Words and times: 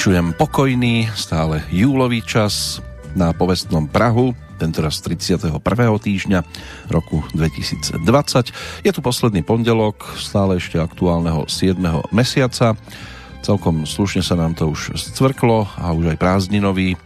Vyčujem 0.00 0.32
pokojný, 0.32 1.12
stále 1.12 1.60
júlový 1.68 2.24
čas 2.24 2.80
na 3.12 3.36
povestnom 3.36 3.84
Prahu, 3.84 4.32
tentoraz 4.56 4.96
31. 5.04 5.60
týždňa 5.76 6.40
roku 6.88 7.20
2020. 7.36 8.00
Je 8.80 8.92
tu 8.96 9.00
posledný 9.04 9.44
pondelok, 9.44 10.16
stále 10.16 10.56
ešte 10.56 10.80
aktuálneho 10.80 11.44
7. 11.52 11.76
mesiaca. 12.16 12.80
Celkom 13.44 13.84
slušne 13.84 14.24
sa 14.24 14.40
nám 14.40 14.56
to 14.56 14.72
už 14.72 14.96
scvrklo 14.96 15.68
a 15.76 15.92
už 15.92 16.16
aj 16.16 16.16
prázdninový. 16.16 16.96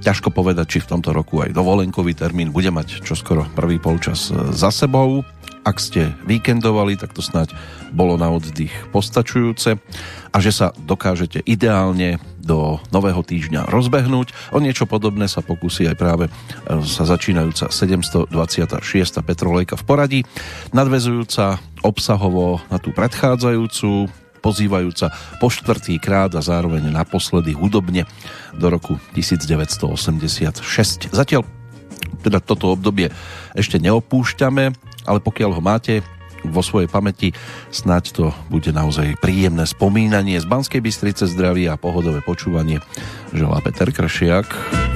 Ťažko 0.00 0.32
povedať, 0.32 0.72
či 0.72 0.78
v 0.80 0.96
tomto 0.96 1.12
roku 1.12 1.44
aj 1.44 1.52
dovolenkový 1.52 2.16
termín 2.16 2.48
bude 2.48 2.72
mať 2.72 3.04
čoskoro 3.04 3.44
prvý 3.52 3.76
polčas 3.76 4.32
za 4.32 4.72
sebou. 4.72 5.20
Ak 5.68 5.84
ste 5.84 6.16
víkendovali, 6.24 6.96
tak 6.96 7.12
to 7.12 7.20
snáď 7.20 7.52
bolo 7.92 8.16
na 8.16 8.32
oddych 8.32 8.72
postačujúce 8.88 9.76
a 10.32 10.36
že 10.40 10.48
sa 10.48 10.72
dokážete 10.80 11.44
ideálne 11.44 12.16
do 12.48 12.80
nového 12.88 13.20
týždňa 13.20 13.68
rozbehnúť. 13.68 14.56
O 14.56 14.58
niečo 14.64 14.88
podobné 14.88 15.28
sa 15.28 15.44
pokusí 15.44 15.84
aj 15.84 15.96
práve 16.00 16.24
e, 16.26 16.30
sa 16.88 17.04
začínajúca 17.04 17.68
726. 17.68 18.32
Petrolejka 19.20 19.76
v 19.76 19.84
poradí, 19.84 20.20
nadvezujúca 20.72 21.60
obsahovo 21.84 22.64
na 22.72 22.80
tú 22.80 22.96
predchádzajúcu, 22.96 24.08
pozývajúca 24.40 25.12
po 25.36 25.52
štvrtý 25.52 26.00
krát 26.00 26.32
a 26.32 26.40
zároveň 26.40 26.88
naposledy 26.88 27.52
hudobne 27.52 28.08
do 28.56 28.72
roku 28.72 28.96
1986. 29.12 31.12
Zatiaľ 31.12 31.44
teda 32.24 32.40
toto 32.40 32.72
obdobie 32.72 33.12
ešte 33.52 33.76
neopúšťame, 33.78 34.64
ale 35.04 35.18
pokiaľ 35.20 35.50
ho 35.58 35.62
máte 35.62 36.00
vo 36.44 36.62
svojej 36.62 36.90
pamäti, 36.90 37.32
snáď 37.70 38.12
to 38.12 38.24
bude 38.52 38.70
naozaj 38.70 39.18
príjemné 39.18 39.66
spomínanie 39.66 40.38
z 40.38 40.46
Banskej 40.46 40.80
Bystrice 40.84 41.26
zdraví 41.26 41.66
a 41.66 41.80
pohodové 41.80 42.22
počúvanie 42.22 42.78
želá 43.34 43.58
Peter 43.64 43.90
Kršiak. 43.90 44.46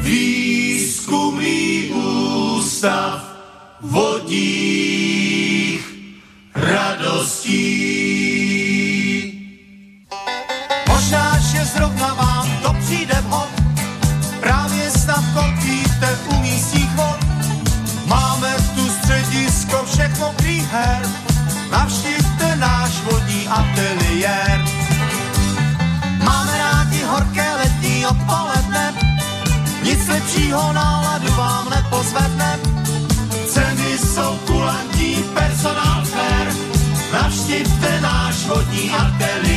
Výskumný 0.03 1.91
ústav 1.95 3.33
vodích 3.83 5.83
radostí. 6.55 7.63
Možná, 10.89 11.39
že 11.39 11.65
zrovna 11.65 12.15
vám 12.15 12.49
to 12.63 12.73
přijde 12.81 13.15
vhod, 13.27 13.49
právě 14.41 14.91
snad 14.91 15.25
kotlíte 15.35 16.19
u 16.31 16.43
místních 16.43 16.91
vod. 16.97 17.17
Máme 18.07 18.55
tu 18.75 18.91
středisko 18.91 19.85
všech 19.85 20.21
mokrých 20.21 20.73
her, 20.73 21.03
navštivte 21.73 22.57
náš 22.57 22.93
vodní 23.09 23.49
ateliér. 23.49 24.59
Máme 26.25 26.55
rádi 26.59 27.01
horké 27.03 27.49
letní 27.57 28.07
odpoledne, 28.07 28.95
nic 29.83 30.09
lepšího 30.09 30.73
náladu 30.73 31.33
vám 31.33 31.71
nepozvedne. 31.71 32.59
Ceny 33.49 33.99
jsou 33.99 34.39
kulantní, 34.47 35.25
personál 35.35 36.05
fair, 36.05 36.47
navštivte 37.13 38.01
náš 38.01 38.37
vodní 38.47 38.91
ateliér. 38.91 39.52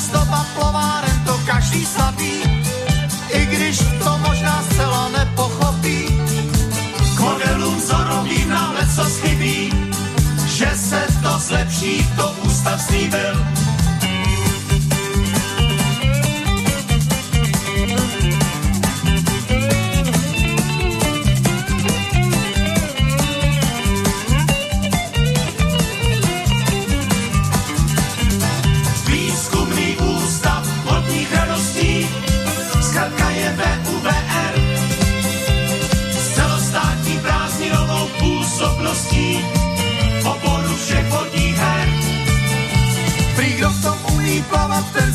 Ozdoba 0.00 0.46
plováren, 0.56 1.20
to 1.26 1.36
každý 1.46 1.86
slaví, 1.86 2.40
i 3.28 3.46
když 3.46 3.78
to 4.04 4.18
možná 4.18 4.62
zcela 4.62 5.08
nepochopí. 5.08 6.08
K 7.16 7.20
modelům 7.20 7.76
vzorovým 7.76 8.48
nám 8.48 8.74
leco 8.74 9.04
chybí, 9.04 9.72
že 10.46 10.70
se 10.76 11.06
to 11.22 11.38
zlepší, 11.38 12.06
to 12.16 12.34
ústav 12.48 12.80
slíbil. 12.80 13.59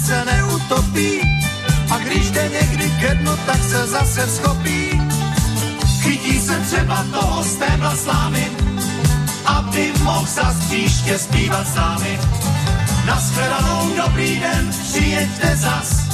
Se 0.06 0.26
neutopí. 0.26 1.22
A 1.90 1.98
když 1.98 2.32
jde 2.32 2.50
někdy 2.50 2.92
ke 3.00 3.16
dnu, 3.16 3.32
tak 3.46 3.64
se 3.64 3.88
zase 3.88 4.28
schopí. 4.28 5.02
Chytí 6.02 6.40
se 6.40 6.60
třeba 6.60 7.06
toho 7.14 7.44
stébla 7.44 7.96
slámy, 7.96 8.52
aby 9.46 9.94
mohl 10.04 10.26
zas 10.26 10.56
příště 10.66 11.20
zpívat 11.20 11.68
s 11.68 11.76
námi. 11.76 12.20
Naschledanou, 13.06 13.96
dobrý 14.06 14.40
den, 14.40 14.72
přijeďte 14.84 15.56
zas. 15.56 16.06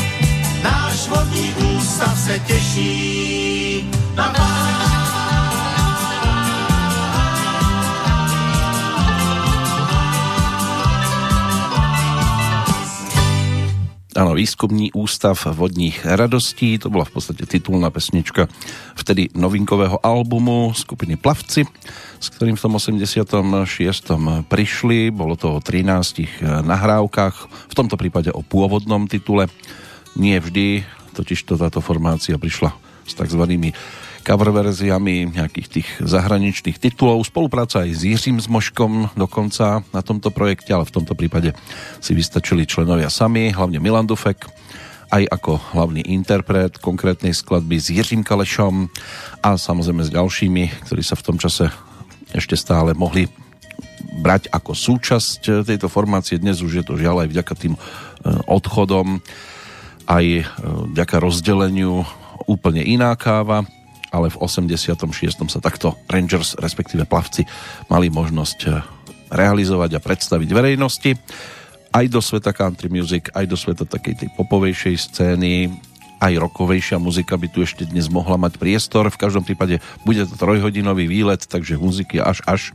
Náš 0.64 1.08
vodní 1.08 1.54
ústav 1.54 2.20
se 2.20 2.40
těší 2.40 3.92
na 4.16 4.32
vás. 4.32 5.01
Áno, 14.12 14.36
výskumný 14.36 14.92
ústav 14.92 15.40
vodních 15.56 16.04
radostí, 16.04 16.76
to 16.76 16.92
bola 16.92 17.08
v 17.08 17.16
podstate 17.16 17.48
titulná 17.48 17.88
pesnička 17.88 18.52
vtedy 18.92 19.32
novinkového 19.32 20.04
albumu 20.04 20.76
skupiny 20.76 21.16
Plavci, 21.16 21.64
s 22.20 22.28
ktorým 22.36 22.60
v 22.60 22.64
tom 22.68 22.76
86. 22.76 23.24
prišli, 24.52 25.16
bolo 25.16 25.40
to 25.40 25.56
o 25.56 25.64
13 25.64 26.44
nahrávkach, 26.44 27.36
v 27.72 27.78
tomto 27.78 27.96
prípade 27.96 28.36
o 28.36 28.44
pôvodnom 28.44 29.08
titule. 29.08 29.48
Nie 30.20 30.44
vždy, 30.44 30.84
totiž 31.16 31.48
to 31.48 31.56
táto 31.56 31.80
formácia 31.80 32.36
prišla 32.36 32.76
s 33.08 33.16
takzvanými 33.16 33.72
cover 34.22 34.54
verziami 34.54 35.34
nejakých 35.34 35.68
tých 35.68 35.88
zahraničných 36.02 36.78
titulov. 36.78 37.26
Spolupráca 37.26 37.84
aj 37.84 37.92
s 37.92 38.02
Jiřím 38.06 38.38
Zmoškom 38.38 39.18
dokonca 39.18 39.82
na 39.92 40.02
tomto 40.06 40.30
projekte, 40.30 40.72
ale 40.72 40.86
v 40.86 40.96
tomto 41.02 41.18
prípade 41.18 41.58
si 41.98 42.14
vystačili 42.14 42.70
členovia 42.70 43.10
sami, 43.10 43.50
hlavne 43.52 43.82
Milan 43.82 44.06
Dufek, 44.06 44.46
aj 45.12 45.28
ako 45.28 45.60
hlavný 45.76 46.08
interpret 46.08 46.80
konkrétnej 46.80 47.36
skladby 47.36 47.76
s 47.76 47.92
Jiřím 47.92 48.24
Kalešom 48.24 48.88
a 49.44 49.60
samozrejme 49.60 50.08
s 50.08 50.14
ďalšími, 50.16 50.88
ktorí 50.88 51.04
sa 51.04 51.20
v 51.20 51.26
tom 51.26 51.36
čase 51.36 51.68
ešte 52.32 52.56
stále 52.56 52.96
mohli 52.96 53.28
brať 54.24 54.48
ako 54.54 54.72
súčasť 54.72 55.68
tejto 55.68 55.92
formácie. 55.92 56.40
Dnes 56.40 56.64
už 56.64 56.80
je 56.80 56.86
to 56.88 56.96
žiaľ 56.96 57.28
aj 57.28 57.30
vďaka 57.34 57.54
tým 57.60 57.74
odchodom, 58.48 59.20
aj 60.08 60.26
vďaka 60.96 61.16
rozdeleniu 61.20 62.08
úplne 62.48 62.82
iná 62.82 63.12
káva 63.20 63.68
ale 64.12 64.28
v 64.30 64.38
86. 64.44 65.00
sa 65.48 65.60
takto 65.64 65.96
Rangers, 66.12 66.60
respektíve 66.60 67.08
plavci, 67.08 67.48
mali 67.88 68.12
možnosť 68.12 68.60
eh, 68.68 68.84
realizovať 69.32 69.98
a 69.98 70.04
predstaviť 70.04 70.50
verejnosti 70.52 71.12
aj 71.92 72.06
do 72.08 72.24
sveta 72.24 72.56
country 72.56 72.88
music, 72.88 73.32
aj 73.36 73.46
do 73.48 73.60
sveta 73.60 73.84
takej 73.84 74.24
tej 74.24 74.30
popovejšej 74.40 74.96
scény, 75.12 75.72
aj 76.22 76.38
rokovejšia 76.38 77.02
muzika 77.02 77.36
by 77.36 77.48
tu 77.50 77.66
ešte 77.66 77.84
dnes 77.84 78.08
mohla 78.08 78.38
mať 78.38 78.62
priestor. 78.62 79.10
V 79.10 79.20
každom 79.20 79.42
prípade 79.42 79.82
bude 80.06 80.24
to 80.24 80.38
trojhodinový 80.38 81.10
výlet, 81.10 81.44
takže 81.44 81.82
muziky 81.82 82.22
až 82.22 82.46
až 82.46 82.72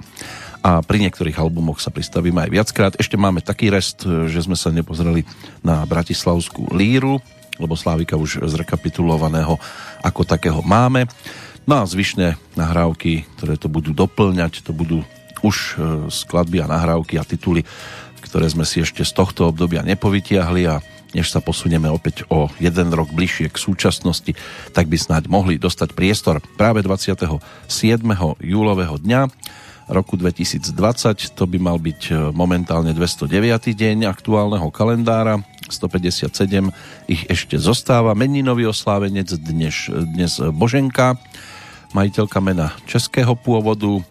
a 0.66 0.82
pri 0.82 0.98
niektorých 1.06 1.38
albumoch 1.38 1.78
sa 1.78 1.94
pristavíme 1.94 2.42
aj 2.42 2.50
viackrát. 2.50 2.92
Ešte 2.98 3.14
máme 3.14 3.38
taký 3.38 3.70
rest, 3.70 4.02
eh, 4.02 4.26
že 4.26 4.44
sme 4.44 4.58
sa 4.58 4.74
nepozreli 4.74 5.22
na 5.62 5.86
Bratislavskú 5.86 6.74
líru, 6.74 7.22
lebo 7.56 7.78
Slávika 7.78 8.16
už 8.20 8.44
zrekapitulovaného 8.44 9.56
ako 10.04 10.22
takého 10.24 10.60
máme. 10.60 11.08
No 11.66 11.82
a 11.82 11.88
zvyšné 11.88 12.38
nahrávky, 12.54 13.26
ktoré 13.38 13.58
to 13.58 13.66
budú 13.66 13.90
doplňať, 13.90 14.62
to 14.62 14.70
budú 14.70 15.02
už 15.42 15.56
e, 15.56 15.72
skladby 16.08 16.62
a 16.62 16.70
nahrávky 16.70 17.18
a 17.18 17.26
tituly, 17.26 17.66
ktoré 18.22 18.46
sme 18.46 18.62
si 18.62 18.82
ešte 18.82 19.02
z 19.02 19.12
tohto 19.12 19.50
obdobia 19.50 19.82
nepovytiahli 19.82 20.62
a 20.66 20.78
než 21.14 21.32
sa 21.32 21.40
posunieme 21.40 21.88
opäť 21.88 22.28
o 22.28 22.50
jeden 22.60 22.92
rok 22.92 23.08
bližšie 23.14 23.48
k 23.48 23.56
súčasnosti, 23.56 24.36
tak 24.76 24.90
by 24.90 24.96
snáď 24.98 25.32
mohli 25.32 25.56
dostať 25.56 25.96
priestor 25.96 26.44
práve 26.60 26.84
27. 26.84 27.40
júlového 28.42 28.96
dňa 29.00 29.30
roku 29.86 30.18
2020. 30.18 30.70
To 31.38 31.44
by 31.46 31.58
mal 31.62 31.78
byť 31.78 32.00
e, 32.10 32.12
momentálne 32.34 32.90
209. 32.90 33.74
deň 33.74 34.10
aktuálneho 34.10 34.66
kalendára 34.74 35.42
157 35.70 36.30
ich 37.10 37.22
ešte 37.26 37.58
zostáva. 37.58 38.14
Meninový 38.18 38.70
oslávenec 38.70 39.30
dnes, 39.38 39.90
dnes 39.90 40.38
Boženka, 40.54 41.18
majiteľka 41.94 42.38
mena 42.38 42.74
českého 42.86 43.34
pôvodu, 43.34 44.02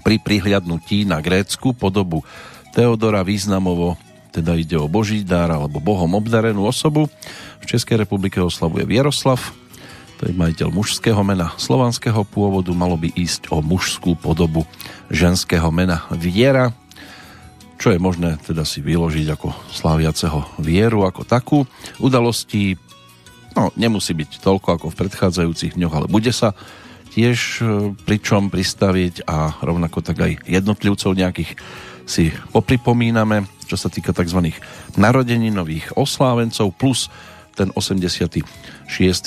pri 0.00 0.16
prihliadnutí 0.16 1.04
na 1.04 1.20
grécku 1.20 1.76
podobu 1.76 2.24
Teodora 2.72 3.20
významovo, 3.26 4.00
teda 4.30 4.54
ide 4.54 4.78
o 4.78 4.86
Boží 4.86 5.26
dar 5.26 5.50
alebo 5.50 5.82
Bohom 5.82 6.14
obdarenú 6.14 6.64
osobu. 6.64 7.10
V 7.60 7.64
Českej 7.66 8.06
republike 8.06 8.38
oslavuje 8.38 8.86
Vieroslav, 8.86 9.42
to 10.20 10.28
je 10.28 10.36
majiteľ 10.36 10.68
mužského 10.68 11.24
mena 11.24 11.56
slovanského 11.56 12.28
pôvodu, 12.28 12.68
malo 12.76 13.00
by 13.00 13.08
ísť 13.08 13.48
o 13.48 13.64
mužskú 13.64 14.20
podobu 14.20 14.68
ženského 15.08 15.72
mena 15.72 16.04
Viera 16.12 16.76
čo 17.80 17.88
je 17.88 17.96
možné 17.96 18.36
teda 18.44 18.68
si 18.68 18.84
vyložiť 18.84 19.26
ako 19.32 19.56
sláviaceho 19.72 20.60
vieru 20.60 21.08
ako 21.08 21.24
takú. 21.24 21.64
Udalostí 21.96 22.76
no, 23.56 23.72
nemusí 23.72 24.12
byť 24.12 24.44
toľko 24.44 24.68
ako 24.76 24.86
v 24.92 24.98
predchádzajúcich 25.00 25.80
dňoch, 25.80 25.94
ale 25.96 26.12
bude 26.12 26.28
sa 26.28 26.52
tiež 27.16 27.38
e, 27.40 27.64
pričom 28.04 28.52
pristaviť 28.52 29.24
a 29.24 29.56
rovnako 29.64 30.04
tak 30.04 30.20
aj 30.20 30.32
jednotlivcov 30.44 31.16
nejakých 31.16 31.56
si 32.04 32.28
popripomíname, 32.52 33.48
čo 33.64 33.80
sa 33.80 33.88
týka 33.88 34.12
tzv. 34.12 34.52
narodeninových 35.00 35.96
oslávencov 35.96 36.76
plus 36.76 37.08
ten 37.60 37.68
86. 37.76 38.40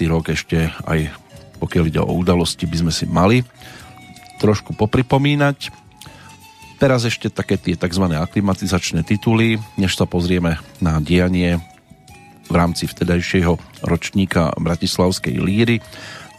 rok 0.09 0.33
ešte 0.33 0.73
aj 0.89 1.13
pokiaľ 1.61 1.83
ide 1.87 2.01
o 2.01 2.11
udalosti 2.17 2.65
by 2.65 2.77
sme 2.81 2.91
si 2.91 3.05
mali 3.05 3.45
trošku 4.41 4.73
popripomínať 4.73 5.83
Teraz 6.83 7.07
ešte 7.07 7.31
také 7.31 7.55
tie 7.55 7.79
tzv. 7.79 8.11
aklimatizačné 8.11 9.07
tituly, 9.07 9.55
než 9.79 9.95
sa 9.95 10.03
pozrieme 10.03 10.59
na 10.83 10.99
dianie 10.99 11.63
v 12.51 12.55
rámci 12.59 12.91
vtedajšieho 12.91 13.55
ročníka 13.87 14.51
Bratislavskej 14.59 15.39
líry, 15.39 15.79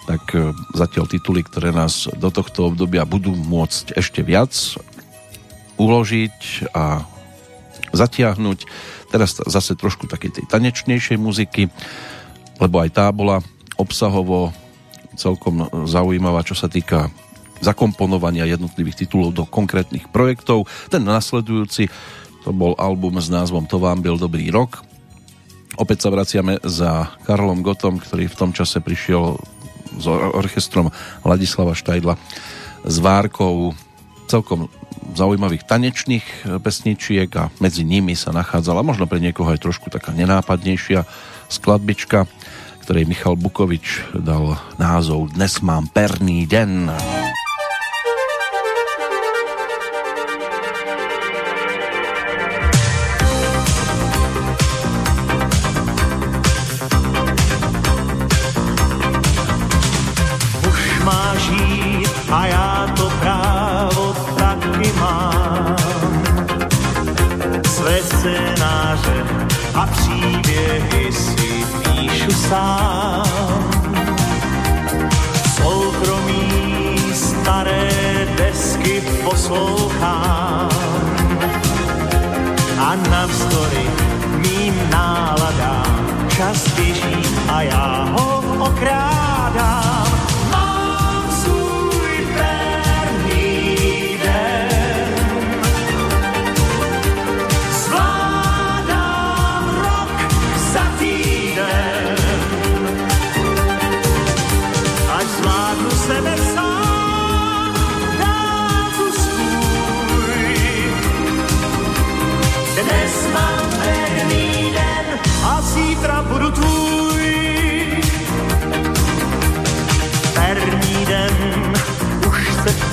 tak 0.04 0.20
e, 0.36 0.52
zatiaľ 0.76 1.08
tituly, 1.08 1.40
ktoré 1.40 1.72
nás 1.72 2.12
do 2.12 2.28
tohto 2.28 2.68
obdobia 2.68 3.08
budú 3.08 3.32
môcť 3.32 3.96
ešte 3.96 4.20
viac 4.20 4.52
uložiť 5.80 6.68
a 6.76 7.08
zatiahnuť. 7.96 8.58
Teraz 9.14 9.38
zase 9.38 9.78
trošku 9.78 10.10
takej 10.10 10.42
tej 10.42 10.44
tanečnejšej 10.50 11.14
muziky, 11.22 11.70
lebo 12.58 12.82
aj 12.82 12.90
tá 12.90 13.06
bola 13.14 13.38
obsahovo 13.78 14.50
celkom 15.14 15.70
zaujímavá, 15.86 16.42
čo 16.42 16.58
sa 16.58 16.66
týka 16.66 17.14
zakomponovania 17.62 18.50
jednotlivých 18.50 19.06
titulov 19.06 19.30
do 19.30 19.46
konkrétnych 19.46 20.10
projektov. 20.10 20.66
Ten 20.90 21.06
nasledujúci 21.06 21.86
to 22.42 22.50
bol 22.50 22.74
album 22.74 23.22
s 23.22 23.30
názvom 23.30 23.70
To 23.70 23.78
vám 23.78 24.02
byl 24.02 24.18
dobrý 24.18 24.50
rok. 24.50 24.82
Opäť 25.78 26.06
sa 26.06 26.12
vraciame 26.12 26.58
za 26.66 27.14
Karlom 27.22 27.62
Gotom, 27.62 28.02
ktorý 28.02 28.26
v 28.26 28.38
tom 28.38 28.50
čase 28.50 28.82
prišiel 28.82 29.38
s 29.94 30.06
orchestrom 30.10 30.90
Ladislava 31.22 31.72
Štajdla 31.72 32.18
s 32.84 32.96
várkou 32.98 33.72
celkom 34.26 34.66
zaujímavých 35.14 35.66
tanečných 35.68 36.26
pesničiek 36.60 37.30
a 37.38 37.50
medzi 37.62 37.86
nimi 37.86 38.18
sa 38.18 38.34
nachádzala 38.34 38.82
možno 38.82 39.06
pre 39.06 39.22
niekoho 39.22 39.52
aj 39.52 39.62
trošku 39.62 39.92
taká 39.92 40.10
nenápadnejšia 40.16 41.06
skladbička, 41.52 42.26
ktorej 42.82 43.06
Michal 43.08 43.38
Bukovič 43.38 44.16
dal 44.16 44.58
názov 44.80 45.32
Dnes 45.36 45.62
mám 45.62 45.86
perný 45.92 46.48
den. 46.48 46.90
Sám. 72.48 73.24
Soukromí 75.56 76.98
staré 77.14 77.88
desky 78.36 79.00
poslouchám 79.24 80.68
a 82.78 82.90
navzdory 83.10 83.86
mým 84.44 84.74
náladám 84.90 86.26
čas 86.36 86.68
běží 86.76 87.16
a 87.48 87.62
já 87.62 88.08
ho 88.12 88.42
okrádám. 88.58 89.13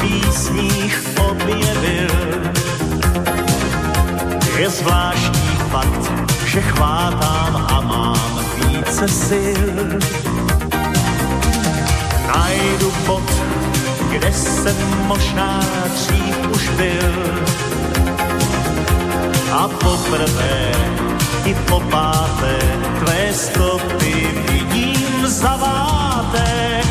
Písních 0.02 1.04
objevil. 1.30 2.10
Je 4.58 4.70
zvláštní 4.70 5.50
fakt, 5.72 6.12
že 6.46 6.62
chvátám 6.62 7.68
a 7.70 7.82
mám 7.82 8.46
více 8.56 9.08
sil. 9.26 9.82
Najdu 12.28 12.94
bod, 13.08 13.32
kde 14.10 14.34
jsem 14.34 14.76
možná 15.08 15.60
dřív 15.94 16.52
už 16.52 16.70
byl. 16.70 17.14
A 19.52 19.68
poprvé 19.68 20.72
i 21.46 21.54
po 21.68 21.80
páté 21.92 22.60
tvé 23.00 23.34
stopy 23.34 24.14
vidím 24.48 25.28
zaváté 25.28 26.82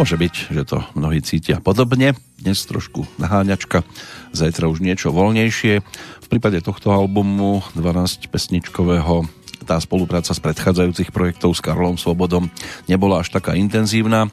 Môže 0.00 0.16
byť, 0.16 0.56
že 0.56 0.64
to 0.64 0.80
mnohí 0.96 1.20
cítia 1.20 1.60
podobne. 1.60 2.16
Dnes 2.40 2.56
trošku 2.64 3.04
naháňačka, 3.20 3.84
zajtra 4.32 4.64
už 4.72 4.80
niečo 4.80 5.12
voľnejšie. 5.12 5.84
V 6.24 6.26
prípade 6.32 6.64
tohto 6.64 6.88
albumu 6.88 7.60
12-pesničkového 7.76 9.28
tá 9.68 9.76
spolupráca 9.76 10.32
z 10.32 10.40
predchádzajúcich 10.40 11.12
projektov 11.12 11.52
s 11.52 11.60
Karlom 11.60 12.00
Svobodom 12.00 12.48
nebola 12.88 13.20
až 13.20 13.28
taká 13.28 13.52
intenzívna. 13.52 14.32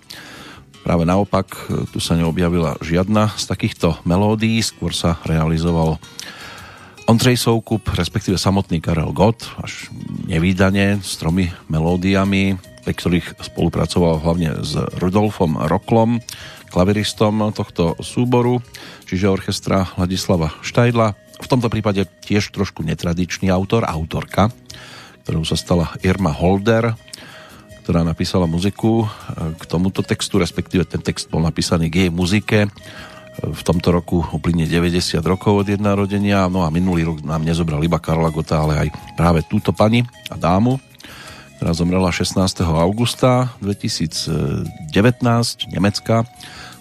Práve 0.88 1.04
naopak, 1.04 1.52
tu 1.92 2.00
sa 2.00 2.16
neobjavila 2.16 2.80
žiadna 2.80 3.36
z 3.36 3.52
takýchto 3.52 4.00
melódií, 4.08 4.64
skôr 4.64 4.96
sa 4.96 5.20
realizoval 5.28 6.00
Ondřej 7.12 7.44
Soukup, 7.44 7.92
respektíve 7.92 8.40
samotný 8.40 8.80
Karel 8.80 9.12
Gott, 9.12 9.44
až 9.60 9.92
nevýdane 10.32 11.04
s 11.04 11.20
tromi 11.20 11.52
melódiami, 11.68 12.56
pri 12.88 12.96
ktorých 12.96 13.44
spolupracoval 13.44 14.24
hlavne 14.24 14.64
s 14.64 14.80
Rudolfom 15.04 15.60
Roklom, 15.68 16.24
klaviristom 16.72 17.52
tohto 17.52 18.00
súboru, 18.00 18.64
čiže 19.04 19.28
orchestra 19.28 19.92
Ladislava 20.00 20.56
Štajdla. 20.64 21.12
V 21.44 21.48
tomto 21.52 21.68
prípade 21.68 22.08
tiež 22.24 22.48
trošku 22.56 22.88
netradičný 22.88 23.52
autor, 23.52 23.84
autorka, 23.84 24.56
ktorou 25.28 25.44
sa 25.44 25.60
stala 25.60 25.92
Irma 26.00 26.32
Holder, 26.32 26.96
ktorá 27.84 28.08
napísala 28.08 28.48
muziku 28.48 29.04
k 29.36 29.64
tomuto 29.68 30.00
textu, 30.00 30.40
respektíve 30.40 30.88
ten 30.88 31.04
text 31.04 31.28
bol 31.28 31.44
napísaný 31.44 31.92
k 31.92 32.08
jej 32.08 32.12
muzike 32.12 32.72
v 33.38 33.62
tomto 33.68 33.92
roku 33.92 34.24
uplynie 34.32 34.64
90 34.64 35.20
rokov 35.28 35.62
od 35.62 35.68
jej 35.68 35.78
narodenia, 35.78 36.48
no 36.48 36.64
a 36.64 36.72
minulý 36.72 37.04
rok 37.04 37.20
nám 37.22 37.44
nezobral 37.44 37.84
iba 37.84 38.00
Karla 38.00 38.32
Gota, 38.32 38.64
ale 38.64 38.88
aj 38.88 38.90
práve 39.20 39.44
túto 39.46 39.76
pani 39.76 40.08
a 40.32 40.40
dámu, 40.40 40.80
ktorá 41.58 41.74
zomrela 41.74 42.14
16. 42.14 42.38
augusta 42.70 43.50
2019, 43.66 44.94
nemecká 45.74 46.22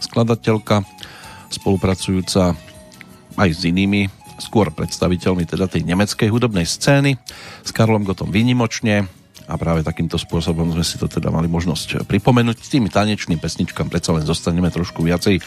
skladateľka, 0.05 0.85
spolupracujúca 1.49 2.53
aj 3.41 3.49
s 3.57 3.65
inými, 3.65 4.13
skôr 4.37 4.69
predstaviteľmi 4.69 5.49
teda 5.49 5.65
tej 5.65 5.81
nemeckej 5.81 6.29
hudobnej 6.29 6.69
scény, 6.69 7.17
s 7.65 7.71
Karlom 7.73 8.05
Gotom 8.05 8.29
výnimočne 8.29 9.09
a 9.49 9.57
práve 9.57 9.81
takýmto 9.81 10.21
spôsobom 10.21 10.69
sme 10.77 10.85
si 10.85 11.01
to 11.01 11.09
teda 11.09 11.33
mali 11.33 11.49
možnosť 11.49 12.05
pripomenúť. 12.05 12.61
S 12.61 12.73
tými 12.77 12.93
tanečným 12.93 13.41
pesničkám 13.41 13.89
predsa 13.89 14.13
len 14.13 14.29
zostaneme 14.29 14.69
trošku 14.69 15.01
viacej 15.01 15.41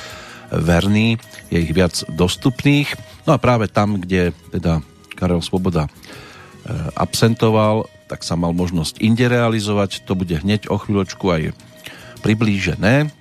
verný, 0.49 1.21
je 1.53 1.57
ich 1.61 1.69
viac 1.69 1.93
dostupných. 2.09 2.97
No 3.29 3.37
a 3.37 3.41
práve 3.41 3.69
tam, 3.69 4.01
kde 4.01 4.33
teda 4.49 4.81
Karel 5.13 5.45
Svoboda 5.45 5.85
e, 5.85 5.89
absentoval, 6.97 7.85
tak 8.09 8.25
sa 8.25 8.33
mal 8.33 8.57
možnosť 8.57 8.97
inde 9.05 9.29
realizovať. 9.29 10.01
To 10.09 10.17
bude 10.17 10.33
hneď 10.33 10.73
o 10.73 10.81
chvíľočku 10.81 11.25
aj 11.29 11.43
priblížené. 12.25 13.13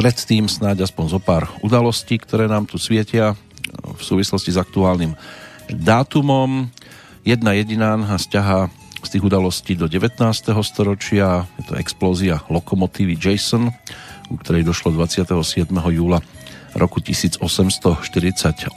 Predtým 0.00 0.48
snáď 0.48 0.88
aspoň 0.88 1.04
zo 1.12 1.20
pár 1.20 1.52
udalostí, 1.60 2.16
ktoré 2.16 2.48
nám 2.48 2.64
tu 2.64 2.80
svietia 2.80 3.36
v 3.84 4.00
súvislosti 4.00 4.56
s 4.56 4.58
aktuálnym 4.58 5.12
dátumom. 5.68 6.72
Jedna 7.22 7.52
jediná 7.52 8.00
nás 8.00 8.24
ťahá 8.24 8.72
z 9.04 9.08
tých 9.16 9.22
udalostí 9.22 9.78
do 9.78 9.86
19. 9.86 10.18
storočia. 10.66 11.46
Je 11.60 11.64
to 11.70 11.74
explózia 11.78 12.42
lokomotívy 12.50 13.14
Jason, 13.14 13.70
u 14.32 14.34
ktorej 14.40 14.66
došlo 14.66 14.90
27. 14.96 15.70
júla 15.70 16.18
roku 16.74 16.98
1848. 16.98 18.74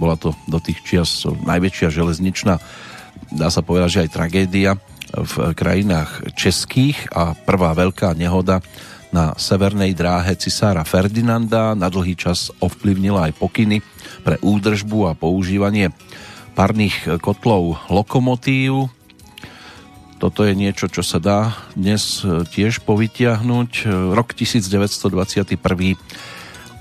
Bola 0.00 0.16
to 0.16 0.32
do 0.48 0.58
tých 0.58 0.80
čias 0.82 1.22
najväčšia 1.28 1.88
železničná, 1.92 2.58
dá 3.30 3.48
sa 3.48 3.62
povedať, 3.62 3.88
že 3.90 4.02
aj 4.06 4.14
tragédia 4.14 4.70
v 5.10 5.54
krajinách 5.58 6.34
českých 6.38 7.10
a 7.10 7.34
prvá 7.34 7.74
veľká 7.74 8.14
nehoda 8.14 8.62
na 9.10 9.34
severnej 9.34 9.90
dráhe 9.90 10.38
cisára 10.38 10.86
Ferdinanda 10.86 11.74
na 11.74 11.90
dlhý 11.90 12.14
čas 12.14 12.54
ovplyvnila 12.62 13.26
aj 13.26 13.42
pokyny 13.42 13.82
pre 14.22 14.38
údržbu 14.38 15.10
a 15.10 15.18
používanie 15.18 15.90
parných 16.54 17.18
kotlov 17.18 17.90
lokomotív. 17.90 18.86
Toto 20.22 20.44
je 20.46 20.54
niečo, 20.54 20.86
čo 20.86 21.02
sa 21.02 21.18
dá 21.18 21.58
dnes 21.74 22.22
tiež 22.54 22.84
povytiahnuť. 22.86 23.88
Rok 24.14 24.28
1921 24.36 25.58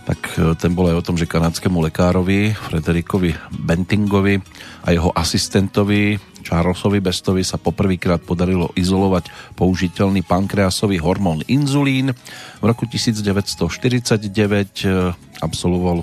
tak 0.10 0.42
e, 0.42 0.58
ten 0.58 0.74
bol 0.74 0.90
aj 0.90 0.98
o 0.98 1.06
tom, 1.06 1.16
že 1.22 1.30
kanadskému 1.30 1.78
lekárovi 1.86 2.58
Frederikovi 2.58 3.30
Bentingovi 3.54 4.42
a 4.82 4.90
jeho 4.90 5.14
asistentovi 5.14 6.18
Charlesovi 6.42 6.98
Bestovi 6.98 7.46
sa 7.46 7.62
poprvýkrát 7.62 8.18
podarilo 8.26 8.74
izolovať 8.74 9.30
použiteľný 9.54 10.26
pankreasový 10.26 10.98
hormón 10.98 11.46
inzulín. 11.46 12.18
V 12.58 12.66
roku 12.66 12.90
1949 12.90 14.34
e, 14.82 15.14
absolvovalo 15.46 16.02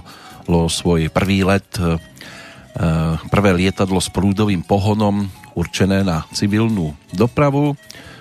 svoj 0.70 1.10
prvý 1.10 1.42
let 1.42 1.66
e, 1.82 1.98
prvé 3.26 3.50
lietadlo 3.58 3.98
s 3.98 4.06
prúdovým 4.06 4.62
pohonom 4.62 5.26
určené 5.58 6.06
na 6.06 6.22
civilnú 6.30 6.94
dopravu. 7.10 7.74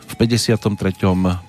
V 0.09 0.13
53. 0.17 0.65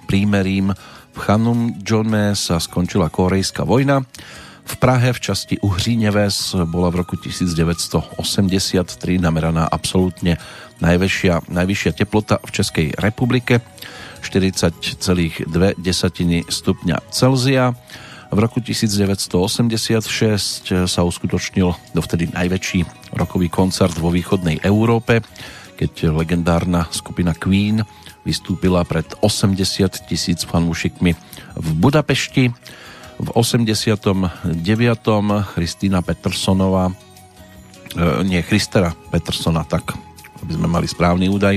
prímerím 0.04 0.76
Chanum 1.16 1.72
Jome 1.80 2.36
sa 2.36 2.60
skončila 2.60 3.08
korejská 3.08 3.64
vojna. 3.64 4.04
V 4.66 4.74
Prahe 4.76 5.14
v 5.14 5.20
časti 5.22 5.54
Uhří 5.62 5.96
Neves 5.96 6.52
bola 6.68 6.90
v 6.90 7.06
roku 7.06 7.16
1983 7.16 9.22
nameraná 9.22 9.70
absolútne 9.70 10.36
najvyššia, 10.82 11.46
najvyššia 11.48 11.92
teplota 11.96 12.42
v 12.42 12.50
Českej 12.50 12.98
republike 12.98 13.62
40,2 14.20 15.46
stupňa 16.50 16.96
Celzia. 17.14 17.78
V 18.26 18.38
roku 18.42 18.58
1986 18.58 20.90
sa 20.90 21.00
uskutočnil 21.06 21.94
dovtedy 21.94 22.34
najväčší 22.34 23.14
rokový 23.14 23.46
koncert 23.46 23.94
vo 23.94 24.10
východnej 24.10 24.66
Európe, 24.66 25.22
keď 25.78 26.10
legendárna 26.10 26.90
skupina 26.90 27.38
Queen 27.38 27.86
vystúpila 28.26 28.82
pred 28.82 29.06
80 29.22 30.10
tisíc 30.10 30.42
fanúšikmi 30.42 31.14
v 31.54 31.68
Budapešti. 31.78 32.50
V 33.16 33.28
89. 33.32 34.44
Kristýna 35.54 36.04
Petersonová 36.04 36.90
e, 36.90 36.94
nie, 38.26 38.42
Christera 38.44 38.92
Petersona, 39.08 39.64
tak 39.64 39.96
aby 40.44 40.52
sme 40.52 40.68
mali 40.68 40.84
správny 40.84 41.32
údaj, 41.32 41.56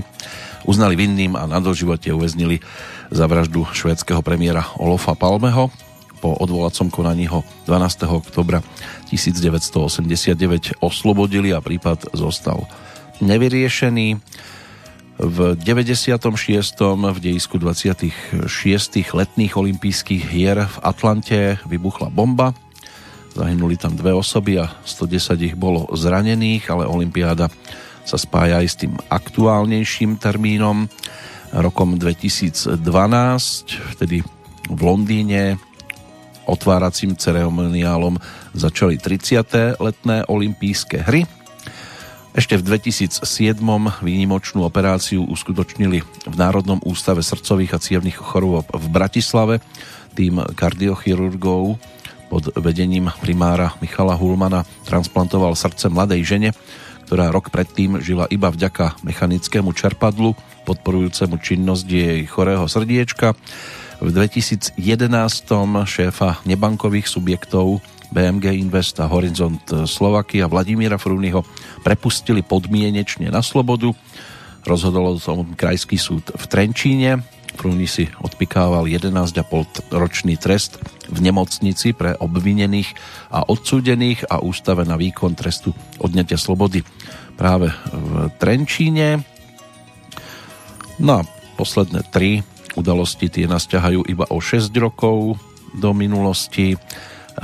uznali 0.64 0.96
vinným 0.96 1.36
a 1.36 1.44
na 1.50 1.60
doživote 1.60 2.08
uväznili 2.16 2.64
za 3.12 3.26
vraždu 3.26 3.68
švédskeho 3.76 4.24
premiéra 4.24 4.64
Olofa 4.80 5.18
Palmeho. 5.20 5.68
Po 6.20 6.36
odvolacom 6.36 6.92
konaní 6.92 7.28
ho 7.32 7.44
12. 7.68 8.08
oktobra 8.08 8.60
1989 9.12 10.80
oslobodili 10.84 11.52
a 11.52 11.64
prípad 11.64 12.12
zostal 12.16 12.68
nevyriešený. 13.20 14.20
V 15.20 15.60
96. 15.60 16.16
v 16.96 17.20
dejisku 17.20 17.60
26. 17.60 18.48
letných 19.12 19.52
olympijských 19.52 20.24
hier 20.32 20.64
v 20.64 20.76
Atlante 20.80 21.60
vybuchla 21.68 22.08
bomba. 22.08 22.56
Zahynuli 23.36 23.76
tam 23.76 24.00
dve 24.00 24.16
osoby 24.16 24.64
a 24.64 24.72
110 24.88 25.36
ich 25.44 25.56
bolo 25.60 25.92
zranených, 25.92 26.72
ale 26.72 26.88
olympiáda 26.88 27.52
sa 28.08 28.16
spája 28.16 28.64
aj 28.64 28.68
s 28.72 28.80
tým 28.80 28.96
aktuálnejším 29.12 30.24
termínom 30.24 30.88
rokom 31.52 32.00
2012, 32.00 32.80
vtedy 34.00 34.24
v 34.72 34.80
Londýne 34.80 35.60
otváracím 36.48 37.20
ceremoniálom 37.20 38.16
začali 38.56 38.96
30. 38.96 39.84
letné 39.84 40.24
olympijské 40.32 41.04
hry 41.04 41.28
ešte 42.38 42.62
v 42.62 42.64
2007 42.78 43.26
výnimočnú 44.06 44.62
operáciu 44.62 45.26
uskutočnili 45.26 46.06
v 46.30 46.36
Národnom 46.38 46.78
ústave 46.86 47.26
srdcových 47.26 47.74
a 47.74 47.82
cievných 47.82 48.18
chorôb 48.22 48.70
v 48.70 48.86
Bratislave. 48.90 49.66
Tým 50.14 50.42
kardiochirurgov 50.54 51.82
pod 52.30 52.44
vedením 52.54 53.10
primára 53.20 53.74
Michala 53.82 54.14
Hulmana 54.14 54.62
transplantoval 54.86 55.58
srdce 55.58 55.90
mladej 55.90 56.22
žene, 56.22 56.50
ktorá 57.10 57.34
rok 57.34 57.50
predtým 57.50 57.98
žila 57.98 58.30
iba 58.30 58.54
vďaka 58.54 59.02
mechanickému 59.02 59.74
čerpadlu 59.74 60.38
podporujúcemu 60.70 61.36
činnosť 61.42 61.86
jej 61.90 62.22
chorého 62.30 62.70
srdiečka. 62.70 63.34
V 64.00 64.10
2011 64.14 64.78
šéfa 65.90 66.40
nebankových 66.46 67.10
subjektov 67.10 67.82
BMG 68.10 68.58
Invest 68.58 68.98
a 69.00 69.10
Horizont 69.10 69.62
Slovakia 69.86 70.50
Vladimíra 70.50 70.98
Frúnyho 70.98 71.46
prepustili 71.86 72.42
podmienečne 72.42 73.30
na 73.30 73.46
slobodu. 73.46 73.94
Rozhodol 74.66 75.16
o 75.16 75.22
tom 75.22 75.54
Krajský 75.54 75.96
súd 75.96 76.34
v 76.34 76.44
Trenčíne. 76.50 77.22
Frúny 77.60 77.90
si 77.90 78.08
odpikával 78.24 78.88
11,5 78.88 79.92
ročný 79.92 80.40
trest 80.40 80.80
v 81.10 81.20
nemocnici 81.20 81.92
pre 81.92 82.16
obvinených 82.16 82.94
a 83.34 83.44
odsúdených 83.46 84.30
a 84.32 84.40
ústave 84.40 84.86
na 84.88 84.96
výkon 84.96 85.34
trestu 85.36 85.74
odňatia 86.00 86.38
slobody 86.38 86.86
práve 87.36 87.72
v 87.92 88.32
Trenčíne. 88.40 89.26
No 91.00 91.24
a 91.24 91.28
posledné 91.56 92.08
tri 92.12 92.44
udalosti 92.76 93.28
tie 93.28 93.46
nás 93.48 93.68
ťahajú 93.68 94.08
iba 94.08 94.28
o 94.32 94.40
6 94.40 94.72
rokov 94.80 95.36
do 95.76 95.92
minulosti 95.92 96.80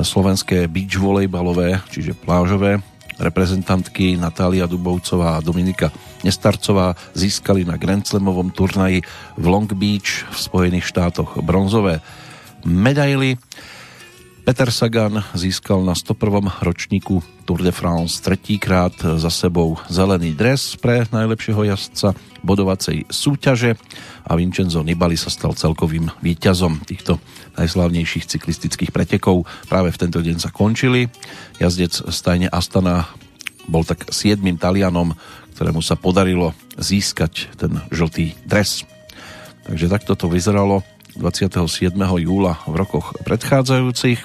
slovenské 0.03 0.67
beach 0.67 0.97
volejbalové, 0.99 1.79
čiže 1.93 2.17
plážové 2.17 2.83
reprezentantky 3.19 4.19
Natália 4.19 4.67
Dubovcová 4.67 5.39
a 5.39 5.43
Dominika 5.43 5.91
Nestarcová 6.23 6.97
získali 7.15 7.63
na 7.63 7.79
Grand 7.79 8.03
Slamovom 8.03 8.51
turnaji 8.51 9.05
v 9.39 9.45
Long 9.45 9.69
Beach 9.71 10.27
v 10.27 10.37
Spojených 10.37 10.89
štátoch 10.89 11.39
bronzové 11.39 12.03
medaily. 12.65 13.39
Peter 14.45 14.69
Sagan 14.69 15.25
získal 15.33 15.81
na 15.81 15.97
101. 15.97 16.61
ročníku 16.61 17.17
Tour 17.49 17.65
de 17.65 17.73
France 17.73 18.21
tretíkrát 18.21 18.93
za 19.17 19.29
sebou 19.33 19.77
zelený 19.89 20.37
dres 20.37 20.77
pre 20.77 21.09
najlepšieho 21.09 21.65
jazdca 21.65 22.13
bodovacej 22.45 23.09
súťaže 23.09 23.73
a 24.25 24.31
Vincenzo 24.37 24.85
Nibali 24.85 25.17
sa 25.17 25.33
stal 25.33 25.57
celkovým 25.57 26.13
víťazom 26.21 26.77
týchto 26.85 27.17
najslávnejších 27.57 28.27
cyklistických 28.27 28.91
pretekov. 28.91 29.47
Práve 29.67 29.91
v 29.91 30.00
tento 30.07 30.19
deň 30.19 30.38
sa 30.39 30.51
končili. 30.51 31.07
Jazdec 31.59 32.12
stajne 32.12 32.51
Astana 32.51 33.07
bol 33.65 33.81
tak 33.81 34.12
siedmým 34.13 34.59
Talianom, 34.62 35.15
ktorému 35.57 35.79
sa 35.79 35.95
podarilo 35.95 36.53
získať 36.75 37.55
ten 37.55 37.79
žltý 37.89 38.35
dres. 38.43 38.83
Takže 39.65 39.89
takto 39.89 40.13
to 40.13 40.29
vyzeralo 40.29 40.85
27. 41.15 41.95
júla 42.21 42.59
v 42.67 42.75
rokoch 42.75 43.15
predchádzajúcich 43.24 44.19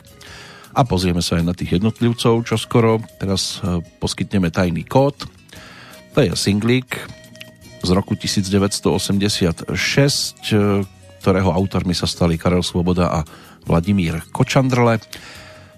a 0.75 0.82
pozrieme 0.87 1.22
sa 1.22 1.38
aj 1.38 1.44
na 1.46 1.54
tých 1.54 1.78
jednotlivcov 1.78 2.46
čo 2.46 2.56
skoro. 2.58 2.99
Teraz 3.18 3.62
e, 3.62 3.82
poskytneme 4.02 4.50
tajný 4.50 4.87
kód. 4.87 5.26
To 6.14 6.18
je 6.18 6.34
singlík 6.34 6.99
z 7.80 7.90
roku 7.94 8.18
1986, 8.18 9.70
e, 10.50 10.82
ktorého 11.20 11.52
autormi 11.52 11.92
sa 11.92 12.08
stali 12.08 12.40
Karel 12.40 12.64
Svoboda 12.64 13.12
a 13.12 13.20
Vladimír 13.68 14.24
Kočandrle. 14.32 14.96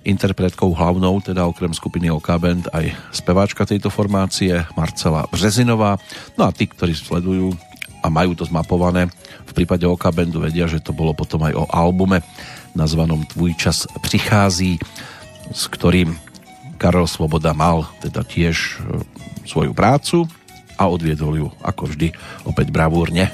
Interpretkou 0.03 0.75
hlavnou, 0.75 1.19
teda 1.23 1.47
okrem 1.47 1.75
skupiny 1.75 2.11
OK 2.11 2.31
Band, 2.39 2.71
aj 2.75 2.91
speváčka 3.15 3.67
tejto 3.67 3.91
formácie 3.91 4.67
Marcela 4.75 5.27
Březinová. 5.31 5.99
No 6.39 6.47
a 6.47 6.51
tí, 6.51 6.67
ktorí 6.67 6.95
sledujú 6.95 7.55
a 8.03 8.11
majú 8.11 8.35
to 8.35 8.43
zmapované, 8.43 9.11
v 9.47 9.53
prípade 9.55 9.87
OK 9.87 10.11
Bandu 10.11 10.43
vedia, 10.43 10.67
že 10.67 10.83
to 10.83 10.91
bolo 10.91 11.15
potom 11.15 11.47
aj 11.47 11.55
o 11.55 11.65
albume 11.71 12.23
nazvanom 12.75 13.23
Tvůj 13.27 13.55
čas 13.55 13.87
přichází, 14.01 14.79
s 15.53 15.69
ktorým 15.71 16.19
Karel 16.83 17.07
Svoboda 17.07 17.55
mal 17.55 17.87
teda 18.03 18.27
tiež 18.27 18.57
e, 18.59 19.07
svoju 19.47 19.71
prácu 19.71 20.27
a 20.75 20.91
odviedol 20.91 21.39
ju 21.39 21.49
ako 21.63 21.95
vždy 21.95 22.11
opäť 22.43 22.75
bravúrne. 22.75 23.31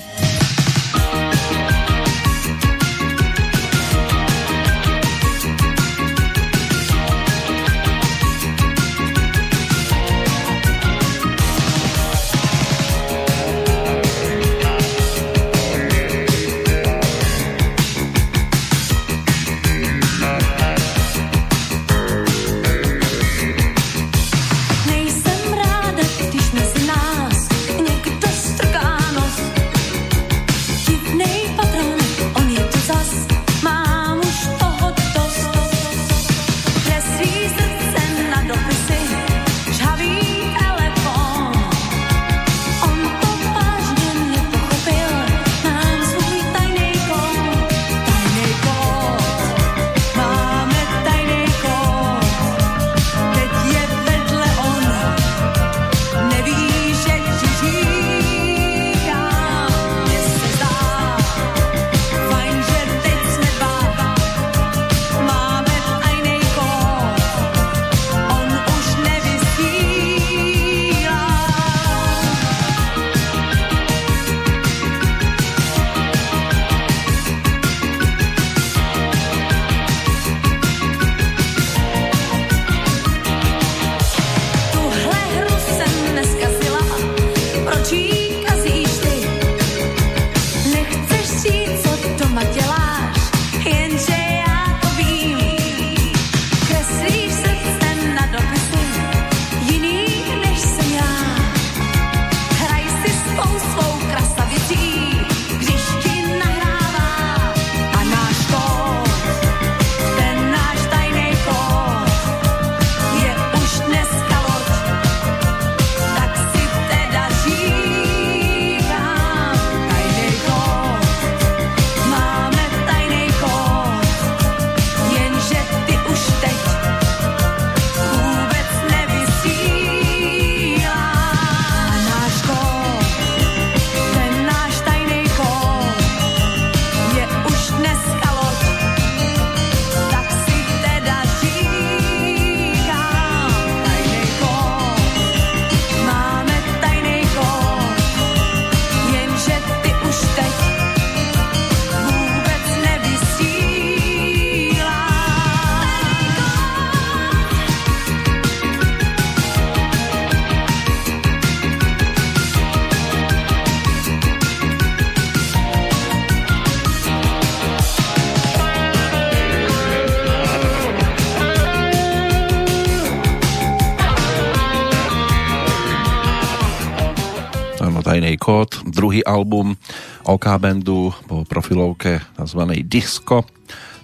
Kód, 178.48 178.80
druhý 178.88 179.20
album 179.28 179.76
OK 180.24 180.48
Bandu 180.56 181.12
po 181.28 181.44
profilovke 181.44 182.24
nazvanej 182.40 182.80
Disco, 182.80 183.44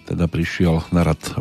teda 0.05 0.29
prišiel 0.29 0.85
na 0.93 1.01
rad 1.01 1.41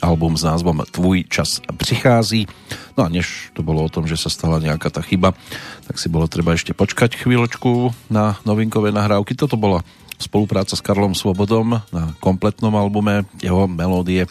album 0.00 0.40
s 0.40 0.48
názvom 0.48 0.80
Tvůj 0.88 1.28
čas 1.28 1.60
přichází. 1.76 2.48
No 2.96 3.04
a 3.04 3.12
než 3.12 3.52
to 3.52 3.60
bolo 3.60 3.84
o 3.84 3.92
tom, 3.92 4.08
že 4.08 4.16
sa 4.16 4.32
stala 4.32 4.64
nejaká 4.64 4.88
tá 4.88 5.04
chyba, 5.04 5.36
tak 5.84 6.00
si 6.00 6.08
bolo 6.08 6.24
treba 6.24 6.56
ešte 6.56 6.72
počkať 6.72 7.20
chvíľočku 7.20 7.92
na 8.08 8.40
novinkové 8.48 8.96
nahrávky. 8.96 9.36
Toto 9.36 9.60
bola 9.60 9.84
spolupráca 10.16 10.72
s 10.72 10.80
Karlom 10.80 11.12
Svobodom 11.12 11.84
na 11.92 12.16
kompletnom 12.24 12.72
albume. 12.72 13.28
Jeho 13.44 13.68
melódie 13.68 14.24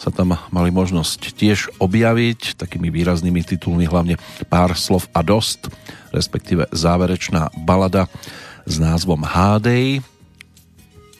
sa 0.00 0.08
tam 0.08 0.32
mali 0.48 0.72
možnosť 0.72 1.36
tiež 1.36 1.76
objaviť 1.76 2.56
takými 2.56 2.88
výraznými 2.88 3.44
titulmi, 3.44 3.84
hlavne 3.84 4.16
Pár 4.48 4.72
slov 4.80 5.12
a 5.12 5.20
dost, 5.20 5.68
respektíve 6.14 6.70
záverečná 6.70 7.50
balada 7.66 8.06
s 8.62 8.78
názvom 8.78 9.26
Hádej. 9.26 10.00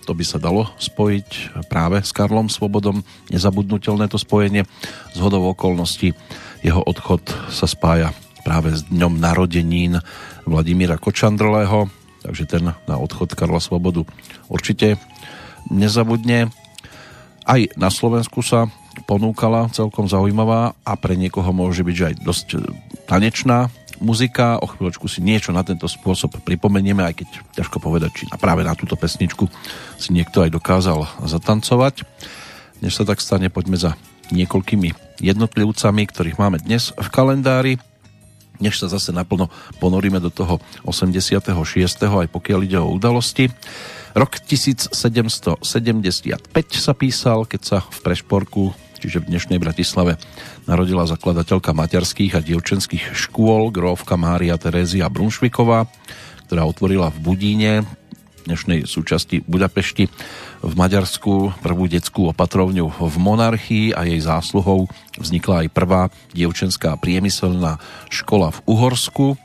to 0.04 0.12
by 0.12 0.24
sa 0.24 0.36
dalo 0.38 0.68
spojiť 0.76 1.58
práve 1.72 1.98
s 2.04 2.12
Karlom 2.12 2.52
Svobodom. 2.52 3.00
Nezabudnutelné 3.32 4.06
to 4.06 4.20
spojenie. 4.20 4.68
Z 5.16 5.18
hodou 5.18 5.50
okolností 5.50 6.12
jeho 6.60 6.84
odchod 6.84 7.24
sa 7.48 7.64
spája 7.64 8.12
práve 8.44 8.76
s 8.76 8.84
dňom 8.92 9.16
narodenín 9.16 10.04
Vladimíra 10.44 11.00
Kočandrlého, 11.00 11.88
takže 12.20 12.44
ten 12.44 12.64
na 12.68 12.96
odchod 13.00 13.32
Karla 13.32 13.64
Svobodu 13.64 14.04
určite 14.52 15.00
nezabudne. 15.72 16.52
Aj 17.48 17.60
na 17.76 17.88
Slovensku 17.88 18.44
sa 18.44 18.68
ponúkala 19.08 19.72
celkom 19.72 20.04
zaujímavá 20.04 20.76
a 20.84 20.92
pre 21.00 21.16
niekoho 21.16 21.48
môže 21.52 21.80
byť 21.80 21.98
aj 22.00 22.14
dosť 22.20 22.48
tanečná 23.08 23.72
muzika. 24.04 24.60
O 24.60 24.68
chvíľočku 24.68 25.08
si 25.08 25.24
niečo 25.24 25.50
na 25.50 25.64
tento 25.64 25.88
spôsob 25.88 26.44
pripomenieme, 26.44 27.00
aj 27.00 27.24
keď 27.24 27.28
ťažko 27.64 27.80
povedať, 27.80 28.10
či 28.12 28.24
práve 28.36 28.60
na 28.62 28.76
túto 28.76 28.94
pesničku 28.94 29.48
si 29.96 30.12
niekto 30.12 30.44
aj 30.44 30.52
dokázal 30.52 31.08
zatancovať. 31.24 32.04
Než 32.84 33.00
sa 33.00 33.08
tak 33.08 33.24
stane, 33.24 33.48
poďme 33.48 33.80
za 33.80 33.96
niekoľkými 34.28 35.20
jednotlivcami, 35.24 36.02
ktorých 36.04 36.36
máme 36.36 36.60
dnes 36.60 36.92
v 36.92 37.08
kalendári. 37.08 37.74
Než 38.62 38.78
sa 38.78 38.86
zase 38.86 39.10
naplno 39.10 39.50
ponoríme 39.82 40.22
do 40.22 40.30
toho 40.30 40.62
86. 40.86 41.50
aj 42.06 42.28
pokiaľ 42.30 42.60
ide 42.62 42.78
o 42.78 42.92
udalosti. 42.92 43.50
Rok 44.14 44.38
1775 44.46 45.66
sa 46.78 46.92
písal, 46.94 47.50
keď 47.50 47.60
sa 47.66 47.78
v 47.82 47.98
Prešporku 47.98 48.83
čiže 49.04 49.20
v 49.20 49.36
dnešnej 49.36 49.60
Bratislave, 49.60 50.16
narodila 50.64 51.04
zakladateľka 51.04 51.76
materských 51.76 52.40
a 52.40 52.40
dievčenských 52.40 53.12
škôl, 53.12 53.68
grófka 53.68 54.16
Mária 54.16 54.56
Terézia 54.56 55.12
Brunšviková, 55.12 55.84
ktorá 56.48 56.64
otvorila 56.64 57.12
v 57.12 57.18
Budíne, 57.20 57.72
dnešnej 58.48 58.88
súčasti 58.88 59.44
Budapešti, 59.44 60.08
v 60.64 60.72
Maďarsku 60.72 61.60
prvú 61.60 61.84
detskú 61.84 62.32
opatrovňu 62.32 62.88
v 62.96 63.16
monarchii 63.20 63.92
a 63.92 64.08
jej 64.08 64.24
zásluhou 64.24 64.88
vznikla 65.20 65.68
aj 65.68 65.76
prvá 65.76 66.08
dievčenská 66.32 66.96
priemyselná 66.96 67.76
škola 68.08 68.56
v 68.56 68.58
Uhorsku. 68.64 69.36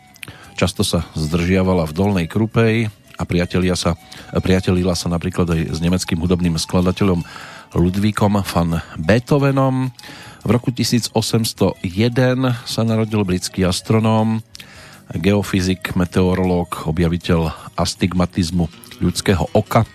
Často 0.56 0.88
sa 0.88 1.04
zdržiavala 1.20 1.84
v 1.84 1.96
Dolnej 1.96 2.28
Krupej 2.32 2.88
a 3.20 3.24
priatelia 3.28 3.76
sa, 3.76 4.00
priatelila 4.40 4.96
sa 4.96 5.12
napríklad 5.12 5.52
aj 5.52 5.62
s 5.76 5.80
nemeckým 5.84 6.20
hudobným 6.24 6.56
skladateľom 6.56 7.28
Ludvíkom 7.78 8.42
van 8.42 8.82
Beethovenom. 8.98 9.94
V 10.42 10.50
roku 10.50 10.74
1801 10.74 11.86
sa 12.66 12.82
narodil 12.82 13.22
britský 13.22 13.68
astronóm, 13.68 14.42
geofyzik, 15.14 15.94
meteorológ, 15.94 16.90
objaviteľ 16.90 17.54
astigmatizmu 17.78 18.66
ľudského 19.04 19.46
oka 19.54 19.86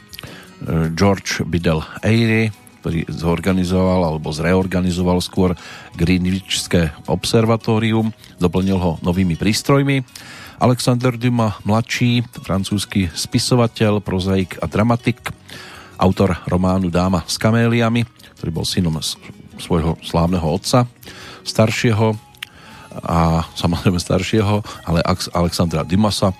George 0.94 1.42
Biddle 1.44 1.82
Airy, 2.04 2.54
ktorý 2.84 3.08
zorganizoval 3.08 4.06
alebo 4.12 4.28
zreorganizoval 4.30 5.18
skôr 5.24 5.56
Greenwichské 5.96 6.92
observatórium, 7.08 8.12
doplnil 8.38 8.76
ho 8.76 8.92
novými 9.00 9.34
prístrojmi. 9.34 10.04
Alexander 10.62 11.16
Dumas 11.18 11.58
mladší, 11.66 12.22
francúzsky 12.44 13.10
spisovateľ, 13.10 13.98
prozaik 13.98 14.60
a 14.62 14.70
dramatik, 14.70 15.18
autor 15.98 16.38
románu 16.46 16.90
Dáma 16.90 17.22
s 17.26 17.38
kaméliami, 17.38 18.04
ktorý 18.38 18.50
bol 18.50 18.66
synom 18.66 18.98
svojho 19.58 19.98
slávneho 20.02 20.44
otca, 20.44 20.86
staršieho 21.46 22.14
a 23.02 23.42
samozrejme 23.58 23.98
staršieho, 23.98 24.62
ale 24.86 25.02
Alexandra 25.34 25.82
Dimasa, 25.82 26.30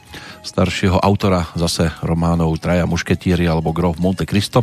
staršieho 0.46 1.02
autora 1.02 1.50
zase 1.58 1.90
románov 2.06 2.54
Traja 2.62 2.86
mušketieri 2.86 3.50
alebo 3.50 3.74
Grof 3.74 3.98
Monte 3.98 4.22
Cristo, 4.22 4.62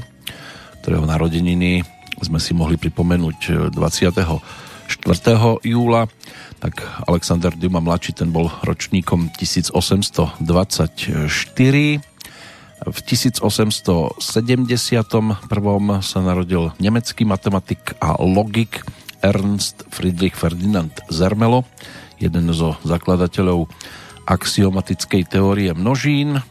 ktorého 0.79 1.03
narodeniny 1.03 1.83
sme 2.21 2.37
si 2.39 2.53
mohli 2.53 2.77
pripomenúť 2.77 3.73
24. 3.73 4.45
júla, 5.65 6.05
tak 6.61 6.85
Alexander 7.09 7.49
Duma 7.57 7.81
mladší 7.81 8.13
ten 8.13 8.29
bol 8.29 8.45
ročníkom 8.61 9.33
1824 9.35 10.37
v 12.81 12.97
1871 13.05 14.17
sa 16.01 16.19
narodil 16.25 16.73
nemecký 16.81 17.29
matematik 17.29 17.93
a 18.01 18.17
logik 18.17 18.81
Ernst 19.21 19.85
Friedrich 19.93 20.33
Ferdinand 20.33 20.89
Zermelo, 21.13 21.61
jeden 22.17 22.49
zo 22.49 22.73
zakladateľov 22.81 23.69
axiomatickej 24.25 25.29
teórie 25.29 25.69
množín 25.77 26.41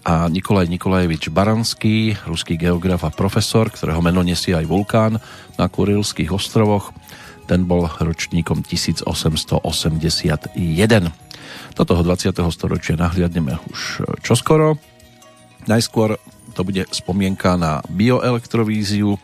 a 0.00 0.32
Nikolaj 0.32 0.64
Nikolajevič 0.72 1.28
Baranský, 1.28 2.16
ruský 2.24 2.56
geograf 2.56 3.04
a 3.04 3.12
profesor, 3.12 3.68
ktorého 3.68 4.00
meno 4.00 4.24
nesie 4.24 4.56
aj 4.56 4.64
vulkán 4.64 5.20
na 5.60 5.68
Kurilských 5.68 6.32
ostrovoch. 6.32 6.96
Ten 7.44 7.68
bol 7.68 7.84
ročníkom 7.84 8.64
1881. 8.64 9.60
Do 11.76 11.82
toho 11.84 12.00
20. 12.00 12.32
storočia 12.48 12.96
nahliadneme 12.96 13.60
už 13.68 14.08
čoskoro. 14.24 14.80
Najskôr 15.68 16.16
to 16.56 16.64
bude 16.64 16.86
spomienka 16.92 17.56
na 17.60 17.84
bioelektrovíziu, 17.88 19.16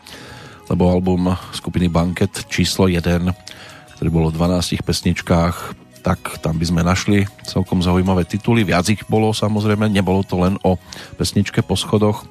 lebo 0.67 0.83
album 0.91 1.33
skupiny 1.55 1.87
Banket 1.87 2.45
číslo 2.51 2.91
1, 2.91 3.01
ktorý 3.97 4.09
bol 4.11 4.29
o 4.29 4.31
12 4.33 4.83
pesničkách, 4.83 5.55
tak 6.05 6.39
tam 6.39 6.55
by 6.55 6.65
sme 6.67 6.81
našli 6.87 7.27
celkom 7.43 7.83
zaujímavé 7.83 8.23
tituly. 8.23 8.63
Viac 8.63 8.87
ich 8.87 9.03
bolo 9.11 9.35
samozrejme, 9.35 9.91
nebolo 9.91 10.23
to 10.23 10.39
len 10.39 10.55
o 10.63 10.79
pesničke 11.19 11.65
po 11.65 11.75
schodoch, 11.75 12.23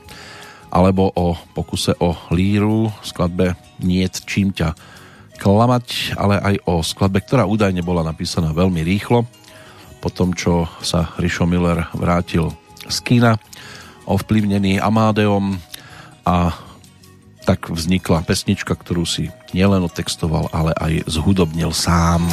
alebo 0.73 1.13
o 1.13 1.37
pokuse 1.53 1.93
o 2.01 2.17
líru, 2.33 2.93
skladbe 3.05 3.57
Niet 3.77 4.25
čím 4.25 4.57
ťa 4.57 4.73
klamať, 5.37 6.17
ale 6.17 6.41
aj 6.41 6.55
o 6.65 6.81
skladbe, 6.81 7.21
ktorá 7.21 7.45
údajne 7.45 7.85
bola 7.85 8.01
napísaná 8.01 8.57
veľmi 8.57 8.81
rýchlo, 8.81 9.29
po 10.01 10.09
tom, 10.09 10.33
čo 10.33 10.65
sa 10.81 11.13
Rišo 11.21 11.45
Miller 11.45 11.93
vrátil 11.93 12.49
z 12.89 12.97
kina 13.05 13.37
ovplyvnený 14.07 14.79
Amádeom 14.79 15.59
a 16.23 16.55
tak 17.47 17.71
vznikla 17.71 18.27
pesnička, 18.27 18.75
ktorú 18.75 19.07
si 19.07 19.31
nielen 19.55 19.87
otextoval, 19.87 20.51
ale 20.51 20.75
aj 20.75 21.07
zhudobnil 21.07 21.71
sám. 21.71 22.27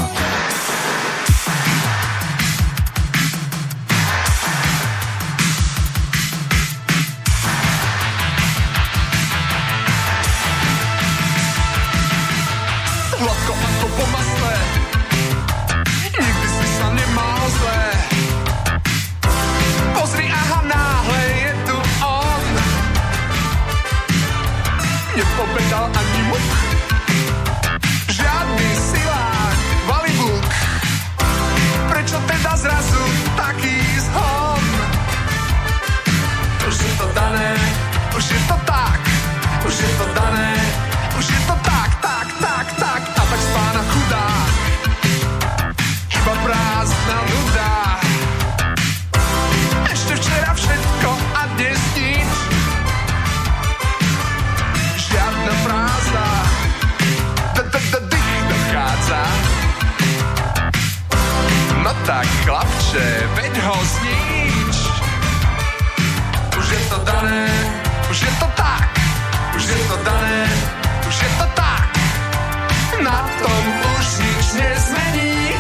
tom 73.43 73.63
už 73.99 74.05
nič 74.23 74.45
nezmení, 74.55 75.51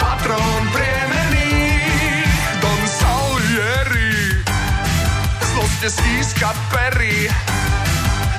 patrón 0.00 0.62
priemených, 0.72 2.32
Don 2.64 2.82
Salieri, 2.88 4.40
zloste 5.52 5.88
stíska 5.92 6.56
pery, 6.72 7.28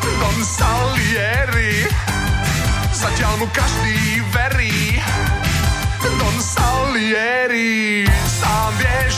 Don 0.01 0.37
Salieri, 0.41 1.85
zatiaľ 2.89 3.33
mu 3.37 3.47
každý 3.53 4.25
verí, 4.33 4.97
Don 6.01 6.37
Salieri, 6.41 8.09
sám 8.25 8.73
vieš, 8.81 9.16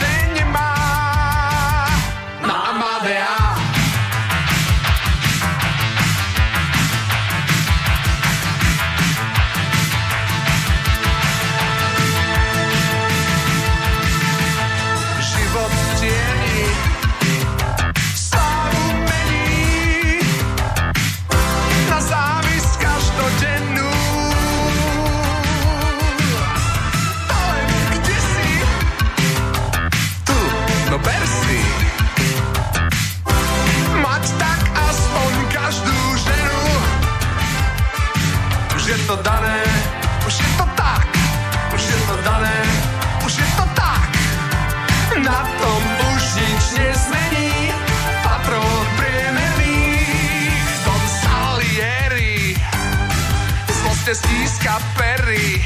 stíska 54.59 54.79
pery, 54.99 55.63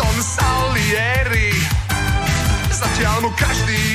Don 0.00 0.16
Salieri, 0.24 1.52
zatiaľ 2.72 3.28
mu 3.28 3.30
každý 3.36 3.85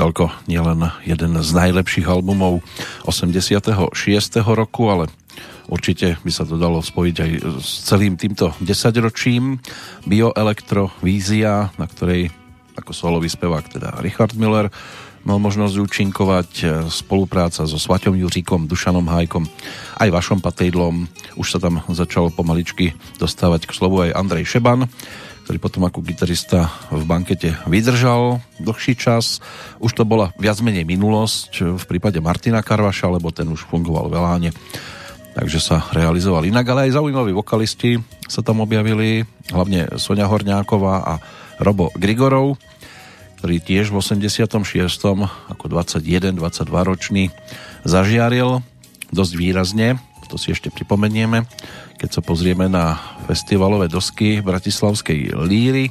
toľko 0.00 0.48
nielen 0.48 0.88
jeden 1.04 1.36
z 1.44 1.50
najlepších 1.52 2.08
albumov 2.08 2.64
86. 3.04 3.92
roku, 4.48 4.88
ale 4.88 5.12
určite 5.68 6.16
by 6.24 6.32
sa 6.32 6.48
to 6.48 6.56
dalo 6.56 6.80
spojiť 6.80 7.16
aj 7.20 7.30
s 7.60 7.84
celým 7.84 8.16
týmto 8.16 8.56
desaťročím. 8.64 9.60
Bioelektro 10.08 10.88
Vízia, 11.04 11.68
na 11.76 11.84
ktorej 11.84 12.32
ako 12.80 12.96
solový 12.96 13.28
spevák 13.28 13.76
teda 13.76 14.00
Richard 14.00 14.32
Miller 14.40 14.72
mal 15.20 15.36
možnosť 15.36 15.76
účinkovať, 15.76 16.50
spolupráca 16.88 17.68
so 17.68 17.76
Svaťom 17.76 18.16
Juříkom, 18.16 18.72
Dušanom 18.72 19.04
Hajkom, 19.04 19.44
aj 20.00 20.08
Vašom 20.08 20.40
Patejdlom. 20.40 21.12
Už 21.36 21.52
sa 21.52 21.60
tam 21.60 21.84
začal 21.92 22.32
pomaličky 22.32 22.96
dostávať 23.20 23.68
k 23.68 23.76
slovu 23.76 24.08
aj 24.08 24.16
Andrej 24.16 24.48
Šeban, 24.56 24.88
ktorý 25.50 25.66
potom 25.66 25.82
ako 25.82 26.06
gitarista 26.06 26.70
v 26.94 27.02
bankete 27.02 27.58
vydržal 27.66 28.38
dlhší 28.62 28.94
čas. 28.94 29.42
Už 29.82 29.90
to 29.98 30.06
bola 30.06 30.30
viac 30.38 30.62
menej 30.62 30.86
minulosť 30.86 31.74
v 31.74 31.84
prípade 31.90 32.22
Martina 32.22 32.62
Karvaša, 32.62 33.10
lebo 33.10 33.34
ten 33.34 33.50
už 33.50 33.66
fungoval 33.66 34.06
v 34.06 34.14
Eláne 34.14 34.50
takže 35.34 35.58
sa 35.58 35.82
realizoval 35.90 36.46
inak, 36.46 36.62
ale 36.70 36.86
aj 36.86 37.02
zaujímaví 37.02 37.34
vokalisti 37.34 37.98
sa 38.30 38.46
tam 38.46 38.62
objavili, 38.62 39.26
hlavne 39.50 39.98
Sonia 39.98 40.30
Horňáková 40.30 40.94
a 41.02 41.14
Robo 41.58 41.90
Grigorov, 41.98 42.54
ktorý 43.42 43.58
tiež 43.58 43.90
v 43.90 43.98
86. 43.98 44.54
ako 45.50 45.64
21-22 45.66 46.38
ročný 46.70 47.34
zažiaril 47.82 48.62
dosť 49.10 49.32
výrazne, 49.34 49.98
to 50.30 50.38
si 50.38 50.54
ešte 50.54 50.70
pripomenieme, 50.70 51.42
keď 51.98 52.08
sa 52.14 52.22
pozrieme 52.22 52.70
na 52.70 52.94
festivalové 53.26 53.90
dosky 53.90 54.38
Bratislavskej 54.38 55.34
líry 55.42 55.90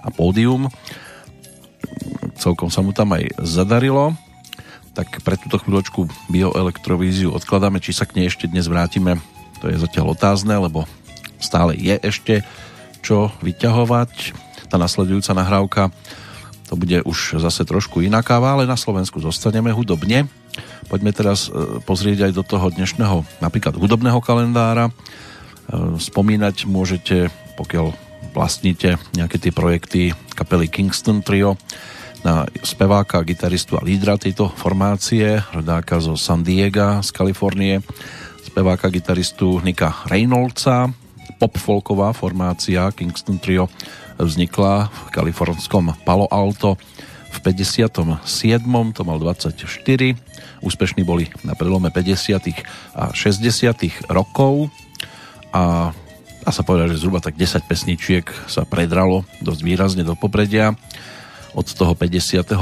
a 0.00 0.08
pódium. 0.08 0.72
Celkom 2.40 2.72
sa 2.72 2.80
mu 2.80 2.96
tam 2.96 3.12
aj 3.12 3.28
zadarilo 3.44 4.16
tak 4.94 5.26
pre 5.26 5.34
túto 5.34 5.58
chvíľočku 5.58 6.06
bioelektrovíziu 6.30 7.34
odkladáme, 7.34 7.82
či 7.82 7.90
sa 7.90 8.06
k 8.06 8.14
nej 8.22 8.30
ešte 8.30 8.46
dnes 8.46 8.70
vrátime, 8.70 9.18
to 9.58 9.66
je 9.66 9.74
zatiaľ 9.74 10.14
otázne, 10.14 10.54
lebo 10.54 10.86
stále 11.42 11.74
je 11.74 11.98
ešte 11.98 12.46
čo 13.02 13.34
vyťahovať. 13.42 14.32
Tá 14.70 14.78
nasledujúca 14.78 15.34
nahrávka 15.34 15.82
to 16.70 16.78
bude 16.78 17.04
už 17.04 17.42
zase 17.42 17.66
trošku 17.66 18.00
inaká, 18.00 18.40
ale 18.40 18.64
na 18.64 18.78
Slovensku 18.78 19.20
zostaneme 19.20 19.74
hudobne. 19.74 20.30
Poďme 20.88 21.10
teraz 21.14 21.48
e, 21.48 21.80
pozrieť 21.82 22.30
aj 22.30 22.32
do 22.36 22.44
toho 22.44 22.66
dnešného 22.70 23.24
napríklad 23.40 23.74
hudobného 23.76 24.20
kalendára. 24.20 24.90
E, 24.90 24.92
spomínať 25.98 26.68
môžete, 26.68 27.32
pokiaľ 27.56 27.94
vlastníte 28.34 28.98
nejaké 29.14 29.38
tie 29.38 29.52
projekty 29.54 30.10
kapely 30.34 30.66
Kingston 30.66 31.22
Trio, 31.22 31.54
na 32.24 32.48
speváka, 32.64 33.20
gitaristu 33.20 33.76
a 33.76 33.84
lídra 33.84 34.16
tejto 34.16 34.48
formácie, 34.48 35.44
rodáka 35.52 36.00
zo 36.00 36.16
San 36.16 36.40
Diego 36.40 37.04
z 37.04 37.12
Kalifornie, 37.12 37.84
speváka, 38.40 38.88
gitaristu 38.88 39.60
Nika 39.60 39.92
Reynoldsa. 40.08 40.88
Pop-folková 41.36 42.16
formácia 42.16 42.88
Kingston 42.96 43.36
Trio 43.36 43.68
vznikla 44.16 44.88
v 44.88 44.98
kalifornskom 45.12 45.92
Palo 46.08 46.24
Alto 46.32 46.80
v 47.34 47.40
57. 47.42 48.22
to 48.94 49.02
mal 49.02 49.18
24. 49.18 49.58
Úspešní 50.62 51.02
boli 51.02 51.26
na 51.42 51.58
prelome 51.58 51.90
50. 51.90 52.94
a 52.94 53.10
60. 53.10 54.06
rokov 54.06 54.70
a 55.50 55.90
dá 56.44 56.50
sa 56.54 56.62
povedať, 56.62 56.94
že 56.94 57.02
zhruba 57.02 57.18
tak 57.18 57.34
10 57.34 57.66
pesničiek 57.66 58.26
sa 58.46 58.62
predralo 58.62 59.26
dosť 59.42 59.60
výrazne 59.66 60.02
do 60.06 60.14
popredia 60.14 60.78
od 61.58 61.66
toho 61.66 61.98
58. 61.98 62.54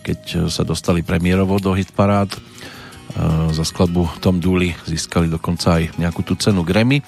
keď 0.00 0.20
sa 0.52 0.62
dostali 0.64 1.04
premiérovo 1.04 1.60
do 1.60 1.76
hitparád 1.76 2.32
e, 2.32 2.38
za 3.52 3.64
skladbu 3.64 4.20
Tom 4.24 4.40
Dooley 4.40 4.72
získali 4.88 5.28
dokonca 5.28 5.80
aj 5.80 5.96
nejakú 6.00 6.24
tú 6.24 6.36
cenu 6.40 6.64
Grammy 6.64 7.04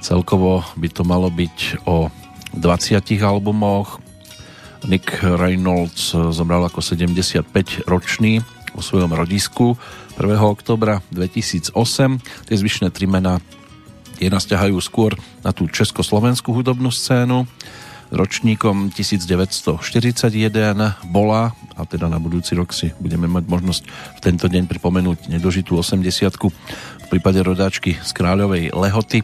celkovo 0.00 0.64
by 0.74 0.88
to 0.90 1.02
malo 1.04 1.28
byť 1.28 1.86
o 1.86 2.08
20 2.56 2.98
albumoch 3.22 4.02
Nick 4.88 5.20
Reynolds 5.20 6.12
zomrel 6.12 6.64
ako 6.64 6.80
75 6.80 7.84
ročný 7.84 8.40
vo 8.72 8.80
svojom 8.80 9.12
rodisku 9.12 9.76
1. 10.16 10.24
oktobra 10.40 11.04
2008 11.12 11.74
tie 12.48 12.56
zvyšné 12.56 12.88
tri 12.94 13.04
mená 13.04 13.42
je 14.20 14.28
nasťahajú 14.28 14.76
skôr 14.84 15.16
na 15.40 15.50
tú 15.50 15.64
československú 15.68 16.52
hudobnú 16.52 16.92
scénu 16.92 17.48
ročníkom 18.10 18.90
1941 18.90 19.80
bola, 21.08 21.54
a 21.78 21.82
teda 21.86 22.10
na 22.10 22.18
budúci 22.18 22.58
rok 22.58 22.74
si 22.74 22.90
budeme 22.98 23.30
mať 23.30 23.44
možnosť 23.46 23.82
v 23.86 24.20
tento 24.20 24.46
deň 24.50 24.66
pripomenúť 24.66 25.30
nedožitú 25.30 25.78
80 25.78 26.02
v 26.10 27.06
prípade 27.06 27.38
rodáčky 27.38 27.96
z 28.02 28.10
Kráľovej 28.10 28.74
Lehoty, 28.74 29.22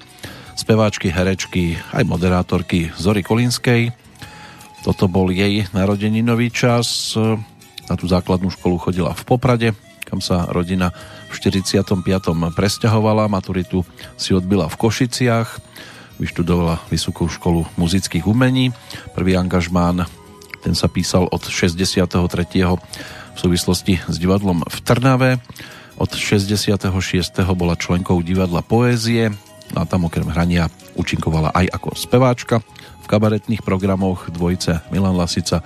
speváčky, 0.55 1.11
herečky, 1.11 1.77
aj 1.93 2.07
moderátorky 2.07 2.95
Zory 2.95 3.27
Kolinskej. 3.27 4.06
Toto 4.87 5.11
bol 5.11 5.35
jej 5.35 5.67
narodeninový 5.75 6.55
čas. 6.55 7.19
Na 7.91 7.95
tú 7.99 8.07
základnú 8.07 8.55
školu 8.55 8.79
chodila 8.79 9.11
v 9.19 9.23
Poprade, 9.27 9.69
kam 10.07 10.23
sa 10.23 10.47
rodina 10.47 10.95
v 11.27 11.35
45. 11.35 11.91
presťahovala. 12.55 13.27
Maturitu 13.27 13.83
si 14.15 14.31
odbila 14.31 14.71
v 14.71 14.79
Košiciach 14.79 15.59
vyštudovala 16.17 16.81
Vysokú 16.89 17.29
školu 17.29 17.69
muzických 17.77 18.25
umení. 18.25 18.73
Prvý 19.13 19.37
angažmán, 19.37 20.09
ten 20.65 20.73
sa 20.73 20.89
písal 20.89 21.29
od 21.29 21.43
63. 21.45 22.07
v 22.07 23.39
súvislosti 23.39 24.01
s 24.07 24.17
divadlom 24.17 24.65
v 24.65 24.79
Trnave. 24.87 25.31
Od 25.97 26.11
66. 26.13 26.87
bola 27.57 27.75
členkou 27.77 28.21
divadla 28.21 28.61
Poézie 28.65 29.33
a 29.75 29.83
tam 29.83 30.07
okrem 30.07 30.29
hrania 30.29 30.71
účinkovala 30.95 31.53
aj 31.53 31.67
ako 31.75 31.89
speváčka 31.97 32.57
v 33.07 33.15
kabaretných 33.15 33.63
programoch 33.63 34.27
dvojice 34.35 34.83
Milan 34.91 35.15
Lasica 35.15 35.63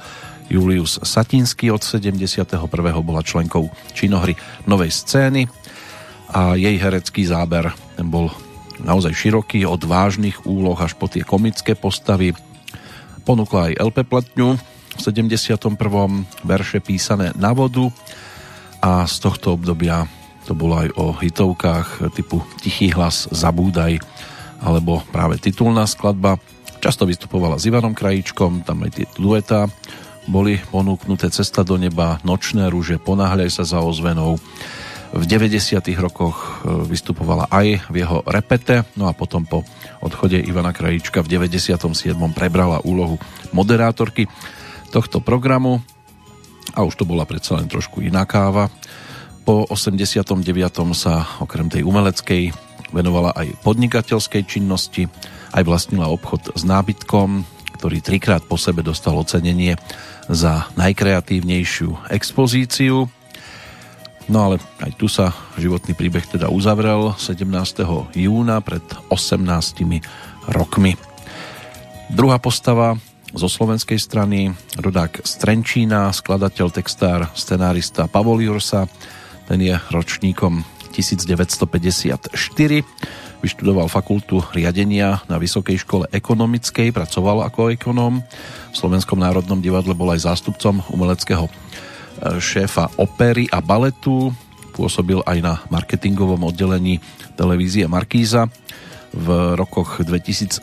Julius 0.52 1.00
Satinsky 1.00 1.72
od 1.72 1.80
71. 1.80 2.36
bola 3.00 3.24
členkou 3.24 3.72
činohry 3.96 4.36
Novej 4.68 4.92
scény 4.92 5.48
a 6.36 6.52
jej 6.60 6.76
herecký 6.76 7.24
záber 7.24 7.72
ten 7.96 8.12
bol 8.12 8.28
naozaj 8.84 9.16
široký, 9.16 9.64
od 9.64 9.80
vážnych 9.88 10.44
úloh 10.44 10.76
až 10.76 10.92
po 11.00 11.08
tie 11.08 11.24
komické 11.24 11.72
postavy. 11.72 12.36
Ponúkla 13.24 13.72
aj 13.72 13.88
LP 13.88 14.04
platňu 14.04 14.60
v 14.60 15.00
71. 15.00 15.80
verše 16.44 16.84
písané 16.84 17.32
na 17.40 17.56
vodu 17.56 17.88
a 18.84 19.08
z 19.08 19.16
tohto 19.16 19.56
obdobia 19.56 20.04
to 20.44 20.52
bolo 20.52 20.84
aj 20.84 20.88
o 20.92 21.16
hitovkách 21.16 22.12
typu 22.12 22.44
Tichý 22.60 22.92
hlas, 22.92 23.32
Zabúdaj 23.32 23.96
alebo 24.60 25.00
práve 25.08 25.40
titulná 25.40 25.88
skladba. 25.88 26.36
Často 26.80 27.04
vystupovala 27.04 27.60
s 27.60 27.68
Ivanom 27.68 27.92
Krajíčkom, 27.92 28.64
tam 28.64 28.88
aj 28.88 28.90
tie 28.96 29.06
dueta 29.20 29.68
boli 30.24 30.56
ponúknuté 30.72 31.28
Cesta 31.28 31.60
do 31.60 31.76
neba, 31.76 32.16
Nočné 32.24 32.72
rúže, 32.72 32.96
Ponáhľaj 32.96 33.50
sa 33.52 33.64
za 33.68 33.84
ozvenou 33.84 34.40
v 35.12 35.24
90. 35.26 35.76
rokoch 36.00 36.64
e, 36.64 36.86
vystupovala 36.88 37.52
aj 37.52 37.84
v 37.90 37.94
jeho 38.00 38.24
repete, 38.24 38.86
no 38.96 39.10
a 39.10 39.12
potom 39.12 39.44
po 39.44 39.66
odchode 40.00 40.38
Ivana 40.38 40.72
Krajíčka 40.72 41.20
v 41.20 41.28
97. 41.28 41.84
prebrala 42.32 42.80
úlohu 42.80 43.20
moderátorky 43.52 44.30
tohto 44.88 45.20
programu 45.20 45.84
a 46.72 46.86
už 46.86 46.96
to 46.96 47.04
bola 47.04 47.26
predsa 47.26 47.58
len 47.58 47.66
trošku 47.66 48.00
iná 48.00 48.22
káva. 48.24 48.70
Po 49.42 49.66
89. 49.66 50.46
sa 50.94 51.26
okrem 51.42 51.66
tej 51.66 51.82
umeleckej 51.82 52.54
venovala 52.94 53.34
aj 53.34 53.58
podnikateľskej 53.66 54.42
činnosti, 54.46 55.10
aj 55.50 55.62
vlastnila 55.66 56.10
obchod 56.10 56.54
s 56.54 56.62
nábytkom, 56.62 57.44
ktorý 57.80 58.04
trikrát 58.04 58.44
po 58.44 58.60
sebe 58.60 58.84
dostal 58.84 59.16
ocenenie 59.16 59.80
za 60.28 60.68
najkreatívnejšiu 60.76 62.12
expozíciu. 62.12 63.08
No 64.30 64.38
ale 64.46 64.62
aj 64.78 64.94
tu 64.94 65.10
sa 65.10 65.34
životný 65.58 65.98
príbeh 65.98 66.22
teda 66.22 66.52
uzavrel 66.52 67.18
17. 67.18 67.50
júna 68.14 68.62
pred 68.62 68.84
18 69.10 69.42
rokmi. 70.54 70.94
Druhá 72.10 72.38
postava 72.38 72.94
zo 73.30 73.46
slovenskej 73.46 73.98
strany, 73.98 74.50
rodák 74.78 75.22
z 75.22 75.32
Trenčína, 75.38 76.10
skladateľ, 76.10 76.66
textár, 76.74 77.30
scenárista 77.38 78.10
Pavol 78.10 78.42
Jursa, 78.42 78.90
ten 79.46 79.62
je 79.62 79.74
ročníkom 79.90 80.62
1954, 80.94 82.34
vyštudoval 83.40 83.88
fakultu 83.88 84.44
riadenia 84.52 85.24
na 85.26 85.40
Vysokej 85.40 85.82
škole 85.82 86.04
ekonomickej, 86.12 86.92
pracoval 86.92 87.48
ako 87.48 87.72
ekonóm, 87.72 88.20
v 88.70 88.76
Slovenskom 88.76 89.18
národnom 89.18 89.58
divadle 89.58 89.96
bol 89.96 90.12
aj 90.12 90.28
zástupcom 90.28 90.84
umeleckého 90.92 91.48
e, 91.48 91.52
šéfa 92.38 92.92
opery 93.00 93.48
a 93.48 93.58
baletu, 93.64 94.30
pôsobil 94.76 95.18
aj 95.26 95.38
na 95.42 95.54
marketingovom 95.72 96.46
oddelení 96.46 97.02
televízie 97.34 97.88
Markíza, 97.88 98.46
v 99.10 99.58
rokoch 99.58 100.06
2007 100.06 100.62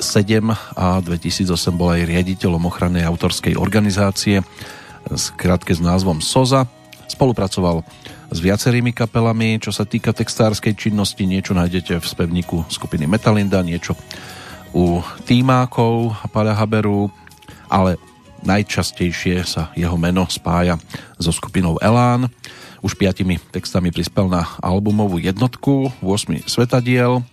a 0.79 1.03
2008 1.03 1.51
bol 1.75 1.91
aj 1.91 2.07
riaditeľom 2.07 2.63
ochrannej 2.63 3.03
autorskej 3.03 3.59
organizácie 3.59 4.39
skrátke 5.11 5.75
s 5.75 5.83
názvom 5.83 6.23
SOZA. 6.23 6.63
Spolupracoval 7.11 7.83
s 8.27 8.37
viacerými 8.43 8.91
kapelami, 8.91 9.59
čo 9.59 9.71
sa 9.71 9.87
týka 9.87 10.11
textárskej 10.11 10.75
činnosti, 10.75 11.23
niečo 11.23 11.55
nájdete 11.55 11.99
v 11.99 12.05
spevníku 12.05 12.67
skupiny 12.67 13.07
Metalinda, 13.07 13.63
niečo 13.63 13.95
u 14.75 14.99
Týmákov 15.23 16.15
a 16.21 16.27
Haberu, 16.53 17.09
ale 17.71 17.95
najčastejšie 18.43 19.47
sa 19.47 19.71
jeho 19.73 19.95
meno 19.95 20.27
spája 20.29 20.77
so 21.17 21.31
skupinou 21.31 21.79
Elán. 21.79 22.29
Už 22.85 22.93
piatimi 22.93 23.41
textami 23.49 23.89
prispel 23.89 24.29
na 24.29 24.45
albumovú 24.61 25.17
jednotku 25.17 25.89
8 26.03 26.45
svetadiel, 26.45 27.25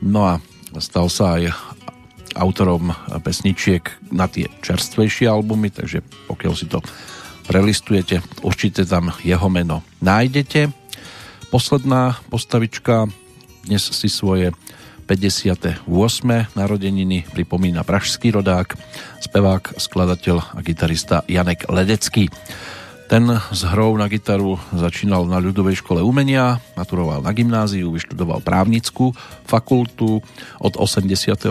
No 0.00 0.24
a 0.24 0.34
stal 0.80 1.12
sa 1.12 1.36
aj 1.36 1.52
autorom 2.32 2.96
pesničiek 3.20 3.84
na 4.08 4.24
tie 4.30 4.48
čerstvejšie 4.64 5.28
albumy, 5.28 5.68
takže 5.68 6.00
pokiaľ 6.24 6.54
si 6.56 6.66
to 6.70 6.80
prelistujete, 7.50 8.22
určite 8.46 8.86
tam 8.86 9.10
jeho 9.26 9.50
meno 9.50 9.82
nájdete. 9.98 10.70
Posledná 11.50 12.14
postavička, 12.30 13.10
dnes 13.66 13.82
si 13.90 14.06
svoje 14.06 14.54
58. 15.10 15.90
narodeniny 16.54 17.26
pripomína 17.34 17.82
pražský 17.82 18.30
rodák, 18.30 18.78
spevák, 19.18 19.82
skladateľ 19.82 20.54
a 20.54 20.62
gitarista 20.62 21.26
Janek 21.26 21.66
Ledecký. 21.66 22.30
Ten 23.10 23.26
s 23.26 23.66
hrou 23.66 23.98
na 23.98 24.06
gitaru 24.06 24.54
začínal 24.70 25.26
na 25.26 25.42
ľudovej 25.42 25.82
škole 25.82 25.98
umenia, 26.06 26.62
maturoval 26.78 27.26
na 27.26 27.34
gymnáziu, 27.34 27.90
vyštudoval 27.90 28.46
právnickú 28.46 29.10
fakultu, 29.42 30.22
od 30.62 30.78
82. 30.78 31.50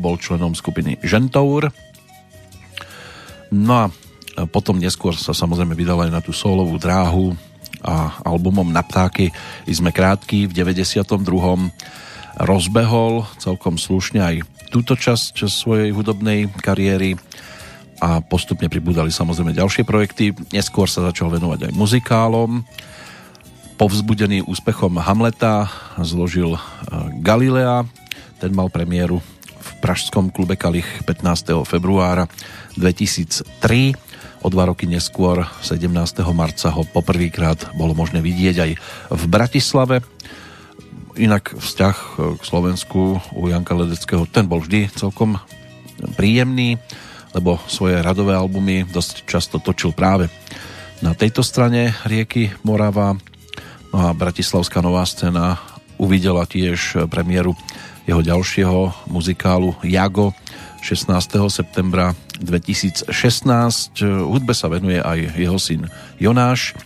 bol 0.00 0.16
členom 0.16 0.56
skupiny 0.56 0.96
Žentour. 1.04 1.68
No 3.52 3.72
a 3.76 3.92
potom 4.50 4.82
neskôr 4.82 5.14
sa 5.14 5.30
samozrejme 5.30 5.78
vydal 5.78 6.02
aj 6.06 6.10
na 6.10 6.20
tú 6.20 6.34
solovú 6.34 6.74
dráhu 6.78 7.34
a 7.84 8.24
albumom 8.24 8.66
Na 8.72 8.80
ptáky 8.80 9.28
sme 9.68 9.92
krátky 9.92 10.48
v 10.48 10.52
92. 10.56 11.20
rozbehol 12.40 13.28
celkom 13.36 13.76
slušne 13.76 14.20
aj 14.24 14.34
túto 14.72 14.98
časť 14.98 15.46
svojej 15.46 15.94
hudobnej 15.94 16.50
kariéry 16.50 17.14
a 18.02 18.18
postupne 18.24 18.66
pribúdali 18.66 19.14
samozrejme 19.14 19.54
ďalšie 19.54 19.86
projekty. 19.86 20.34
Neskôr 20.50 20.90
sa 20.90 21.06
začal 21.06 21.30
venovať 21.30 21.70
aj 21.70 21.72
muzikálom. 21.78 22.66
Povzbudený 23.78 24.42
úspechom 24.46 24.98
Hamleta 24.98 25.70
zložil 26.02 26.54
e, 26.54 26.60
Galilea. 27.22 27.86
Ten 28.42 28.50
mal 28.50 28.66
premiéru 28.70 29.22
v 29.64 29.70
pražskom 29.78 30.34
klube 30.34 30.58
Kalich 30.58 30.86
15. 31.06 31.64
februára 31.64 32.26
2003. 32.76 34.13
O 34.44 34.52
dva 34.52 34.68
roky 34.68 34.84
neskôr, 34.84 35.48
17. 35.64 35.88
marca, 36.36 36.68
ho 36.68 36.84
poprvýkrát 36.84 37.72
bolo 37.72 37.96
možné 37.96 38.20
vidieť 38.20 38.56
aj 38.60 38.70
v 39.08 39.24
Bratislave. 39.32 40.04
Inak 41.16 41.56
vzťah 41.56 41.96
k 42.36 42.42
Slovensku 42.44 43.24
u 43.32 43.42
Janka 43.48 43.72
Ledeckého, 43.72 44.28
ten 44.28 44.44
bol 44.44 44.60
vždy 44.60 44.92
celkom 44.92 45.40
príjemný 46.20 46.76
lebo 47.34 47.58
svoje 47.66 47.98
radové 47.98 48.32
albumy 48.32 48.86
dosť 48.86 49.26
často 49.26 49.58
točil 49.58 49.90
práve 49.90 50.30
na 51.02 51.12
tejto 51.12 51.42
strane 51.42 51.90
rieky 52.06 52.54
Morava. 52.62 53.18
No 53.90 53.98
a 53.98 54.14
Bratislavská 54.14 54.78
nová 54.78 55.02
scéna 55.02 55.58
uvidela 55.98 56.46
tiež 56.46 57.10
premiéru 57.10 57.58
jeho 58.06 58.22
ďalšieho 58.22 59.10
muzikálu 59.10 59.74
Jago 59.82 60.30
16. 60.84 61.40
septembra 61.48 62.12
2016. 62.44 63.08
Hudbe 64.04 64.52
sa 64.52 64.68
venuje 64.68 65.00
aj 65.00 65.32
jeho 65.32 65.56
syn 65.56 65.88
Jonáš 66.20 66.76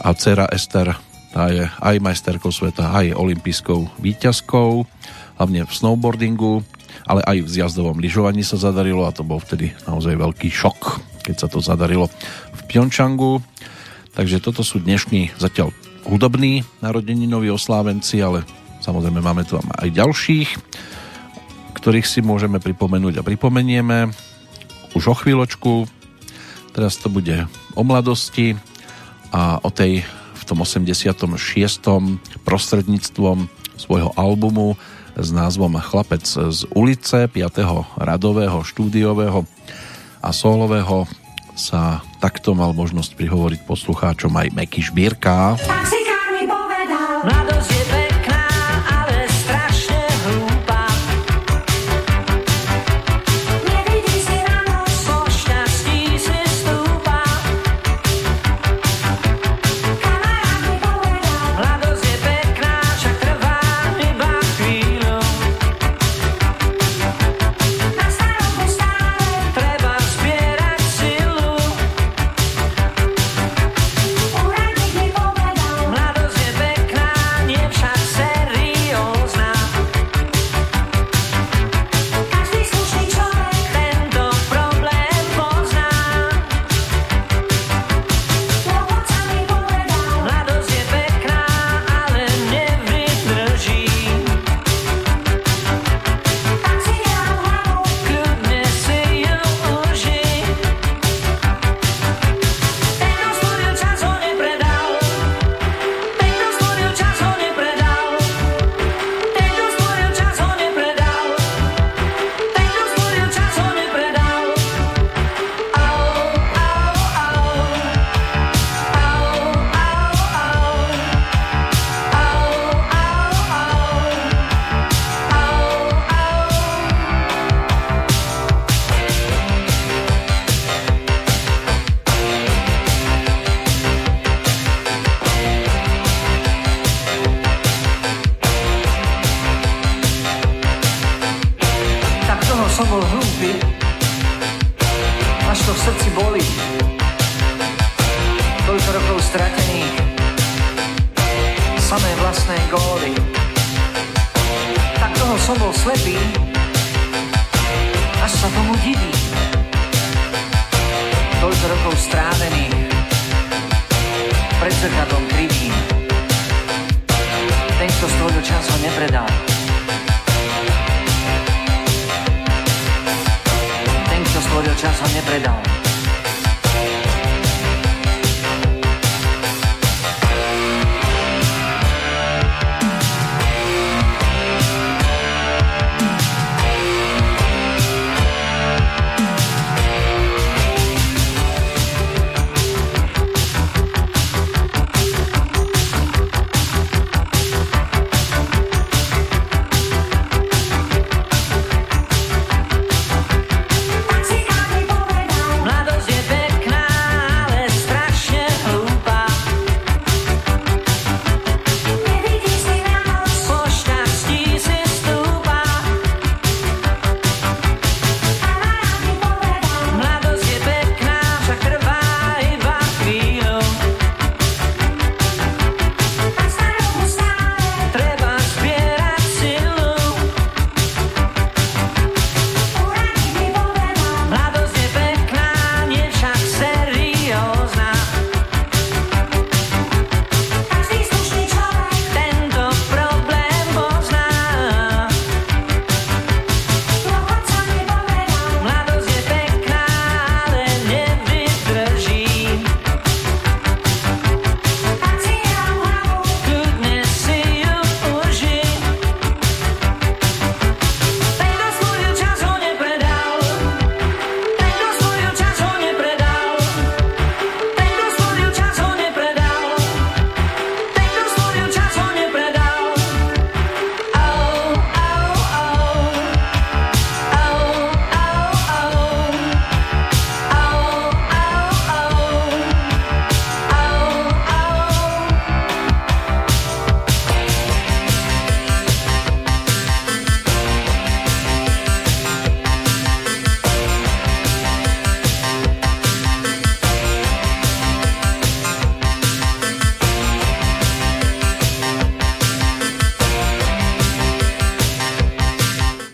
a 0.00 0.16
dcera 0.16 0.48
Ester, 0.48 0.96
tá 1.36 1.52
je 1.52 1.68
aj 1.68 2.00
majsterkou 2.00 2.48
sveta, 2.48 2.88
aj 2.88 3.12
olympijskou 3.12 4.00
výťazkou, 4.00 4.88
hlavne 5.36 5.68
v 5.68 5.72
snowboardingu 5.76 6.64
ale 7.04 7.20
aj 7.24 7.44
v 7.44 7.48
zjazdovom 7.52 8.00
lyžovaní 8.00 8.40
sa 8.40 8.56
zadarilo 8.56 9.04
a 9.04 9.12
to 9.12 9.24
bol 9.24 9.40
vtedy 9.40 9.76
naozaj 9.84 10.16
veľký 10.16 10.48
šok, 10.48 11.00
keď 11.24 11.36
sa 11.36 11.48
to 11.52 11.60
zadarilo 11.60 12.08
v 12.52 12.60
Pjončangu. 12.64 13.44
Takže 14.16 14.40
toto 14.40 14.60
sú 14.60 14.80
dnešní 14.80 15.36
zatiaľ 15.36 15.72
hudobní 16.08 16.64
narodeninoví 16.80 17.52
oslávenci, 17.52 18.24
ale 18.24 18.44
samozrejme 18.80 19.20
máme 19.20 19.44
tu 19.44 19.60
aj 19.60 19.88
ďalších, 19.88 20.48
ktorých 21.88 22.04
si 22.04 22.20
môžeme 22.20 22.60
pripomenúť 22.60 23.16
a 23.16 23.24
pripomenieme 23.24 24.12
už 24.92 25.08
o 25.08 25.16
chvíľočku. 25.16 25.88
Teraz 26.76 27.00
to 27.00 27.08
bude 27.08 27.48
o 27.72 27.80
mladosti 27.80 28.60
a 29.32 29.56
o 29.64 29.72
tej 29.72 30.04
v 30.36 30.42
tom 30.44 30.60
86. 30.68 31.08
prostredníctvom 32.44 33.48
svojho 33.80 34.12
albumu 34.20 34.76
s 35.16 35.32
názvom 35.32 35.80
Chlapec 35.80 36.28
z 36.28 36.68
ulice 36.76 37.24
5. 37.24 37.56
radového, 37.96 38.60
štúdiového 38.68 39.48
a 40.20 40.28
solového 40.28 41.08
sa 41.56 42.04
takto 42.20 42.52
mal 42.52 42.76
možnosť 42.76 43.16
prihovoriť 43.16 43.64
poslucháčom 43.64 44.36
aj 44.36 44.52
Meky 44.52 44.84
Šbírka. 44.84 45.56
Taxikár 45.56 46.36
mi 46.36 46.44
povedal, 46.44 47.24
mladosť 47.24 47.77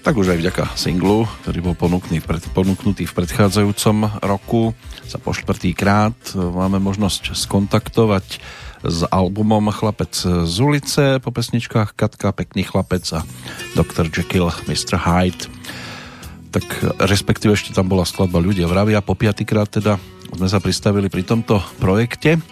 Tak 0.05 0.21
už 0.21 0.37
aj 0.37 0.45
vďaka 0.45 0.65
singlu, 0.77 1.25
ktorý 1.41 1.65
bol 1.65 1.73
ponúknutý 1.73 2.21
v, 2.21 2.29
pred, 2.29 2.45
ponúknutý 2.53 3.09
v 3.09 3.17
predchádzajúcom 3.25 4.21
roku, 4.21 4.77
sa 5.09 5.17
po 5.17 5.33
krát 5.73 6.13
máme 6.37 6.77
možnosť 6.77 7.33
skontaktovať 7.33 8.37
s 8.85 9.01
albumom 9.09 9.73
Chlapec 9.73 10.13
z 10.45 10.57
ulice 10.61 11.25
po 11.25 11.33
pesničkách 11.33 11.97
Katka, 11.97 12.37
Pekný 12.37 12.69
chlapec 12.69 13.01
a 13.17 13.25
Dr. 13.73 14.13
Jekyll, 14.13 14.53
Mr. 14.69 15.01
Hyde. 15.01 15.49
Tak 16.53 17.01
respektíve 17.01 17.57
ešte 17.57 17.73
tam 17.73 17.89
bola 17.89 18.05
skladba 18.05 18.45
Ľudia 18.45 18.69
vravia. 18.69 19.01
Po 19.01 19.17
piatýkrát 19.17 19.73
teda 19.73 19.97
sme 20.37 20.53
sa 20.53 20.61
pristavili 20.61 21.09
pri 21.09 21.25
tomto 21.25 21.65
projekte 21.81 22.45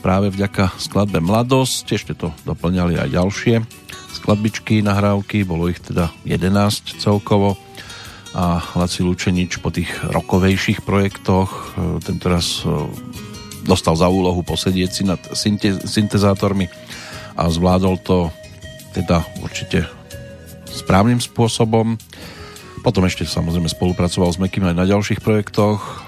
práve 0.00 0.32
vďaka 0.32 0.80
skladbe 0.80 1.20
Mladosť, 1.20 1.92
ešte 1.92 2.16
to 2.16 2.32
doplňali 2.48 2.96
aj 2.96 3.08
ďalšie 3.12 3.79
skladbičky, 4.20 4.84
nahrávky, 4.84 5.48
bolo 5.48 5.72
ich 5.72 5.80
teda 5.80 6.12
11 6.28 7.00
celkovo 7.00 7.56
a 8.36 8.62
Laci 8.76 9.02
Lučenič 9.02 9.58
po 9.58 9.72
tých 9.74 9.90
rokovejších 10.06 10.86
projektoch 10.86 11.50
e, 11.50 11.60
ten 12.04 12.20
teraz 12.20 12.62
e, 12.62 12.68
dostal 13.64 13.96
za 13.98 14.06
úlohu 14.06 14.44
posedieť 14.44 14.90
si 14.92 15.02
nad 15.02 15.18
syntezátormi 15.88 16.70
a 17.34 17.48
zvládol 17.48 17.96
to 18.04 18.30
teda 18.94 19.24
určite 19.42 19.88
správnym 20.68 21.18
spôsobom. 21.18 21.98
Potom 22.86 23.02
ešte 23.08 23.26
samozrejme 23.26 23.66
spolupracoval 23.66 24.30
s 24.30 24.38
Mekým 24.38 24.68
aj 24.70 24.76
na 24.78 24.86
ďalších 24.86 25.20
projektoch. 25.20 26.06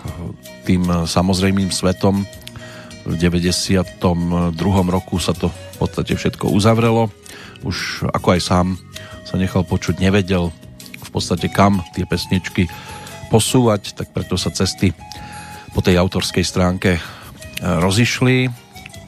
Tým 0.65 0.87
samozrejmým 1.05 1.75
svetom 1.75 2.23
v 3.03 3.15
92. 3.19 3.99
roku 4.89 5.19
sa 5.19 5.35
to 5.35 5.51
v 5.51 5.77
podstate 5.83 6.15
všetko 6.15 6.55
uzavrelo 6.55 7.11
už 7.63 8.07
ako 8.11 8.39
aj 8.39 8.41
sám 8.43 8.67
sa 9.27 9.39
nechal 9.39 9.65
počuť, 9.65 10.03
nevedel 10.03 10.51
v 11.03 11.11
podstate 11.11 11.49
kam 11.49 11.81
tie 11.97 12.05
pesničky 12.05 12.69
posúvať, 13.33 13.97
tak 13.97 14.13
preto 14.13 14.37
sa 14.37 14.53
cesty 14.53 14.93
po 15.73 15.81
tej 15.81 15.97
autorskej 15.97 16.45
stránke 16.45 16.97
e, 16.97 17.01
rozišli 17.61 18.53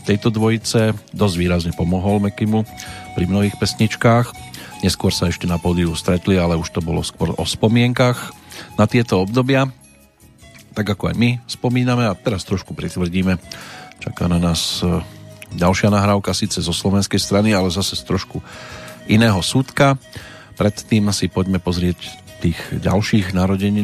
tejto 0.09 0.33
dvojice. 0.33 0.97
Dosť 1.13 1.37
výrazne 1.37 1.73
pomohol 1.77 2.25
Mekimu 2.25 2.65
pri 3.13 3.25
mnohých 3.29 3.61
pesničkách. 3.61 4.33
Neskôr 4.81 5.13
sa 5.13 5.29
ešte 5.29 5.49
na 5.49 5.61
pódiu 5.61 5.93
stretli, 5.97 6.37
ale 6.37 6.57
už 6.57 6.73
to 6.73 6.81
bolo 6.85 7.05
skôr 7.05 7.33
o 7.37 7.45
spomienkach 7.45 8.33
na 8.77 8.85
tieto 8.89 9.21
obdobia. 9.21 9.69
Tak 10.73 10.97
ako 10.97 11.13
aj 11.13 11.17
my 11.17 11.31
spomíname 11.49 12.05
a 12.09 12.17
teraz 12.17 12.45
trošku 12.45 12.73
pritvrdíme. 12.77 13.37
Čaká 14.01 14.29
na 14.29 14.41
nás 14.41 14.81
e, 14.81 15.01
Ďalšia 15.55 15.87
nahrávka 15.87 16.35
síce 16.35 16.59
zo 16.59 16.75
slovenskej 16.75 17.23
strany, 17.23 17.55
ale 17.55 17.71
zase 17.71 17.95
z 17.95 18.03
trošku 18.03 18.43
iného 19.07 19.39
súdka. 19.39 19.95
Predtým 20.59 21.15
si 21.15 21.31
poďme 21.31 21.63
pozrieť 21.63 21.99
tých 22.43 22.59
ďalších 22.75 23.33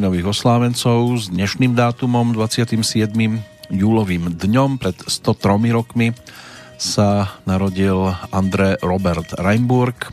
nových 0.03 0.35
oslávencov 0.35 1.14
s 1.16 1.31
dnešným 1.31 1.79
dátumom 1.79 2.35
27. 2.35 2.83
júlovým 3.71 4.35
dňom 4.35 4.83
pred 4.83 4.99
103 5.07 5.71
rokmi 5.71 6.11
sa 6.75 7.39
narodil 7.47 8.18
André 8.35 8.75
Robert 8.83 9.31
Reinburg, 9.39 10.11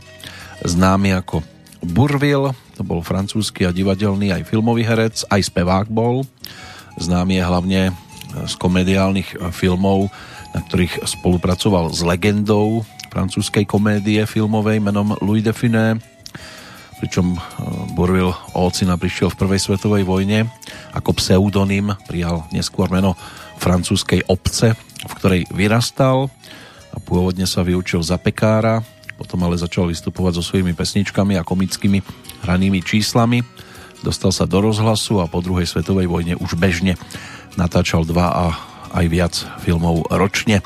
známy 0.62 1.18
ako 1.18 1.42
Burville, 1.82 2.54
to 2.78 2.86
bol 2.86 3.02
francúzsky 3.02 3.66
a 3.66 3.74
divadelný 3.74 4.30
aj 4.30 4.46
filmový 4.46 4.86
herec, 4.86 5.26
aj 5.26 5.42
spevák 5.50 5.90
bol. 5.90 6.22
Známy 7.02 7.42
je 7.42 7.44
hlavne 7.44 7.82
z 8.46 8.54
komediálnych 8.60 9.34
filmov 9.50 10.12
na 10.56 10.60
ktorých 10.64 11.04
spolupracoval 11.04 11.92
s 11.92 12.00
legendou 12.04 12.84
francúzskej 13.08 13.64
komédie 13.64 14.22
filmovej 14.28 14.80
menom 14.80 15.16
Louis 15.24 15.40
de 15.40 15.52
Finé, 15.56 15.96
pričom 16.98 17.34
e, 17.34 17.38
Burville 17.94 18.34
Olcina 18.52 18.98
prišiel 18.98 19.32
v 19.32 19.40
prvej 19.46 19.60
svetovej 19.62 20.04
vojne 20.04 20.50
ako 20.92 21.16
pseudonym, 21.16 21.94
prijal 22.10 22.44
neskôr 22.50 22.90
meno 22.90 23.14
francúzskej 23.58 24.26
obce, 24.28 24.74
v 25.06 25.12
ktorej 25.18 25.42
vyrastal 25.54 26.30
a 26.94 26.98
pôvodne 26.98 27.46
sa 27.46 27.62
vyučil 27.62 28.02
za 28.02 28.18
pekára, 28.18 28.82
potom 29.18 29.42
ale 29.42 29.58
začal 29.58 29.90
vystupovať 29.90 30.38
so 30.38 30.42
svojimi 30.42 30.74
pesničkami 30.74 31.34
a 31.38 31.46
komickými 31.46 32.02
hranými 32.46 32.80
číslami. 32.82 33.42
Dostal 33.98 34.30
sa 34.30 34.46
do 34.46 34.62
rozhlasu 34.62 35.18
a 35.18 35.26
po 35.26 35.42
druhej 35.42 35.66
svetovej 35.66 36.06
vojne 36.06 36.38
už 36.38 36.54
bežne 36.54 36.94
natáčal 37.58 38.06
dva 38.06 38.30
a 38.30 38.44
aj 38.92 39.04
viac 39.08 39.34
filmov 39.64 40.08
ročne. 40.12 40.60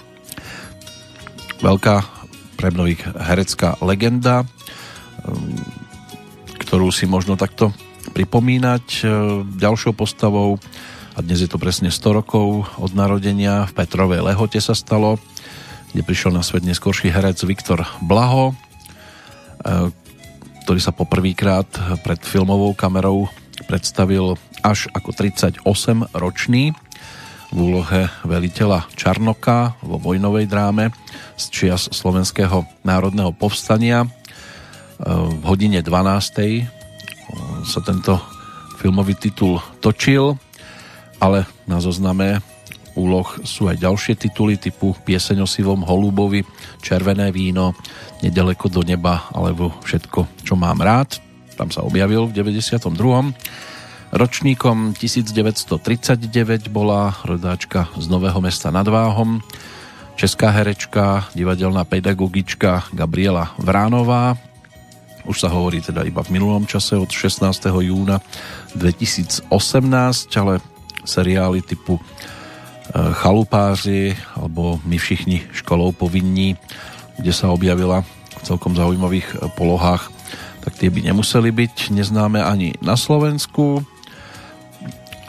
veľká 1.63 2.03
pre 2.59 2.69
mnohých 2.71 3.03
herecká 3.19 3.79
legenda, 3.83 4.47
ktorú 6.59 6.91
si 6.91 7.07
možno 7.07 7.39
takto 7.39 7.75
pripomínať 8.15 9.07
ďalšou 9.59 9.95
postavou 9.95 10.59
a 11.13 11.21
dnes 11.21 11.45
je 11.45 11.51
to 11.51 11.61
presne 11.61 11.93
100 11.93 12.19
rokov 12.25 12.65
od 12.81 12.93
narodenia. 12.97 13.69
V 13.69 13.77
Petrovej 13.77 14.25
Lehote 14.25 14.57
sa 14.65 14.73
stalo, 14.73 15.21
kde 15.93 16.01
prišiel 16.01 16.33
na 16.33 16.41
svet 16.41 16.65
neskôrší 16.65 17.13
herec 17.13 17.37
Viktor 17.45 17.85
Blaho, 18.01 18.57
e, 19.61 19.93
ktorý 20.65 20.81
sa 20.81 20.97
poprvýkrát 20.97 21.69
pred 22.01 22.17
filmovou 22.25 22.73
kamerou 22.73 23.29
predstavil 23.69 24.41
až 24.65 24.89
ako 24.97 25.13
38 25.13 25.61
ročný 26.17 26.73
v 27.53 27.59
úlohe 27.61 28.09
veliteľa 28.25 28.89
Čarnoka 28.97 29.77
vo 29.85 30.01
vojnovej 30.01 30.49
dráme 30.49 30.89
z 31.37 31.45
čias 31.53 31.93
Slovenského 31.93 32.65
národného 32.83 33.37
povstania. 33.37 34.03
E, 34.03 34.09
v 35.13 35.43
hodine 35.45 35.85
12. 35.85 37.69
sa 37.69 37.81
tento 37.85 38.17
filmový 38.81 39.15
titul 39.15 39.61
točil 39.79 40.41
ale 41.23 41.47
na 41.71 41.79
zozname 41.79 42.43
úloh 42.99 43.25
sú 43.47 43.71
aj 43.71 43.79
ďalšie 43.79 44.19
tituly 44.19 44.59
typu 44.59 44.91
Pieseň 45.07 45.47
o 45.47 45.49
sivom 45.49 45.87
holubovi, 45.87 46.43
Červené 46.83 47.31
víno, 47.31 47.79
Nedaleko 48.27 48.67
do 48.67 48.83
neba 48.83 49.31
alebo 49.31 49.71
Všetko, 49.87 50.43
čo 50.43 50.59
mám 50.59 50.83
rád. 50.83 51.23
Tam 51.55 51.71
sa 51.71 51.87
objavil 51.87 52.27
v 52.27 52.35
92. 52.35 52.91
Ročníkom 54.13 54.93
1939 54.93 56.69
bola 56.69 57.17
rodáčka 57.25 57.89
z 57.97 58.13
Nového 58.13 58.45
mesta 58.45 58.69
nad 58.69 58.85
Váhom, 58.85 59.41
česká 60.21 60.53
herečka, 60.53 61.33
divadelná 61.33 61.81
pedagogička 61.89 62.85
Gabriela 62.93 63.57
Vránová. 63.57 64.37
Už 65.25 65.41
sa 65.41 65.49
hovorí 65.49 65.81
teda 65.81 66.05
iba 66.05 66.21
v 66.21 66.29
minulom 66.29 66.69
čase 66.69 66.93
od 66.93 67.09
16. 67.09 67.57
júna 67.73 68.21
2018, 68.77 69.49
ale 70.37 70.61
seriály 71.09 71.65
typu 71.65 71.97
e, 71.97 72.03
Chalupáři 73.17 74.13
alebo 74.37 74.77
My 74.85 75.01
všichni 75.01 75.41
školou 75.57 75.97
povinní, 75.97 76.61
kde 77.17 77.33
sa 77.33 77.49
objavila 77.49 78.05
v 78.05 78.43
celkom 78.45 78.77
zaujímavých 78.77 79.57
polohách, 79.57 80.13
tak 80.61 80.77
tie 80.77 80.93
by 80.93 81.01
nemuseli 81.01 81.49
byť 81.49 81.97
neznáme 81.97 82.45
ani 82.45 82.77
na 82.85 83.01
Slovensku. 83.01 83.89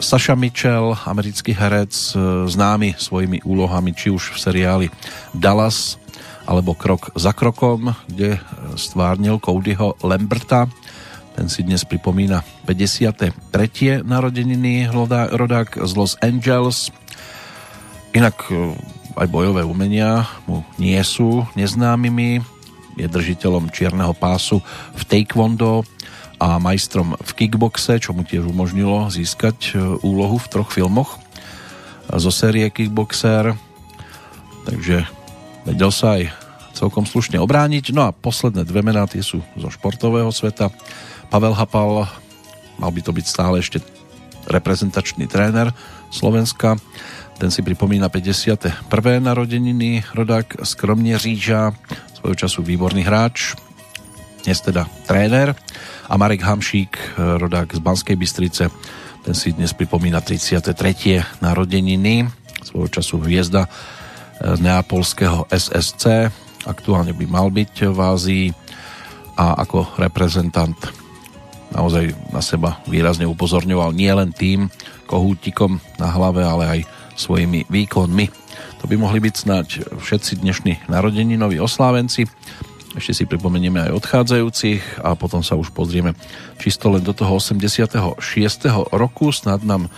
Saša 0.02 0.34
Mitchell, 0.34 0.98
americký 1.06 1.54
herec, 1.54 1.92
e, 2.14 2.46
známy 2.50 2.98
svojimi 2.98 3.42
úlohami 3.46 3.94
či 3.94 4.10
už 4.10 4.34
v 4.34 4.38
seriáli 4.38 4.86
Dallas 5.30 5.98
alebo 6.44 6.76
Krok 6.76 7.14
za 7.16 7.32
krokom, 7.32 7.94
kde 8.10 8.36
stvárnil 8.76 9.40
Codyho 9.40 9.96
Lamberta, 10.04 10.68
ten 11.34 11.50
si 11.50 11.66
dnes 11.66 11.82
pripomína 11.82 12.46
53. 12.62 14.06
narodeniny 14.06 14.86
rodák 15.34 15.82
z 15.82 15.92
Los 15.98 16.14
Angeles. 16.22 16.94
Inak 18.14 18.38
e, 18.54 18.78
aj 19.18 19.26
bojové 19.26 19.66
umenia 19.66 20.30
mu 20.46 20.62
nie 20.78 20.98
sú 21.02 21.42
neznámymi. 21.58 22.38
Je 22.94 23.10
držiteľom 23.10 23.74
čierneho 23.74 24.14
pásu 24.14 24.62
v 24.94 25.02
taekwondo 25.02 25.82
a 26.38 26.58
majstrom 26.58 27.14
v 27.18 27.30
kickboxe, 27.34 27.98
čo 28.02 28.12
mu 28.12 28.26
tiež 28.26 28.46
umožnilo 28.46 29.08
získať 29.10 29.58
e, 29.72 29.98
úlohu 30.02 30.36
v 30.38 30.50
troch 30.50 30.70
filmoch 30.74 31.22
zo 32.10 32.30
série 32.30 32.68
Kickboxer. 32.68 33.56
Takže 34.68 35.08
vedel 35.64 35.92
sa 35.92 36.20
aj 36.20 36.32
celkom 36.76 37.06
slušne 37.08 37.38
obrániť. 37.40 37.94
No 37.94 38.10
a 38.10 38.14
posledné 38.14 38.66
dve 38.66 38.84
mená 38.84 39.06
tie 39.08 39.22
sú 39.22 39.40
zo 39.56 39.68
športového 39.70 40.28
sveta. 40.34 40.68
Pavel 41.30 41.56
Hapal, 41.56 42.10
mal 42.76 42.90
by 42.90 43.00
to 43.00 43.14
byť 43.14 43.26
stále 43.26 43.62
ešte 43.62 43.80
reprezentačný 44.50 45.24
tréner 45.30 45.72
Slovenska. 46.12 46.76
Ten 47.40 47.50
si 47.50 47.64
pripomína 47.66 48.12
51. 48.12 48.86
narodeniny, 49.18 50.06
rodák 50.14 50.62
skromne 50.62 51.18
Ríža, 51.18 51.74
svojho 52.20 52.36
času 52.38 52.62
výborný 52.62 53.02
hráč, 53.02 53.58
dnes 54.44 54.60
teda 54.60 54.84
tréner. 55.08 55.56
A 56.04 56.20
Marek 56.20 56.44
Hamšík, 56.44 57.16
rodák 57.16 57.72
z 57.72 57.80
Banskej 57.80 58.16
Bystrice, 58.20 58.68
ten 59.24 59.32
si 59.32 59.56
dnes 59.56 59.72
pripomína 59.72 60.20
33. 60.20 61.40
narodeniny, 61.40 62.28
svojho 62.60 63.00
času 63.00 63.24
hviezda 63.24 63.64
z 64.36 64.60
neapolského 64.60 65.48
SSC, 65.48 66.28
aktuálne 66.68 67.16
by 67.16 67.24
mal 67.24 67.48
byť 67.48 67.88
v 67.88 67.98
Ázii 67.98 68.46
a 69.40 69.56
ako 69.64 69.96
reprezentant 69.96 70.76
naozaj 71.72 72.12
na 72.28 72.44
seba 72.44 72.84
výrazne 72.84 73.24
upozorňoval 73.24 73.96
nielen 73.96 74.36
tým 74.36 74.68
kohútikom 75.08 75.80
na 75.96 76.12
hlave, 76.12 76.44
ale 76.44 76.64
aj 76.68 76.80
svojimi 77.16 77.64
výkonmi. 77.72 78.28
To 78.78 78.84
by 78.84 79.00
mohli 79.00 79.24
byť 79.24 79.34
snáď 79.34 79.66
všetci 79.96 80.44
dnešní 80.44 80.72
narodeninoví 80.92 81.56
oslávenci. 81.56 82.28
Ešte 82.94 83.12
si 83.12 83.24
pripomenieme 83.26 83.82
aj 83.90 83.96
odchádzajúcich 83.98 85.02
a 85.02 85.18
potom 85.18 85.42
sa 85.42 85.58
už 85.58 85.74
pozrieme 85.74 86.14
čisto 86.62 86.90
len 86.94 87.02
do 87.02 87.10
toho 87.10 87.42
86. 87.42 88.22
roku. 88.94 89.34
Snad 89.34 89.66
nám 89.66 89.90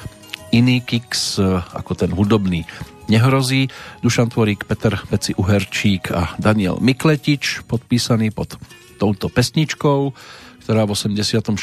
iný 0.49 0.81
kix 0.81 1.37
ako 1.77 1.93
ten 1.93 2.11
hudobný 2.11 2.65
nehrozí. 3.13 3.69
Dušan 4.01 4.33
Tvorík, 4.33 4.65
Peter 4.65 4.97
Peci 5.07 5.37
Uherčík 5.37 6.09
a 6.11 6.35
Daniel 6.41 6.81
Mikletič 6.81 7.69
podpísaný 7.69 8.33
pod 8.33 8.57
touto 8.97 9.29
pesničkou 9.29 10.17
ktorá 10.67 10.83
v 10.83 10.99
86. 10.99 11.55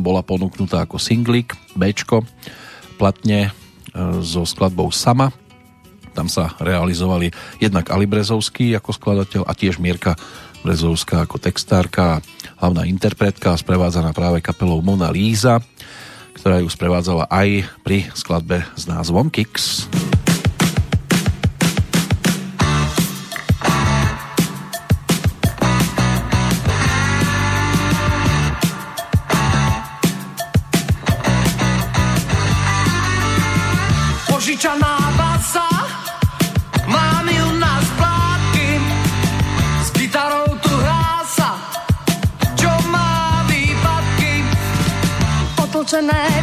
bola 0.00 0.24
ponúknutá 0.24 0.88
ako 0.88 0.96
singlik 0.96 1.52
B 1.76 1.92
platne 2.96 3.40
e, 3.44 3.50
so 4.24 4.48
skladbou 4.48 4.88
Sama. 4.88 5.28
Tam 6.16 6.32
sa 6.32 6.56
realizovali 6.56 7.28
jednak 7.60 7.92
Ali 7.92 8.08
Brezovský 8.08 8.72
ako 8.72 8.96
skladateľ 8.96 9.44
a 9.44 9.52
tiež 9.52 9.76
Mierka 9.76 10.16
Brezovská 10.66 11.22
ako 11.22 11.38
textárka, 11.38 12.18
hlavná 12.58 12.90
interpretka 12.90 13.54
sprevádzaná 13.54 14.10
práve 14.10 14.42
kapelou 14.42 14.82
Mona 14.82 15.14
Líza, 15.14 15.62
ktorá 16.34 16.58
ju 16.58 16.66
sprevádzala 16.66 17.30
aj 17.30 17.70
pri 17.86 18.10
skladbe 18.18 18.66
s 18.74 18.90
názvom 18.90 19.30
Kicks. 19.30 19.86
tonight. 45.96 46.35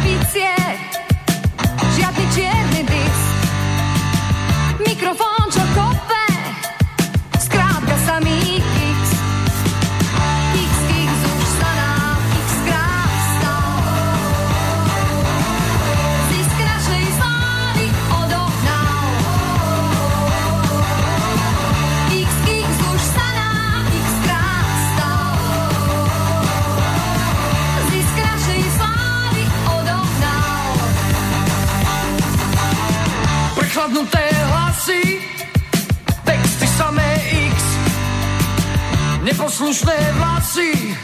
Neposlušné 39.34 39.98
vlasy, 40.14 40.94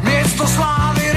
miesto 0.00 0.48
slávy 0.48 1.13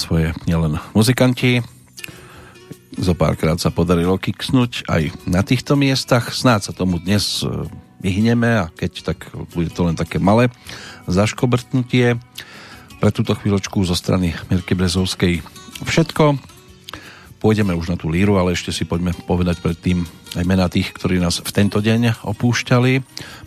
svoje 0.00 0.32
nielen 0.48 0.80
muzikanti. 0.96 1.60
Zo 2.96 3.12
párkrát 3.12 3.60
sa 3.60 3.68
podarilo 3.68 4.16
kiksnúť 4.16 4.88
aj 4.88 5.12
na 5.28 5.44
týchto 5.44 5.76
miestach. 5.76 6.32
Snáď 6.32 6.68
sa 6.68 6.72
tomu 6.72 6.96
dnes 6.96 7.44
e, 7.44 7.68
vyhneme 8.00 8.64
a 8.64 8.72
keď 8.72 9.12
tak 9.12 9.28
bude 9.52 9.68
to 9.68 9.84
len 9.84 9.94
také 9.94 10.16
malé 10.16 10.48
zaškobrtnutie. 11.04 12.16
Pre 13.00 13.10
túto 13.12 13.36
chvíľočku 13.36 13.84
zo 13.84 13.96
strany 13.96 14.32
Mirky 14.48 14.72
Brezovskej 14.72 15.44
všetko. 15.84 16.40
Pôjdeme 17.40 17.72
už 17.72 17.88
na 17.88 17.96
tú 17.96 18.12
líru, 18.12 18.36
ale 18.36 18.52
ešte 18.52 18.68
si 18.68 18.84
poďme 18.84 19.16
povedať 19.24 19.64
predtým 19.64 20.04
aj 20.36 20.44
mená 20.44 20.68
tých, 20.68 20.92
ktorí 20.92 21.16
nás 21.16 21.40
v 21.40 21.50
tento 21.56 21.80
deň 21.80 22.20
opúšťali. 22.20 22.92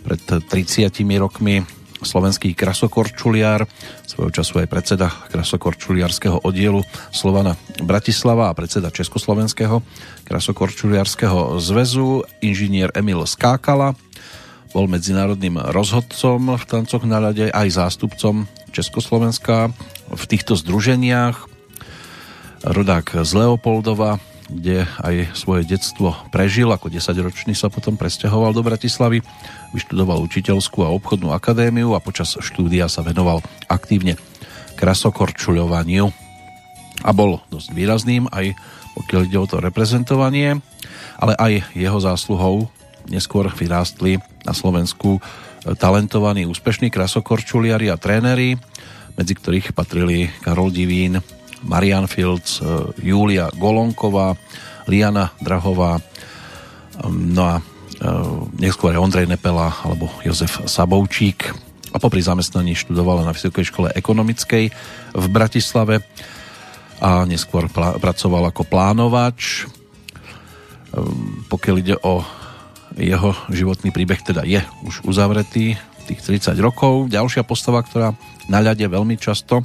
Pred 0.02 0.50
30 0.50 0.90
rokmi 1.22 1.62
slovenský 2.04 2.52
krasokorčuliar, 2.52 3.66
svojho 4.04 4.30
času 4.30 4.64
aj 4.64 4.68
predseda 4.68 5.08
krasokorčuliarského 5.32 6.44
oddielu 6.44 6.84
Slovana 7.10 7.58
Bratislava 7.82 8.48
a 8.48 8.56
predseda 8.56 8.94
Československého 8.94 9.80
krasokorčuliarského 10.28 11.58
zväzu, 11.60 12.24
inžinier 12.40 12.92
Emil 12.94 13.24
Skákala, 13.24 13.96
bol 14.74 14.90
medzinárodným 14.90 15.70
rozhodcom 15.70 16.58
v 16.58 16.64
tancoch 16.66 17.06
na 17.06 17.22
ľade, 17.22 17.46
aj 17.54 17.68
zástupcom 17.78 18.50
Československa 18.74 19.70
v 20.10 20.22
týchto 20.26 20.58
združeniach. 20.58 21.46
Rodák 22.64 23.22
z 23.22 23.30
Leopoldova, 23.38 24.18
kde 24.50 24.84
aj 25.00 25.32
svoje 25.32 25.64
detstvo 25.64 26.12
prežil, 26.28 26.68
ako 26.68 26.92
10-ročný 26.92 27.56
sa 27.56 27.72
potom 27.72 27.96
presťahoval 27.96 28.52
do 28.52 28.60
Bratislavy, 28.60 29.24
vyštudoval 29.72 30.20
učiteľskú 30.24 30.84
a 30.84 30.92
obchodnú 30.92 31.32
akadémiu 31.32 31.96
a 31.96 32.04
počas 32.04 32.36
štúdia 32.36 32.88
sa 32.92 33.00
venoval 33.00 33.40
aktívne 33.66 34.20
krasokorčuľovaniu. 34.76 36.12
A 37.04 37.10
bol 37.12 37.40
dosť 37.52 37.68
výrazným 37.72 38.28
aj 38.32 38.56
pokiaľ 38.94 39.20
ide 39.26 39.38
o 39.42 39.46
to 39.50 39.58
reprezentovanie, 39.58 40.62
ale 41.18 41.34
aj 41.34 41.74
jeho 41.74 41.98
zásluhou 41.98 42.70
neskôr 43.10 43.50
vyrástli 43.50 44.22
na 44.46 44.54
Slovensku 44.54 45.18
talentovaní 45.76 46.46
úspešní 46.46 46.88
krasokorčuliari 46.88 47.90
a 47.90 48.00
tréneri, 48.00 48.56
medzi 49.18 49.34
ktorých 49.34 49.74
patrili 49.74 50.30
Karol 50.40 50.70
Divín, 50.70 51.20
Marian 51.64 52.06
Fields, 52.06 52.60
e, 52.60 52.64
Julia 53.00 53.48
Golonková, 53.56 54.36
Liana 54.86 55.32
Drahová, 55.40 56.00
no 57.08 57.42
a 57.42 57.54
e, 57.58 57.62
neskôr 58.60 58.94
Ondrej 59.00 59.26
Nepela 59.26 59.72
alebo 59.82 60.12
Jozef 60.22 60.62
Saboučík 60.68 61.50
a 61.94 61.96
popri 62.02 62.20
zamestnaní 62.20 62.74
študovala 62.74 63.22
na 63.22 63.32
Vysokej 63.32 63.70
škole 63.70 63.88
ekonomickej 63.94 64.64
v 65.14 65.26
Bratislave 65.30 66.02
a 66.98 67.22
neskôr 67.26 67.70
pracoval 67.72 68.50
ako 68.50 68.62
plánovač. 68.66 69.64
E, 69.64 71.00
pokiaľ 71.50 71.76
ide 71.80 71.96
o 72.02 72.22
jeho 72.94 73.34
životný 73.50 73.90
príbeh, 73.90 74.22
teda 74.22 74.46
je 74.46 74.62
už 74.86 75.02
uzavretý 75.02 75.74
tých 76.04 76.20
30 76.20 76.54
rokov. 76.60 77.10
Ďalšia 77.10 77.42
postava, 77.42 77.82
ktorá 77.82 78.14
na 78.46 78.60
ľade 78.60 78.84
veľmi 78.84 79.16
často 79.16 79.64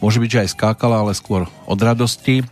môže 0.00 0.20
byť, 0.20 0.30
že 0.30 0.42
aj 0.46 0.52
skákala, 0.54 1.02
ale 1.02 1.16
skôr 1.16 1.48
od 1.64 1.78
radosti, 1.80 2.44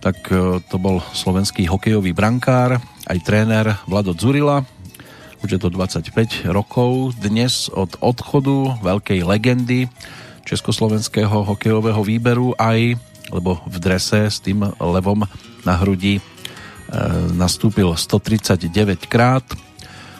tak 0.00 0.16
e, 0.32 0.60
to 0.64 0.76
bol 0.80 1.04
slovenský 1.12 1.68
hokejový 1.68 2.16
brankár, 2.16 2.80
aj 3.08 3.18
tréner 3.24 3.76
Vlado 3.84 4.16
Dzurila, 4.16 4.64
už 5.40 5.56
je 5.56 5.60
to 5.60 5.72
25 5.72 6.52
rokov 6.52 7.16
dnes 7.16 7.72
od 7.72 7.96
odchodu 8.04 8.76
veľkej 8.84 9.24
legendy 9.24 9.88
československého 10.44 11.48
hokejového 11.48 12.04
výberu 12.04 12.52
aj, 12.60 13.00
lebo 13.32 13.56
v 13.64 13.76
drese 13.80 14.28
s 14.28 14.36
tým 14.44 14.68
levom 14.76 15.24
na 15.64 15.74
hrudi 15.80 16.20
e, 16.20 16.22
nastúpil 17.32 17.88
139 17.96 19.08
krát 19.08 19.44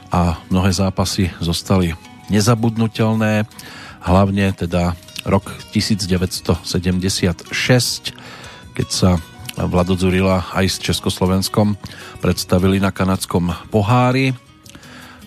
a 0.09 0.41
mnohé 0.49 0.73
zápasy 0.73 1.29
zostali 1.37 1.93
nezabudnutelné, 2.33 3.45
hlavne 4.01 4.57
teda 4.57 4.97
rok 5.27 5.53
1976, 5.73 7.53
keď 8.77 8.89
sa 8.89 9.21
Vlado 9.61 9.93
Zurila 9.99 10.47
aj 10.57 10.67
s 10.73 10.77
Československom 10.81 11.77
predstavili 12.25 12.81
na 12.81 12.95
kanadskom 12.95 13.53
pohári, 13.69 14.33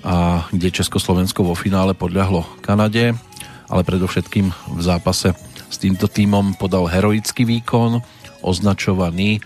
a 0.03 0.43
kde 0.51 0.67
Československo 0.67 1.47
vo 1.47 1.55
finále 1.55 1.95
podľahlo 1.95 2.43
Kanade, 2.59 3.15
ale 3.71 3.81
predovšetkým 3.87 4.51
v 4.51 4.81
zápase 4.83 5.31
s 5.71 5.77
týmto 5.79 6.11
týmom 6.11 6.59
podal 6.59 6.91
heroický 6.91 7.47
výkon, 7.47 8.03
označovaný 8.43 9.39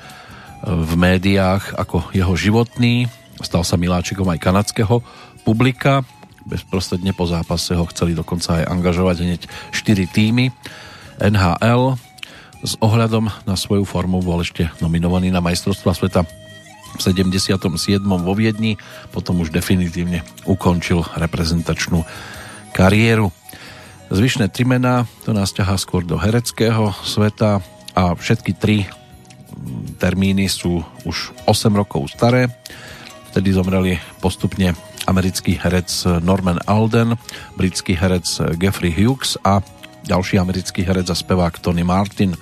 v 0.66 0.91
médiách 0.98 1.78
ako 1.78 2.10
jeho 2.10 2.34
životný. 2.34 3.06
Stal 3.45 3.62
sa 3.62 3.78
miláčikom 3.78 4.26
aj 4.26 4.41
kanadského 4.41 5.06
publika 5.45 6.02
bezprostredne 6.48 7.12
po 7.12 7.28
zápase 7.28 7.76
ho 7.76 7.84
chceli 7.91 8.16
dokonca 8.16 8.64
aj 8.64 8.72
angažovať 8.72 9.18
hneď 9.28 9.41
4 9.76 10.16
týmy 10.16 10.50
NHL. 11.20 12.00
S 12.64 12.74
ohľadom 12.82 13.30
na 13.45 13.54
svoju 13.54 13.86
formu 13.86 14.24
bol 14.24 14.41
ešte 14.41 14.72
nominovaný 14.82 15.30
na 15.30 15.43
majstrovstva 15.43 15.93
sveta 15.93 16.26
v 16.98 17.00
77. 17.04 17.60
vo 18.02 18.34
Viedni, 18.34 18.80
potom 19.14 19.43
už 19.43 19.54
definitívne 19.54 20.26
ukončil 20.50 21.06
reprezentačnú 21.14 22.02
kariéru. 22.74 23.30
Zvyšné 24.08 24.48
tri 24.50 24.64
mená 24.64 25.06
to 25.28 25.36
nás 25.36 25.52
ťahá 25.52 25.76
skôr 25.76 26.02
do 26.08 26.16
hereckého 26.16 26.95
sveta 27.04 27.60
a 27.91 28.16
všetky 28.16 28.56
tri 28.56 28.88
termíny 30.00 30.48
sú 30.48 30.82
už 31.04 31.36
8 31.45 31.76
rokov 31.76 32.10
staré. 32.16 32.48
Vtedy 33.34 33.52
zomreli 33.52 34.00
postupne 34.24 34.74
americký 35.08 35.55
herec 35.55 35.88
Norman 36.20 36.60
Alden, 36.68 37.16
britský 37.55 37.95
herec 37.95 38.28
Geoffrey 38.60 38.91
Hughes 38.91 39.39
a 39.41 39.64
ďalší 40.03 40.39
americký 40.39 40.84
herec 40.84 41.08
a 41.10 41.16
spevák 41.16 41.60
Tony 41.64 41.88
Martin. 41.88 42.36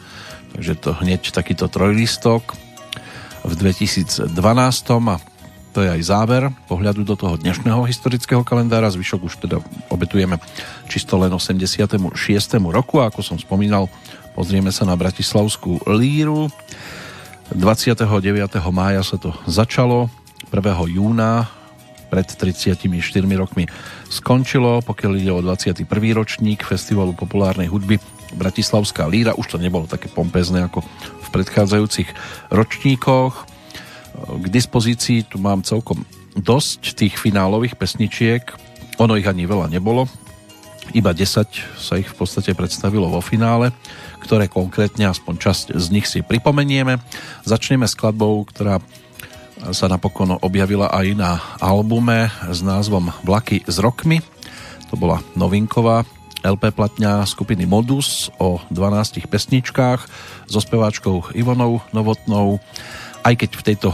Takže 0.52 0.74
to 0.76 0.98
hneď 0.98 1.32
takýto 1.32 1.70
trojlistok 1.70 2.58
v 3.46 3.54
2012 3.54 4.34
a 5.14 5.16
to 5.76 5.84
je 5.84 5.92
aj 5.92 6.02
záver 6.08 6.48
pohľadu 6.72 7.04
do 7.04 7.20
toho 7.20 7.36
dnešného 7.36 7.84
historického 7.84 8.48
kalendára. 8.48 8.88
Zvyšok 8.88 9.22
už 9.28 9.34
teda 9.44 9.60
obetujeme 9.92 10.40
čisto 10.88 11.20
len 11.20 11.36
86. 11.36 12.00
roku 12.72 13.04
a 13.04 13.12
ako 13.12 13.20
som 13.20 13.36
spomínal, 13.36 13.92
pozrieme 14.32 14.72
sa 14.72 14.88
na 14.88 14.96
Bratislavskú 14.96 15.84
líru. 15.92 16.48
29. 17.52 18.08
mája 18.72 19.04
sa 19.04 19.20
to 19.20 19.36
začalo, 19.46 20.08
1. 20.48 20.96
júna 20.96 21.52
pred 22.06 22.30
34 22.30 22.86
rokmi 23.36 23.66
skončilo, 24.08 24.86
pokiaľ 24.86 25.12
ide 25.18 25.32
o 25.34 25.42
21. 25.42 25.86
ročník 26.14 26.62
Festivalu 26.62 27.18
populárnej 27.18 27.68
hudby 27.68 27.98
Bratislavská 28.36 29.10
líra. 29.10 29.38
Už 29.38 29.56
to 29.56 29.58
nebolo 29.58 29.90
také 29.90 30.10
pompezné 30.10 30.66
ako 30.70 30.86
v 31.22 31.28
predchádzajúcich 31.34 32.10
ročníkoch. 32.54 33.34
K 34.16 34.46
dispozícii 34.48 35.28
tu 35.28 35.42
mám 35.42 35.66
celkom 35.66 36.08
dosť 36.36 37.00
tých 37.00 37.16
finálových 37.16 37.80
pesničiek. 37.80 38.44
Ono 39.00 39.16
ich 39.20 39.28
ani 39.28 39.48
veľa 39.48 39.72
nebolo. 39.72 40.08
Iba 40.94 41.18
10 41.18 41.82
sa 41.82 41.94
ich 41.98 42.06
v 42.06 42.16
podstate 42.16 42.54
predstavilo 42.54 43.10
vo 43.10 43.18
finále, 43.24 43.74
ktoré 44.22 44.46
konkrétne 44.46 45.10
aspoň 45.10 45.34
časť 45.42 45.66
z 45.74 45.88
nich 45.90 46.06
si 46.06 46.22
pripomenieme. 46.22 47.02
Začneme 47.42 47.90
skladbou, 47.90 48.46
ktorá 48.46 48.78
sa 49.72 49.88
napokon 49.88 50.36
objavila 50.44 50.92
aj 50.92 51.08
na 51.16 51.40
albume 51.64 52.28
s 52.52 52.60
názvom 52.60 53.12
Vlaky 53.24 53.64
s 53.64 53.80
rokmi. 53.80 54.20
To 54.92 55.00
bola 55.00 55.24
novinková 55.34 56.04
LP 56.46 56.70
platňa 56.76 57.26
skupiny 57.26 57.66
Modus 57.66 58.30
o 58.38 58.62
12 58.70 59.26
pesničkách 59.26 60.02
so 60.46 60.60
speváčkou 60.62 61.34
Ivonou 61.34 61.82
Novotnou. 61.90 62.62
Aj 63.26 63.34
keď 63.34 63.50
v 63.58 63.66
tejto 63.74 63.90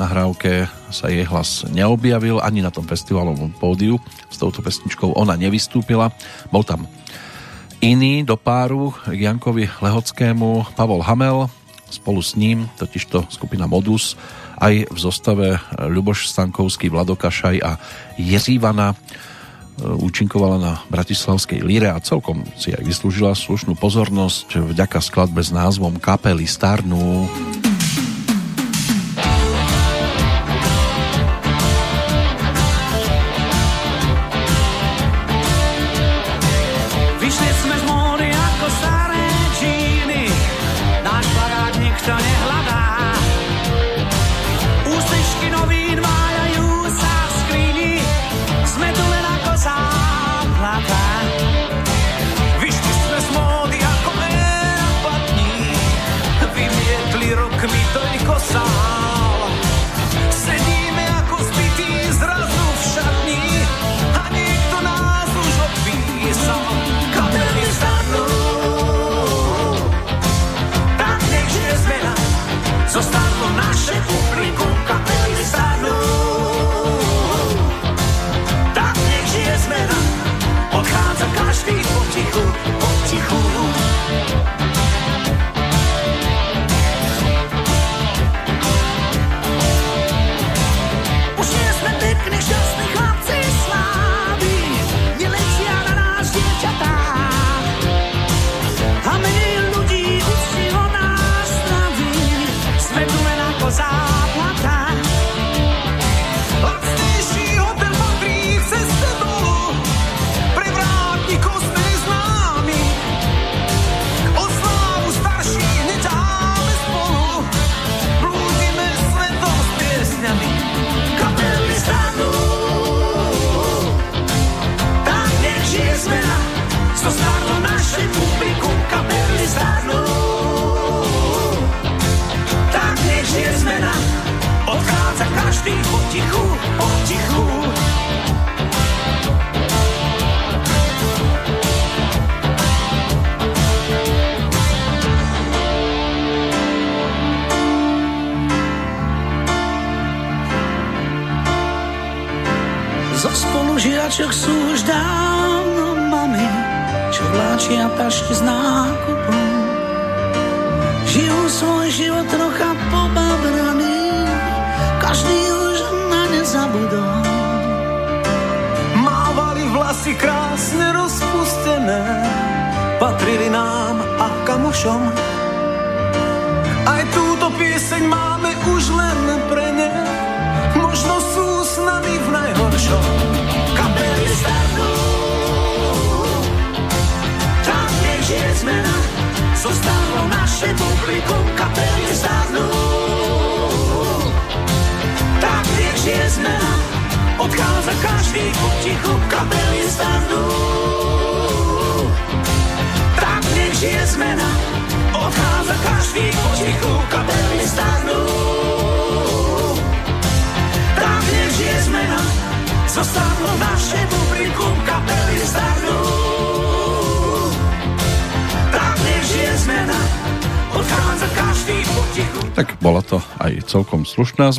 nahrávke 0.00 0.70
sa 0.88 1.12
jej 1.12 1.26
hlas 1.28 1.68
neobjavil 1.68 2.40
ani 2.40 2.64
na 2.64 2.72
tom 2.72 2.88
festivalovom 2.88 3.52
pódiu 3.52 4.00
s 4.32 4.40
touto 4.40 4.64
pesničkou 4.64 5.12
ona 5.12 5.36
nevystúpila. 5.36 6.14
Bol 6.48 6.64
tam 6.64 6.88
iný 7.84 8.24
do 8.24 8.40
páru 8.40 8.96
k 9.04 9.28
Jankovi 9.28 9.68
Lehockému 9.68 10.72
Pavol 10.72 11.04
Hamel, 11.04 11.52
spolu 11.90 12.24
s 12.24 12.38
ním, 12.38 12.64
totižto 12.78 13.28
skupina 13.28 13.66
Modus, 13.68 14.14
aj 14.60 14.92
v 14.92 14.98
zostave 15.00 15.56
Ľuboš 15.80 16.28
Stankovský, 16.28 16.92
Vlado 16.92 17.16
Kašaj 17.16 17.56
a 17.64 17.80
Jeřívana 18.20 18.92
e, 18.92 18.96
účinkovala 19.88 20.56
na 20.60 20.72
Bratislavskej 20.92 21.64
líre 21.64 21.88
a 21.88 22.04
celkom 22.04 22.44
si 22.60 22.76
aj 22.76 22.84
vyslúžila 22.84 23.32
slušnú 23.32 23.74
pozornosť 23.80 24.60
vďaka 24.60 25.00
skladbe 25.00 25.40
s 25.40 25.50
názvom 25.50 25.96
Kapely 25.96 26.44
Starnú. 26.44 27.24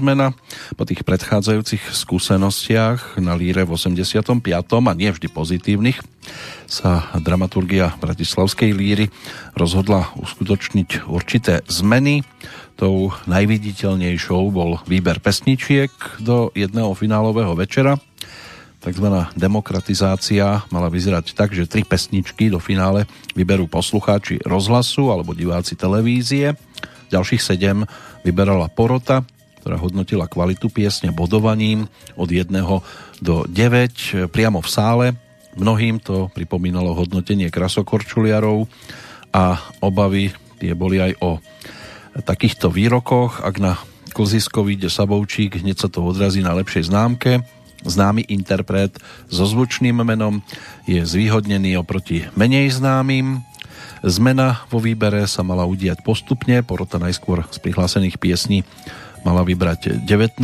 Zmena. 0.01 0.33
Po 0.73 0.83
tých 0.89 1.05
predchádzajúcich 1.05 1.93
skúsenostiach 1.93 3.21
na 3.21 3.37
líre 3.37 3.61
v 3.61 3.77
85. 3.77 4.41
a 4.41 4.93
nie 4.97 5.13
vždy 5.13 5.29
pozitívnych 5.29 6.01
sa 6.65 7.13
dramaturgia 7.21 7.93
Bratislavskej 8.01 8.73
líry 8.73 9.13
rozhodla 9.53 10.09
uskutočniť 10.17 11.05
určité 11.05 11.61
zmeny. 11.69 12.25
Tou 12.73 13.13
najviditeľnejšou 13.29 14.41
bol 14.49 14.81
výber 14.89 15.21
pesničiek 15.21 15.93
do 16.17 16.49
jedného 16.57 16.97
finálového 16.97 17.53
večera. 17.53 18.01
Takzvaná 18.81 19.29
demokratizácia 19.37 20.65
mala 20.73 20.89
vyzerať 20.89 21.37
tak, 21.37 21.53
že 21.53 21.69
tri 21.69 21.85
pesničky 21.85 22.49
do 22.49 22.57
finále 22.57 23.05
vyberú 23.37 23.69
poslucháči 23.69 24.41
rozhlasu 24.41 25.13
alebo 25.13 25.37
diváci 25.37 25.77
televízie. 25.77 26.57
Ďalších 27.13 27.43
sedem 27.45 27.85
vyberala 28.25 28.73
porota, 28.73 29.21
ktorá 29.61 29.77
hodnotila 29.77 30.25
kvalitu 30.25 30.73
piesne 30.73 31.13
bodovaním 31.13 31.85
od 32.17 32.33
1 32.33 32.49
do 33.21 33.45
9 33.45 34.33
priamo 34.33 34.59
v 34.59 34.69
sále. 34.69 35.05
Mnohým 35.53 36.01
to 36.01 36.33
pripomínalo 36.33 36.97
hodnotenie 36.97 37.53
krasokorčuliarov 37.53 38.65
a 39.29 39.61
obavy 39.79 40.33
tie 40.57 40.73
boli 40.73 40.97
aj 40.97 41.13
o 41.21 41.37
takýchto 42.25 42.73
výrokoch. 42.73 43.45
Ak 43.45 43.61
na 43.61 43.77
klzisko 44.11 44.65
vyjde 44.67 44.91
Sabovčík, 44.91 45.61
hneď 45.61 45.87
sa 45.87 45.87
to 45.87 46.03
odrazí 46.03 46.43
na 46.43 46.57
lepšej 46.57 46.91
známke. 46.91 47.45
Známy 47.81 48.29
interpret 48.29 48.93
so 49.31 49.47
zvučným 49.47 50.05
menom 50.05 50.45
je 50.85 51.01
zvýhodnený 51.01 51.79
oproti 51.81 52.29
menej 52.37 52.77
známym. 52.77 53.41
Zmena 54.01 54.65
vo 54.69 54.81
výbere 54.81 55.25
sa 55.29 55.45
mala 55.45 55.65
udiať 55.65 56.01
postupne, 56.01 56.61
porota 56.65 56.97
najskôr 56.97 57.45
z 57.53 57.57
prihlásených 57.61 58.17
piesní 58.17 58.65
mala 59.21 59.45
vybrať 59.45 60.05
19, 60.05 60.41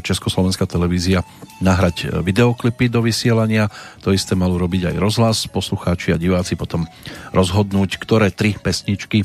Československá 0.00 0.64
televízia 0.64 1.24
nahrať 1.60 2.20
videoklipy 2.24 2.88
do 2.88 3.04
vysielania, 3.04 3.68
to 4.04 4.12
isté 4.12 4.36
mal 4.36 4.52
urobiť 4.52 4.92
aj 4.92 4.96
rozhlas, 4.96 5.38
poslucháči 5.48 6.12
a 6.12 6.20
diváci 6.20 6.56
potom 6.56 6.84
rozhodnúť, 7.32 8.00
ktoré 8.00 8.32
tri 8.32 8.56
pesničky 8.56 9.24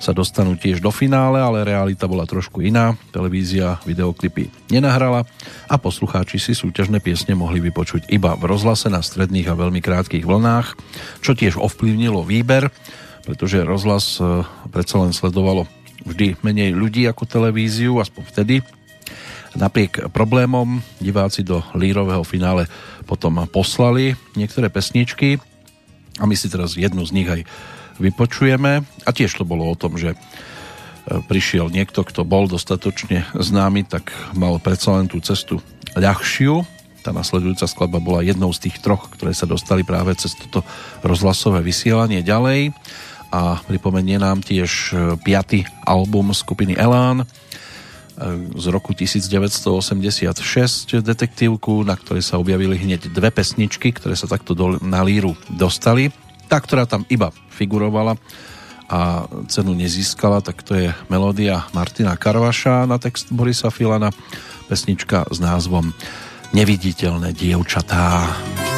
sa 0.00 0.16
dostanú 0.16 0.56
tiež 0.56 0.80
do 0.80 0.88
finále, 0.88 1.36
ale 1.36 1.60
realita 1.60 2.08
bola 2.08 2.24
trošku 2.24 2.64
iná. 2.64 2.96
Televízia 3.12 3.76
videoklipy 3.84 4.48
nenahrala 4.72 5.28
a 5.68 5.76
poslucháči 5.76 6.40
si 6.40 6.56
súťažné 6.56 7.04
piesne 7.04 7.36
mohli 7.36 7.60
vypočuť 7.60 8.08
iba 8.08 8.32
v 8.32 8.48
rozhlase 8.48 8.88
na 8.88 9.04
stredných 9.04 9.52
a 9.52 9.60
veľmi 9.60 9.84
krátkých 9.84 10.24
vlnách, 10.24 10.66
čo 11.20 11.36
tiež 11.36 11.60
ovplyvnilo 11.60 12.24
výber, 12.24 12.72
pretože 13.28 13.60
rozhlas 13.60 14.16
e, 14.16 14.40
predsa 14.72 15.04
len 15.04 15.12
sledovalo 15.12 15.68
vždy 16.04 16.40
menej 16.40 16.72
ľudí 16.72 17.04
ako 17.06 17.28
televíziu, 17.28 17.98
aspoň 18.00 18.22
vtedy. 18.28 18.56
Napriek 19.58 20.14
problémom 20.14 20.78
diváci 21.02 21.42
do 21.42 21.64
lírového 21.74 22.22
finále 22.22 22.70
potom 23.02 23.42
poslali 23.50 24.14
niektoré 24.38 24.70
pesničky 24.70 25.42
a 26.22 26.24
my 26.28 26.38
si 26.38 26.46
teraz 26.46 26.78
jednu 26.78 27.02
z 27.02 27.14
nich 27.16 27.26
aj 27.26 27.42
vypočujeme. 27.98 28.86
A 29.04 29.10
tiež 29.10 29.34
to 29.34 29.44
bolo 29.44 29.66
o 29.66 29.74
tom, 29.74 29.98
že 29.98 30.14
e, 30.14 30.16
prišiel 31.26 31.72
niekto, 31.72 32.06
kto 32.06 32.22
bol 32.22 32.46
dostatočne 32.46 33.26
známy, 33.34 33.88
tak 33.90 34.14
mal 34.38 34.62
predsa 34.62 34.94
len 35.02 35.10
tú 35.10 35.18
cestu 35.18 35.58
ľahšiu. 35.98 36.62
Tá 37.00 37.10
nasledujúca 37.16 37.64
skladba 37.64 37.98
bola 37.98 38.20
jednou 38.22 38.52
z 38.52 38.68
tých 38.68 38.78
troch, 38.84 39.08
ktoré 39.10 39.32
sa 39.32 39.48
dostali 39.48 39.82
práve 39.82 40.12
cez 40.20 40.36
toto 40.36 40.62
rozhlasové 41.00 41.64
vysielanie 41.64 42.20
ďalej. 42.20 42.76
A 43.30 43.62
pripomenie 43.62 44.18
nám 44.18 44.42
tiež 44.42 44.70
e, 44.90 44.94
piaty 45.22 45.62
album 45.86 46.34
skupiny 46.34 46.74
Elán 46.74 47.22
e, 47.22 47.26
z 48.58 48.64
roku 48.74 48.90
1986 48.90 50.98
detektívku, 50.98 51.86
na 51.86 51.94
ktorej 51.94 52.26
sa 52.26 52.42
objavili 52.42 52.74
hneď 52.74 53.06
dve 53.14 53.30
pesničky, 53.30 53.94
ktoré 53.94 54.18
sa 54.18 54.26
takto 54.26 54.58
do, 54.58 54.82
na 54.82 55.06
líru 55.06 55.38
dostali. 55.46 56.10
Tá, 56.50 56.58
ktorá 56.58 56.90
tam 56.90 57.06
iba 57.06 57.30
figurovala 57.54 58.18
a 58.90 59.30
cenu 59.46 59.78
nezískala, 59.78 60.42
tak 60.42 60.66
to 60.66 60.74
je 60.74 60.90
melódia 61.06 61.70
Martina 61.70 62.18
Karvaša 62.18 62.90
na 62.90 62.98
text 62.98 63.30
Borisa 63.30 63.70
Filana, 63.70 64.10
pesnička 64.66 65.30
s 65.30 65.38
názvom 65.38 65.94
Neviditeľné 66.50 67.30
dievčatá. 67.30 68.26
Piesne 68.26 68.69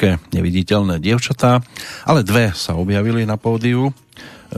pesničke 0.00 0.32
Neviditeľné 0.32 0.96
dievčatá, 0.96 1.60
ale 2.08 2.24
dve 2.24 2.56
sa 2.56 2.72
objavili 2.72 3.28
na 3.28 3.36
pódiu 3.36 3.90
e, 3.90 3.92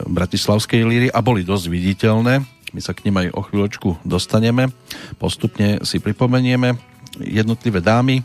Bratislavskej 0.07 0.87
líry 0.87 1.09
a 1.11 1.19
boli 1.19 1.43
dosť 1.43 1.67
viditeľné. 1.67 2.35
My 2.73 2.81
sa 2.81 2.95
k 2.95 3.11
nim 3.11 3.17
aj 3.19 3.35
o 3.35 3.43
chvíľočku 3.43 3.89
dostaneme. 4.07 4.71
Postupne 5.19 5.83
si 5.83 5.99
pripomenieme 5.99 6.79
jednotlivé 7.19 7.83
dámy. 7.83 8.23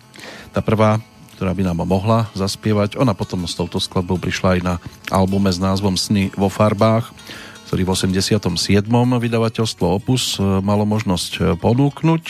Tá 0.54 0.62
prvá, 0.62 1.02
ktorá 1.36 1.58
by 1.58 1.64
nám 1.66 1.84
mohla 1.90 2.30
zaspievať, 2.38 3.02
ona 3.02 3.18
potom 3.18 3.50
s 3.50 3.58
touto 3.58 3.82
skladbou 3.82 4.22
prišla 4.22 4.48
aj 4.54 4.62
na 4.62 4.76
albume 5.10 5.50
s 5.50 5.58
názvom 5.58 5.98
Sny 5.98 6.32
vo 6.38 6.48
farbách, 6.54 7.10
ktorý 7.68 7.82
v 7.84 7.92
87. 7.92 8.38
vydavateľstvo 9.18 9.86
Opus 9.90 10.38
e, 10.38 10.46
malo 10.62 10.86
možnosť 10.86 11.58
ponúknuť 11.58 12.24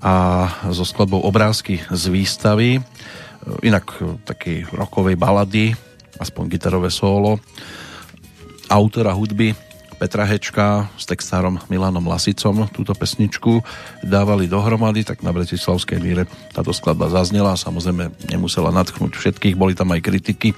a 0.00 0.48
so 0.72 0.84
skladbou 0.86 1.20
Obrázky 1.20 1.84
z 1.92 2.02
výstavy 2.08 2.80
inak 3.62 3.86
e, 4.00 4.16
takej 4.24 4.70
rokovej 4.72 5.16
balady, 5.16 5.72
aspoň 6.20 6.44
gitarové 6.52 6.90
solo, 6.92 7.40
autora 8.68 9.14
hudby 9.16 9.56
Petra 10.00 10.24
Hečka 10.24 10.88
s 10.96 11.04
textárom 11.04 11.60
Milanom 11.68 12.08
Lasicom 12.08 12.64
túto 12.72 12.96
pesničku 12.96 13.60
dávali 14.00 14.48
dohromady, 14.48 15.04
tak 15.04 15.20
na 15.20 15.28
Bratislavskej 15.28 16.00
míre 16.00 16.24
táto 16.56 16.72
skladba 16.72 17.12
zaznela, 17.12 17.52
samozrejme 17.52 18.32
nemusela 18.32 18.72
nadchnúť 18.72 19.12
všetkých, 19.12 19.60
boli 19.60 19.76
tam 19.76 19.92
aj 19.92 20.00
kritiky, 20.00 20.52
e, 20.52 20.56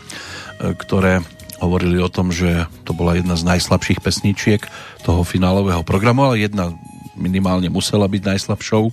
ktoré 0.78 1.18
hovorili 1.62 1.98
o 2.02 2.10
tom, 2.10 2.34
že 2.34 2.66
to 2.82 2.90
bola 2.90 3.14
jedna 3.14 3.38
z 3.38 3.46
najslabších 3.46 4.02
pesničiek 4.02 4.62
toho 5.06 5.22
finálového 5.22 5.86
programu, 5.86 6.26
ale 6.26 6.42
jedna 6.42 6.74
minimálne 7.14 7.70
musela 7.70 8.10
byť 8.10 8.22
najslabšou. 8.34 8.90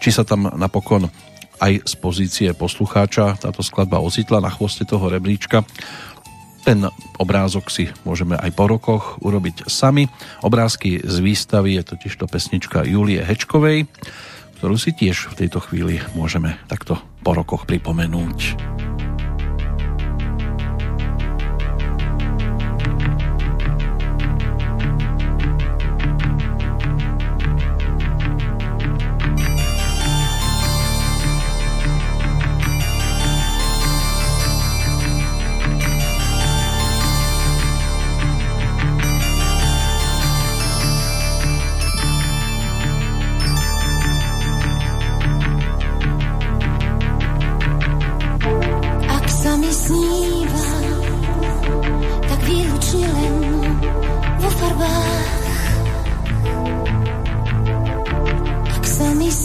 Či 0.00 0.10
sa 0.12 0.22
tam 0.24 0.48
napokon 0.48 1.12
aj 1.60 1.88
z 1.88 1.94
pozície 1.98 2.48
poslucháča 2.52 3.40
táto 3.40 3.64
skladba 3.64 4.02
ocitla 4.02 4.44
na 4.44 4.50
chvoste 4.52 4.84
toho 4.84 5.08
rebríčka. 5.08 5.64
Ten 6.66 6.82
obrázok 7.22 7.70
si 7.70 7.86
môžeme 8.02 8.34
aj 8.34 8.50
po 8.58 8.66
rokoch 8.66 9.22
urobiť 9.22 9.70
sami. 9.70 10.10
Obrázky 10.42 10.98
z 10.98 11.16
výstavy 11.22 11.78
je 11.78 11.94
totiž 11.94 12.12
to 12.18 12.26
pesnička 12.26 12.82
Julie 12.82 13.22
Hečkovej, 13.22 13.86
ktorú 14.58 14.74
si 14.74 14.90
tiež 14.90 15.30
v 15.30 15.46
tejto 15.46 15.62
chvíli 15.62 16.02
môžeme 16.18 16.58
takto 16.66 16.98
po 17.22 17.38
rokoch 17.38 17.70
pripomenúť. 17.70 18.75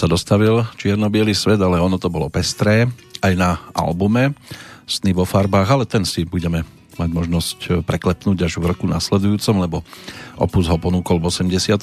sa 0.00 0.08
dostavil 0.08 0.64
čierno 0.80 1.12
svet, 1.36 1.60
ale 1.60 1.76
ono 1.76 2.00
to 2.00 2.08
bolo 2.08 2.32
pestré 2.32 2.88
aj 3.20 3.36
na 3.36 3.60
albume 3.76 4.32
Sny 4.88 5.12
vo 5.12 5.28
farbách, 5.28 5.68
ale 5.68 5.84
ten 5.84 6.08
si 6.08 6.24
budeme 6.24 6.64
mať 6.96 7.10
možnosť 7.12 7.58
preklepnúť 7.84 8.48
až 8.48 8.56
v 8.56 8.72
roku 8.72 8.88
nasledujúcom, 8.88 9.56
lebo 9.60 9.84
Opus 10.40 10.72
ho 10.72 10.80
ponúkol 10.80 11.20
v 11.20 11.28
87. 11.28 11.76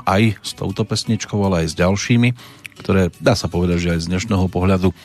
aj 0.00 0.22
s 0.40 0.50
touto 0.56 0.82
pesničkou, 0.88 1.36
ale 1.44 1.62
aj 1.62 1.66
s 1.70 1.74
ďalšími, 1.76 2.28
ktoré 2.80 3.12
dá 3.20 3.36
sa 3.36 3.52
povedať, 3.52 3.84
že 3.84 3.92
aj 3.92 4.00
z 4.00 4.10
dnešného 4.16 4.48
pohľadu 4.48 4.96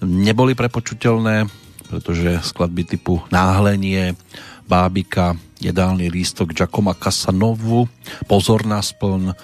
neboli 0.00 0.56
prepočuteľné, 0.56 1.52
pretože 1.92 2.48
skladby 2.48 2.96
typu 2.96 3.20
Náhlenie, 3.28 4.16
Bábika, 4.64 5.36
Jedálny 5.60 6.08
lístok 6.08 6.56
Giacomo 6.56 6.96
Casanovu, 6.96 7.92
Pozor 8.24 8.64
na 8.64 8.80
spln, 8.80 9.36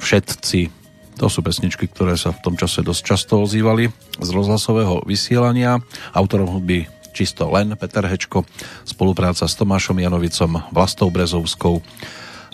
Všetci, 0.00 0.77
to 1.18 1.26
sú 1.26 1.42
pesničky, 1.42 1.90
ktoré 1.90 2.14
sa 2.14 2.30
v 2.30 2.42
tom 2.46 2.54
čase 2.54 2.86
dosť 2.86 3.02
často 3.02 3.42
ozývali 3.42 3.90
z 4.22 4.28
rozhlasového 4.30 5.02
vysielania. 5.02 5.82
Autorom 6.14 6.46
hudby 6.46 6.86
čisto 7.10 7.50
len 7.50 7.74
Peter 7.74 8.06
Hečko, 8.06 8.46
spolupráca 8.86 9.50
s 9.50 9.58
Tomášom 9.58 9.98
Janovicom, 9.98 10.62
Vlastou 10.70 11.10
Brezovskou, 11.10 11.82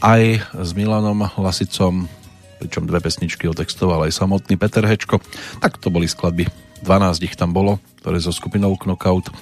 aj 0.00 0.40
s 0.56 0.70
Milanom 0.72 1.28
Lasicom, 1.36 2.08
pričom 2.56 2.88
dve 2.88 3.04
pesničky 3.04 3.44
otextoval 3.44 4.08
aj 4.08 4.16
samotný 4.16 4.56
Peter 4.56 4.88
Hečko. 4.88 5.20
Tak 5.60 5.76
to 5.76 5.92
boli 5.92 6.08
skladby, 6.08 6.48
12 6.80 7.20
ich 7.28 7.36
tam 7.36 7.53
bolo, 7.53 7.76
ktoré 8.00 8.16
so 8.16 8.32
skupinou 8.32 8.72
Knockout 8.80 9.28
e, 9.28 9.32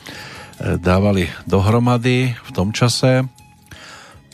dávali 0.83 1.31
dohromady 1.47 2.35
v 2.35 2.51
tom 2.51 2.75
čase. 2.75 3.23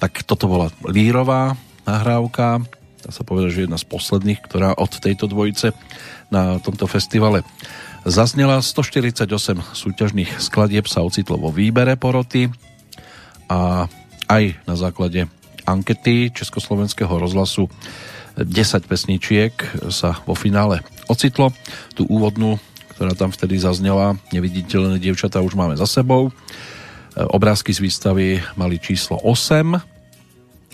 Tak 0.01 0.25
toto 0.25 0.49
bola 0.49 0.73
lírová 0.89 1.53
nahrávka, 1.85 2.65
dá 3.09 3.11
sa 3.17 3.25
povedať, 3.25 3.49
že 3.57 3.65
jedna 3.65 3.81
z 3.81 3.89
posledných, 3.89 4.45
ktorá 4.45 4.77
od 4.77 4.93
tejto 4.93 5.33
dvojice 5.33 5.73
na 6.29 6.61
tomto 6.61 6.85
festivale 6.85 7.41
zaznela. 8.05 8.61
148 8.61 9.25
súťažných 9.65 10.37
skladieb 10.37 10.85
sa 10.85 11.01
ocitlo 11.01 11.41
vo 11.41 11.49
výbere 11.49 11.97
poroty 11.97 12.53
a 13.49 13.89
aj 14.29 14.61
na 14.69 14.77
základe 14.77 15.25
ankety 15.65 16.29
Československého 16.37 17.09
rozhlasu 17.17 17.73
10 18.37 18.45
pesničiek 18.85 19.57
sa 19.89 20.21
vo 20.29 20.37
finále 20.37 20.85
ocitlo. 21.09 21.57
Tú 21.97 22.05
úvodnú, 22.13 22.61
ktorá 22.93 23.17
tam 23.17 23.33
vtedy 23.33 23.57
zaznela, 23.57 24.21
neviditeľné 24.37 25.01
dievčatá 25.01 25.41
už 25.41 25.57
máme 25.57 25.81
za 25.81 25.89
sebou. 25.89 26.29
Obrázky 27.17 27.73
z 27.73 27.81
výstavy 27.81 28.45
mali 28.61 28.77
číslo 28.77 29.17
8 29.25 29.98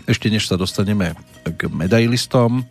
ešte 0.05 0.29
než 0.29 0.49
sa 0.49 0.61
dostaneme 0.61 1.17
k 1.45 1.69
medailistom, 1.73 2.65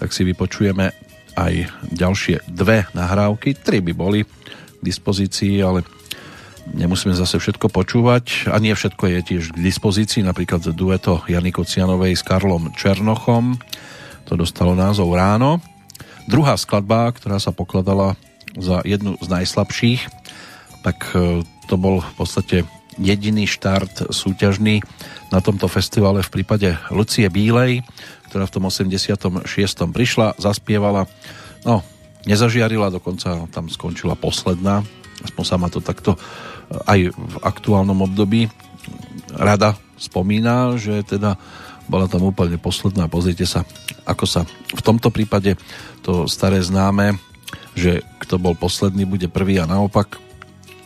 tak 0.00 0.12
si 0.12 0.24
vypočujeme 0.24 0.92
aj 1.34 1.54
ďalšie 1.90 2.46
dve 2.46 2.86
nahrávky. 2.94 3.58
Tri 3.58 3.82
by 3.82 3.92
boli 3.92 4.22
k 4.24 4.80
dispozícii, 4.82 5.58
ale 5.64 5.82
nemusíme 6.72 7.12
zase 7.12 7.36
všetko 7.36 7.68
počúvať 7.68 8.48
a 8.48 8.56
nie 8.62 8.72
všetko 8.72 9.04
je 9.10 9.18
tiež 9.20 9.44
k 9.52 9.58
dispozícii, 9.58 10.24
napríklad 10.24 10.64
dueto 10.72 11.20
Jany 11.28 11.52
Kocianovej 11.52 12.16
s 12.16 12.22
Karlom 12.24 12.72
Černochom, 12.72 13.60
to 14.24 14.40
dostalo 14.40 14.72
názov 14.72 15.12
Ráno. 15.12 15.60
Druhá 16.24 16.56
skladba, 16.56 17.12
ktorá 17.12 17.36
sa 17.36 17.52
pokladala 17.52 18.16
za 18.56 18.80
jednu 18.86 19.20
z 19.20 19.28
najslabších, 19.28 20.00
tak 20.80 21.12
e, 21.12 21.44
to 21.68 21.74
bol 21.76 22.00
v 22.00 22.14
podstate 22.16 22.56
jediný 22.96 23.44
štart 23.44 24.08
súťažný 24.14 24.80
na 25.34 25.42
tomto 25.42 25.66
festivale 25.66 26.22
v 26.22 26.30
prípade 26.30 26.78
Lucie 26.94 27.26
Bílej, 27.26 27.82
ktorá 28.30 28.46
v 28.46 28.54
tom 28.54 28.70
86. 28.70 29.42
prišla, 29.90 30.38
zaspievala, 30.38 31.10
no, 31.66 31.82
nezažiarila, 32.22 32.94
dokonca 32.94 33.50
tam 33.50 33.66
skončila 33.66 34.14
posledná, 34.14 34.86
aspoň 35.26 35.42
sa 35.42 35.56
ma 35.58 35.66
to 35.66 35.82
takto 35.82 36.14
eh, 36.14 36.22
aj 36.86 36.98
v 37.10 37.36
aktuálnom 37.42 37.98
období 38.06 38.46
rada 39.34 39.74
spomína, 39.98 40.78
že 40.78 41.02
teda 41.02 41.34
bola 41.90 42.06
tam 42.06 42.24
úplne 42.24 42.56
posledná. 42.56 43.10
Pozrite 43.10 43.44
sa, 43.44 43.66
ako 44.06 44.24
sa 44.24 44.46
v 44.70 44.82
tomto 44.86 45.10
prípade 45.10 45.58
to 46.06 46.30
staré 46.30 46.62
známe, 46.62 47.18
že 47.74 48.06
kto 48.22 48.38
bol 48.38 48.54
posledný, 48.54 49.02
bude 49.04 49.26
prvý 49.26 49.58
a 49.58 49.68
naopak, 49.68 50.16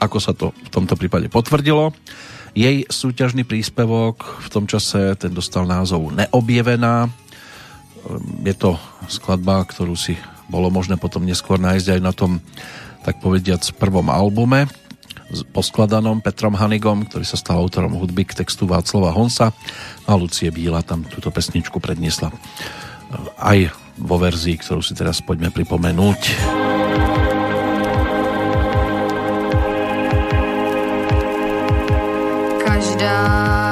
ako 0.00 0.18
sa 0.18 0.32
to 0.32 0.56
v 0.56 0.70
tomto 0.72 0.96
prípade 0.96 1.28
potvrdilo. 1.28 1.92
Jej 2.56 2.88
súťažný 2.88 3.44
príspevok 3.44 4.24
v 4.44 4.48
tom 4.48 4.64
čase 4.64 5.16
ten 5.16 5.32
dostal 5.32 5.68
názov 5.68 6.12
Neobjevená. 6.14 7.08
Je 8.44 8.54
to 8.56 8.78
skladba, 9.10 9.64
ktorú 9.66 9.98
si 9.98 10.16
bolo 10.48 10.72
možné 10.72 10.96
potom 10.96 11.28
neskôr 11.28 11.60
nájsť 11.60 11.98
aj 11.98 12.00
na 12.00 12.12
tom, 12.16 12.40
tak 13.04 13.20
povediac, 13.20 13.60
prvom 13.76 14.08
albume 14.08 14.68
poskladanom 15.52 16.24
Petrom 16.24 16.56
Hanigom, 16.56 17.04
ktorý 17.04 17.24
sa 17.28 17.36
stal 17.36 17.60
autorom 17.60 17.92
hudby 18.00 18.24
k 18.24 18.44
textu 18.44 18.64
Václava 18.64 19.12
Honsa 19.12 19.52
a 20.08 20.12
Lucie 20.16 20.48
Bíla 20.48 20.80
tam 20.80 21.04
túto 21.04 21.28
pesničku 21.28 21.76
predniesla 21.84 22.32
aj 23.40 23.72
vo 24.00 24.16
verzii, 24.16 24.56
ktorú 24.60 24.80
si 24.80 24.96
teraz 24.96 25.20
poďme 25.20 25.52
pripomenúť. 25.52 26.20
Tchau. 33.18 33.67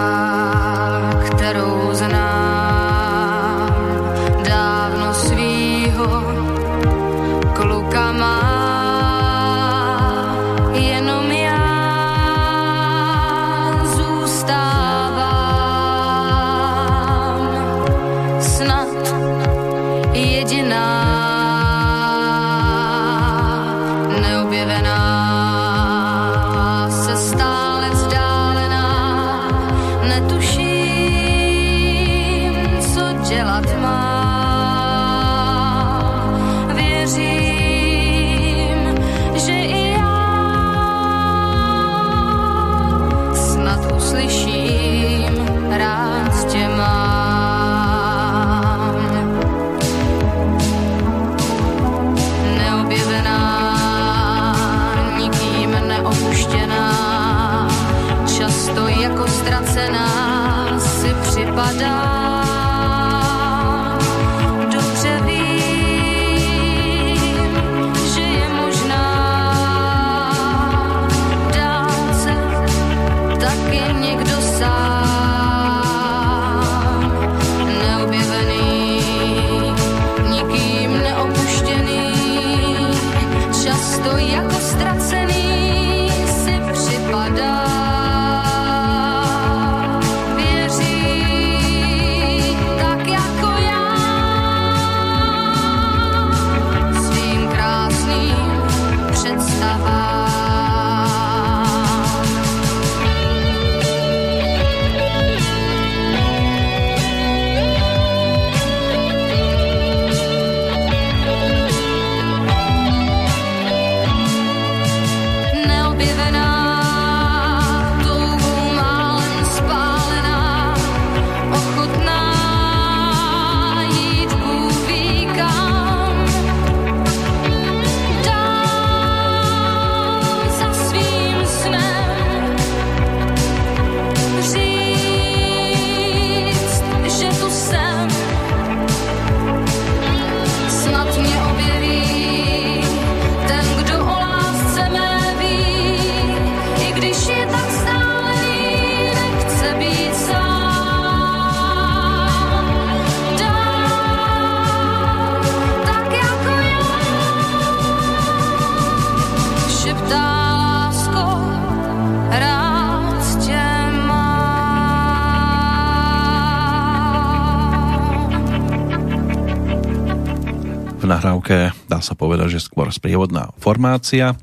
Skôr 172.86 173.02
sprievodná 173.02 173.50
formácia, 173.58 174.38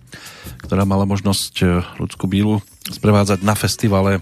ktorá 0.68 0.84
mala 0.84 1.08
možnosť 1.08 1.54
e, 1.64 1.80
ľudskú 1.96 2.28
bílu 2.28 2.60
sprevádzať 2.92 3.40
na 3.40 3.56
festivale 3.56 4.20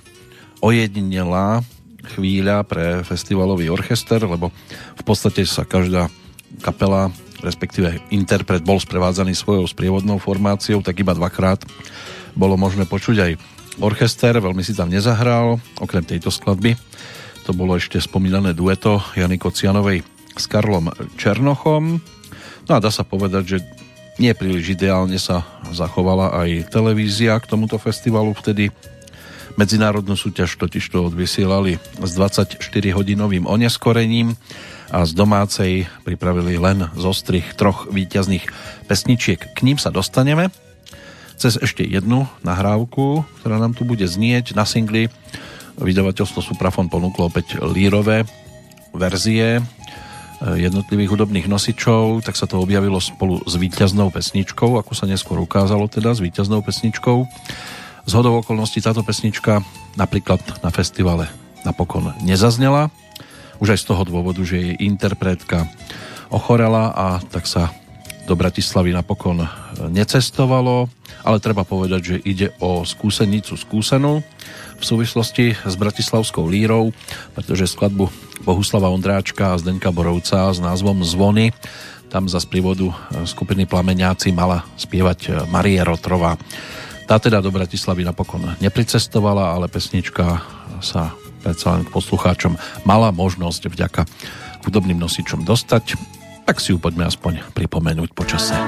ojedinelá 0.61 1.65
chvíľa 2.13 2.61
pre 2.61 3.01
festivalový 3.01 3.73
orchester, 3.73 4.21
lebo 4.21 4.53
v 4.93 5.03
podstate 5.09 5.41
sa 5.49 5.65
každá 5.65 6.13
kapela, 6.61 7.09
respektíve 7.41 7.97
interpret 8.13 8.61
bol 8.61 8.77
sprevádzaný 8.77 9.33
svojou 9.33 9.65
sprievodnou 9.65 10.21
formáciou, 10.21 10.85
tak 10.85 11.01
iba 11.01 11.17
dvakrát 11.17 11.65
bolo 12.37 12.61
možné 12.61 12.85
počuť 12.85 13.17
aj 13.25 13.31
orchester, 13.81 14.37
veľmi 14.37 14.61
si 14.61 14.77
tam 14.77 14.93
nezahral, 14.93 15.57
okrem 15.81 16.05
tejto 16.05 16.29
skladby. 16.29 16.77
To 17.49 17.57
bolo 17.57 17.73
ešte 17.73 17.97
spomínané 17.97 18.53
dueto 18.53 19.01
Jany 19.17 19.41
Kocianovej 19.41 20.05
s 20.37 20.45
Karlom 20.45 20.93
Černochom. 21.17 21.97
No 22.69 22.71
a 22.77 22.77
dá 22.77 22.93
sa 22.93 23.01
povedať, 23.01 23.57
že 23.57 23.80
nie 24.19 24.35
príliš 24.35 24.75
ideálne 24.75 25.15
sa 25.15 25.47
zachovala 25.71 26.35
aj 26.43 26.73
televízia 26.73 27.39
k 27.39 27.47
tomuto 27.47 27.79
festivalu 27.79 28.35
vtedy. 28.35 28.73
Medzinárodnú 29.59 30.15
súťaž 30.15 30.55
totiž 30.55 30.83
to 30.91 31.11
odvysielali 31.11 31.75
s 31.79 32.11
24-hodinovým 32.15 33.47
oneskorením 33.47 34.35
a 34.91 35.03
z 35.07 35.11
domácej 35.15 35.71
pripravili 36.03 36.59
len 36.59 36.87
zo 36.95 37.11
strich 37.15 37.55
troch 37.55 37.87
výťazných 37.91 38.47
pesničiek. 38.87 39.39
K 39.55 39.59
ním 39.63 39.79
sa 39.79 39.91
dostaneme 39.91 40.51
cez 41.39 41.57
ešte 41.57 41.81
jednu 41.81 42.27
nahrávku, 42.45 43.25
ktorá 43.41 43.57
nám 43.57 43.73
tu 43.73 43.81
bude 43.87 44.05
znieť 44.05 44.53
na 44.53 44.67
singli. 44.67 45.09
Vydavateľstvo 45.79 46.43
Suprafon 46.43 46.91
ponúklo 46.91 47.31
opäť 47.31 47.57
lírové 47.63 48.27
verzie 48.93 49.63
jednotlivých 50.41 51.13
hudobných 51.13 51.45
nosičov, 51.45 52.25
tak 52.25 52.33
sa 52.33 52.49
to 52.49 52.57
objavilo 52.57 52.97
spolu 52.97 53.45
s 53.45 53.53
víťaznou 53.55 54.09
pesničkou, 54.09 54.81
ako 54.81 54.91
sa 54.97 55.05
neskôr 55.05 55.37
ukázalo 55.37 55.85
teda 55.85 56.17
s 56.17 56.19
víťaznou 56.19 56.65
pesničkou. 56.65 57.29
Z 58.09 58.11
hodou 58.17 58.41
okolností 58.41 58.81
táto 58.81 59.05
pesnička 59.05 59.61
napríklad 59.93 60.41
na 60.65 60.73
festivale 60.73 61.29
napokon 61.61 62.17
nezaznela, 62.25 62.89
už 63.61 63.77
aj 63.77 63.79
z 63.85 63.87
toho 63.93 64.01
dôvodu, 64.01 64.41
že 64.41 64.57
jej 64.57 64.75
interpretka 64.81 65.69
ochorela 66.33 66.89
a 66.89 67.21
tak 67.21 67.45
sa 67.45 67.69
do 68.25 68.33
Bratislavy 68.33 68.93
napokon 68.97 69.45
necestovalo, 69.93 70.89
ale 71.21 71.37
treba 71.37 71.61
povedať, 71.61 72.01
že 72.01 72.15
ide 72.25 72.47
o 72.57 72.81
skúsenicu 72.81 73.53
skúsenú 73.53 74.25
v 74.81 74.85
súvislosti 74.85 75.53
s 75.53 75.75
Bratislavskou 75.77 76.49
lírou, 76.49 76.89
pretože 77.37 77.69
skladbu 77.69 78.09
Bohuslava 78.41 78.89
Ondráčka 78.89 79.53
a 79.53 79.59
Zdenka 79.61 79.93
Borovca 79.93 80.49
s 80.49 80.57
názvom 80.57 81.05
Zvony 81.05 81.53
tam 82.11 82.27
za 82.27 82.43
sprievodu 82.43 82.91
e, 82.91 82.95
skupiny 83.23 83.63
Plameňáci 83.63 84.35
mala 84.35 84.67
spievať 84.75 85.19
e, 85.23 85.29
Marie 85.47 85.79
Rotrova. 85.79 86.35
Tá 87.07 87.21
teda 87.21 87.39
do 87.39 87.53
Bratislavy 87.53 88.03
napokon 88.03 88.57
nepricestovala, 88.59 89.55
ale 89.55 89.71
pesnička 89.71 90.43
sa 90.83 91.15
predsa 91.39 91.77
len 91.77 91.87
k 91.87 91.93
poslucháčom 91.93 92.59
mala 92.83 93.15
možnosť 93.15 93.71
vďaka 93.71 94.01
hudobným 94.67 94.99
nosičom 94.99 95.47
dostať, 95.47 95.95
tak 96.43 96.59
si 96.59 96.75
ju 96.75 96.77
poďme 96.77 97.07
aspoň 97.07 97.47
pripomenúť 97.55 98.11
počase. 98.11 98.59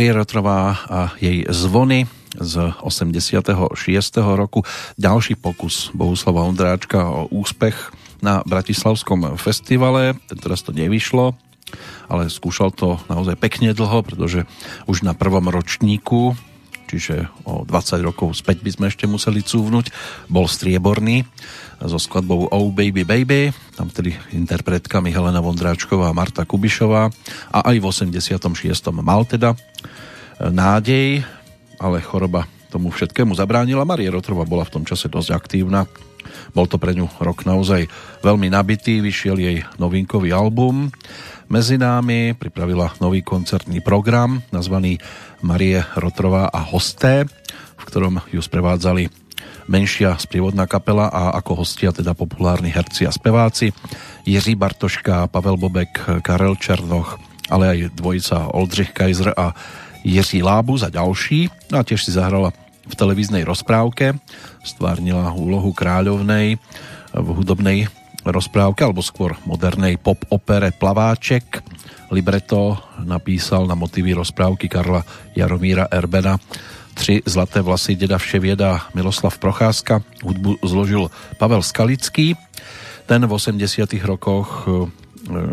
Marie 0.00 0.16
Rotrová 0.16 0.80
a 0.88 1.12
jej 1.20 1.44
zvony 1.52 2.08
z 2.32 2.72
86. 2.80 3.60
roku. 4.32 4.64
Ďalší 4.96 5.36
pokus 5.36 5.92
Bohuslava 5.92 6.40
Ondráčka 6.48 7.04
o 7.04 7.28
úspech 7.28 7.92
na 8.24 8.40
Bratislavskom 8.48 9.36
festivale. 9.36 10.16
Tentoraz 10.24 10.64
to 10.64 10.72
nevyšlo, 10.72 11.36
ale 12.08 12.32
skúšal 12.32 12.72
to 12.72 12.96
naozaj 13.12 13.36
pekne 13.36 13.76
dlho, 13.76 14.00
pretože 14.00 14.48
už 14.88 15.04
na 15.04 15.12
prvom 15.12 15.52
ročníku, 15.52 16.32
čiže 16.88 17.28
o 17.44 17.68
20 17.68 18.00
rokov 18.00 18.32
späť 18.40 18.64
by 18.64 18.72
sme 18.72 18.86
ešte 18.88 19.04
museli 19.04 19.44
cúvnuť, 19.44 19.92
bol 20.32 20.48
strieborný 20.48 21.28
so 21.76 22.00
skladbou 22.00 22.48
Oh 22.48 22.72
Baby 22.72 23.04
Baby, 23.04 23.52
tam 23.76 23.92
tedy 23.92 24.16
interpretkami 24.32 25.12
Helena 25.12 25.44
Vondráčková 25.44 26.08
a 26.08 26.16
Marta 26.16 26.48
Kubišová 26.48 27.12
a 27.52 27.58
aj 27.68 27.76
v 27.76 27.84
86. 27.84 28.48
mal 28.96 29.28
teda 29.28 29.52
nádej, 30.50 31.24
ale 31.80 31.98
choroba 32.04 32.46
tomu 32.70 32.94
všetkému 32.94 33.34
zabránila. 33.34 33.88
Marie 33.88 34.12
Rotrova 34.12 34.46
bola 34.46 34.62
v 34.62 34.80
tom 34.80 34.84
čase 34.86 35.10
dosť 35.10 35.30
aktívna. 35.34 35.90
Bol 36.54 36.70
to 36.70 36.78
pre 36.78 36.94
ňu 36.94 37.10
rok 37.18 37.42
naozaj 37.42 37.90
veľmi 38.22 38.52
nabitý, 38.52 39.02
vyšiel 39.02 39.36
jej 39.40 39.58
novinkový 39.80 40.30
album. 40.30 40.94
Medzi 41.50 41.74
námi 41.74 42.38
pripravila 42.38 42.94
nový 43.02 43.26
koncertný 43.26 43.82
program 43.82 44.38
nazvaný 44.54 45.02
Marie 45.42 45.82
Rotrová 45.98 46.46
a 46.46 46.62
hosté, 46.62 47.26
v 47.74 47.84
ktorom 47.90 48.22
ju 48.30 48.38
sprevádzali 48.38 49.10
menšia 49.66 50.14
sprievodná 50.18 50.70
kapela 50.70 51.10
a 51.10 51.34
ako 51.38 51.66
hostia 51.66 51.90
teda 51.90 52.14
populárni 52.14 52.70
herci 52.70 53.06
a 53.06 53.14
speváci 53.14 53.74
Jiří 54.26 54.54
Bartoška, 54.54 55.26
Pavel 55.26 55.58
Bobek, 55.58 56.22
Karel 56.22 56.54
Černoch, 56.54 57.18
ale 57.50 57.64
aj 57.66 57.78
dvojica 57.98 58.54
Oldřich 58.54 58.94
Kaiser 58.94 59.34
a 59.34 59.54
Jiří 60.04 60.42
Lábuz 60.42 60.82
a 60.82 60.90
ďalší. 60.90 61.50
No 61.72 61.80
a 61.80 61.86
tiež 61.86 62.04
si 62.04 62.12
zahrala 62.12 62.52
v 62.90 62.94
televíznej 62.94 63.46
rozprávke, 63.46 64.18
stvárnila 64.66 65.30
úlohu 65.36 65.70
kráľovnej 65.70 66.58
v 67.14 67.28
hudobnej 67.30 67.86
rozprávke, 68.26 68.82
alebo 68.82 69.00
skôr 69.00 69.38
modernej 69.46 69.96
pop 69.96 70.18
opere 70.28 70.74
Plaváček. 70.74 71.62
Libreto 72.10 72.76
napísal 73.06 73.70
na 73.70 73.78
motivy 73.78 74.12
rozprávky 74.12 74.66
Karla 74.66 75.06
Jaromíra 75.38 75.86
Erbena 75.86 76.36
Tři 77.00 77.22
zlaté 77.24 77.60
vlasy 77.64 77.96
deda 77.96 78.18
Vševieda 78.18 78.92
Miloslav 78.94 79.38
Procházka. 79.38 80.02
Hudbu 80.20 80.56
zložil 80.60 81.10
Pavel 81.38 81.62
Skalický. 81.62 82.36
Ten 83.06 83.26
v 83.26 83.32
80 83.32 83.88
rokoch 84.04 84.68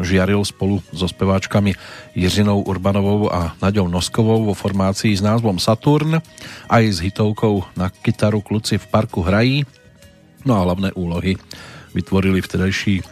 žiaril 0.02 0.46
spolu 0.46 0.82
so 0.92 1.08
speváčkami 1.08 1.74
Jiřinou 2.16 2.62
Urbanovou 2.66 3.30
a 3.34 3.56
Naďou 3.62 3.88
Noskovou 3.88 4.46
vo 4.46 4.54
formácii 4.54 5.14
s 5.16 5.22
názvom 5.22 5.62
Saturn, 5.62 6.22
aj 6.70 6.84
s 6.88 6.98
hitovkou 7.02 7.64
na 7.78 7.90
kytaru 7.90 8.42
Kluci 8.42 8.78
v 8.78 8.86
parku 8.90 9.22
hrají. 9.22 9.66
No 10.46 10.58
a 10.58 10.64
hlavné 10.64 10.94
úlohy 10.94 11.38
vytvorili 11.94 12.42
vtedajší 12.42 13.04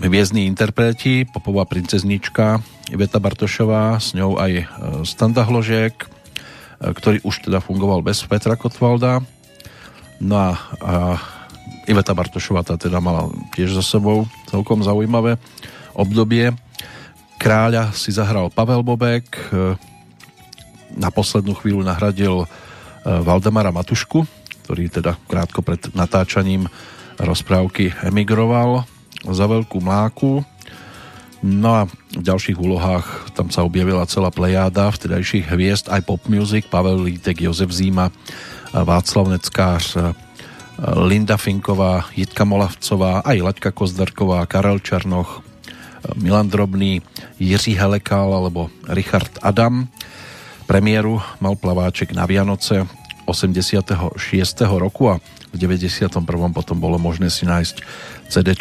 hviezdní 0.00 0.48
interpreti, 0.48 1.28
popová 1.28 1.68
princeznička 1.68 2.64
Iveta 2.88 3.20
Bartošová, 3.20 4.00
s 4.00 4.16
ňou 4.16 4.40
aj 4.40 4.68
Standa 5.04 5.44
Hložek, 5.44 6.08
ktorý 6.80 7.20
už 7.24 7.48
teda 7.48 7.60
fungoval 7.60 8.00
bez 8.00 8.24
Petra 8.24 8.56
Kotvalda. 8.56 9.20
No 10.20 10.34
a, 10.36 10.50
a 10.80 10.94
Iveta 11.84 12.16
Bartošová 12.16 12.64
tá 12.64 12.80
teda 12.80 13.00
mala 13.00 13.28
tiež 13.52 13.76
za 13.76 13.84
sebou 13.84 14.24
celkom 14.48 14.80
zaujímavé 14.80 15.36
obdobie. 15.92 16.52
Kráľa 17.36 17.92
si 17.92 18.08
zahral 18.08 18.48
Pavel 18.48 18.80
Bobek, 18.80 19.36
na 20.94 21.10
poslednú 21.10 21.52
chvíľu 21.58 21.84
nahradil 21.84 22.46
Valdemara 23.04 23.74
Matušku, 23.74 24.24
ktorý 24.64 24.88
teda 24.88 25.18
krátko 25.28 25.60
pred 25.60 25.92
natáčaním 25.92 26.70
rozprávky 27.20 27.92
emigroval 28.06 28.88
za 29.28 29.44
veľkú 29.44 29.76
mláku. 29.82 30.40
No 31.44 31.70
a 31.76 31.82
v 32.16 32.22
ďalších 32.24 32.56
úlohách 32.56 33.36
tam 33.36 33.52
sa 33.52 33.60
objavila 33.60 34.08
celá 34.08 34.32
plejáda 34.32 34.88
vtedajších 34.88 35.52
hviezd, 35.52 35.92
aj 35.92 36.08
pop 36.08 36.24
music, 36.32 36.72
Pavel 36.72 37.04
Lítek, 37.04 37.44
Jozef 37.44 37.68
Zíma, 37.68 38.08
Václav 38.72 39.28
Neckář, 39.28 40.16
Linda 40.78 41.38
Finková, 41.38 42.10
Jitka 42.18 42.42
Molavcová, 42.42 43.22
aj 43.22 43.38
Laďka 43.40 43.70
Kozdarková, 43.70 44.42
Karel 44.50 44.82
Černoch, 44.82 45.42
Milan 46.18 46.50
Drobný, 46.50 47.00
Jiří 47.38 47.78
Helekál 47.78 48.34
alebo 48.34 48.68
Richard 48.90 49.30
Adam. 49.40 49.88
Premiéru 50.66 51.22
mal 51.38 51.54
plaváček 51.56 52.12
na 52.12 52.26
Vianoce 52.26 52.84
86. 53.24 53.94
roku 54.76 55.14
a 55.14 55.20
v 55.52 55.56
91. 55.56 56.10
potom 56.50 56.76
bolo 56.76 56.98
možné 56.98 57.30
si 57.30 57.46
nájsť 57.46 57.76
CD 58.28 58.52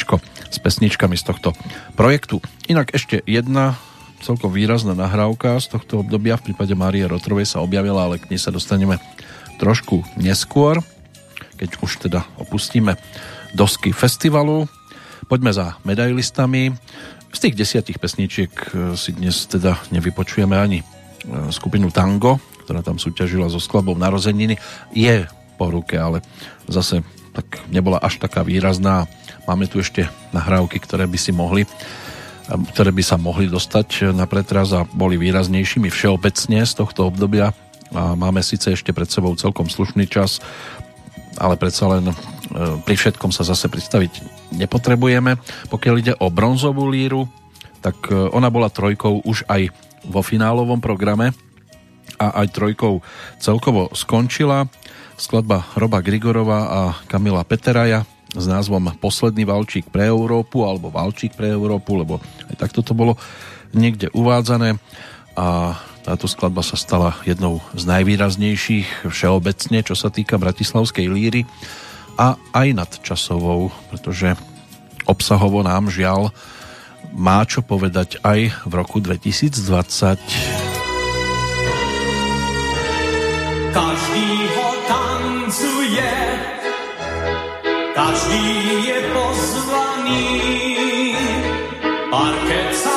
s 0.54 0.58
pesničkami 0.62 1.18
z 1.18 1.24
tohto 1.26 1.58
projektu. 1.98 2.40
Inak 2.70 2.94
ešte 2.94 3.26
jedna 3.26 3.76
celkom 4.24 4.54
výrazná 4.54 4.96
nahrávka 4.96 5.60
z 5.60 5.74
tohto 5.74 6.06
obdobia 6.06 6.40
v 6.40 6.52
prípade 6.52 6.72
Márie 6.78 7.04
Rotrovej 7.04 7.50
sa 7.50 7.60
objavila, 7.60 8.08
ale 8.08 8.22
k 8.22 8.32
nej 8.32 8.40
sa 8.40 8.54
dostaneme 8.54 9.02
trošku 9.60 10.06
neskôr 10.16 10.80
keď 11.64 11.80
už 11.80 12.12
teda 12.12 12.28
opustíme 12.36 13.00
dosky 13.56 13.96
festivalu. 13.96 14.68
Poďme 15.32 15.56
za 15.56 15.80
medailistami. 15.88 16.76
Z 17.32 17.40
tých 17.40 17.56
desiatich 17.56 18.04
pesničiek 18.04 18.52
e, 18.52 19.00
si 19.00 19.16
dnes 19.16 19.48
teda 19.48 19.80
nevypočujeme 19.96 20.60
ani 20.60 20.84
e, 20.84 20.86
skupinu 21.56 21.88
Tango, 21.88 22.44
ktorá 22.68 22.84
tam 22.84 23.00
súťažila 23.00 23.48
so 23.48 23.64
skladbou 23.64 23.96
Narozeniny. 23.96 24.60
Je 24.92 25.24
po 25.56 25.72
ruke, 25.72 25.96
ale 25.96 26.20
zase 26.68 27.00
tak 27.32 27.64
nebola 27.72 28.04
až 28.04 28.20
taká 28.20 28.44
výrazná. 28.44 29.08
Máme 29.48 29.72
tu 29.72 29.80
ešte 29.80 30.12
nahrávky, 30.36 30.84
ktoré 30.84 31.08
by 31.08 31.16
si 31.18 31.32
mohli 31.32 31.64
e, 31.64 31.68
ktoré 32.76 32.92
by 32.92 33.04
sa 33.08 33.16
mohli 33.16 33.48
dostať 33.48 34.12
na 34.12 34.28
pretraz 34.28 34.76
a 34.76 34.84
boli 34.84 35.16
výraznejšími 35.16 35.88
všeobecne 35.88 36.68
z 36.68 36.74
tohto 36.76 37.08
obdobia 37.08 37.56
a 37.94 38.18
máme 38.18 38.42
síce 38.42 38.74
ešte 38.74 38.90
pred 38.90 39.08
sebou 39.08 39.38
celkom 39.38 39.70
slušný 39.70 40.10
čas 40.10 40.42
ale 41.38 41.56
predsa 41.58 41.90
len 41.90 42.10
e, 42.10 42.14
pri 42.82 42.96
všetkom 42.98 43.34
sa 43.34 43.46
zase 43.46 43.70
predstaviť 43.70 44.14
nepotrebujeme. 44.54 45.38
Pokiaľ 45.70 45.96
ide 46.00 46.14
o 46.20 46.30
bronzovú 46.30 46.90
líru, 46.90 47.26
tak 47.82 47.96
e, 48.10 48.16
ona 48.34 48.50
bola 48.54 48.70
trojkou 48.70 49.26
už 49.26 49.46
aj 49.50 49.70
vo 50.08 50.22
finálovom 50.22 50.84
programe 50.84 51.32
a 52.20 52.44
aj 52.44 52.54
trojkou 52.54 53.02
celkovo 53.40 53.90
skončila. 53.96 54.68
Skladba 55.14 55.70
Roba 55.78 56.02
Grigorova 56.02 56.60
a 56.68 56.82
Kamila 57.06 57.46
Peteraja 57.46 58.04
s 58.34 58.46
názvom 58.50 58.90
Posledný 58.98 59.46
valčík 59.46 59.94
pre 59.94 60.10
Európu 60.10 60.66
alebo 60.66 60.90
Valčík 60.90 61.38
pre 61.38 61.54
Európu, 61.54 62.02
lebo 62.02 62.18
aj 62.50 62.58
takto 62.58 62.82
to 62.82 62.98
bolo 62.98 63.14
niekde 63.78 64.10
uvádzané 64.14 64.82
a 65.38 65.78
táto 66.04 66.28
skladba 66.28 66.60
sa 66.60 66.76
stala 66.76 67.16
jednou 67.24 67.64
z 67.72 67.88
najvýraznejších 67.88 69.08
všeobecne, 69.08 69.80
čo 69.88 69.96
sa 69.96 70.12
týka 70.12 70.36
bratislavskej 70.36 71.08
líry 71.08 71.42
a 72.20 72.36
aj 72.52 72.68
nadčasovou, 72.76 73.72
pretože 73.88 74.36
obsahovo 75.08 75.64
nám 75.64 75.88
žiaľ 75.88 76.36
má 77.16 77.48
čo 77.48 77.64
povedať 77.64 78.20
aj 78.20 78.52
v 78.68 78.74
roku 78.76 79.00
2020. 79.00 80.20
Každý 83.74 84.30
ho 84.54 84.70
tancuje, 84.86 86.14
každý 87.96 88.46
je 88.92 89.00
pozvaný, 89.14 90.26
parket 92.12 92.72
sa 92.76 92.93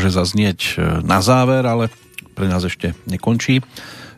môže 0.00 0.16
zaznieť 0.16 0.60
e, 0.80 1.04
na 1.04 1.20
záver, 1.20 1.60
ale 1.68 1.92
pre 2.32 2.48
nás 2.48 2.64
ešte 2.64 2.96
nekončí. 3.04 3.60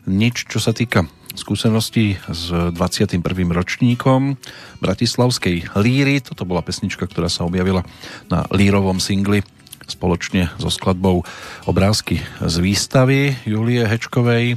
Nič, 0.07 0.47
čo 0.47 0.63
sa 0.63 0.71
týka 0.71 1.11
skúseností 1.35 2.15
s 2.31 2.47
21. 2.71 3.19
ročníkom 3.51 4.39
Bratislavskej 4.79 5.75
líry. 5.75 6.23
Toto 6.23 6.47
bola 6.47 6.63
pesnička, 6.63 7.03
ktorá 7.03 7.27
sa 7.27 7.43
objavila 7.43 7.83
na 8.31 8.47
lírovom 8.55 9.03
singli 9.03 9.43
spoločne 9.83 10.55
so 10.55 10.71
skladbou 10.71 11.27
Obrázky 11.67 12.23
z 12.39 12.55
výstavy 12.63 13.35
Julie 13.43 13.83
Hečkovej 13.83 14.55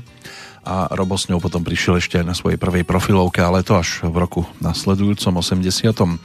a 0.63 0.87
Robo 0.95 1.19
s 1.19 1.27
ňou 1.27 1.43
potom 1.43 1.67
prišiel 1.67 1.99
ešte 1.99 2.23
aj 2.23 2.27
na 2.31 2.39
svojej 2.39 2.55
prvej 2.55 2.87
profilovke, 2.87 3.43
ale 3.43 3.67
to 3.67 3.83
až 3.83 4.07
v 4.07 4.15
roku 4.15 4.47
nasledujúcom 4.63 5.43
87. 5.43 6.23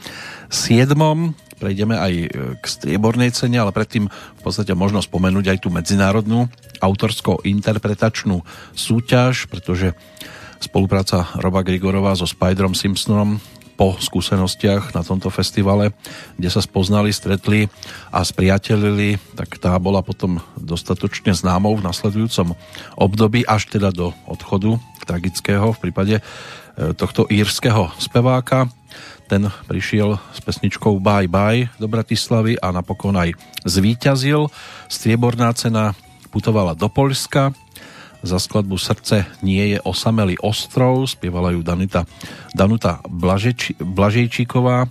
Prejdeme 1.62 1.94
aj 1.94 2.12
e, 2.18 2.26
k 2.58 2.64
striebornej 2.66 3.30
cene, 3.30 3.62
ale 3.62 3.70
predtým 3.70 4.10
v 4.10 4.40
podstate 4.42 4.74
možno 4.74 4.98
spomenúť 4.98 5.54
aj 5.54 5.58
tú 5.62 5.70
medzinárodnú 5.70 6.50
autorsko-interpretačnú 6.82 8.42
súťaž, 8.74 9.46
pretože 9.46 9.94
spolupráca 10.58 11.30
Roba 11.38 11.62
Grigorova 11.62 12.18
so 12.18 12.26
Spiderom 12.26 12.74
Simpsonom 12.74 13.38
po 13.78 13.94
skúsenostiach 13.94 14.90
na 14.90 15.06
tomto 15.06 15.30
festivale, 15.30 15.94
kde 16.34 16.50
sa 16.50 16.58
spoznali, 16.58 17.14
stretli 17.14 17.70
a 18.10 18.26
spriatelili, 18.26 19.22
tak 19.38 19.62
tá 19.62 19.78
bola 19.78 20.02
potom 20.02 20.42
dostatočne 20.58 21.30
známou 21.30 21.78
v 21.78 21.86
nasledujúcom 21.86 22.58
období, 22.98 23.46
až 23.46 23.70
teda 23.70 23.94
do 23.94 24.10
odchodu 24.26 24.82
tragického 25.06 25.70
v 25.74 25.78
prípade 25.78 26.14
e, 26.18 26.22
tohto 26.98 27.30
írskeho 27.30 27.94
speváka 28.02 28.66
ten 29.32 29.48
prišiel 29.64 30.20
s 30.36 30.44
pesničkou 30.44 31.00
Bye 31.00 31.24
Bye 31.24 31.72
do 31.80 31.88
Bratislavy 31.88 32.60
a 32.60 32.68
napokon 32.68 33.16
aj 33.16 33.32
zvíťazil. 33.64 34.52
Strieborná 34.92 35.56
cena 35.56 35.96
putovala 36.28 36.76
do 36.76 36.92
Polska. 36.92 37.56
Za 38.20 38.36
skladbu 38.36 38.76
Srdce 38.76 39.24
nie 39.40 39.72
je 39.72 39.78
osamelý 39.88 40.36
ostrov 40.44 41.08
spievala 41.08 41.56
ju 41.56 41.64
Danita, 41.64 42.04
Danuta 42.52 43.00
Blažeč, 43.08 43.72
Blažejčíková 43.80 44.84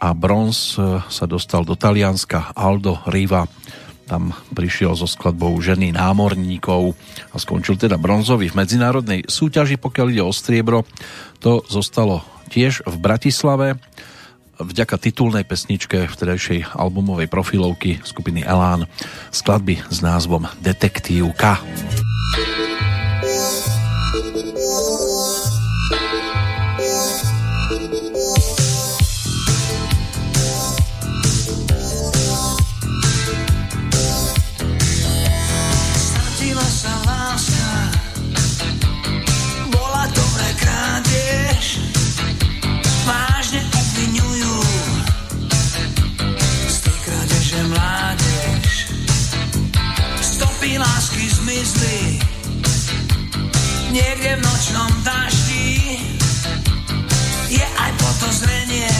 a 0.00 0.08
bronz 0.16 0.80
e, 0.80 1.04
sa 1.12 1.28
dostal 1.28 1.68
do 1.68 1.76
Talianska 1.76 2.56
Aldo 2.56 3.04
Riva 3.12 3.44
tam 4.06 4.30
prišiel 4.54 4.94
so 4.94 5.04
skladbou 5.04 5.52
ženy 5.58 5.90
námorníkov 5.90 6.94
a 7.34 7.36
skončil 7.42 7.74
teda 7.74 7.98
bronzový 7.98 8.54
v 8.54 8.58
medzinárodnej 8.62 9.26
súťaži, 9.26 9.82
pokiaľ 9.82 10.06
ide 10.14 10.22
o 10.22 10.30
striebro. 10.30 10.86
To 11.42 11.66
zostalo 11.66 12.35
tiež 12.48 12.86
v 12.86 12.96
Bratislave 12.98 13.68
vďaka 14.56 14.96
titulnej 14.96 15.44
pesničke 15.44 16.08
vtedajšej 16.08 16.76
albumovej 16.76 17.28
profilovky 17.28 18.00
skupiny 18.00 18.40
Elán 18.40 18.88
skladby 19.28 19.84
s 19.92 20.00
názvom 20.00 20.48
Detektívka. 20.64 21.60
Niekde 53.96 54.30
v 54.36 54.40
nočnom 54.44 54.92
daždi. 55.00 55.96
Je 57.48 57.64
aj 57.64 57.90
potozrenie. 57.96 58.92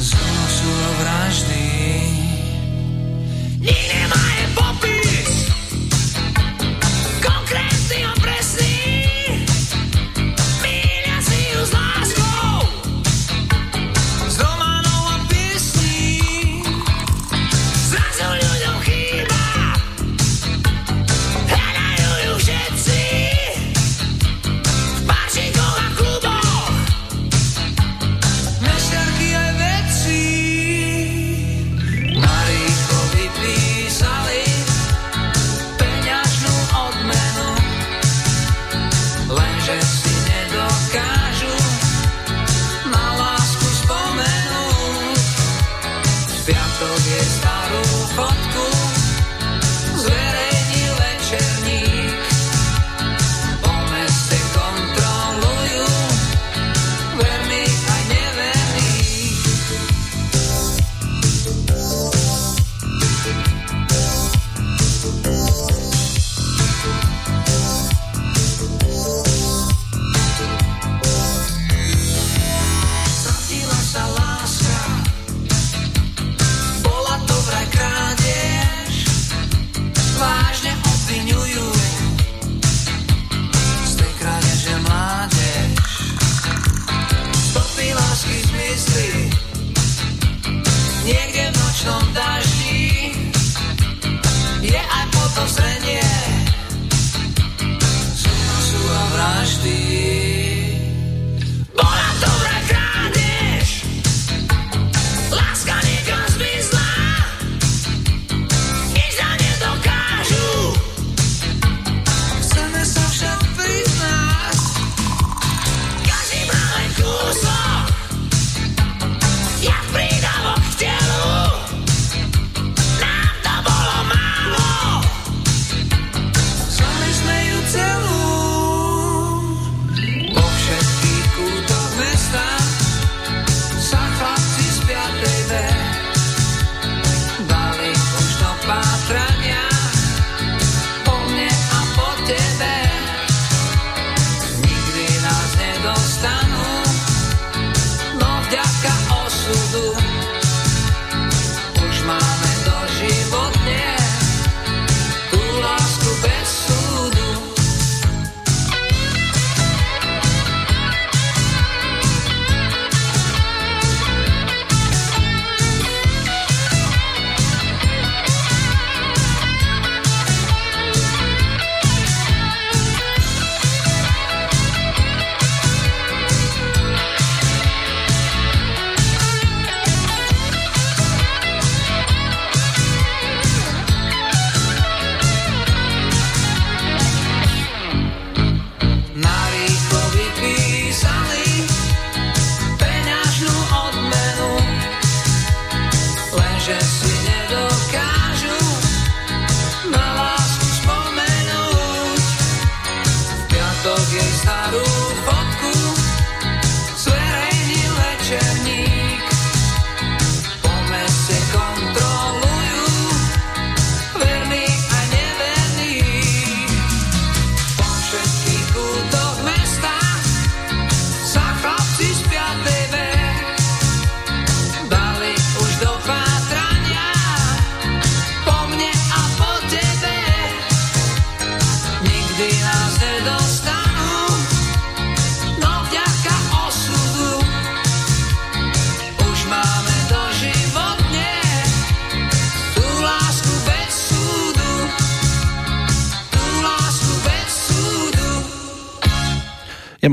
Z 0.00 0.10
nosu 0.16 0.72
vraždy. 1.04 1.64
Nikde 3.60 4.00
má 4.08 4.24
je 4.40 4.46
popis, 4.56 4.95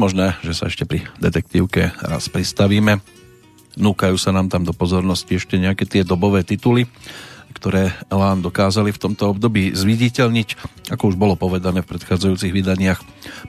možné, 0.04 0.36
že 0.44 0.52
sa 0.52 0.68
ešte 0.68 0.84
pri 0.84 1.08
detektívke 1.16 1.96
raz 2.04 2.28
pristavíme. 2.28 3.00
Núkajú 3.80 4.20
sa 4.20 4.36
nám 4.36 4.52
tam 4.52 4.68
do 4.68 4.76
pozornosti 4.76 5.40
ešte 5.40 5.56
nejaké 5.56 5.88
tie 5.88 6.04
dobové 6.04 6.44
tituly, 6.44 6.92
ktoré 7.56 7.96
Elán 8.12 8.44
dokázali 8.44 8.92
v 8.92 9.00
tomto 9.00 9.32
období 9.32 9.72
zviditeľniť, 9.72 10.60
ako 10.92 11.04
už 11.08 11.16
bolo 11.16 11.40
povedané 11.40 11.88
v 11.88 11.96
predchádzajúcich 11.96 12.52
vydaniach 12.52 13.00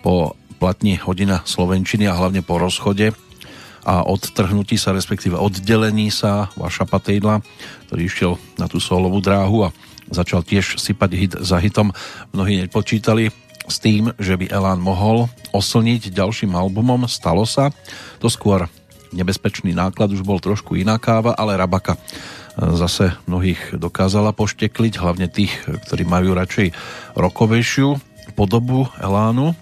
po 0.07 0.39
platni 0.63 0.95
hodina 0.95 1.43
Slovenčiny 1.43 2.07
a 2.07 2.15
hlavne 2.15 2.47
po 2.47 2.63
rozchode 2.63 3.11
a 3.83 4.07
odtrhnutí 4.07 4.79
sa, 4.79 4.95
respektíve 4.95 5.35
oddelení 5.35 6.15
sa 6.15 6.55
Vaša 6.55 6.87
Patejdla, 6.87 7.43
ktorý 7.91 8.03
išiel 8.07 8.33
na 8.63 8.71
tú 8.71 8.79
solovú 8.79 9.19
dráhu 9.19 9.67
a 9.67 9.75
začal 10.07 10.47
tiež 10.47 10.79
sypať 10.79 11.11
hit 11.19 11.33
za 11.35 11.59
hitom. 11.59 11.91
Mnohí 12.31 12.63
nepočítali 12.63 13.35
s 13.69 13.81
tým, 13.81 14.13
že 14.21 14.37
by 14.37 14.53
Elán 14.53 14.81
mohol 14.81 15.29
oslniť 15.57 16.13
ďalším 16.13 16.53
albumom. 16.53 17.09
Stalo 17.09 17.49
sa. 17.49 17.73
To 18.21 18.29
skôr 18.29 18.69
nebezpečný 19.15 19.73
náklad 19.73 20.11
už 20.11 20.27
bol 20.27 20.43
trošku 20.43 20.75
iná 20.75 20.99
káva, 20.99 21.39
ale 21.39 21.55
Rabaka 21.55 21.95
e, 21.95 21.99
zase 22.75 23.15
mnohých 23.31 23.79
dokázala 23.79 24.35
poštekliť, 24.35 24.99
hlavne 24.99 25.31
tých, 25.31 25.55
ktorí 25.89 26.03
majú 26.03 26.35
radšej 26.35 26.75
rokovejšiu 27.15 27.97
podobu 28.35 28.91
Elánu. 28.99 29.55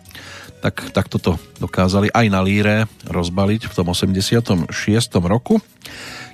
Tak, 0.62 0.94
tak 0.94 1.10
toto 1.10 1.36
dokázali 1.58 2.08
aj 2.14 2.26
na 2.30 2.40
líre 2.40 2.86
rozbaliť 3.10 3.66
v 3.66 3.74
tom 3.74 3.90
86. 3.90 4.70
roku. 5.26 5.58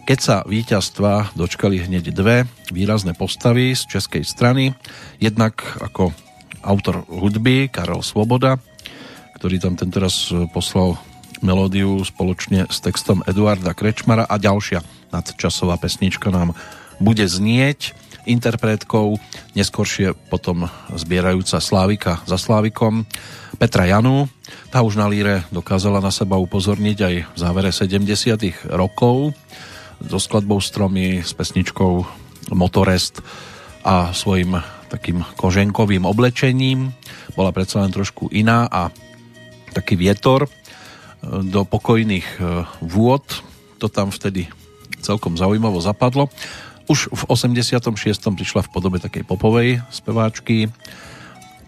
Keď 0.04 0.18
sa 0.20 0.36
víťazstva 0.44 1.36
dočkali 1.36 1.84
hneď 1.84 2.12
dve 2.12 2.44
výrazné 2.72 3.12
postavy 3.16 3.72
z 3.72 3.88
českej 3.88 4.24
strany, 4.24 4.72
jednak 5.20 5.64
ako 5.80 6.12
autor 6.62 7.05
hudby 7.09 7.70
Karel 7.70 8.02
Svoboda, 8.02 8.59
ktorý 9.39 9.62
tam 9.62 9.74
ten 9.78 9.90
teraz 9.90 10.30
poslal 10.51 10.98
melódiu 11.43 12.02
spoločne 12.02 12.66
s 12.66 12.82
textom 12.82 13.22
Eduarda 13.22 13.74
Krečmara 13.74 14.26
a 14.26 14.36
ďalšia 14.36 14.82
nadčasová 15.14 15.78
pesnička 15.78 16.35
nám 16.35 16.52
bude 16.98 17.22
znieť 17.24 17.94
interpretkou, 18.28 19.16
neskôršie 19.56 20.12
potom 20.28 20.68
zbierajúca 20.93 21.62
Slávika 21.64 22.20
za 22.28 22.36
Slávikom 22.36 23.09
Petra 23.56 23.89
Janu. 23.89 24.28
Tá 24.68 24.85
už 24.85 25.01
na 25.01 25.09
líre 25.09 25.48
dokázala 25.48 26.05
na 26.05 26.12
seba 26.12 26.36
upozorniť 26.36 26.98
aj 27.01 27.14
v 27.24 27.36
závere 27.40 27.70
70 27.72 28.68
rokov 28.68 29.32
so 30.05 30.18
skladbou 30.20 30.60
Stromy, 30.60 31.24
s 31.24 31.32
pesničkou 31.32 32.05
Motorest 32.52 33.24
a 33.82 34.12
svojim 34.12 34.60
takým 34.89 35.23
koženkovým 35.36 36.09
oblečením. 36.09 36.90
Bola 37.36 37.52
predsa 37.52 37.85
len 37.85 37.93
trošku 37.93 38.32
iná 38.32 38.66
a 38.66 38.89
taký 39.77 39.94
vietor 39.94 40.48
e, 40.48 40.51
do 41.44 41.69
pokojných 41.69 42.28
e, 42.36 42.39
vôd. 42.82 43.24
To 43.78 43.86
tam 43.86 44.10
vtedy 44.10 44.48
celkom 45.05 45.39
zaujímavo 45.39 45.78
zapadlo. 45.78 46.32
Už 46.89 47.12
v 47.12 47.23
86. 47.28 47.85
prišla 48.16 48.65
v 48.65 48.73
podobe 48.73 48.97
takej 48.98 49.23
popovej 49.28 49.85
speváčky. 49.93 50.73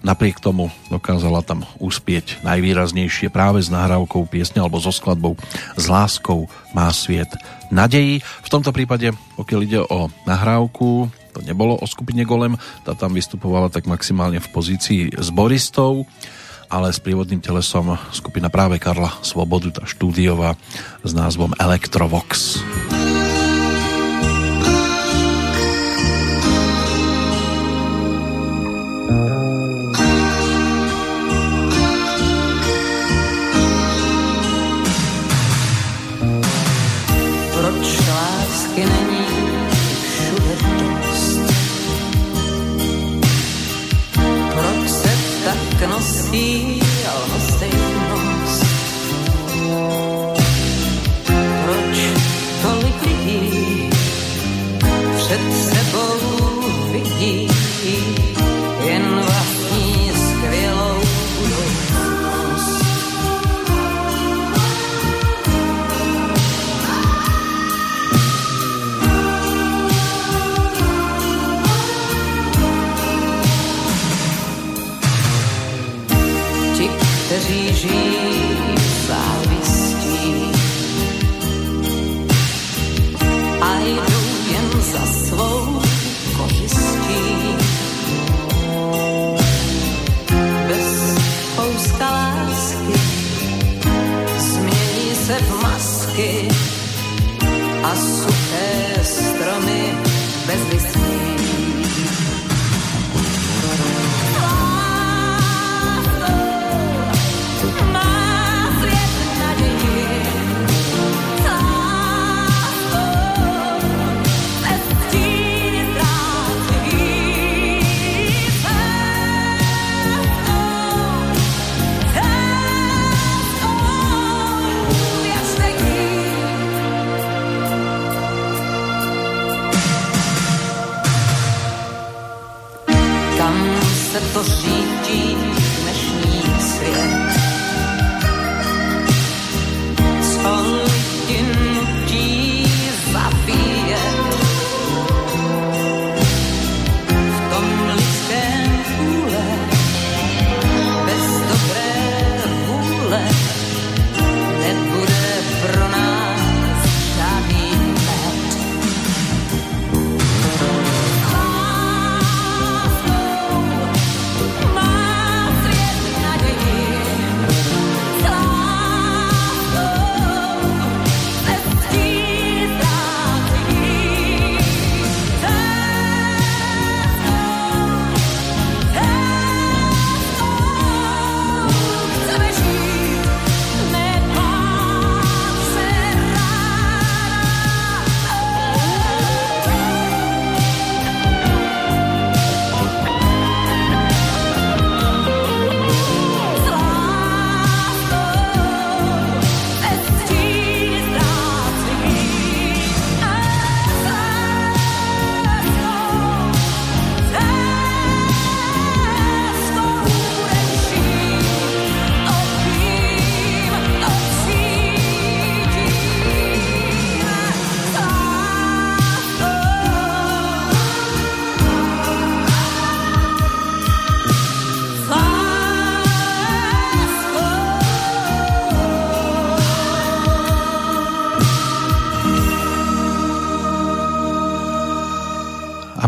Napriek 0.00 0.40
tomu 0.40 0.72
dokázala 0.88 1.44
tam 1.44 1.68
uspieť 1.76 2.40
najvýraznejšie 2.40 3.28
práve 3.28 3.60
s 3.60 3.68
nahrávkou 3.68 4.24
piesne 4.32 4.64
alebo 4.64 4.80
so 4.80 4.88
skladbou 4.88 5.36
S 5.76 5.92
láskou 5.92 6.48
má 6.72 6.88
sviet 6.88 7.28
nadejí. 7.68 8.24
V 8.24 8.48
tomto 8.48 8.72
prípade, 8.72 9.12
pokiaľ 9.36 9.60
ide 9.60 9.80
o 9.84 10.08
nahrávku, 10.24 11.12
to 11.30 11.42
nebolo 11.42 11.78
o 11.78 11.86
skupine 11.86 12.22
Golem, 12.26 12.58
tá 12.82 12.94
tam 12.94 13.14
vystupovala 13.14 13.70
tak 13.70 13.86
maximálne 13.86 14.42
v 14.42 14.48
pozícii 14.52 15.02
zboristov, 15.18 16.06
ale 16.70 16.94
s 16.94 17.02
prívodným 17.02 17.42
telesom 17.42 17.98
skupina 18.14 18.46
práve 18.46 18.78
Karla 18.78 19.10
Svobodu, 19.26 19.82
tá 19.82 19.82
štúdiová 19.86 20.54
s 21.02 21.10
názvom 21.10 21.54
Electrovox. 21.58 22.62
Electrovox. 22.62 23.09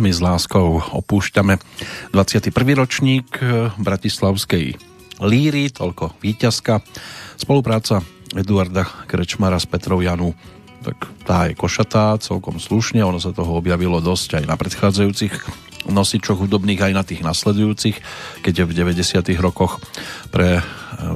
My 0.03 0.11
s 0.11 0.19
láskou 0.19 0.83
opúšťame 0.83 1.63
21. 2.11 2.51
ročník 2.75 3.39
eh, 3.39 3.71
Bratislavskej 3.79 4.75
líry, 5.23 5.71
toľko 5.71 6.19
víťazka. 6.19 6.83
Spolupráca 7.39 8.03
Eduarda 8.35 8.83
Krečmara 9.07 9.63
s 9.63 9.71
Petrou 9.71 10.03
Janu 10.03 10.35
tak 10.83 10.99
tá 11.23 11.47
je 11.47 11.55
košatá, 11.55 12.19
celkom 12.19 12.59
slušne, 12.59 13.07
ono 13.07 13.23
sa 13.23 13.31
toho 13.31 13.55
objavilo 13.55 14.03
dosť 14.03 14.43
aj 14.43 14.45
na 14.51 14.59
predchádzajúcich 14.59 15.35
nosičoch 15.87 16.43
hudobných, 16.43 16.83
aj 16.83 16.93
na 16.99 17.07
tých 17.07 17.23
nasledujúcich, 17.23 17.97
keď 18.43 18.67
v 18.67 18.75
90 18.75 19.23
rokoch 19.39 19.79
pre 20.35 20.59
eh, 20.59 20.63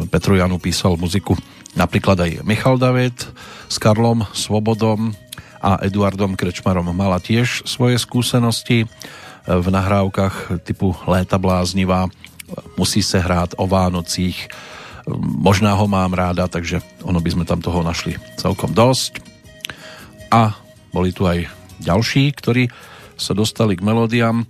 Petru 0.06 0.38
Janu 0.38 0.62
písal 0.62 0.94
muziku 0.94 1.34
napríklad 1.74 2.22
aj 2.22 2.30
Michal 2.46 2.78
David 2.78 3.18
s 3.66 3.76
Karlom 3.82 4.22
Svobodom, 4.30 5.25
a 5.66 5.82
Eduardom 5.82 6.38
Krečmarom 6.38 6.94
mala 6.94 7.18
tiež 7.18 7.66
svoje 7.66 7.98
skúsenosti 7.98 8.86
v 9.46 9.66
nahrávkach 9.66 10.62
typu 10.62 10.94
Léta 11.10 11.42
bláznivá, 11.42 12.06
musí 12.78 13.02
se 13.02 13.18
hrát 13.18 13.50
o 13.58 13.66
Vánocích, 13.66 14.46
možná 15.18 15.74
ho 15.74 15.90
mám 15.90 16.14
ráda, 16.14 16.46
takže 16.46 16.78
ono 17.02 17.18
by 17.18 17.30
sme 17.34 17.44
tam 17.46 17.58
toho 17.58 17.82
našli 17.82 18.14
celkom 18.38 18.70
dosť. 18.70 19.18
A 20.30 20.54
boli 20.94 21.10
tu 21.10 21.26
aj 21.26 21.50
ďalší, 21.82 22.30
ktorí 22.38 22.70
sa 23.18 23.34
dostali 23.34 23.74
k 23.74 23.82
melódiám 23.82 24.46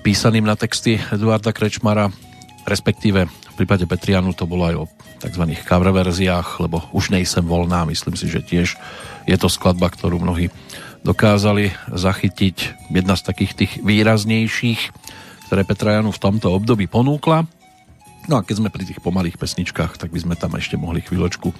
písaným 0.00 0.48
na 0.48 0.56
texty 0.56 0.96
Eduarda 1.12 1.52
Krečmara, 1.52 2.08
respektíve 2.64 3.28
v 3.28 3.54
prípade 3.56 3.84
Petrianu 3.88 4.32
to 4.32 4.48
bolo 4.48 4.64
aj 4.68 4.76
o 4.76 4.84
tzv. 5.20 5.44
cover 5.64 5.88
verziách, 5.92 6.60
lebo 6.60 6.84
už 6.92 7.12
nejsem 7.12 7.44
voľná, 7.44 7.88
myslím 7.88 8.16
si, 8.16 8.28
že 8.28 8.44
tiež 8.44 8.76
je 9.26 9.36
to 9.36 9.50
skladba, 9.50 9.90
ktorú 9.90 10.22
mnohí 10.22 10.48
dokázali 11.02 11.74
zachytiť. 11.90 12.90
Jedna 12.90 13.14
z 13.14 13.22
takých 13.22 13.52
tých 13.54 13.72
výraznejších, 13.82 14.80
ktoré 15.46 15.62
Petra 15.62 15.98
Janu 15.98 16.10
v 16.10 16.22
tomto 16.22 16.50
období 16.50 16.90
ponúkla. 16.90 17.46
No 18.26 18.42
a 18.42 18.42
keď 18.42 18.58
sme 18.58 18.74
pri 18.74 18.82
tých 18.82 18.98
pomalých 18.98 19.38
pesničkách, 19.38 20.02
tak 20.02 20.10
by 20.10 20.18
sme 20.18 20.34
tam 20.34 20.58
ešte 20.58 20.74
mohli 20.74 20.98
chvíľočku 20.98 21.54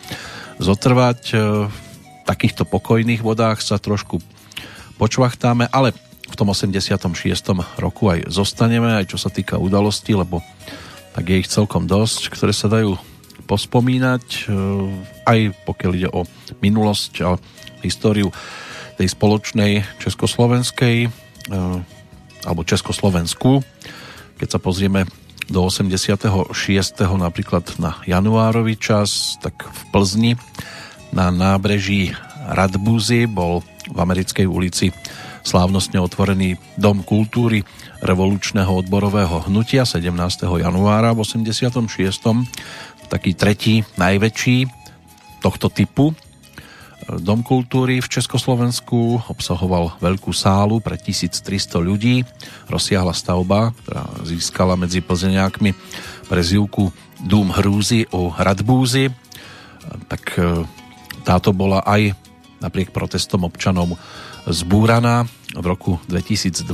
zotrvať. 0.59 1.21
E, 1.31 1.35
v 1.71 1.77
takýchto 2.27 2.67
pokojných 2.67 3.23
vodách 3.23 3.63
sa 3.63 3.79
trošku 3.79 4.19
počvachtáme, 4.99 5.71
ale 5.71 5.95
v 6.27 6.35
tom 6.35 6.51
86. 6.51 6.99
roku 7.79 8.11
aj 8.11 8.27
zostaneme, 8.27 8.99
aj 8.99 9.15
čo 9.15 9.19
sa 9.23 9.31
týka 9.31 9.63
udalostí, 9.63 10.11
lebo 10.19 10.43
tak 11.15 11.31
je 11.31 11.39
ich 11.39 11.47
celkom 11.47 11.87
dosť, 11.87 12.35
ktoré 12.35 12.51
sa 12.51 12.67
dajú 12.67 12.99
pospomínať, 13.47 14.25
e, 14.27 14.39
aj 15.25 15.39
pokiaľ 15.65 15.93
ide 15.95 16.11
o 16.11 16.27
minulosť 16.61 17.13
a 17.23 17.39
históriu 17.87 18.35
tej 18.99 19.09
spoločnej 19.09 19.87
československej 20.03 20.97
e, 21.07 21.09
alebo 22.47 22.63
Československu. 22.63 23.63
Keď 24.37 24.49
sa 24.51 24.61
pozrieme 24.61 25.07
do 25.47 25.63
86. 25.67 26.27
napríklad 27.15 27.65
na 27.79 27.99
januárový 28.03 28.75
čas, 28.75 29.39
tak 29.39 29.55
v 29.63 29.81
Plzni 29.95 30.33
na 31.15 31.31
nábreží 31.31 32.15
Radbuzy 32.47 33.27
bol 33.27 33.63
v 33.87 33.99
americkej 33.99 34.47
ulici 34.47 34.91
slávnostne 35.47 36.03
otvorený 36.03 36.59
Dom 36.75 37.07
kultúry 37.07 37.63
revolučného 38.03 38.83
odborového 38.83 39.47
hnutia 39.47 39.87
17. 39.87 40.11
januára 40.43 41.15
v 41.15 41.23
86 41.23 41.87
taký 43.07 43.33
tretí 43.33 43.87
najväčší 43.97 44.67
tohto 45.41 45.71
typu. 45.71 46.15
Dom 47.07 47.47
kultúry 47.47 48.03
v 48.03 48.11
Československu 48.11 49.31
obsahoval 49.31 49.95
veľkú 50.03 50.35
sálu 50.35 50.83
pre 50.83 50.99
1300 50.99 51.79
ľudí. 51.79 52.27
Rozsiahla 52.67 53.15
stavba, 53.15 53.71
ktorá 53.87 54.11
získala 54.27 54.75
medzi 54.75 54.99
plzeňákmi 54.99 55.71
prezivku 56.27 56.91
Dům 57.23 57.55
hrúzy 57.55 58.11
o 58.11 58.35
Radbúzy. 58.35 59.09
Tak 60.11 60.23
e, 60.37 60.67
táto 61.23 61.55
bola 61.55 61.81
aj 61.87 62.13
napriek 62.59 62.91
protestom 62.91 63.47
občanov 63.47 63.95
zbúraná 64.47 65.27
v 65.55 65.65
roku 65.67 65.99
2012, 66.11 66.67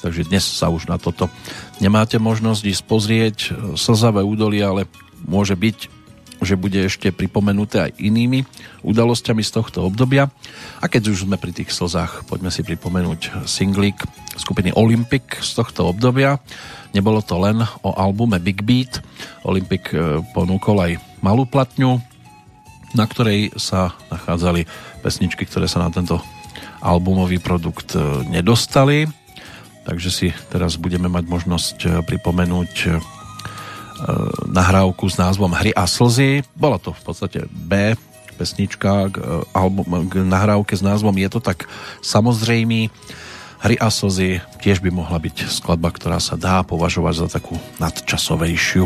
takže 0.00 0.28
dnes 0.28 0.44
sa 0.44 0.68
už 0.68 0.88
na 0.88 0.96
toto 1.00 1.30
nemáte 1.78 2.20
možnosť 2.20 2.62
ísť 2.64 2.82
pozrieť. 2.84 3.36
Slzavé 3.76 4.24
údolie, 4.24 4.64
ale 4.64 4.88
môže 5.24 5.56
byť, 5.56 5.78
že 6.44 6.60
bude 6.60 6.76
ešte 6.76 7.12
pripomenuté 7.12 7.88
aj 7.88 7.96
inými 7.96 8.44
udalosťami 8.84 9.40
z 9.40 9.50
tohto 9.56 9.88
obdobia. 9.88 10.28
A 10.80 10.86
keď 10.88 11.12
už 11.12 11.24
sme 11.24 11.40
pri 11.40 11.52
tých 11.56 11.72
slzách, 11.72 12.28
poďme 12.28 12.52
si 12.52 12.60
pripomenúť 12.60 13.48
singlík 13.48 13.96
skupiny 14.36 14.72
Olympic 14.76 15.40
z 15.40 15.50
tohto 15.56 15.88
obdobia. 15.88 16.36
Nebolo 16.92 17.24
to 17.24 17.40
len 17.40 17.64
o 17.80 17.90
albume 17.96 18.36
Big 18.40 18.60
Beat. 18.64 19.00
Olympic 19.48 19.92
e, 19.92 20.20
ponúkol 20.36 20.76
aj 20.80 20.92
malú 21.24 21.48
platňu, 21.48 22.00
na 22.92 23.04
ktorej 23.08 23.56
sa 23.56 23.96
nachádzali 24.12 24.68
pesničky, 25.00 25.48
ktoré 25.48 25.68
sa 25.68 25.80
na 25.80 25.88
tento 25.88 26.20
albumový 26.84 27.40
produkt 27.40 27.96
e, 27.96 28.00
nedostali. 28.28 29.08
Takže 29.88 30.10
si 30.12 30.26
teraz 30.52 30.76
budeme 30.76 31.08
mať 31.08 31.24
možnosť 31.24 31.76
e, 31.84 31.88
pripomenúť 32.04 32.72
nahrávku 34.48 35.08
s 35.08 35.16
názvom 35.16 35.52
Hry 35.56 35.72
a 35.72 35.88
slzy. 35.88 36.44
Bola 36.52 36.76
to 36.76 36.92
v 36.92 37.02
podstate 37.02 37.38
B 37.50 37.96
pesnička 38.36 39.08
k, 39.08 39.16
e, 39.16 39.24
album, 39.56 40.12
k 40.12 40.20
nahrávke 40.20 40.76
s 40.76 40.84
názvom 40.84 41.16
Je 41.16 41.32
to 41.32 41.40
tak 41.40 41.64
samozrejmý. 42.04 42.92
Hry 43.56 43.80
a 43.80 43.88
slzy 43.88 44.44
tiež 44.60 44.84
by 44.84 44.92
mohla 44.92 45.16
byť 45.16 45.48
skladba, 45.48 45.88
ktorá 45.88 46.20
sa 46.20 46.36
dá 46.36 46.60
považovať 46.60 47.24
za 47.24 47.40
takú 47.40 47.56
nadčasovejšiu. 47.80 48.84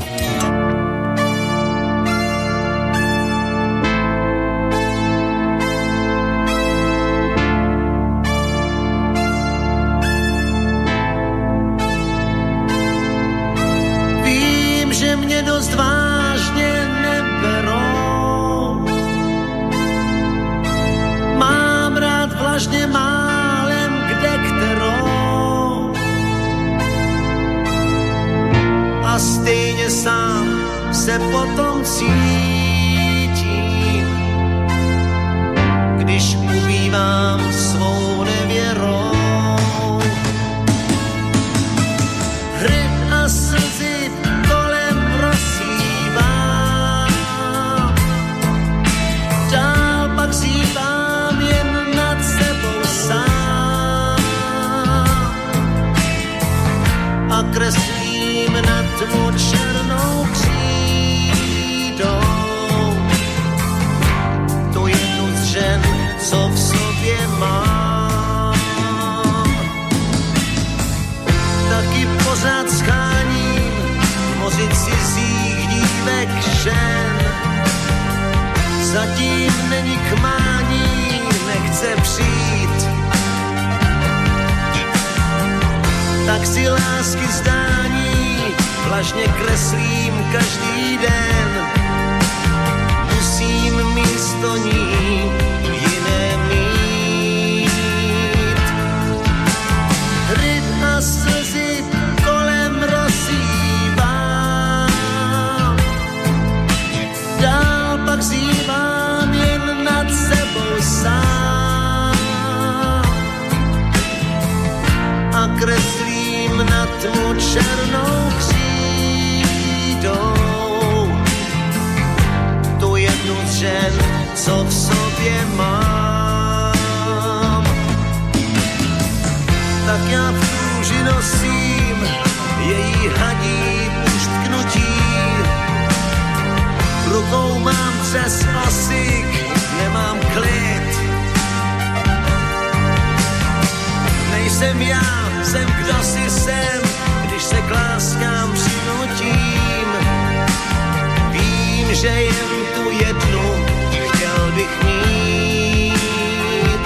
Že 152.01 152.09
jen 152.09 152.51
tu 152.75 152.91
jednu 152.91 153.65
chtěl 154.09 154.53
bych 154.55 154.85
mít. 154.85 156.81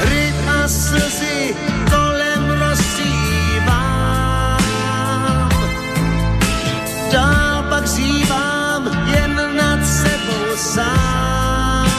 Hry 0.00 0.34
a 0.48 0.68
slzy 0.68 1.54
kolem 1.90 2.60
rozsívám. 2.60 3.00
Dál 7.12 7.62
pak 7.68 7.86
zívám 7.86 8.90
jen 9.14 9.56
nad 9.56 9.86
sebou 9.86 10.56
sám. 10.56 11.90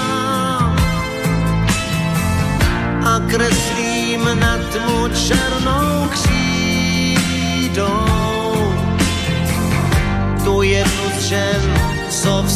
A 3.05 3.19
kreslím 3.29 4.39
na 4.39 4.57
tmu 4.57 5.07
černou 5.07 6.09
křídou. 6.09 8.10
Žen, 11.31 11.73
co 12.09 12.43
v 12.43 12.51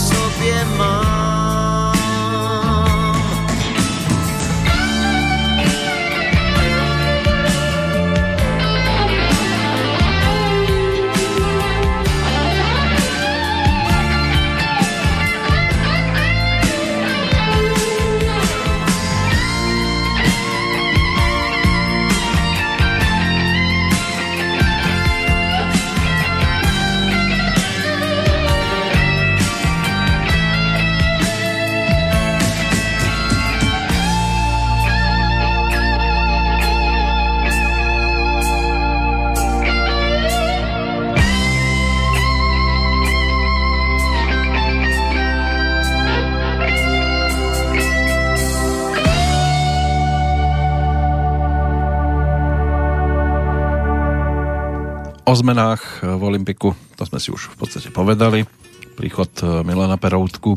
zmenách 55.35 56.03
v 56.03 56.21
Olympiku, 56.23 56.73
to 56.95 57.03
sme 57.03 57.19
si 57.19 57.29
už 57.29 57.53
v 57.53 57.55
podstate 57.59 57.89
povedali. 57.91 58.47
Príchod 58.95 59.27
e, 59.43 59.61
Milana 59.67 59.99
Peroutku 59.99 60.55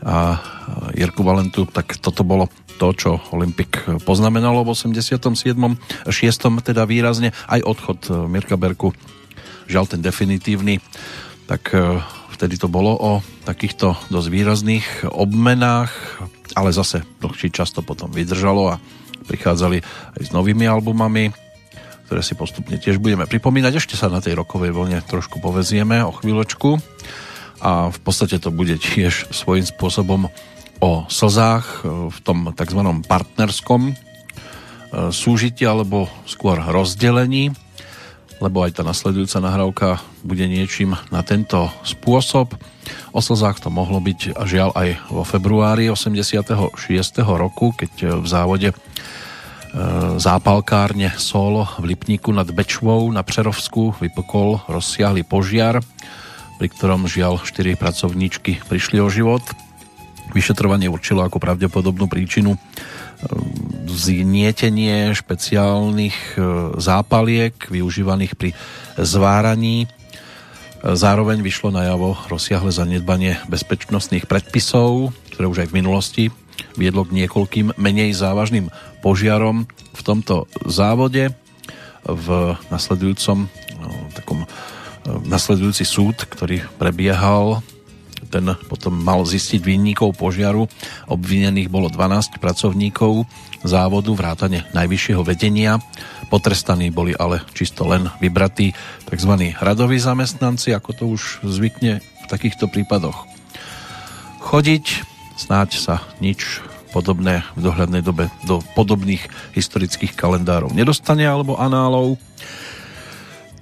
a 0.00 0.36
e, 0.36 0.38
Jirku 1.04 1.20
Valentu, 1.20 1.68
tak 1.68 2.00
toto 2.00 2.24
bolo 2.24 2.48
to, 2.80 2.92
čo 2.96 3.20
Olympik 3.32 3.84
poznamenalo 4.08 4.64
v 4.64 4.72
87. 4.72 5.20
6. 6.08 6.64
teda 6.64 6.82
výrazne. 6.88 7.36
Aj 7.48 7.60
odchod 7.60 8.28
Mirka 8.28 8.56
Berku, 8.56 8.96
žiaľ 9.68 9.88
ten 9.88 10.00
definitívny, 10.04 10.80
tak 11.48 11.72
vtedy 12.36 12.60
to 12.60 12.68
bolo 12.68 12.92
o 12.92 13.12
takýchto 13.48 13.96
dosť 14.12 14.28
výrazných 14.28 14.86
obmenách, 15.08 15.88
ale 16.52 16.72
zase 16.72 17.00
dlhší 17.24 17.48
často 17.48 17.80
potom 17.80 18.12
vydržalo 18.12 18.76
a 18.76 18.80
prichádzali 19.24 19.80
aj 20.20 20.22
s 20.22 20.30
novými 20.36 20.68
albumami 20.68 21.45
ktoré 22.06 22.22
si 22.22 22.38
postupne 22.38 22.78
tiež 22.78 23.02
budeme 23.02 23.26
pripomínať. 23.26 23.82
Ešte 23.82 23.98
sa 23.98 24.06
na 24.06 24.22
tej 24.22 24.38
rokovej 24.38 24.70
vlne 24.70 25.02
trošku 25.02 25.42
povezieme 25.42 26.06
o 26.06 26.14
chvíľočku 26.14 26.78
a 27.58 27.90
v 27.90 27.98
podstate 27.98 28.38
to 28.38 28.54
bude 28.54 28.78
tiež 28.78 29.34
svojím 29.34 29.66
spôsobom 29.66 30.30
o 30.78 30.90
slzách 31.10 31.82
e, 31.82 32.10
v 32.14 32.18
tom 32.22 32.54
tzv. 32.54 32.80
partnerskom 33.10 33.90
e, 33.90 33.94
súžití 35.10 35.66
alebo 35.66 36.06
skôr 36.30 36.62
rozdelení, 36.62 37.50
lebo 38.38 38.62
aj 38.62 38.78
tá 38.78 38.82
nasledujúca 38.86 39.42
nahrávka 39.42 39.88
bude 40.22 40.46
niečím 40.46 40.94
na 41.08 41.26
tento 41.26 41.72
spôsob. 41.82 42.54
O 43.10 43.18
slzách 43.24 43.64
to 43.64 43.72
mohlo 43.72 43.98
byť 43.98 44.36
a 44.36 44.46
žiaľ 44.46 44.70
aj 44.76 44.88
vo 45.10 45.26
februári 45.26 45.90
86. 45.90 46.54
roku, 47.24 47.74
keď 47.74 48.22
v 48.22 48.26
závode 48.28 48.70
zápalkárne 50.16 51.12
Solo 51.20 51.68
v 51.76 51.92
Lipníku 51.92 52.32
nad 52.32 52.48
Bečvou 52.48 53.12
na 53.12 53.20
Přerovsku 53.20 54.00
vypokol 54.00 54.64
rozsiahly 54.72 55.22
požiar, 55.22 55.84
pri 56.56 56.68
ktorom 56.72 57.04
žiaľ 57.04 57.44
4 57.44 57.76
pracovníčky 57.76 58.64
prišli 58.64 58.98
o 59.04 59.12
život. 59.12 59.44
Vyšetrovanie 60.32 60.88
určilo 60.88 61.22
ako 61.22 61.36
pravdepodobnú 61.38 62.08
príčinu 62.08 62.56
e, 62.56 62.58
znietenie 63.92 65.12
špeciálnych 65.12 66.16
e, 66.34 66.38
zápaliek 66.80 67.54
využívaných 67.68 68.32
pri 68.34 68.50
zváraní. 68.96 69.86
Zároveň 70.82 71.44
vyšlo 71.44 71.72
najavo 71.72 72.16
rozsiahle 72.32 72.72
zanedbanie 72.72 73.40
bezpečnostných 73.48 74.24
predpisov, 74.24 75.12
ktoré 75.36 75.46
už 75.48 75.58
aj 75.66 75.68
v 75.72 75.76
minulosti 75.76 76.24
viedlo 76.76 77.04
k 77.04 77.24
niekoľkým 77.24 77.76
menej 77.76 78.16
závažným 78.16 78.72
požiarom 79.06 79.70
v 79.70 80.00
tomto 80.02 80.50
závode. 80.66 81.30
V 82.02 82.26
nasledujúcom 82.74 83.46
no, 83.78 83.88
takom 84.18 84.42
e, 84.42 84.46
nasledujúci 85.30 85.86
súd, 85.86 86.26
ktorý 86.26 86.66
prebiehal 86.82 87.62
ten 88.26 88.58
potom 88.66 88.90
mal 88.90 89.22
zistiť 89.22 89.62
vinníkov 89.62 90.18
požiaru. 90.18 90.66
Obvinených 91.06 91.70
bolo 91.70 91.86
12 91.86 92.42
pracovníkov 92.42 93.22
závodu, 93.62 94.10
vrátane 94.10 94.66
najvyššieho 94.74 95.22
vedenia. 95.22 95.78
Potrestaní 96.26 96.90
boli 96.90 97.14
ale 97.14 97.46
čisto 97.54 97.86
len 97.86 98.10
vybratí 98.18 98.74
tzv. 99.06 99.32
radoví 99.62 100.02
zamestnanci, 100.02 100.74
ako 100.74 100.90
to 100.90 101.04
už 101.06 101.22
zvykne 101.46 102.02
v 102.02 102.26
takýchto 102.26 102.66
prípadoch 102.66 103.36
chodiť. 104.46 105.02
Snáď 105.36 105.68
sa 105.76 105.94
nič 106.22 106.62
podobné 106.96 107.44
v 107.52 107.60
dohľadnej 107.60 108.00
dobe 108.00 108.32
do 108.48 108.64
podobných 108.72 109.20
historických 109.52 110.16
kalendárov 110.16 110.72
nedostane 110.72 111.28
alebo 111.28 111.60
análov. 111.60 112.16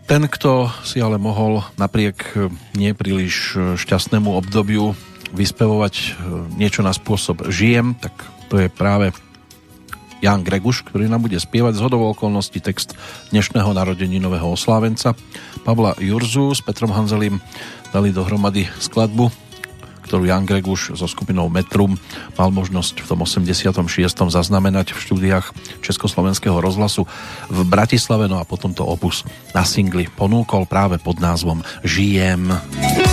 Ten, 0.07 0.31
kto 0.31 0.71
si 0.87 1.03
ale 1.03 1.19
mohol 1.19 1.67
napriek 1.75 2.31
nepríliš 2.79 3.59
šťastnému 3.75 4.31
obdobiu 4.31 4.95
vyspevovať 5.35 6.15
niečo 6.55 6.87
na 6.87 6.95
spôsob 6.95 7.51
žijem, 7.51 7.99
tak 7.99 8.15
to 8.47 8.63
je 8.63 8.71
práve 8.71 9.11
Jan 10.23 10.47
Greguš, 10.47 10.87
ktorý 10.87 11.11
nám 11.11 11.27
bude 11.27 11.37
spievať 11.37 11.75
z 11.75 11.85
hodovou 11.85 12.15
okolností 12.15 12.63
text 12.63 12.95
dnešného 13.35 13.75
narodeninového 13.75 14.47
oslávenca. 14.47 15.19
Pavla 15.67 15.99
Jurzu 15.99 16.55
s 16.55 16.63
Petrom 16.63 16.95
Hanzelim 16.95 17.43
dali 17.91 18.15
dohromady 18.15 18.71
skladbu 18.79 19.44
ktorú 20.05 20.29
Jan 20.29 20.45
Greguš 20.45 20.95
so 20.95 21.09
skupinou 21.09 21.49
Metrum 21.49 21.97
mal 22.37 22.53
možnosť 22.53 23.03
v 23.03 23.07
tom 23.09 23.25
86. 23.25 23.73
zaznamenať 24.13 24.93
v 24.93 25.03
štúdiách 25.03 25.47
Československého 25.81 26.61
rozhlasu 26.61 27.09
v 27.49 27.59
Bratislave, 27.65 28.29
no 28.29 28.39
a 28.39 28.45
potom 28.45 28.77
to 28.77 28.85
opus 28.85 29.25
na 29.57 29.65
singli 29.65 30.07
ponúkol 30.07 30.69
práve 30.69 31.01
pod 31.01 31.19
názvom 31.19 31.65
Žijem. 31.83 32.05
Žijem. 32.05 33.04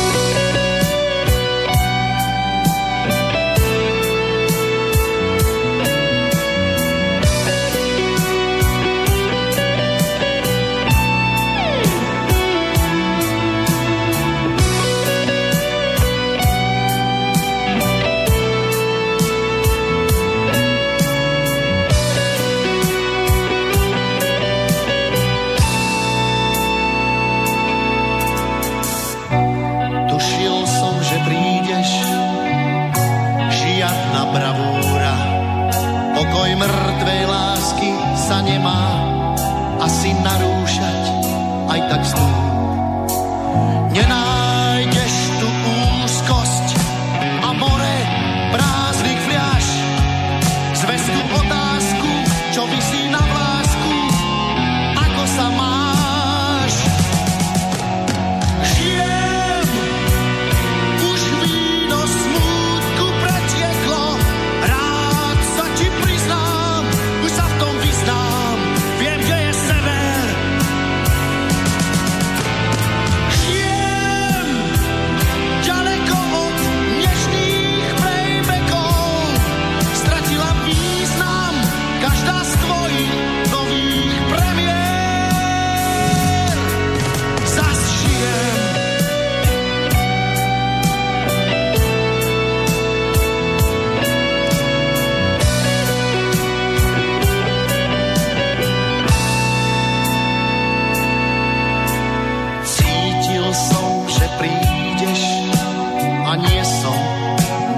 Som 106.92 107.00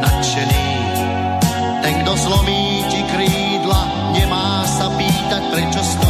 nadšený. 0.01 0.67
Ten, 1.83 1.93
kto 2.01 2.13
zlomí 2.17 2.81
ti 2.89 3.01
krídla, 3.05 3.81
nemá 4.15 4.65
sa 4.65 4.89
pýtať, 4.89 5.41
prečo 5.53 5.81
stojíš 5.83 6.02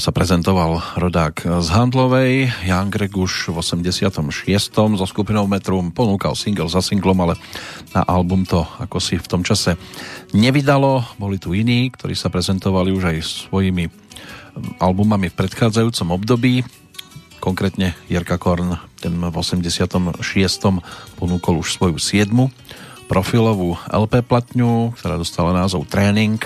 takto 0.00 0.16
sa 0.16 0.16
prezentoval 0.16 0.80
rodák 0.96 1.60
z 1.60 1.68
Handlovej. 1.76 2.48
Jan 2.64 2.88
Greguš 2.88 3.52
v 3.52 3.60
86. 3.60 4.72
so 4.72 5.04
skupinou 5.04 5.44
Metrum 5.44 5.92
ponúkal 5.92 6.32
single 6.32 6.72
za 6.72 6.80
singlom, 6.80 7.20
ale 7.20 7.36
na 7.92 8.00
album 8.08 8.48
to 8.48 8.64
ako 8.80 8.96
si 8.96 9.20
v 9.20 9.28
tom 9.28 9.44
čase 9.44 9.76
nevydalo. 10.32 11.04
Boli 11.20 11.36
tu 11.36 11.52
iní, 11.52 11.92
ktorí 11.92 12.16
sa 12.16 12.32
prezentovali 12.32 12.96
už 12.96 13.12
aj 13.12 13.16
svojimi 13.52 13.92
albumami 14.80 15.28
v 15.28 15.36
predchádzajúcom 15.36 16.16
období. 16.16 16.64
Konkrétne 17.36 17.92
Jirka 18.08 18.40
Korn, 18.40 18.80
ten 19.04 19.20
v 19.20 19.36
86. 19.36 20.16
ponúkol 21.20 21.60
už 21.60 21.76
svoju 21.76 22.00
siedmu 22.00 22.48
profilovú 23.04 23.76
LP 23.90 24.24
platňu, 24.24 24.96
ktorá 24.96 25.20
dostala 25.20 25.52
názov 25.52 25.84
Tréning. 25.90 26.40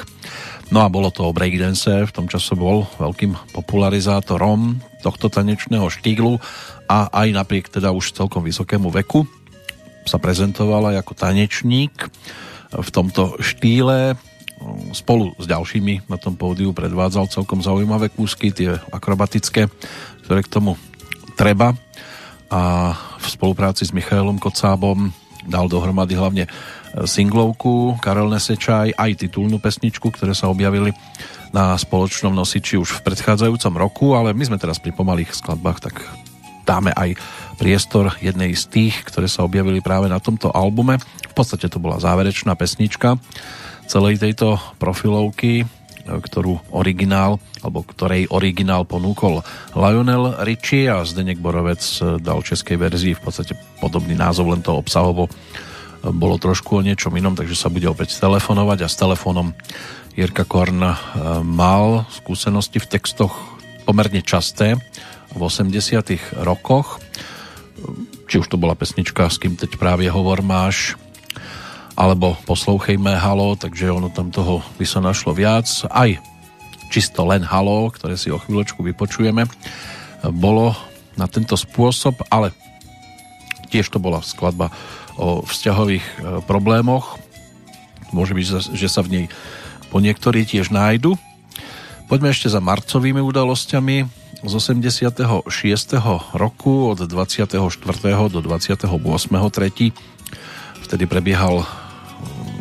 No 0.72 0.80
a 0.80 0.88
bolo 0.88 1.12
to 1.12 1.28
o 1.28 1.36
breakdance, 1.36 1.88
v 1.88 2.14
tom 2.14 2.24
čase 2.24 2.56
bol 2.56 2.88
veľkým 2.96 3.36
popularizátorom 3.52 4.80
tohto 5.04 5.28
tanečného 5.28 5.84
štýlu 5.92 6.40
a 6.88 7.12
aj 7.12 7.28
napriek 7.36 7.68
teda 7.68 7.92
už 7.92 8.16
celkom 8.16 8.40
vysokému 8.40 8.88
veku 8.88 9.28
sa 10.04 10.20
prezentovala 10.20 10.96
ako 11.00 11.12
tanečník 11.16 12.08
v 12.72 12.88
tomto 12.92 13.40
štýle. 13.40 14.16
Spolu 14.96 15.36
s 15.36 15.44
ďalšími 15.44 16.08
na 16.08 16.16
tom 16.16 16.36
pódiu 16.36 16.72
predvádzal 16.72 17.28
celkom 17.28 17.60
zaujímavé 17.60 18.08
kúsky, 18.08 18.48
tie 18.48 18.76
akrobatické, 18.92 19.68
ktoré 20.24 20.40
k 20.44 20.52
tomu 20.52 20.80
treba. 21.36 21.76
A 22.48 22.94
v 23.20 23.26
spolupráci 23.26 23.84
s 23.84 23.92
Michailom 23.92 24.40
Kocábom 24.40 25.12
dal 25.44 25.68
dohromady 25.68 26.16
hlavne 26.16 26.44
singlovku 27.02 27.98
Karel 27.98 28.30
Nesečaj, 28.30 28.94
aj 28.94 29.10
titulnú 29.26 29.58
pesničku, 29.58 30.14
ktoré 30.14 30.30
sa 30.30 30.46
objavili 30.46 30.94
na 31.50 31.74
spoločnom 31.74 32.30
nosiči 32.30 32.78
už 32.78 33.02
v 33.02 33.04
predchádzajúcom 33.10 33.74
roku, 33.74 34.06
ale 34.14 34.30
my 34.30 34.46
sme 34.46 34.58
teraz 34.62 34.78
pri 34.78 34.94
pomalých 34.94 35.34
skladbách, 35.34 35.78
tak 35.82 35.94
dáme 36.62 36.94
aj 36.94 37.18
priestor 37.58 38.14
jednej 38.18 38.54
z 38.54 38.66
tých, 38.70 38.94
ktoré 39.06 39.30
sa 39.30 39.46
objavili 39.46 39.78
práve 39.78 40.10
na 40.10 40.18
tomto 40.18 40.50
albume. 40.50 40.98
V 41.30 41.34
podstate 41.34 41.70
to 41.70 41.78
bola 41.78 42.02
záverečná 42.02 42.54
pesnička 42.58 43.18
celej 43.86 44.18
tejto 44.18 44.58
profilovky, 44.80 45.68
ktorú 46.04 46.60
originál, 46.72 47.40
alebo 47.64 47.80
ktorej 47.80 48.28
originál 48.28 48.84
ponúkol 48.84 49.40
Lionel 49.72 50.36
Richie 50.44 50.88
a 50.88 51.00
Zdenek 51.04 51.40
Borovec 51.40 51.80
dal 52.20 52.44
českej 52.44 52.76
verzii 52.76 53.14
v 53.16 53.24
podstate 53.24 53.56
podobný 53.80 54.12
názov, 54.12 54.52
len 54.52 54.60
to 54.60 54.76
obsahovo 54.76 55.32
bolo 56.12 56.36
trošku 56.36 56.80
o 56.80 56.84
niečom 56.84 57.16
inom, 57.16 57.32
takže 57.32 57.56
sa 57.56 57.72
bude 57.72 57.88
opäť 57.88 58.20
telefonovať 58.20 58.84
a 58.84 58.88
s 58.92 59.00
telefónom 59.00 59.56
Jirka 60.12 60.44
Korn 60.44 60.84
mal 61.42 62.04
skúsenosti 62.12 62.76
v 62.76 62.90
textoch 62.92 63.32
pomerne 63.88 64.20
časté 64.20 64.76
v 65.32 65.40
80 65.40 66.44
rokoch. 66.44 67.00
Či 68.28 68.40
už 68.40 68.48
to 68.52 68.60
bola 68.60 68.76
pesnička 68.76 69.28
S 69.28 69.40
kým 69.40 69.56
teď 69.56 69.76
právě 69.76 70.12
hovor 70.12 70.44
máš, 70.44 70.96
alebo 71.96 72.36
poslouchejme 72.44 73.16
Halo, 73.16 73.56
takže 73.56 73.92
ono 73.92 74.08
tam 74.10 74.30
toho 74.30 74.62
by 74.76 74.84
sa 74.88 75.00
našlo 75.00 75.32
viac. 75.32 75.68
Aj 75.90 76.10
čisto 76.90 77.22
len 77.26 77.42
Halo, 77.42 77.90
ktoré 77.90 78.18
si 78.18 78.30
o 78.30 78.38
chvíľočku 78.38 78.82
vypočujeme, 78.82 79.46
bolo 80.30 80.74
na 81.14 81.30
tento 81.30 81.54
spôsob, 81.54 82.22
ale 82.30 82.50
tiež 83.70 83.90
to 83.90 83.98
bola 84.02 84.22
skladba 84.22 84.70
o 85.18 85.42
vzťahových 85.46 86.06
e, 86.06 86.14
problémoch. 86.46 87.18
Môže 88.14 88.34
byť, 88.34 88.46
že 88.74 88.88
sa 88.90 89.02
v 89.02 89.08
nej 89.10 89.26
po 89.90 90.02
niektorí 90.02 90.42
tiež 90.42 90.74
nájdu. 90.74 91.14
Poďme 92.10 92.34
ešte 92.34 92.50
za 92.50 92.58
marcovými 92.58 93.22
udalosťami 93.22 93.96
z 94.44 94.52
86. 94.52 95.24
roku 96.36 96.74
od 96.92 96.98
24. 97.00 97.56
do 98.28 98.40
28. 98.42 98.90
3. 98.90 100.84
Vtedy 100.84 101.04
prebiehal 101.08 101.64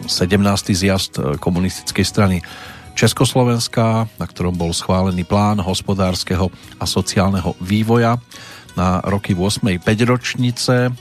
17. 0.07 0.39
zjazd 0.71 1.19
komunistickej 1.41 2.05
strany 2.05 2.37
Československa, 2.93 4.05
na 4.21 4.25
ktorom 4.29 4.53
bol 4.53 4.69
schválený 4.71 5.25
plán 5.25 5.57
hospodárskeho 5.57 6.53
a 6.77 6.85
sociálneho 6.85 7.57
vývoja 7.57 8.21
na 8.77 9.01
roky 9.01 9.33
8. 9.33 9.81
5 9.81 9.83
ročnice 10.05 10.93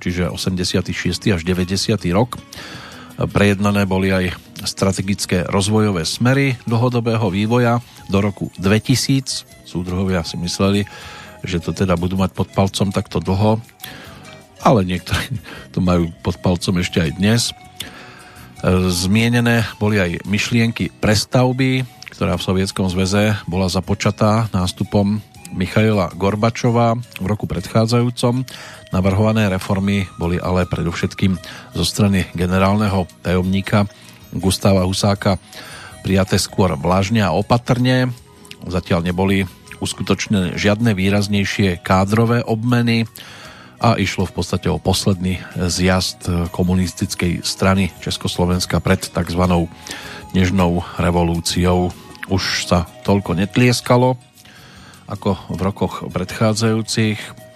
čiže 0.00 0.32
86. 0.32 1.30
až 1.30 1.40
90. 1.44 2.00
rok. 2.16 2.40
Prejednané 3.20 3.84
boli 3.84 4.08
aj 4.08 4.32
strategické 4.64 5.44
rozvojové 5.44 6.08
smery 6.08 6.56
dlhodobého 6.64 7.28
vývoja 7.28 7.84
do 8.08 8.24
roku 8.24 8.48
2000. 8.56 9.68
Súdruhovia 9.68 10.24
si 10.24 10.40
mysleli, 10.40 10.88
že 11.44 11.60
to 11.60 11.76
teda 11.76 12.00
budú 12.00 12.16
mať 12.16 12.32
pod 12.32 12.48
palcom 12.52 12.88
takto 12.88 13.20
dlho, 13.20 13.60
ale 14.64 14.80
niektorí 14.88 15.36
to 15.76 15.84
majú 15.84 16.08
pod 16.24 16.40
palcom 16.40 16.80
ešte 16.80 17.00
aj 17.00 17.10
dnes. 17.20 17.42
Zmienené 18.92 19.64
boli 19.80 19.96
aj 19.96 20.24
myšlienky 20.28 20.92
prestavby, 21.00 21.84
ktorá 22.12 22.36
v 22.36 22.44
Sovietskom 22.44 22.92
zväze 22.92 23.36
bola 23.48 23.72
započatá 23.72 24.52
nástupom 24.52 25.24
Michaila 25.56 26.12
Gorbačova 26.14 26.94
v 27.18 27.26
roku 27.26 27.48
predchádzajúcom. 27.48 28.44
Navrhované 28.90 29.46
reformy 29.46 30.10
boli 30.18 30.42
ale 30.42 30.66
predovšetkým 30.66 31.38
zo 31.78 31.84
strany 31.86 32.26
generálneho 32.34 33.06
tajomníka 33.22 33.86
Gustava 34.34 34.82
Husáka 34.82 35.38
prijaté 36.02 36.42
skôr 36.42 36.74
vlažne 36.74 37.22
a 37.22 37.30
opatrne. 37.30 38.10
Zatiaľ 38.66 39.06
neboli 39.06 39.46
uskutočnené 39.78 40.58
žiadne 40.58 40.92
výraznejšie 40.92 41.80
kádrové 41.80 42.42
obmeny 42.42 43.06
a 43.80 43.96
išlo 43.96 44.28
v 44.28 44.36
podstate 44.36 44.68
o 44.68 44.82
posledný 44.82 45.40
zjazd 45.56 46.50
komunistickej 46.52 47.46
strany 47.46 47.88
Československa 48.04 48.82
pred 48.84 49.00
tzv. 49.00 49.42
nežnou 50.36 50.84
revolúciou. 51.00 51.94
Už 52.28 52.68
sa 52.68 52.90
toľko 53.06 53.38
netlieskalo 53.38 54.20
ako 55.10 55.34
v 55.50 55.60
rokoch 55.64 55.94
predchádzajúcich 56.06 57.49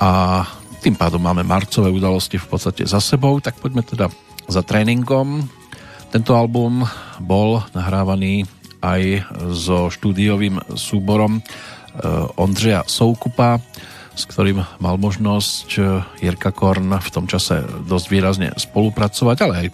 a 0.00 0.44
tým 0.82 0.98
pádom 0.98 1.22
máme 1.22 1.46
marcové 1.46 1.90
udalosti 1.94 2.42
v 2.42 2.46
podstate 2.50 2.82
za 2.88 2.98
sebou, 2.98 3.38
tak 3.38 3.54
poďme 3.62 3.86
teda 3.86 4.10
za 4.50 4.66
tréningom. 4.66 5.46
Tento 6.10 6.34
album 6.34 6.82
bol 7.22 7.62
nahrávaný 7.70 8.44
aj 8.82 9.22
so 9.54 9.88
štúdiovým 9.88 10.58
súborom 10.74 11.38
eh, 11.38 11.42
Ondřeja 12.36 12.84
Soukupa, 12.90 13.62
s 14.12 14.26
ktorým 14.26 14.60
mal 14.82 14.98
možnosť 14.98 15.68
eh, 15.78 16.02
Jirka 16.26 16.50
Korn 16.50 16.98
v 16.98 17.08
tom 17.14 17.30
čase 17.30 17.62
dosť 17.86 18.06
výrazne 18.10 18.48
spolupracovať, 18.58 19.36
ale 19.46 19.54
aj 19.54 19.66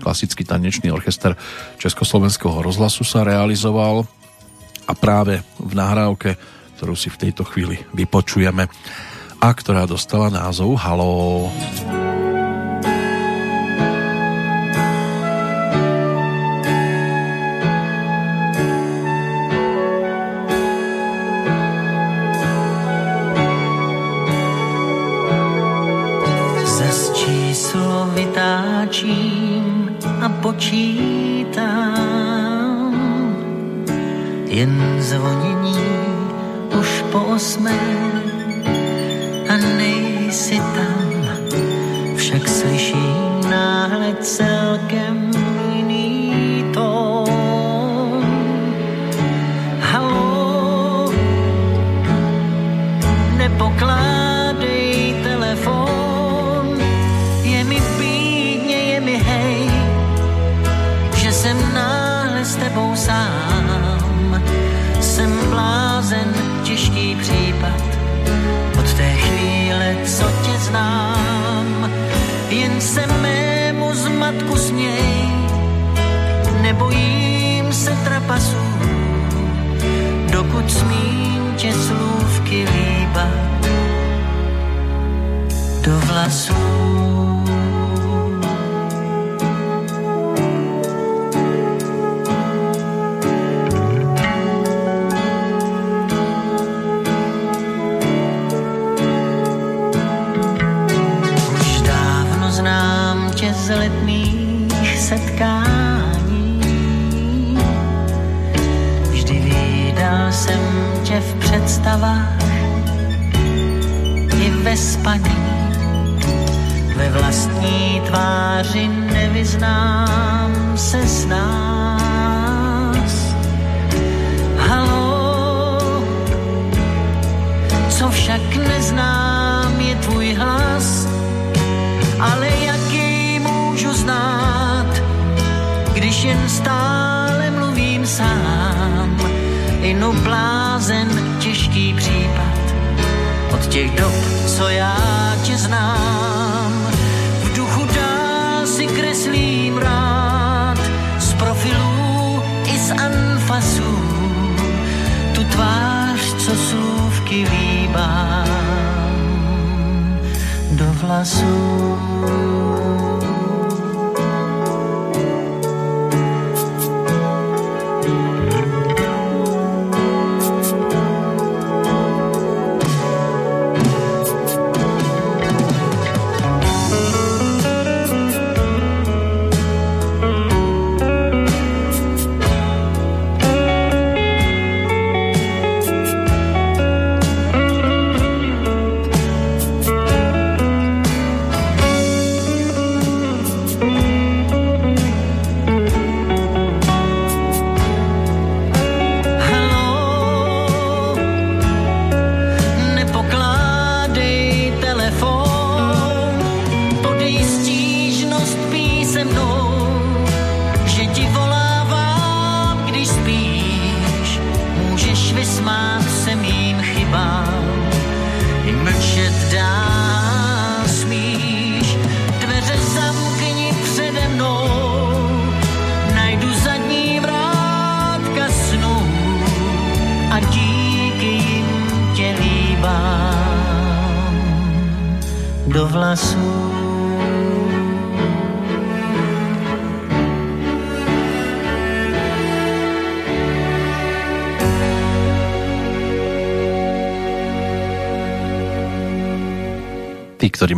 klasický 0.00 0.44
tanečný 0.44 0.88
orchester 0.88 1.36
Československého 1.76 2.64
rozhlasu 2.64 3.04
sa 3.04 3.24
realizoval 3.24 4.08
a 4.88 4.92
práve 4.96 5.44
v 5.60 5.72
nahrávke, 5.76 6.36
ktorú 6.80 6.96
si 6.96 7.12
v 7.12 7.28
tejto 7.28 7.44
chvíli 7.44 7.80
vypočujeme 7.92 8.68
a 9.40 9.48
ktorá 9.52 9.88
dostala 9.88 10.28
názov 10.32 10.76
Halo. 10.80 11.48
Halo. 11.48 11.95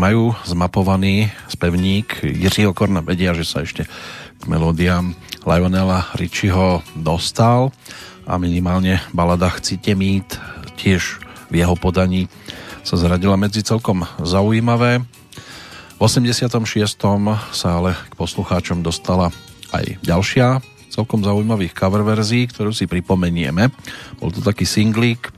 Majú 0.09 0.33
zmapovaný 0.49 1.29
spevník 1.53 2.25
Jiřího 2.25 2.73
Korna, 2.73 3.05
vedia, 3.05 3.37
že 3.37 3.45
sa 3.45 3.61
ešte 3.61 3.85
k 4.41 4.45
melódiám 4.49 5.13
Lionela 5.45 6.09
Richieho 6.17 6.81
dostal 6.97 7.77
a 8.25 8.41
minimálne 8.41 9.05
balada 9.13 9.53
Chcite 9.53 9.93
mít 9.93 10.41
tiež 10.81 11.21
v 11.53 11.61
jeho 11.61 11.77
podaní 11.77 12.25
sa 12.89 12.97
zradila 12.97 13.37
medzi 13.37 13.61
celkom 13.61 14.09
zaujímavé. 14.25 15.05
V 15.05 16.01
86. 16.01 16.57
sa 17.53 17.69
ale 17.69 17.93
k 18.09 18.15
poslucháčom 18.17 18.81
dostala 18.81 19.29
aj 19.77 20.01
ďalšia 20.09 20.65
celkom 20.89 21.21
zaujímavých 21.21 21.77
cover 21.77 22.01
verzií, 22.01 22.49
ktorú 22.49 22.73
si 22.73 22.89
pripomenieme. 22.89 23.69
Bol 24.17 24.33
to 24.33 24.41
taký 24.41 24.65
singlík, 24.65 25.29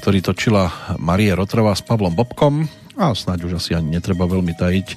ktorý 0.00 0.24
točila 0.24 0.96
Marie 0.96 1.36
Rotrová 1.36 1.76
s 1.76 1.84
Pavlom 1.84 2.16
Bobkom 2.16 2.85
a 2.96 3.12
snáď 3.12 3.44
už 3.44 3.60
asi 3.60 3.76
ani 3.76 4.00
netreba 4.00 4.24
veľmi 4.24 4.56
tajiť, 4.56 4.88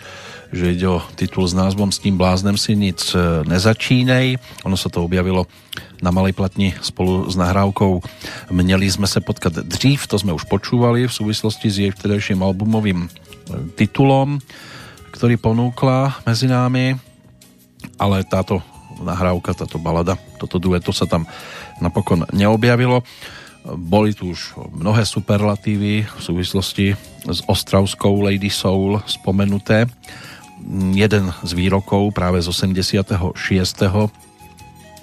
že 0.55 0.71
ide 0.71 0.87
o 0.87 1.03
titul 1.19 1.45
s 1.45 1.53
názvom 1.53 1.91
S 1.91 1.99
tým 1.99 2.15
bláznem 2.15 2.55
si 2.55 2.73
nic 2.73 2.97
e, 3.11 3.43
nezačínej. 3.43 4.39
Ono 4.63 4.79
sa 4.79 4.87
to 4.87 5.03
objavilo 5.03 5.45
na 5.99 6.09
malej 6.09 6.33
platni 6.33 6.73
spolu 6.79 7.27
s 7.27 7.35
nahrávkou 7.35 8.01
Měli 8.55 8.87
sme 8.87 9.05
sa 9.05 9.19
potkať 9.19 9.67
dřív, 9.67 10.07
to 10.07 10.15
sme 10.15 10.31
už 10.31 10.47
počúvali 10.47 11.05
v 11.05 11.13
súvislosti 11.13 11.67
s 11.67 11.75
jej 11.83 11.91
vtedajším 11.91 12.39
albumovým 12.39 13.05
e, 13.05 13.07
titulom, 13.75 14.39
ktorý 15.11 15.35
ponúkla 15.35 16.23
medzi 16.23 16.47
námi, 16.47 16.95
ale 17.99 18.23
táto 18.23 18.63
nahrávka, 19.03 19.53
táto 19.53 19.75
balada, 19.75 20.15
toto 20.39 20.55
dueto 20.55 20.95
sa 20.95 21.03
tam 21.03 21.27
napokon 21.83 22.23
neobjavilo. 22.31 23.03
Boli 23.75 24.15
tu 24.15 24.31
už 24.31 24.55
mnohé 24.71 25.03
superlatívy 25.03 26.07
v 26.07 26.19
súvislosti 26.23 26.95
s 27.29 27.45
ostravskou 27.45 28.21
Lady 28.21 28.49
Soul 28.49 29.01
spomenuté 29.05 29.85
jeden 30.93 31.31
z 31.43 31.51
výrokov 31.53 32.11
práve 32.11 32.41
z 32.41 32.47
86. 32.51 33.37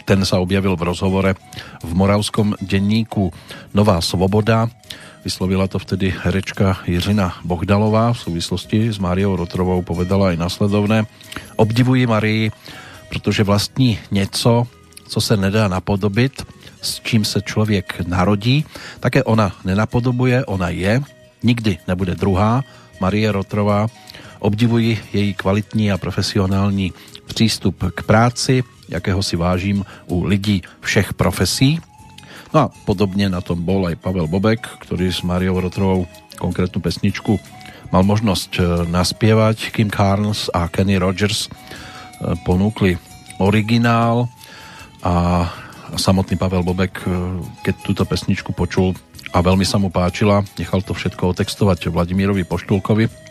Ten 0.07 0.21
sa 0.23 0.39
objavil 0.39 0.79
v 0.79 0.87
rozhovore 0.87 1.35
v 1.83 1.93
moravskom 1.95 2.55
denníku 2.63 3.35
Nová 3.75 3.99
svoboda. 3.99 4.71
Vyslovila 5.27 5.67
to 5.67 5.83
vtedy 5.83 6.15
herečka 6.15 6.79
Jiřina 6.87 7.43
Bohdalová 7.43 8.15
v 8.15 8.23
súvislosti 8.31 8.95
s 8.95 9.03
Máriou 9.03 9.35
Rotrovou 9.35 9.83
povedala 9.83 10.31
aj 10.31 10.39
nasledovné. 10.39 11.11
Obdivuji 11.59 12.07
Marii, 12.07 12.55
protože 13.11 13.43
vlastní 13.43 13.99
něco, 14.11 14.67
co 15.09 15.19
se 15.21 15.35
nedá 15.37 15.67
napodobit, 15.69 16.47
s 16.83 17.03
čím 17.03 17.25
se 17.27 17.43
člověk 17.43 18.07
narodí, 18.07 18.63
také 19.01 19.25
ona 19.27 19.51
nenapodobuje, 19.67 20.47
ona 20.47 20.71
je, 20.71 21.03
nikdy 21.43 21.79
nebude 21.89 22.15
druhá. 22.15 22.65
Marie 23.01 23.33
Rotrová 23.33 23.89
Obdivuji 24.41 24.99
její 25.13 25.35
kvalitní 25.35 25.93
a 25.93 25.99
profesionální 25.99 26.93
přístup 27.27 27.85
k 27.95 28.03
práci, 28.03 28.65
jakého 28.89 29.23
si 29.23 29.37
vážím 29.37 29.85
u 30.07 30.25
lidí 30.25 30.63
všech 30.81 31.15
profesí. 31.15 31.81
No 32.55 32.61
a 32.61 32.67
podobne 32.87 33.29
na 33.29 33.41
tom 33.41 33.59
bol 33.67 33.91
aj 33.91 33.99
Pavel 33.99 34.31
Bobek, 34.31 34.63
ktorý 34.87 35.11
s 35.11 35.27
Mariou 35.27 35.61
Rotrovou 35.61 36.07
konkrétnu 36.39 36.79
pesničku 36.79 37.41
mal 37.91 38.07
možnosť 38.07 38.51
e, 38.57 38.63
naspievať. 38.87 39.75
Kim 39.75 39.91
Carnes 39.91 40.47
a 40.55 40.71
Kenny 40.71 40.95
Rogers 40.95 41.47
e, 41.47 41.49
ponúkli 42.47 42.95
originál 43.43 44.31
a 45.03 45.47
samotný 45.99 46.39
Pavel 46.39 46.63
Bobek, 46.63 47.03
e, 47.03 47.07
keď 47.67 47.75
túto 47.83 48.03
pesničku 48.07 48.55
počul 48.55 48.95
a 49.35 49.39
veľmi 49.43 49.67
sa 49.67 49.81
mu 49.81 49.91
páčila, 49.91 50.47
nechal 50.59 50.83
to 50.83 50.95
všetko 50.95 51.35
otextovať 51.35 51.91
Vladimírovi 51.91 52.47
Poštulkovi 52.47 53.27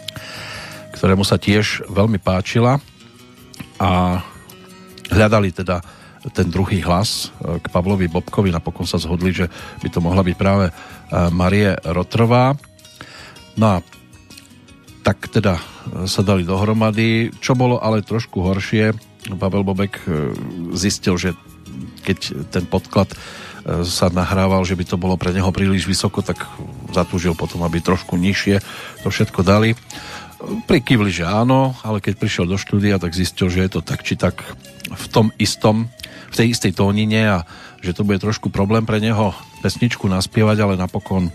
ktorému 0.96 1.28
sa 1.28 1.36
tiež 1.36 1.92
veľmi 1.92 2.24
páčila 2.24 2.80
a 3.76 4.24
hľadali 5.12 5.52
teda 5.52 5.84
ten 6.32 6.48
druhý 6.50 6.82
hlas 6.82 7.30
e, 7.30 7.60
k 7.62 7.70
Pavlovi 7.70 8.10
Bobkovi. 8.10 8.50
Napokon 8.50 8.88
sa 8.90 8.98
zhodli, 8.98 9.30
že 9.30 9.46
by 9.84 9.88
to 9.94 10.00
mohla 10.02 10.26
byť 10.26 10.36
práve 10.40 10.72
e, 10.72 10.74
Marie 11.30 11.78
Rotrová. 11.86 12.58
No 13.60 13.78
a 13.78 13.78
tak 15.06 15.30
teda 15.30 15.62
e, 15.62 15.64
sa 16.10 16.26
dali 16.26 16.42
dohromady. 16.42 17.30
Čo 17.38 17.54
bolo 17.54 17.78
ale 17.78 18.02
trošku 18.02 18.42
horšie, 18.42 18.96
Pavel 19.38 19.62
Bobek 19.62 20.02
zistil, 20.74 21.18
že 21.18 21.38
keď 22.02 22.50
ten 22.50 22.66
podklad 22.66 23.14
sa 23.66 24.14
nahrával, 24.14 24.62
že 24.62 24.78
by 24.78 24.86
to 24.86 24.98
bolo 25.02 25.18
pre 25.18 25.34
neho 25.34 25.50
príliš 25.50 25.90
vysoko, 25.90 26.22
tak 26.22 26.46
zatúžil 26.94 27.34
potom, 27.34 27.66
aby 27.66 27.82
trošku 27.82 28.14
nižšie 28.14 28.62
to 29.02 29.08
všetko 29.10 29.42
dali. 29.42 29.74
Prikyvli, 30.70 31.10
že 31.10 31.26
áno, 31.26 31.74
ale 31.82 31.98
keď 31.98 32.22
prišiel 32.22 32.46
do 32.46 32.62
štúdia, 32.62 33.02
tak 33.02 33.18
zistil, 33.18 33.50
že 33.50 33.66
je 33.66 33.70
to 33.74 33.82
tak 33.82 34.06
či 34.06 34.14
tak 34.14 34.46
v 34.86 35.06
tom 35.10 35.34
istom, 35.42 35.90
v 36.30 36.36
tej 36.38 36.54
istej 36.54 36.78
tónine 36.78 37.22
a 37.26 37.38
že 37.82 37.98
to 37.98 38.06
bude 38.06 38.22
trošku 38.22 38.54
problém 38.54 38.86
pre 38.86 39.02
neho 39.02 39.34
pesničku 39.66 40.06
naspievať, 40.06 40.58
ale 40.62 40.78
napokon 40.78 41.34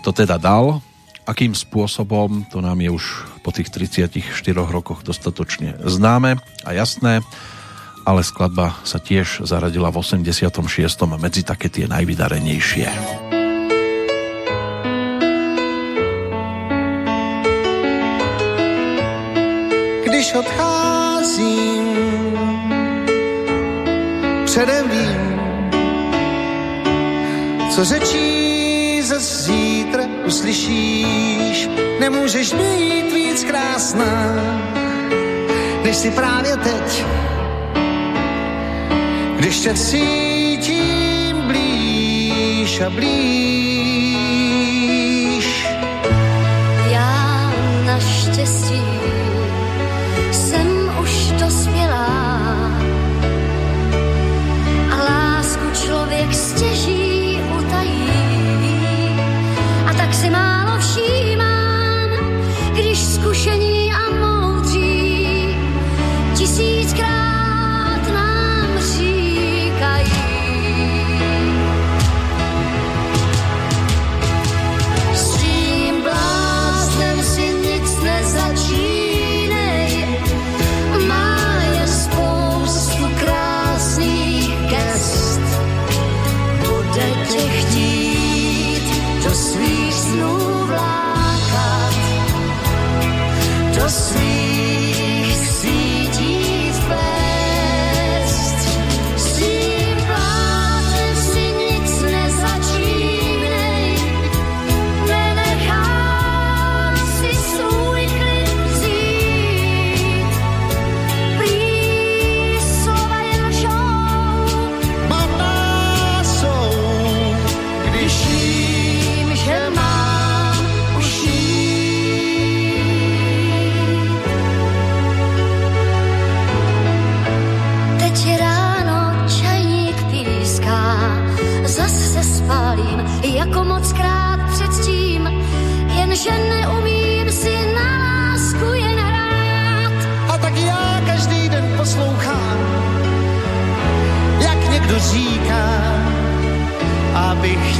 to 0.00 0.10
teda 0.12 0.40
dal. 0.40 0.80
Akým 1.28 1.52
spôsobom, 1.52 2.48
to 2.48 2.64
nám 2.64 2.80
je 2.80 2.90
už 2.90 3.04
po 3.44 3.52
tých 3.52 3.68
34 3.68 4.24
rokoch 4.56 5.04
dostatočne 5.04 5.76
známe 5.84 6.40
a 6.64 6.70
jasné, 6.72 7.20
ale 8.04 8.26
skladba 8.26 8.78
sa 8.82 8.98
tiež 8.98 9.46
zaradila 9.46 9.90
v 9.90 10.00
86. 10.02 10.50
medzi 11.18 11.42
také 11.46 11.68
tie 11.70 11.86
najvydarenejšie. 11.86 12.90
když 20.22 20.34
odcházím, 20.34 21.86
předem 24.44 24.90
vím, 24.90 25.40
co 27.70 27.84
řečí 27.84 29.02
ze 29.02 29.18
zítra 29.20 30.02
uslyšíš. 30.26 31.68
Nemůžeš 32.00 32.52
být 32.52 33.12
víc 33.12 33.44
krásná, 33.44 34.34
než 35.84 35.96
si 35.96 36.10
právě 36.10 36.56
teď, 36.56 37.04
Když 39.42 39.60
tě 39.60 39.74
cítím 39.74 41.40
blíž 41.46 42.80
a 42.80 42.90
blíž. 42.90 43.12
Já 46.90 47.52
naštěstí 47.86 48.82
jsem 50.30 50.92
už 51.02 51.30
dospělá 51.30 52.70
a 54.90 54.96
lásku 54.96 55.70
člověk 55.84 56.34
stěží 56.34 57.01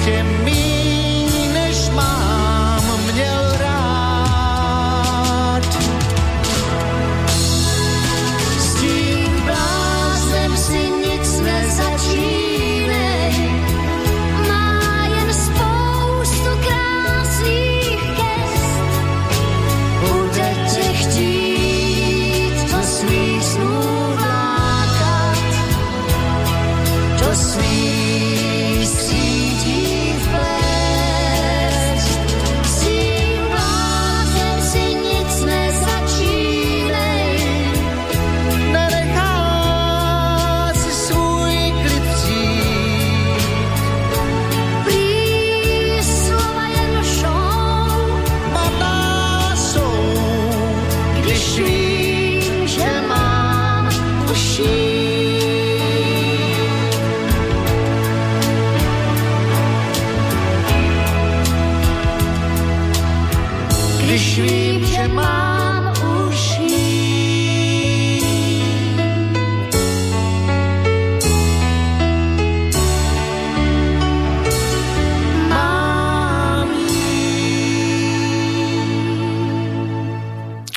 him 0.04 0.41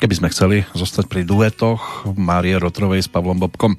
Keby 0.06 0.22
sme 0.22 0.30
chceli 0.30 0.62
zostať 0.70 1.10
pri 1.10 1.26
duetoch 1.26 2.06
Márie 2.14 2.54
Rotrovej 2.62 3.02
s 3.02 3.10
Pavlom 3.10 3.42
Bobkom, 3.42 3.74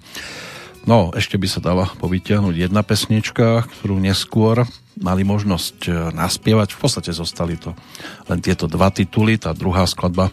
no 0.83 1.15
ešte 1.15 1.39
by 1.39 1.47
sa 1.47 1.63
dala 1.63 1.87
povytiahnuť 2.03 2.67
jedna 2.67 2.83
pesnička, 2.83 3.63
ktorú 3.63 3.95
neskôr 3.95 4.67
mali 4.99 5.23
možnosť 5.23 5.87
e, 5.87 5.91
naspievať. 6.11 6.75
V 6.75 6.79
podstate 6.83 7.15
zostali 7.15 7.55
to 7.55 7.71
len 8.27 8.43
tieto 8.43 8.67
dva 8.67 8.91
tituly. 8.91 9.39
Tá 9.39 9.55
druhá 9.55 9.87
skladba 9.87 10.27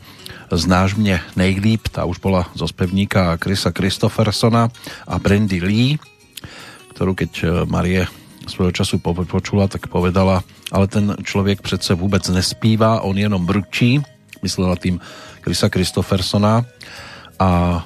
Znáš 0.51 0.99
mne 0.99 1.23
nejlíp, 1.39 1.87
tá 1.87 2.11
už 2.11 2.19
bola 2.19 2.51
zo 2.59 2.67
spevníka 2.67 3.39
Chrisa 3.39 3.71
Christophersona 3.71 4.75
a 5.07 5.15
Brandy 5.23 5.63
Lee, 5.63 6.03
ktorú 6.91 7.15
keď 7.15 7.31
e, 7.39 7.47
Marie 7.71 8.03
svojho 8.51 8.75
času 8.75 8.99
po- 8.99 9.15
počula, 9.15 9.71
tak 9.71 9.87
povedala, 9.87 10.43
ale 10.75 10.91
ten 10.91 11.15
človek 11.23 11.63
predsa 11.63 11.95
vôbec 11.95 12.27
nespíva, 12.35 13.07
on 13.07 13.15
jenom 13.15 13.47
brčí, 13.47 14.03
myslela 14.43 14.75
tým 14.75 14.99
Chrisa 15.45 15.69
Christophersona 15.69 16.65
a 17.37 17.81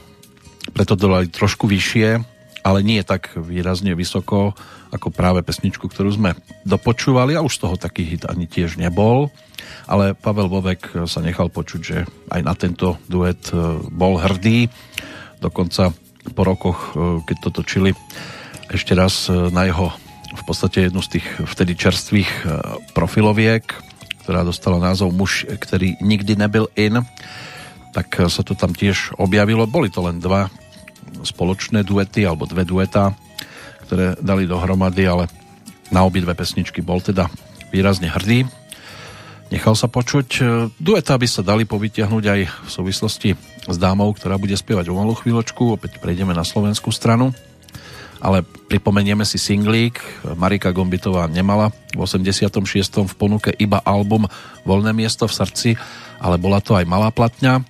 preto 0.70 0.94
dolali 0.94 1.26
trošku 1.26 1.66
vyššie, 1.66 2.22
ale 2.62 2.78
nie 2.86 3.02
tak 3.02 3.35
výrazne 3.35 3.98
vysoko 3.98 4.55
ako 4.89 5.12
práve 5.12 5.44
pesničku, 5.44 5.90
ktorú 5.90 6.14
sme 6.14 6.39
dopočúvali 6.64 7.36
a 7.36 7.44
už 7.44 7.60
z 7.60 7.62
toho 7.66 7.76
taký 7.76 8.06
hit 8.09 8.24
ani 8.24 8.48
tiež 8.48 8.80
nebol. 8.80 9.28
Ale 9.89 10.16
Pavel 10.16 10.48
Vovek 10.48 11.09
sa 11.09 11.20
nechal 11.20 11.52
počuť, 11.52 11.80
že 11.80 11.98
aj 12.32 12.40
na 12.44 12.55
tento 12.56 12.97
duet 13.09 13.52
e, 13.52 13.56
bol 13.89 14.20
hrdý. 14.20 14.68
Dokonca 15.40 15.93
po 16.32 16.43
rokoch, 16.44 16.93
e, 16.93 17.20
keď 17.24 17.36
to 17.48 17.51
točili 17.60 17.90
ešte 18.68 18.93
raz 18.97 19.28
e, 19.28 19.48
na 19.52 19.68
jeho 19.68 19.93
v 20.28 20.43
podstate 20.44 20.89
jednu 20.89 21.01
z 21.01 21.18
tých 21.18 21.26
vtedy 21.51 21.72
čerstvých 21.74 22.30
profiloviek, 22.93 23.64
ktorá 24.22 24.44
dostala 24.44 24.76
názov 24.76 25.10
Muž, 25.10 25.48
ktorý 25.48 25.97
nikdy 26.05 26.36
nebyl 26.36 26.68
in, 26.76 27.01
tak 27.93 28.09
e, 28.20 28.28
sa 28.28 28.43
to 28.44 28.55
tam 28.55 28.73
tiež 28.73 29.16
objavilo. 29.16 29.69
Boli 29.69 29.89
to 29.89 30.05
len 30.05 30.20
dva 30.20 30.52
spoločné 31.24 31.82
duety, 31.82 32.24
alebo 32.28 32.44
dve 32.44 32.62
dueta, 32.69 33.16
ktoré 33.89 34.15
dali 34.20 34.44
dohromady, 34.44 35.05
ale 35.09 35.24
na 35.89 36.05
obidve 36.05 36.36
pesničky 36.36 36.85
bol 36.85 37.01
teda 37.01 37.32
výrazne 37.73 38.09
hrdý. 38.12 38.44
Nechal 39.48 39.73
sa 39.73 39.89
počuť. 39.89 40.28
E, 40.39 40.40
Dueta 40.77 41.16
by 41.16 41.24
sa 41.24 41.40
dali 41.40 41.65
povytiahnuť 41.65 42.24
aj 42.28 42.40
v 42.44 42.69
súvislosti 42.69 43.31
s 43.65 43.77
dámou, 43.81 44.12
ktorá 44.12 44.36
bude 44.36 44.52
spievať 44.52 44.93
o 44.93 44.97
malú 44.97 45.16
chvíľočku. 45.16 45.81
Opäť 45.81 45.97
prejdeme 46.05 46.36
na 46.36 46.44
slovenskú 46.44 46.93
stranu. 46.93 47.32
Ale 48.19 48.43
pripomenieme 48.43 49.23
si 49.23 49.39
singlík. 49.39 50.02
Marika 50.36 50.74
Gombitová 50.74 51.31
nemala 51.31 51.70
v 51.94 52.02
86. 52.05 52.51
v 53.06 53.15
ponuke 53.15 53.55
iba 53.56 53.78
album 53.86 54.27
Voľné 54.66 54.90
miesto 54.93 55.24
v 55.31 55.36
srdci, 55.39 55.70
ale 56.19 56.36
bola 56.36 56.59
to 56.59 56.74
aj 56.74 56.85
malá 56.85 57.15
platňa, 57.15 57.62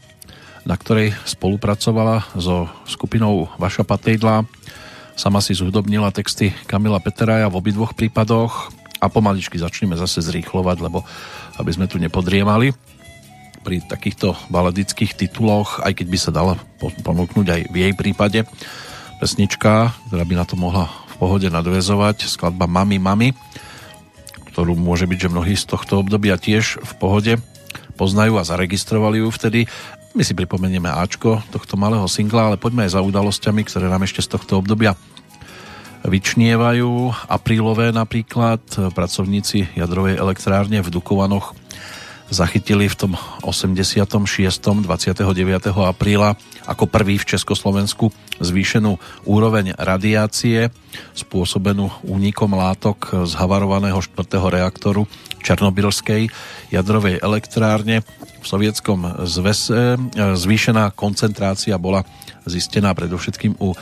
na 0.68 0.76
ktorej 0.76 1.16
spolupracovala 1.24 2.36
so 2.36 2.68
skupinou 2.84 3.48
Vaša 3.56 3.88
Patejdla. 3.88 4.44
Sama 5.16 5.40
si 5.40 5.56
zhudobnila 5.56 6.12
texty 6.12 6.52
Kamila 6.68 7.00
Peteraja 7.00 7.48
v 7.48 7.56
obidvoch 7.56 7.96
prípadoch 7.96 8.68
a 9.00 9.08
pomaličky 9.08 9.56
začneme 9.56 9.96
zase 9.96 10.20
zrýchlovať, 10.20 10.84
lebo 10.84 11.08
aby 11.56 11.70
sme 11.72 11.88
tu 11.88 11.96
nepodriemali 11.96 12.76
pri 13.64 13.80
takýchto 13.80 14.36
baladických 14.52 15.16
tituloch, 15.16 15.80
aj 15.80 16.04
keď 16.04 16.06
by 16.06 16.18
sa 16.20 16.30
dala 16.30 16.54
po- 16.78 16.92
ponúknuť 16.92 17.46
aj 17.48 17.60
v 17.72 17.76
jej 17.88 17.92
prípade 17.96 18.44
pesnička, 19.18 19.96
ktorá 20.12 20.22
by 20.22 20.34
na 20.36 20.44
to 20.46 20.54
mohla 20.54 20.86
v 21.10 21.14
pohode 21.18 21.48
nadvezovať, 21.50 22.28
skladba 22.28 22.70
Mami 22.70 23.02
Mami, 23.02 23.34
ktorú 24.54 24.78
môže 24.78 25.08
byť, 25.08 25.18
že 25.26 25.32
mnohí 25.32 25.58
z 25.58 25.64
tohto 25.64 25.98
obdobia 25.98 26.38
tiež 26.38 26.78
v 26.78 26.92
pohode 27.00 27.32
poznajú 27.98 28.38
a 28.38 28.46
zaregistrovali 28.46 29.26
ju 29.26 29.28
vtedy. 29.34 29.60
My 30.16 30.22
si 30.24 30.32
pripomenieme 30.32 30.88
Ačko 30.88 31.44
tohto 31.52 31.76
malého 31.76 32.08
singla, 32.08 32.50
ale 32.50 32.56
poďme 32.56 32.88
aj 32.88 32.96
za 32.96 33.04
udalosťami, 33.04 33.62
ktoré 33.68 33.86
nám 33.92 34.08
ešte 34.08 34.24
z 34.24 34.34
tohto 34.34 34.58
obdobia 34.58 34.96
vyčnievajú. 36.06 37.12
Aprílové 37.28 37.90
napríklad 37.90 38.62
pracovníci 38.94 39.76
jadrovej 39.76 40.16
elektrárne 40.16 40.80
v 40.80 40.88
Dukovanoch 40.88 41.52
zachytili 42.28 42.88
v 42.88 42.96
tom 42.96 43.12
86. 43.44 44.04
29. 44.84 45.24
apríla 45.72 46.36
ako 46.68 46.84
prvý 46.84 47.16
v 47.16 47.24
Československu 47.24 48.12
zvýšenú 48.36 49.00
úroveň 49.24 49.72
radiácie 49.76 50.68
spôsobenú 51.16 51.88
únikom 52.04 52.52
látok 52.52 53.24
z 53.24 53.32
havarovaného 53.32 53.96
4. 53.96 54.36
reaktoru 54.38 55.08
Černobylskej 55.48 56.28
jadrovej 56.68 57.24
elektrárne. 57.24 58.04
V 58.04 58.44
sovietskom 58.44 59.24
zvese 59.24 59.96
zvýšená 60.12 60.92
koncentrácia 60.92 61.80
bola 61.80 62.04
zistená 62.44 62.92
predovšetkým 62.92 63.56
u 63.56 63.72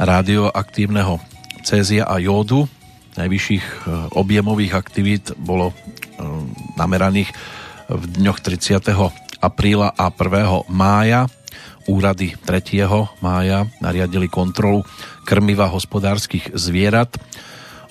radioaktívneho 0.00 1.20
cézia 1.60 2.08
a 2.08 2.16
jódu. 2.16 2.64
Najvyšších 3.16 3.64
e, 3.64 3.76
objemových 4.16 4.72
aktivít 4.72 5.36
bolo 5.36 5.72
e, 5.72 5.74
nameraných 6.80 7.28
v 7.92 8.04
dňoch 8.16 8.40
30. 8.40 8.80
apríla 9.40 9.92
a 9.92 10.08
1. 10.08 10.68
mája. 10.72 11.28
Úrady 11.88 12.40
3. 12.40 12.88
mája 13.20 13.68
nariadili 13.84 14.32
kontrolu 14.32 14.80
krmiva 15.28 15.68
hospodárskych 15.68 16.56
zvierat. 16.56 17.20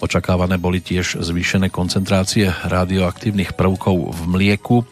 Očakávané 0.04 0.60
boli 0.60 0.84
tiež 0.84 1.24
zvýšené 1.24 1.72
koncentrácie 1.72 2.52
radioaktívnych 2.68 3.56
prvkov 3.56 4.12
v 4.12 4.22
mlieku 4.28 4.84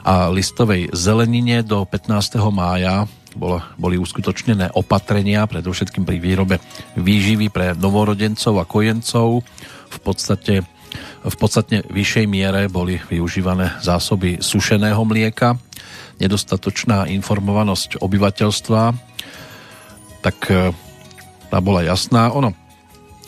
a 0.00 0.32
listovej 0.32 0.88
zelenine 0.96 1.60
do 1.60 1.84
15. 1.84 2.40
mája 2.48 3.04
bola, 3.36 3.62
boli 3.78 4.00
uskutočnené 4.00 4.74
opatrenia, 4.74 5.46
predovšetkým 5.46 6.02
pri 6.02 6.18
výrobe 6.18 6.56
výživy 6.98 7.52
pre 7.52 7.76
novorodencov 7.78 8.58
a 8.58 8.64
kojencov. 8.66 9.46
V 9.90 9.98
podstate 10.02 10.66
v 11.20 11.34
podstatne 11.36 11.84
vyššej 11.86 12.26
miere 12.26 12.66
boli 12.66 12.96
využívané 12.96 13.78
zásoby 13.84 14.40
sušeného 14.40 15.04
mlieka, 15.04 15.54
nedostatočná 16.18 17.06
informovanosť 17.12 18.00
obyvateľstva, 18.00 18.82
tak 20.24 20.36
e, 20.48 20.72
tá 21.52 21.58
bola 21.60 21.84
jasná. 21.84 22.32
Ono 22.32 22.56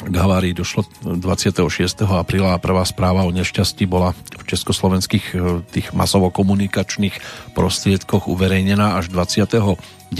k 0.02 0.14
havárii 0.14 0.50
došlo 0.50 0.82
26. 1.06 1.62
apríla 2.10 2.58
a 2.58 2.62
prvá 2.62 2.82
správa 2.82 3.22
o 3.22 3.30
nešťastí 3.30 3.86
bola 3.86 4.10
v 4.14 4.44
československých 4.50 5.26
e, 5.32 5.36
tých 5.70 5.94
masovo-komunikačných 5.94 7.14
prostriedkoch 7.54 8.26
uverejnená 8.26 8.98
až 8.98 9.14
29. 9.14 10.10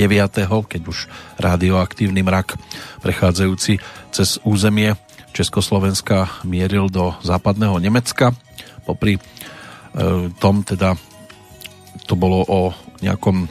keď 0.71 0.83
už 0.87 1.11
radioaktívny 1.43 2.23
mrak 2.23 2.55
prechádzajúci 3.03 3.83
cez 4.15 4.39
územie 4.47 4.95
Československa 5.33 6.45
mieril 6.45 6.93
do 6.93 7.17
západného 7.25 7.81
Nemecka. 7.83 8.37
Popri 8.87 9.19
e, 9.19 9.21
tom 10.39 10.63
teda 10.63 10.95
to 12.07 12.15
bolo 12.15 12.47
o 12.47 12.71
nejakom 13.03 13.51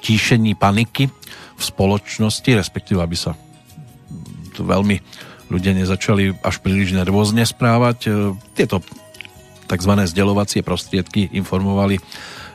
tíšení 0.00 0.56
paniky 0.56 1.12
v 1.56 1.62
spoločnosti, 1.62 2.48
respektíve 2.56 3.00
aby 3.04 3.16
sa 3.16 3.36
to 4.56 4.64
veľmi 4.64 5.28
ľudia 5.50 5.74
nezačali 5.74 6.38
až 6.40 6.62
príliš 6.62 6.94
nervózne 6.94 7.42
správať. 7.42 7.98
E, 8.06 8.10
tieto 8.54 8.80
tzv. 9.66 9.92
zdelovacie 10.06 10.62
prostriedky 10.62 11.28
informovali 11.34 11.98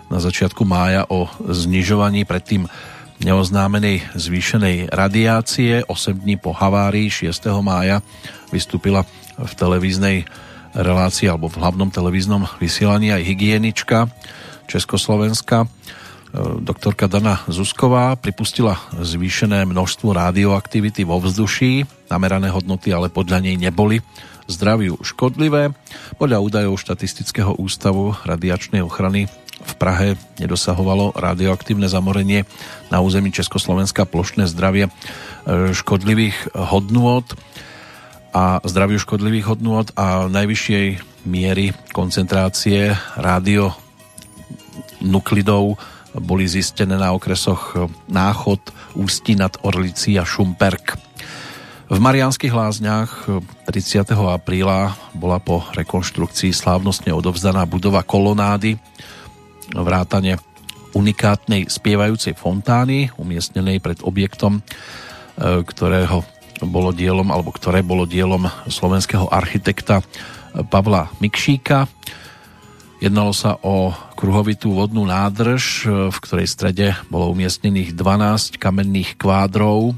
na 0.07 0.23
začiatku 0.23 0.63
mája 0.63 1.03
o 1.11 1.27
znižovaní 1.43 2.23
predtým 2.23 2.67
neoznámenej 3.23 4.15
zvýšenej 4.15 4.91
radiácie. 4.91 5.83
8 5.87 6.23
dní 6.23 6.35
po 6.35 6.51
havárii 6.51 7.07
6. 7.07 7.31
mája 7.63 8.03
vystúpila 8.51 9.07
v 9.39 9.51
televíznej 9.55 10.27
relácii 10.75 11.31
alebo 11.31 11.47
v 11.47 11.59
hlavnom 11.63 11.87
televíznom 11.87 12.43
vysielaní 12.59 13.15
aj 13.15 13.23
hygienička 13.23 14.11
Československa 14.67 15.71
doktorka 16.59 17.07
Dana 17.07 17.39
Zusková 17.47 18.19
pripustila 18.19 18.75
zvýšené 18.91 19.63
množstvo 19.63 20.11
radioaktivity 20.11 21.07
vo 21.07 21.23
vzduší. 21.23 21.87
Namerané 22.11 22.51
hodnoty 22.51 22.91
ale 22.91 23.07
podľa 23.07 23.39
nej 23.39 23.55
neboli 23.55 24.03
zdraviu 24.45 25.01
škodlivé. 25.01 25.73
Podľa 26.19 26.43
údajov 26.43 26.77
štatistického 26.77 27.55
ústavu 27.55 28.13
radiačnej 28.27 28.83
ochrany 28.83 29.31
v 29.65 29.73
Prahe 29.79 30.19
nedosahovalo 30.37 31.15
radioaktívne 31.15 31.89
zamorenie 31.89 32.45
na 32.91 33.01
území 33.01 33.31
Československa 33.31 34.05
plošné 34.05 34.47
zdravie 34.51 34.85
e, 34.85 34.91
škodlivých 35.73 36.53
hodnôt 36.53 37.25
a 38.35 38.59
zdraviu 38.67 38.99
škodlivých 38.99 39.55
hodnôt 39.55 39.87
a 39.95 40.27
najvyššej 40.27 40.99
miery 41.25 41.73
koncentrácie 41.95 42.93
radionuklidov 43.15 45.79
boli 46.19 46.47
zistené 46.47 46.95
na 46.95 47.11
okresoch 47.11 47.75
Náchod, 48.07 48.61
Ústí 48.95 49.35
nad 49.35 49.57
Orlicí 49.61 50.15
a 50.15 50.23
Šumperk. 50.23 50.95
V 51.85 51.97
Mariánskych 52.01 52.49
lázniach 52.49 53.29
30. 53.69 54.09
apríla 54.17 54.97
bola 55.13 55.37
po 55.37 55.61
rekonštrukcii 55.77 56.49
slávnostne 56.49 57.13
odovzdaná 57.13 57.61
budova 57.69 58.01
kolonády, 58.01 58.81
vrátane 59.69 60.41
unikátnej 60.97 61.67
spievajúcej 61.69 62.33
fontány, 62.33 63.13
umiestnenej 63.19 63.83
pred 63.83 63.99
objektom, 64.01 64.59
e, 64.59 65.61
ktorého 65.61 66.23
bolo 66.63 66.95
dielom, 66.95 67.29
alebo 67.29 67.51
ktoré 67.51 67.83
bolo 67.83 68.07
dielom 68.07 68.47
slovenského 68.71 69.27
architekta 69.27 69.99
Pavla 70.71 71.11
Mikšíka. 71.19 71.85
Jednalo 73.05 73.37
sa 73.37 73.53
o 73.61 73.93
kruhovitú 74.17 74.73
vodnú 74.73 75.05
nádrž, 75.05 75.85
v 76.09 76.17
ktorej 76.25 76.49
strede 76.49 76.97
bolo 77.05 77.29
umiestnených 77.37 77.93
12 77.93 78.57
kamenných 78.57 79.13
kvádrov, 79.21 79.93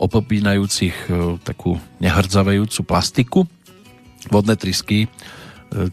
opopínajúcich 0.00 0.96
e, 1.04 1.36
takú 1.44 1.76
nehrdzavejúcu 2.00 2.80
plastiku. 2.88 3.44
Vodné 4.32 4.56
trysky 4.56 5.04
e, 5.04 5.08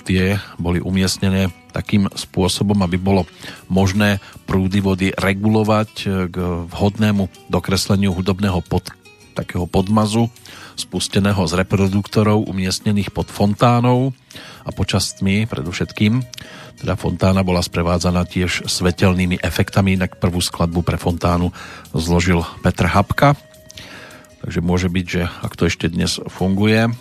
tie 0.07 0.39
boli 0.55 0.79
umiestnené 0.79 1.51
takým 1.75 2.07
spôsobom, 2.15 2.79
aby 2.79 2.95
bolo 2.95 3.27
možné 3.67 4.23
prúdy 4.47 4.79
vody 4.79 5.11
regulovať 5.19 5.91
e, 5.99 6.31
k 6.31 6.35
vhodnému 6.63 7.27
dokresleniu 7.51 8.15
hudobného 8.15 8.63
pod, 8.63 8.87
takého 9.35 9.67
podmazu 9.67 10.31
spusteného 10.79 11.43
z 11.49 11.59
reproduktorov 11.59 12.47
umiestnených 12.47 13.11
pod 13.11 13.27
fontánou 13.33 14.15
a 14.67 14.69
počas 14.75 15.15
tmy 15.15 15.47
predovšetkým. 15.47 16.19
Teda 16.83 16.99
fontána 16.99 17.41
bola 17.47 17.63
sprevádzaná 17.63 18.27
tiež 18.27 18.67
svetelnými 18.67 19.39
efektami, 19.39 19.95
inak 19.95 20.19
prvú 20.19 20.43
skladbu 20.43 20.83
pre 20.83 20.99
fontánu 20.99 21.55
zložil 21.95 22.43
Petr 22.59 22.91
Hapka. 22.91 23.39
Takže 24.43 24.59
môže 24.59 24.91
byť, 24.91 25.05
že 25.07 25.23
ak 25.25 25.55
to 25.55 25.71
ešte 25.71 25.87
dnes 25.87 26.19
funguje 26.27 26.91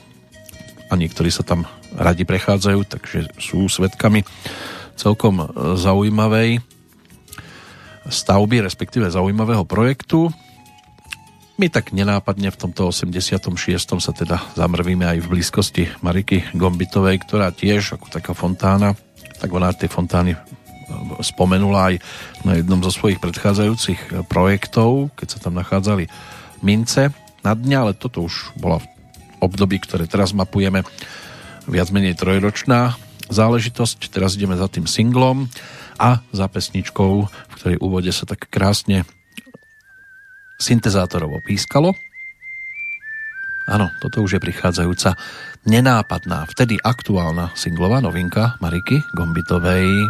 a 0.86 0.92
niektorí 0.94 1.28
sa 1.34 1.42
tam 1.42 1.66
radi 1.92 2.22
prechádzajú, 2.22 2.80
takže 2.86 3.18
sú 3.42 3.66
svetkami 3.66 4.22
celkom 4.96 5.44
zaujímavej 5.76 6.62
stavby, 8.06 8.62
respektíve 8.62 9.10
zaujímavého 9.10 9.66
projektu. 9.66 10.30
My 11.56 11.72
tak 11.72 11.96
nenápadne 11.96 12.52
v 12.52 12.60
tomto 12.68 12.92
86. 12.92 13.48
sa 13.80 14.12
teda 14.12 14.44
zamrvíme 14.60 15.08
aj 15.08 15.24
v 15.24 15.30
blízkosti 15.40 15.88
Mariky 16.04 16.52
Gombitovej, 16.52 17.24
ktorá 17.24 17.48
tiež 17.48 17.96
ako 17.96 18.12
taká 18.12 18.36
fontána, 18.36 18.92
tak 19.40 19.56
ona 19.56 19.72
tie 19.72 19.88
fontány 19.88 20.36
e, 20.36 20.38
spomenula 21.24 21.80
aj 21.88 21.94
na 22.44 22.60
jednom 22.60 22.84
zo 22.84 22.92
svojich 22.92 23.24
predchádzajúcich 23.24 24.28
projektov, 24.28 25.16
keď 25.16 25.28
sa 25.32 25.38
tam 25.48 25.56
nachádzali 25.56 26.12
mince 26.60 27.08
na 27.40 27.56
dňa, 27.56 27.88
ale 27.88 27.92
toto 27.96 28.28
už 28.28 28.52
bola 28.60 28.84
v 28.84 28.86
období, 29.40 29.80
ktoré 29.80 30.04
teraz 30.04 30.36
mapujeme, 30.36 30.84
viac 31.64 31.88
menej 31.88 32.20
trojročná 32.20 33.00
záležitosť. 33.32 34.12
Teraz 34.12 34.36
ideme 34.36 34.60
za 34.60 34.68
tým 34.68 34.84
singlom 34.84 35.48
a 35.96 36.20
za 36.36 36.52
pesničkou, 36.52 37.12
v 37.24 37.52
ktorej 37.56 37.80
úvode 37.80 38.12
sa 38.12 38.28
tak 38.28 38.44
krásne 38.52 39.08
syntezátorovo 40.56 41.40
pískalo. 41.44 41.94
Áno, 43.66 43.90
toto 43.98 44.22
už 44.22 44.38
je 44.38 44.44
prichádzajúca 44.44 45.18
nenápadná, 45.66 46.46
vtedy 46.46 46.78
aktuálna 46.78 47.50
singlová 47.58 47.98
novinka 47.98 48.54
Mariky 48.62 49.02
Gombitovej. 49.10 50.06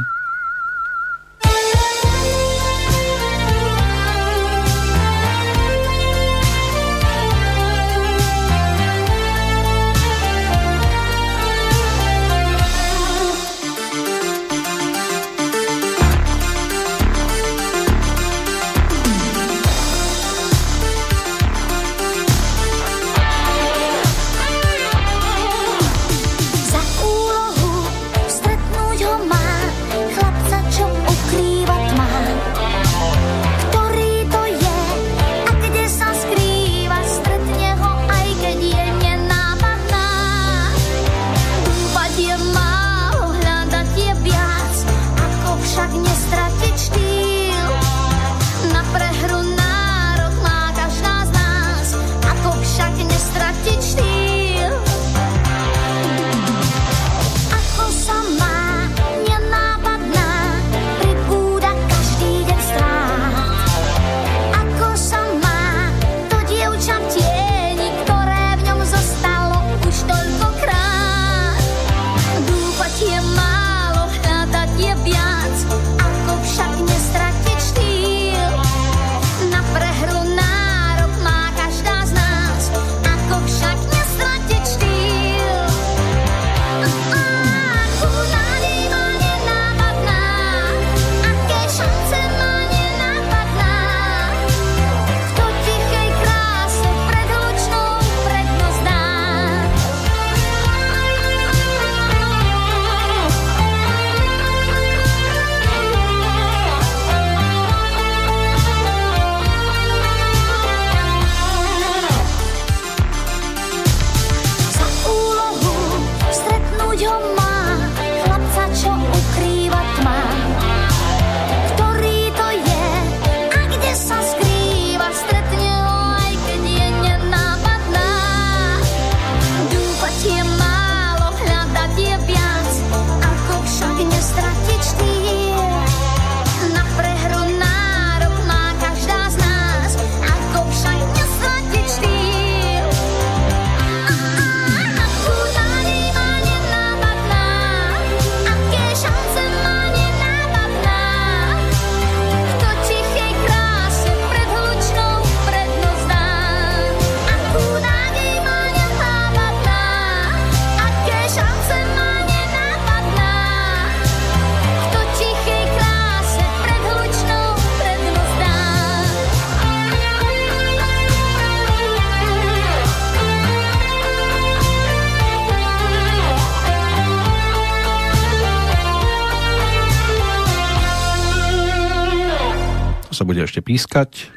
Ešte 183.47 183.63
pískať. 183.65 184.29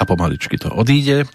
A 0.00 0.08
pomaličky 0.08 0.56
to 0.56 0.72
odíde 0.72 1.28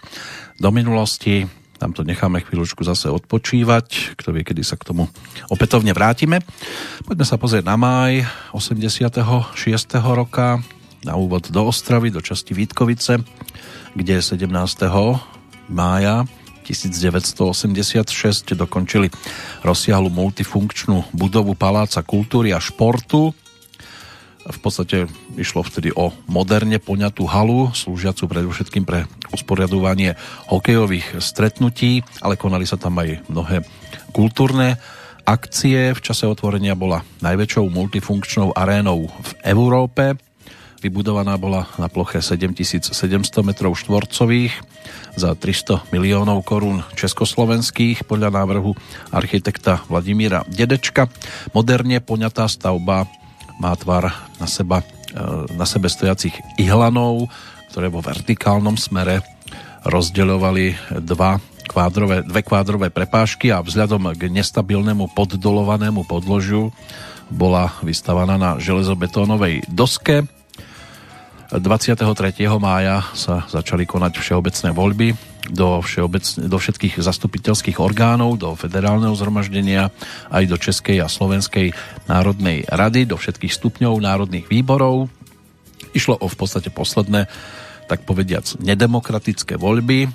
do 0.57 0.69
minulosti. 0.73 1.45
Tam 1.75 1.91
to 1.91 2.07
necháme 2.07 2.41
chvíľučku 2.41 2.81
zase 2.87 3.11
odpočívať. 3.11 4.17
Kto 4.17 4.31
vie, 4.31 4.47
kedy 4.47 4.63
sa 4.63 4.79
k 4.79 4.87
tomu 4.89 5.11
opätovne 5.51 5.91
vrátime. 5.91 6.39
Poďme 7.03 7.27
sa 7.27 7.35
pozrieť 7.35 7.67
na 7.67 7.75
maj 7.75 8.25
86. 8.55 9.35
roka 10.01 10.63
na 11.05 11.13
úvod 11.13 11.53
do 11.53 11.61
Ostravy, 11.61 12.09
do 12.09 12.23
časti 12.23 12.57
Vítkovice, 12.57 13.21
kde 13.93 14.15
17. 14.17 14.49
mája 15.69 16.25
1986 16.65 18.57
dokončili 18.57 19.13
rozsiahlu 19.61 20.09
multifunkčnú 20.09 21.13
budovu 21.13 21.53
Paláca 21.53 22.01
kultúry 22.01 22.57
a 22.57 22.59
športu. 22.59 23.37
Podstate 24.65 25.05
išlo 25.37 25.61
vtedy 25.61 25.93
o 25.93 26.09
moderne 26.25 26.81
poňatú 26.81 27.29
halu, 27.29 27.69
slúžiacu 27.69 28.25
predovšetkým 28.25 28.81
pre 28.81 29.05
usporiadovanie 29.29 30.17
hokejových 30.49 31.21
stretnutí, 31.21 32.01
ale 32.17 32.33
konali 32.33 32.65
sa 32.65 32.73
tam 32.73 32.97
aj 32.97 33.29
mnohé 33.29 33.61
kultúrne 34.09 34.81
akcie. 35.21 35.93
V 35.93 36.01
čase 36.01 36.25
otvorenia 36.25 36.73
bola 36.73 37.05
najväčšou 37.21 37.69
multifunkčnou 37.69 38.57
arénou 38.57 39.05
v 39.05 39.31
Európe. 39.45 40.17
Vybudovaná 40.81 41.37
bola 41.37 41.69
na 41.77 41.85
ploche 41.85 42.25
7700 42.25 42.89
m 43.45 43.53
štvorcových 43.53 44.53
za 45.13 45.37
300 45.37 45.93
miliónov 45.93 46.41
korún 46.41 46.81
československých 46.97 48.01
podľa 48.09 48.33
návrhu 48.33 48.73
architekta 49.13 49.85
Vladimíra 49.93 50.41
Dedečka. 50.49 51.05
Moderne 51.53 52.01
poňatá 52.01 52.49
stavba 52.49 53.05
má 53.59 53.75
tvar 53.75 54.11
na, 54.39 54.47
seba, 54.47 54.81
e, 54.81 54.85
na 55.55 55.65
sebe 55.67 55.87
stojacich 55.87 56.35
ihlanov, 56.59 57.31
ktoré 57.71 57.91
vo 57.91 57.99
vertikálnom 58.03 58.79
smere 58.79 59.23
rozdeľovali 59.85 60.97
dva 61.03 61.37
kvádrové, 61.67 62.25
dve 62.25 62.41
kvádrové 62.41 62.87
prepážky 62.93 63.49
a 63.51 63.61
vzhľadom 63.61 64.13
k 64.15 64.29
nestabilnému 64.29 65.11
poddolovanému 65.13 66.05
podložiu 66.05 66.71
bola 67.29 67.73
vystavaná 67.81 68.37
na 68.37 68.61
železobetónovej 68.61 69.65
doske 69.65 70.29
23. 71.53 72.01
mája 72.57 73.05
sa 73.13 73.45
začali 73.45 73.85
konať 73.85 74.17
všeobecné 74.17 74.69
voľby 74.73 75.07
do, 75.49 75.81
všeobec, 75.81 76.25
do 76.49 76.57
všetkých 76.57 77.01
zastupiteľských 77.01 77.77
orgánov, 77.81 78.41
do 78.41 78.53
federálneho 78.57 79.13
zhromaždenia, 79.13 79.93
aj 80.31 80.43
do 80.49 80.57
Českej 80.57 81.01
a 81.01 81.07
Slovenskej 81.11 81.73
národnej 82.09 82.65
rady, 82.65 83.09
do 83.09 83.17
všetkých 83.19 83.53
stupňov 83.53 84.01
národných 84.01 84.47
výborov. 84.49 85.11
Išlo 85.95 86.17
o 86.19 86.27
v 86.27 86.35
podstate 86.35 86.73
posledné, 86.73 87.29
tak 87.85 88.03
povediac, 88.03 88.57
nedemokratické 88.59 89.55
voľby, 89.55 90.09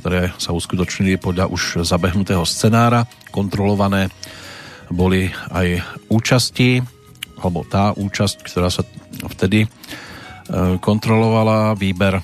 ktoré 0.00 0.32
sa 0.40 0.56
uskutočnili 0.56 1.20
podľa 1.20 1.52
už 1.52 1.84
zabehnutého 1.84 2.42
scenára. 2.48 3.04
Kontrolované 3.28 4.08
boli 4.88 5.28
aj 5.52 5.84
účasti, 6.08 6.80
alebo 7.40 7.64
tá 7.68 7.92
účasť, 7.92 8.36
ktorá 8.48 8.72
sa 8.72 8.82
vtedy 9.28 9.68
E, 10.50 10.82
kontrolovala 10.82 11.78
výber 11.78 12.18
e, 12.18 12.22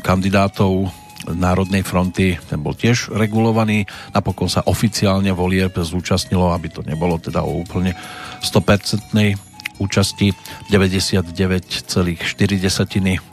kandidátov 0.00 0.88
Národnej 1.34 1.82
fronty, 1.82 2.38
ten 2.46 2.62
bol 2.62 2.78
tiež 2.78 3.10
regulovaný. 3.10 3.82
Napokon 4.14 4.46
sa 4.46 4.62
oficiálne 4.66 5.34
volieb 5.34 5.74
zúčastnilo, 5.74 6.54
aby 6.54 6.70
to 6.70 6.86
nebolo 6.86 7.18
teda 7.18 7.42
o 7.42 7.62
úplne 7.62 7.94
100% 8.42 9.34
účasti 9.76 10.32
99,4 10.72 12.16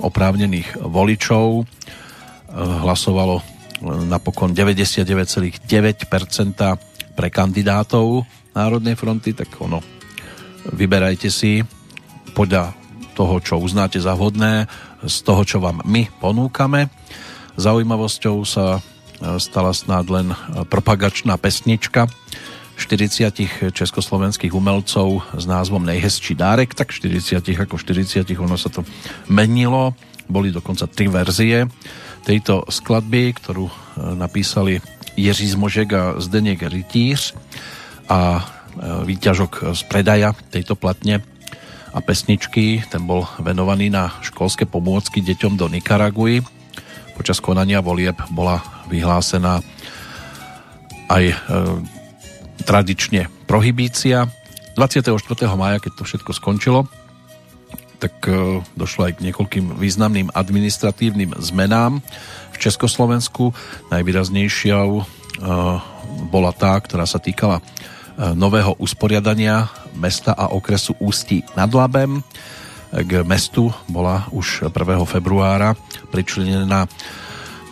oprávnených 0.01 0.69
voličov. 0.81 1.61
E, 1.61 1.63
hlasovalo 2.57 3.53
napokon 3.83 4.55
99,9% 4.55 7.13
pre 7.13 7.29
kandidátov 7.29 8.25
Národnej 8.53 8.95
fronty, 8.95 9.33
tak 9.33 9.49
ono 9.59 9.81
vyberajte 10.71 11.27
si 11.27 11.59
podľa 12.37 12.73
toho, 13.13 13.37
čo 13.43 13.61
uznáte 13.61 14.01
za 14.01 14.17
vhodné, 14.17 14.65
z 15.05 15.17
toho, 15.21 15.45
čo 15.45 15.61
vám 15.61 15.85
my 15.85 16.09
ponúkame. 16.17 16.89
Zaujímavosťou 17.55 18.37
sa 18.45 18.79
e, 18.79 18.81
stala 19.37 19.71
snad 19.71 20.09
len 20.09 20.33
propagačná 20.67 21.37
pesnička 21.37 22.09
40 22.77 23.69
československých 23.69 24.53
umelcov 24.53 25.21
s 25.37 25.45
názvom 25.45 25.85
Nejhezčí 25.85 26.33
dárek, 26.33 26.73
tak 26.73 26.89
40 26.89 27.45
ako 27.45 27.77
40, 27.77 28.25
ono 28.41 28.57
sa 28.57 28.73
to 28.73 28.81
menilo. 29.29 29.93
Boli 30.25 30.49
dokonca 30.49 30.89
tri 30.89 31.05
verzie 31.05 31.69
tejto 32.23 32.65
skladby, 32.71 33.35
ktorú 33.37 33.65
e, 33.69 33.73
napísali 34.17 34.79
Jiří 35.13 35.47
Zmožek 35.53 35.89
a 35.93 36.03
Zdeněk 36.17 36.65
Rytíř 36.65 37.37
a 38.09 38.39
e, 38.39 38.41
výťažok 39.05 39.75
z 39.77 39.81
predaja 39.85 40.33
tejto 40.49 40.73
platne 40.73 41.21
a 41.93 41.99
pesničky. 42.01 42.81
Ten 42.89 43.05
bol 43.05 43.29
venovaný 43.37 43.93
na 43.93 44.09
školské 44.25 44.65
pomôcky 44.65 45.21
deťom 45.21 45.53
do 45.59 45.69
Nikaraguji. 45.69 46.41
Počas 47.13 47.39
konania 47.39 47.79
volieb 47.79 48.17
bola 48.33 48.61
vyhlásená 48.89 49.61
aj 51.07 51.23
e, 51.29 51.35
tradične 52.65 53.29
prohibícia. 53.45 54.25
24. 54.73 55.13
maja, 55.53 55.77
keď 55.77 55.91
to 56.01 56.03
všetko 56.03 56.31
skončilo, 56.33 56.89
tak 58.01 58.13
e, 58.25 58.61
došlo 58.73 59.07
aj 59.07 59.21
k 59.21 59.23
niekoľkým 59.29 59.77
významným 59.77 60.33
administratívnym 60.33 61.37
zmenám 61.37 62.01
v 62.53 62.57
Československu. 62.57 63.53
Najvýraznejšou 63.93 64.89
e, 64.97 65.03
bola 66.33 66.51
tá, 66.51 66.73
ktorá 66.81 67.05
sa 67.05 67.21
týkala 67.21 67.61
E, 68.13 68.37
nového 68.37 68.77
usporiadania 68.77 69.65
mesta 69.97 70.37
a 70.37 70.53
okresu 70.53 70.93
Ústí 71.01 71.41
nad 71.57 71.73
Labem. 71.73 72.21
K 72.93 73.25
mestu 73.25 73.73
bola 73.89 74.29
už 74.29 74.69
1. 74.69 75.01
februára 75.09 75.73
pričlenená 76.13 76.85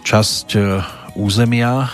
časť 0.01 0.47
e, 0.57 0.59
územia 1.13 1.93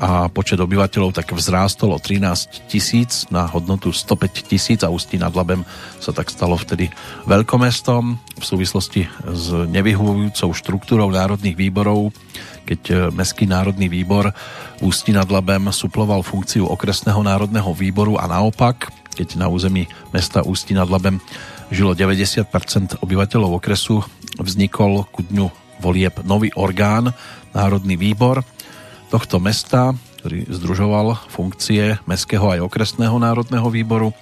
a 0.00 0.32
počet 0.32 0.56
obyvateľov 0.56 1.12
tak 1.12 1.34
vzrástol 1.34 1.92
o 1.92 2.00
13 2.00 2.70
tisíc 2.70 3.28
na 3.28 3.44
hodnotu 3.44 3.92
105 3.92 4.48
tisíc 4.48 4.80
a 4.80 4.88
Ústí 4.88 5.20
nad 5.20 5.34
Labem 5.34 5.66
sa 6.00 6.14
tak 6.14 6.32
stalo 6.32 6.56
vtedy 6.56 6.88
veľkomestom 7.28 8.16
v 8.16 8.44
súvislosti 8.44 9.04
s 9.28 9.52
nevyhovujúcou 9.68 10.56
štruktúrou 10.56 11.12
národných 11.12 11.58
výborov 11.58 12.16
keď 12.70 12.80
e, 12.86 12.94
Mestský 13.10 13.50
národný 13.50 13.90
výbor 13.90 14.30
Ústí 14.80 15.10
nad 15.10 15.26
Labem 15.28 15.68
suploval 15.74 16.22
funkciu 16.22 16.70
okresného 16.70 17.20
národného 17.20 17.74
výboru 17.74 18.16
a 18.16 18.30
naopak, 18.30 18.88
keď 19.12 19.36
na 19.36 19.50
území 19.50 19.90
mesta 20.14 20.46
Ústí 20.46 20.72
nad 20.72 20.88
Labem 20.88 21.20
žilo 21.70 21.94
90% 21.94 23.00
obyvateľov 23.00 23.62
okresu, 23.62 24.02
vznikol 24.38 25.06
ku 25.10 25.22
dňu 25.22 25.46
volieb 25.80 26.20
nový 26.26 26.50
orgán, 26.58 27.14
Národný 27.50 27.98
výbor 27.98 28.46
tohto 29.10 29.42
mesta, 29.42 29.90
ktorý 30.22 30.46
združoval 30.46 31.18
funkcie 31.26 31.98
Mestského 32.06 32.46
aj 32.46 32.62
okresného 32.62 33.18
národného 33.18 33.66
výboru. 33.66 34.14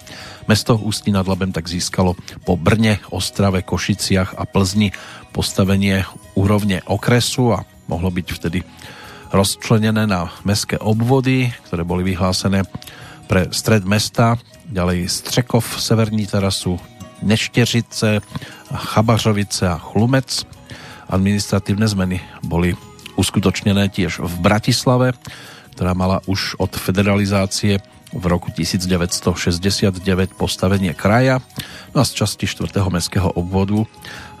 Mesto 0.49 0.73
Ústí 0.81 1.13
nad 1.13 1.29
Labem 1.29 1.53
tak 1.53 1.69
získalo 1.69 2.17
po 2.41 2.57
Brne, 2.57 2.97
Ostrave, 3.13 3.61
Košiciach 3.61 4.33
a 4.33 4.49
Plzni 4.49 4.89
postavenie 5.29 6.01
úrovne 6.33 6.81
okresu 6.89 7.53
a 7.53 7.61
mohlo 7.85 8.09
byť 8.09 8.27
vtedy 8.33 8.65
rozčlenené 9.29 10.09
na 10.09 10.33
mestské 10.41 10.81
obvody, 10.81 11.53
ktoré 11.69 11.85
boli 11.85 12.01
vyhlásené 12.01 12.65
pre 13.29 13.53
stred 13.53 13.85
mesta, 13.85 14.41
ďalej 14.65 15.05
Střekov, 15.05 15.77
Severní 15.77 16.25
terasu, 16.25 16.81
Neštěřice, 17.21 18.21
Chabařovice 18.73 19.69
a 19.69 19.77
Chlumec. 19.77 20.45
Administratívne 21.09 21.87
zmeny 21.89 22.21
boli 22.45 22.77
uskutočnené 23.17 23.89
tiež 23.89 24.21
v 24.21 24.35
Bratislave, 24.39 25.17
ktorá 25.73 25.97
mala 25.97 26.21
už 26.29 26.55
od 26.61 26.71
federalizácie 26.77 27.81
v 28.09 28.23
roku 28.25 28.49
1969 28.53 29.99
postavenie 30.37 30.93
kraja, 30.93 31.41
no 31.93 32.01
a 32.01 32.05
z 32.05 32.25
časti 32.25 32.45
4. 32.45 32.73
mestského 32.89 33.29
obvodu 33.33 33.85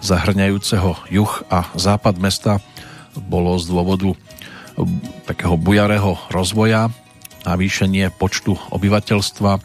zahrňajúceho 0.01 1.09
juh 1.09 1.33
a 1.49 1.69
západ 1.77 2.15
mesta 2.17 2.63
bolo 3.17 3.57
z 3.57 3.65
dôvodu 3.69 4.15
takého 5.27 5.59
bujarého 5.59 6.17
rozvoja, 6.31 6.89
navýšenie 7.43 8.09
počtu 8.15 8.55
obyvateľstva, 8.71 9.59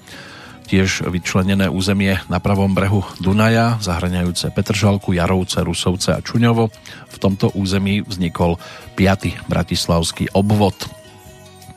tiež 0.65 1.07
vyčlenené 1.09 1.68
územie 1.68 2.17
na 2.33 2.41
pravom 2.41 2.73
brehu 2.73 3.05
Dunaja, 3.20 3.76
zahraňajúce 3.84 4.49
Petržalku, 4.51 5.12
Jarovce, 5.12 5.60
Rusovce 5.60 6.17
a 6.17 6.25
Čuňovo. 6.25 6.73
V 7.12 7.17
tomto 7.20 7.52
území 7.52 8.01
vznikol 8.01 8.57
5. 8.97 9.49
bratislavský 9.49 10.33
obvod. 10.33 10.75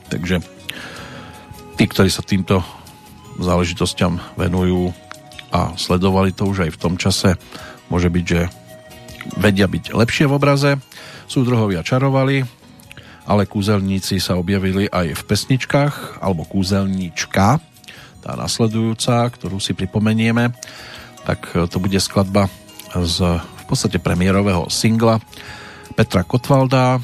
Takže 0.07 0.39
tí, 1.75 1.83
ktorí 1.83 2.07
sa 2.07 2.23
týmto 2.23 2.63
záležitosťam 3.37 4.39
venujú, 4.39 4.95
a 5.51 5.75
sledovali 5.79 6.35
to 6.35 6.47
už 6.47 6.67
aj 6.67 6.71
v 6.75 6.81
tom 6.81 6.93
čase. 6.99 7.39
Môže 7.87 8.11
byť, 8.11 8.25
že 8.27 8.41
vedia 9.39 9.67
byť 9.67 9.95
lepšie 9.95 10.25
v 10.27 10.35
obraze. 10.35 10.71
Súdruhovia 11.27 11.83
čarovali, 11.83 12.43
ale 13.27 13.43
kúzelníci 13.47 14.19
sa 14.19 14.39
objavili 14.39 14.87
aj 14.87 15.15
v 15.15 15.21
pesničkách, 15.27 16.23
alebo 16.23 16.47
kúzelníčka, 16.47 17.59
tá 18.27 18.35
nasledujúca, 18.35 19.23
ktorú 19.31 19.55
si 19.63 19.71
pripomenieme, 19.71 20.51
tak 21.23 21.47
to 21.71 21.79
bude 21.79 21.95
skladba 21.95 22.51
z 22.91 23.39
v 23.39 23.63
podstate 23.71 24.03
premiérového 24.03 24.67
singla 24.67 25.23
Petra 25.95 26.27
Kotvalda. 26.27 26.99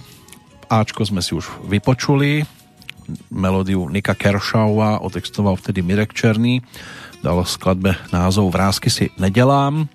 Ačko 0.68 1.08
sme 1.08 1.24
si 1.24 1.32
už 1.32 1.48
vypočuli, 1.64 2.44
melódiu 3.32 3.88
Nika 3.88 4.20
Kershawa 4.20 5.00
otextoval 5.00 5.56
vtedy 5.56 5.80
Mirek 5.80 6.12
Černý, 6.12 6.60
dal 7.24 7.40
skladbe 7.48 7.96
názov 8.12 8.52
Vrázky 8.52 8.92
si 8.92 9.08
nedelám. 9.16 9.88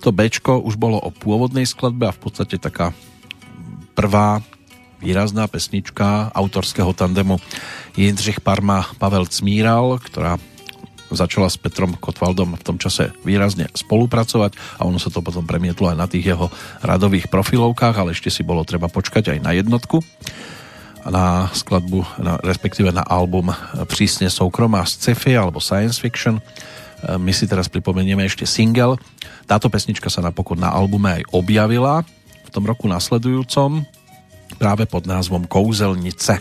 To 0.00 0.08
Bčko 0.08 0.64
už 0.64 0.80
bolo 0.80 0.96
o 0.96 1.12
pôvodnej 1.12 1.68
skladbe 1.68 2.08
a 2.08 2.16
v 2.16 2.20
podstate 2.20 2.56
taká 2.56 2.96
prvá 3.92 4.40
výrazná 5.00 5.46
pesnička 5.46 6.32
autorského 6.32 6.92
tandemu 6.92 7.36
Jindřich 7.96 8.40
Parma 8.40 8.86
Pavel 8.96 9.26
Cmíral, 9.28 10.00
ktorá 10.00 10.40
začala 11.12 11.46
s 11.46 11.54
Petrom 11.54 11.94
Kotvaldom 11.94 12.58
v 12.58 12.66
tom 12.66 12.76
čase 12.82 13.14
výrazne 13.22 13.70
spolupracovať 13.70 14.82
a 14.82 14.88
ono 14.88 14.98
sa 14.98 15.12
to 15.12 15.22
potom 15.22 15.46
premietlo 15.46 15.94
aj 15.94 15.96
na 15.96 16.06
tých 16.10 16.34
jeho 16.34 16.50
radových 16.82 17.30
profilovkách, 17.30 17.94
ale 17.94 18.10
ešte 18.10 18.32
si 18.32 18.42
bolo 18.42 18.66
treba 18.66 18.90
počkať 18.90 19.36
aj 19.36 19.38
na 19.42 19.54
jednotku 19.54 20.02
na 21.06 21.46
skladbu, 21.54 22.02
na, 22.18 22.34
respektíve 22.42 22.90
na 22.90 23.06
album 23.06 23.54
Přísne 23.86 24.26
soukromá 24.26 24.82
sci-fi 24.82 25.38
alebo 25.38 25.62
science 25.62 26.02
fiction. 26.02 26.42
My 27.06 27.30
si 27.30 27.46
teraz 27.46 27.70
pripomenieme 27.70 28.26
ešte 28.26 28.42
single. 28.42 28.98
Táto 29.46 29.70
pesnička 29.70 30.10
sa 30.10 30.24
napokon 30.24 30.58
na 30.58 30.74
albume 30.74 31.22
aj 31.22 31.30
objavila 31.30 32.02
v 32.42 32.50
tom 32.50 32.66
roku 32.66 32.90
nasledujúcom 32.90 33.86
práve 34.56 34.88
pod 34.88 35.06
názvom 35.06 35.44
Kouzelnice. 35.46 36.40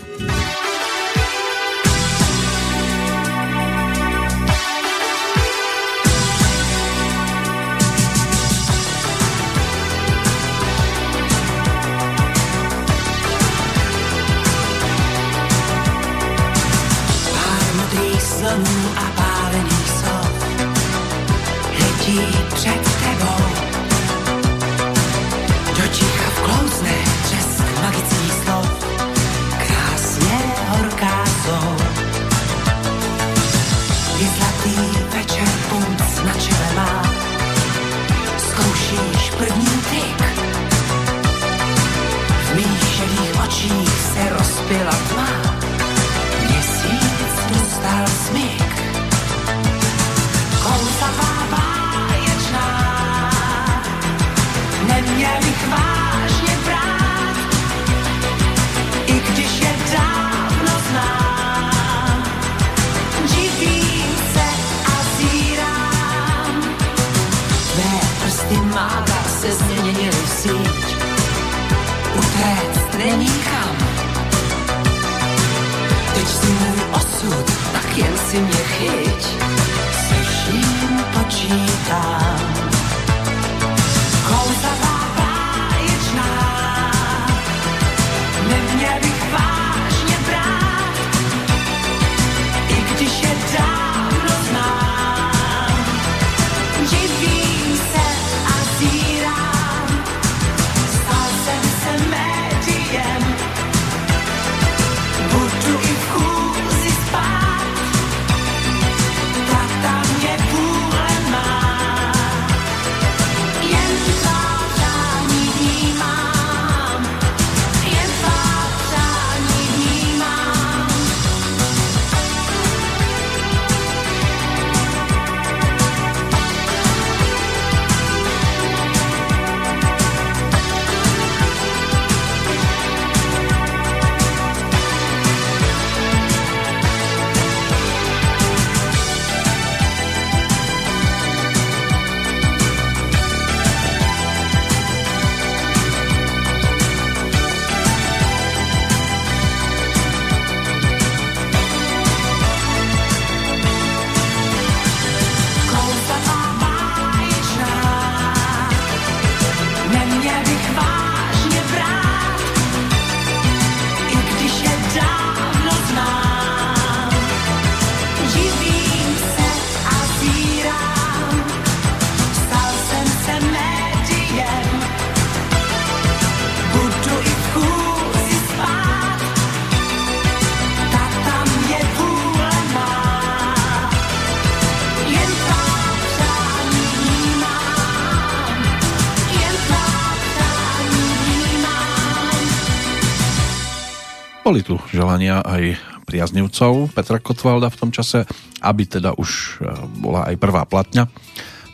Želania 195.05 195.45
aj 195.45 195.77
priaznivcov 196.09 196.89
Petra 196.97 197.21
Kotvalda 197.21 197.69
v 197.69 197.77
tom 197.77 197.93
čase, 197.93 198.25
aby 198.57 198.89
teda 198.89 199.13
už 199.13 199.61
e, 199.61 199.69
bola 200.01 200.25
aj 200.25 200.41
prvá 200.41 200.65
platňa 200.65 201.05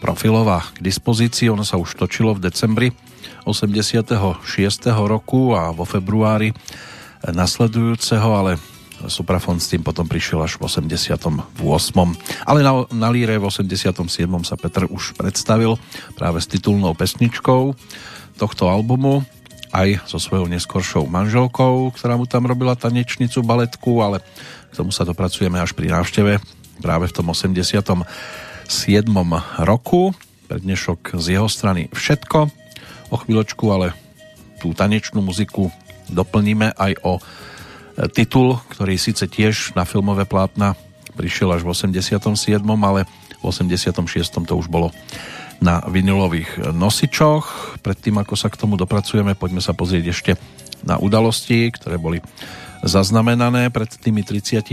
profilová 0.03 0.67
k 0.75 0.83
dispozícii. 0.83 1.47
Ono 1.47 1.63
sa 1.63 1.79
už 1.79 1.95
točilo 1.95 2.35
v 2.35 2.43
decembri 2.51 2.91
86. 3.47 4.35
roku 5.07 5.55
a 5.55 5.71
vo 5.71 5.87
februári 5.87 6.51
nasledujúceho, 7.23 8.29
ale 8.35 8.59
Suprafon 9.07 9.63
s 9.63 9.71
tým 9.71 9.79
potom 9.79 10.11
prišiel 10.11 10.43
až 10.43 10.59
v 10.59 10.67
88. 10.67 11.55
Ale 12.43 12.59
na, 12.67 12.83
na 12.91 13.07
líre 13.15 13.39
v 13.39 13.47
87. 13.47 13.95
sa 14.43 14.59
Petr 14.59 14.91
už 14.91 15.15
predstavil 15.15 15.79
práve 16.19 16.43
s 16.43 16.51
titulnou 16.51 16.91
pesničkou 16.99 17.79
tohto 18.35 18.67
albumu 18.67 19.23
aj 19.71 20.03
so 20.07 20.19
svojou 20.19 20.51
neskoršou 20.51 21.07
manželkou, 21.07 21.95
ktorá 21.95 22.19
mu 22.19 22.27
tam 22.27 22.47
robila 22.47 22.75
tanečnicu, 22.75 23.39
baletku, 23.43 24.03
ale 24.03 24.19
k 24.71 24.73
tomu 24.75 24.91
sa 24.91 25.07
dopracujeme 25.07 25.59
až 25.59 25.71
pri 25.71 25.91
návšteve 25.91 26.39
práve 26.83 27.05
v 27.07 27.15
tom 27.15 27.31
87. 27.31 27.87
roku. 29.63 30.01
Pre 30.47 30.57
dnešok 30.59 31.15
z 31.15 31.39
jeho 31.39 31.47
strany 31.47 31.87
všetko. 31.95 32.51
O 33.11 33.15
chvíľočku 33.19 33.65
ale 33.71 33.95
tú 34.59 34.75
tanečnú 34.75 35.23
muziku 35.23 35.71
doplníme 36.11 36.75
aj 36.75 36.91
o 37.07 37.17
e, 37.17 37.21
titul, 38.11 38.59
ktorý 38.71 38.99
síce 38.99 39.27
tiež 39.27 39.75
na 39.75 39.87
filmové 39.87 40.27
plátna 40.27 40.75
prišiel 41.15 41.51
až 41.55 41.67
v 41.67 41.71
87., 41.71 42.59
ale 42.63 43.07
v 43.39 43.43
86. 43.43 44.47
to 44.47 44.53
už 44.55 44.67
bolo 44.71 44.91
na 45.61 45.85
vinylových 45.85 46.73
nosičoch. 46.73 47.77
Predtým, 47.85 48.17
ako 48.17 48.33
sa 48.33 48.49
k 48.49 48.57
tomu 48.57 48.75
dopracujeme, 48.75 49.37
poďme 49.37 49.61
sa 49.61 49.77
pozrieť 49.77 50.05
ešte 50.09 50.31
na 50.81 50.97
udalosti, 50.97 51.69
ktoré 51.69 52.01
boli 52.01 52.17
zaznamenané 52.81 53.69
pred 53.69 53.93
tými 53.93 54.25
34 54.25 54.65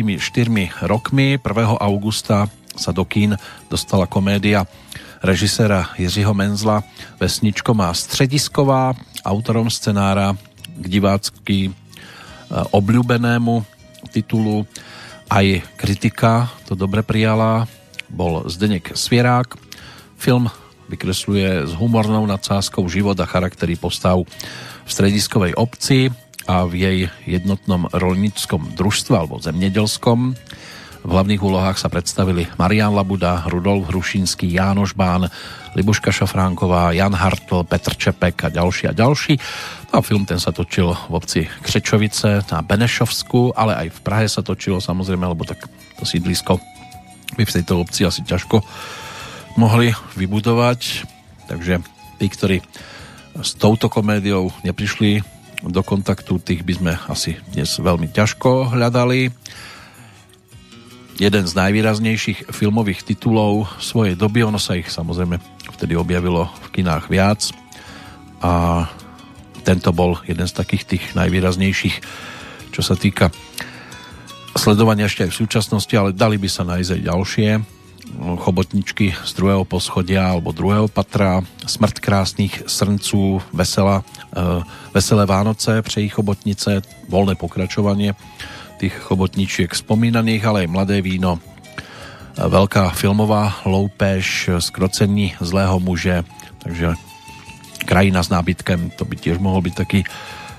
rokmi. 0.88 1.36
1. 1.36 1.44
augusta 1.76 2.48
sa 2.72 2.90
do 2.90 3.04
kín 3.04 3.36
dostala 3.68 4.08
komédia 4.08 4.64
režiséra 5.22 5.90
Jiřího 5.98 6.34
Menzla 6.34 6.82
Vesničko 7.20 7.74
má 7.74 7.94
středisková, 7.94 8.94
autorom 9.24 9.70
scenára 9.70 10.38
k 10.78 10.84
divácky 10.88 11.58
e, 11.68 11.70
obľúbenému 12.70 13.66
titulu. 14.14 14.62
Aj 15.28 15.44
kritika 15.76 16.48
to 16.64 16.78
dobre 16.78 17.02
prijala. 17.02 17.66
Bol 18.08 18.46
Zdenek 18.48 18.96
Svierák. 18.96 19.58
Film 20.16 20.48
vykresluje 20.88 21.68
s 21.68 21.72
humornou 21.76 22.24
nadsázkou 22.24 22.88
život 22.88 23.14
a 23.20 23.28
charaktery 23.28 23.76
postav 23.76 24.24
v 24.84 24.90
strediskovej 24.90 25.52
obci 25.54 26.08
a 26.48 26.64
v 26.64 26.72
jej 26.80 26.98
jednotnom 27.28 27.92
rolnickom 27.92 28.72
družstve 28.72 29.14
alebo 29.14 29.36
zemnedelskom. 29.36 30.32
V 30.98 31.10
hlavných 31.14 31.44
úlohách 31.44 31.78
sa 31.78 31.92
predstavili 31.92 32.50
Marian 32.58 32.90
Labuda, 32.90 33.46
Rudolf 33.46 33.86
Hrušinský, 33.92 34.50
Jánoš 34.50 34.98
Bán, 34.98 35.30
Libuška 35.78 36.10
Šafránková, 36.10 36.90
Jan 36.90 37.14
Hartl, 37.14 37.62
Petr 37.62 37.94
Čepek 37.94 38.34
a 38.44 38.48
ďalší 38.50 38.90
a 38.90 38.96
ďalší. 38.96 39.38
No 39.92 40.00
a 40.00 40.02
film 40.02 40.26
ten 40.26 40.42
sa 40.42 40.50
točil 40.50 40.90
v 40.90 41.14
obci 41.14 41.40
Křečovice 41.62 42.48
na 42.50 42.58
Benešovsku, 42.66 43.54
ale 43.54 43.86
aj 43.86 43.88
v 43.94 44.00
Prahe 44.02 44.26
sa 44.26 44.42
točilo 44.42 44.82
samozrejme, 44.82 45.22
lebo 45.22 45.46
tak 45.46 45.70
to 45.96 46.02
sídlisko 46.02 46.58
by 47.38 47.44
v 47.46 47.54
tejto 47.60 47.78
obci 47.78 48.02
asi 48.02 48.26
ťažko 48.26 48.58
mohli 49.58 49.90
vybudovať. 50.14 51.02
Takže 51.50 51.82
tí, 52.22 52.26
ktorí 52.30 52.62
s 53.42 53.58
touto 53.58 53.90
komédiou 53.90 54.54
neprišli 54.62 55.26
do 55.66 55.82
kontaktu, 55.82 56.38
tých 56.38 56.62
by 56.62 56.72
sme 56.78 56.92
asi 57.10 57.34
dnes 57.50 57.66
veľmi 57.74 58.14
ťažko 58.14 58.78
hľadali. 58.78 59.34
Jeden 61.18 61.44
z 61.50 61.52
najvýraznejších 61.58 62.54
filmových 62.54 63.02
titulov 63.02 63.66
svojej 63.82 64.14
doby, 64.14 64.46
ono 64.46 64.62
sa 64.62 64.78
ich 64.78 64.86
samozrejme 64.86 65.42
vtedy 65.74 65.98
objavilo 65.98 66.46
v 66.70 66.78
kinách 66.78 67.10
viac 67.10 67.50
a 68.38 68.86
tento 69.66 69.90
bol 69.90 70.22
jeden 70.30 70.46
z 70.46 70.54
takých 70.54 70.84
tých 70.86 71.04
najvýraznejších, 71.18 71.96
čo 72.70 72.82
sa 72.86 72.94
týka 72.94 73.34
sledovania 74.54 75.10
ešte 75.10 75.26
aj 75.26 75.34
v 75.34 75.40
súčasnosti, 75.42 75.94
ale 75.98 76.14
dali 76.14 76.38
by 76.38 76.46
sa 76.46 76.62
nájsť 76.62 76.90
aj 76.94 77.00
ďalšie 77.02 77.77
chobotničky 78.16 79.14
z 79.14 79.30
druhého 79.36 79.64
poschodia 79.64 80.32
alebo 80.32 80.52
druhého 80.52 80.88
patra, 80.88 81.40
smrt 81.66 81.98
krásnych 81.98 82.62
srnců, 82.66 83.42
vesela, 83.52 84.02
e, 84.36 84.62
veselé 84.94 85.26
Vánoce, 85.26 85.82
přejí 85.82 86.08
chobotnice, 86.08 86.82
voľné 87.08 87.34
pokračovanie 87.34 88.14
tých 88.78 88.94
chobotničiek 88.94 89.74
spomínaných, 89.74 90.42
ale 90.44 90.58
aj 90.64 90.72
mladé 90.72 90.96
víno, 91.02 91.38
e, 91.38 91.40
veľká 92.42 92.94
filmová 92.94 93.62
loupež, 93.66 94.50
skrocení 94.58 95.34
zlého 95.40 95.78
muže, 95.80 96.24
takže 96.62 96.94
krajina 97.86 98.22
s 98.22 98.32
nábytkem, 98.32 98.92
to 98.96 99.04
by 99.04 99.16
tiež 99.16 99.38
mohol 99.38 99.62
byť 99.64 99.74
taký 99.74 100.00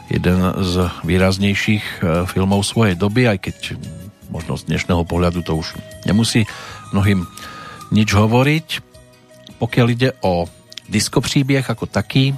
jeden 0.09 0.41
z 0.65 0.89
výraznejších 1.05 2.01
filmov 2.33 2.65
svojej 2.65 2.97
doby, 2.97 3.29
aj 3.29 3.37
keď 3.45 3.77
možno 4.29 4.57
z 4.57 4.65
dnešného 4.69 5.05
pohľadu 5.05 5.45
to 5.45 5.57
už 5.57 5.77
nemusí 6.05 6.49
mnohým 6.91 7.25
nič 7.93 8.09
hovoriť. 8.13 8.67
Pokiaľ 9.59 9.87
ide 9.91 10.15
o 10.23 10.47
diskopříbeh 10.89 11.65
ako 11.67 11.85
taký, 11.85 12.33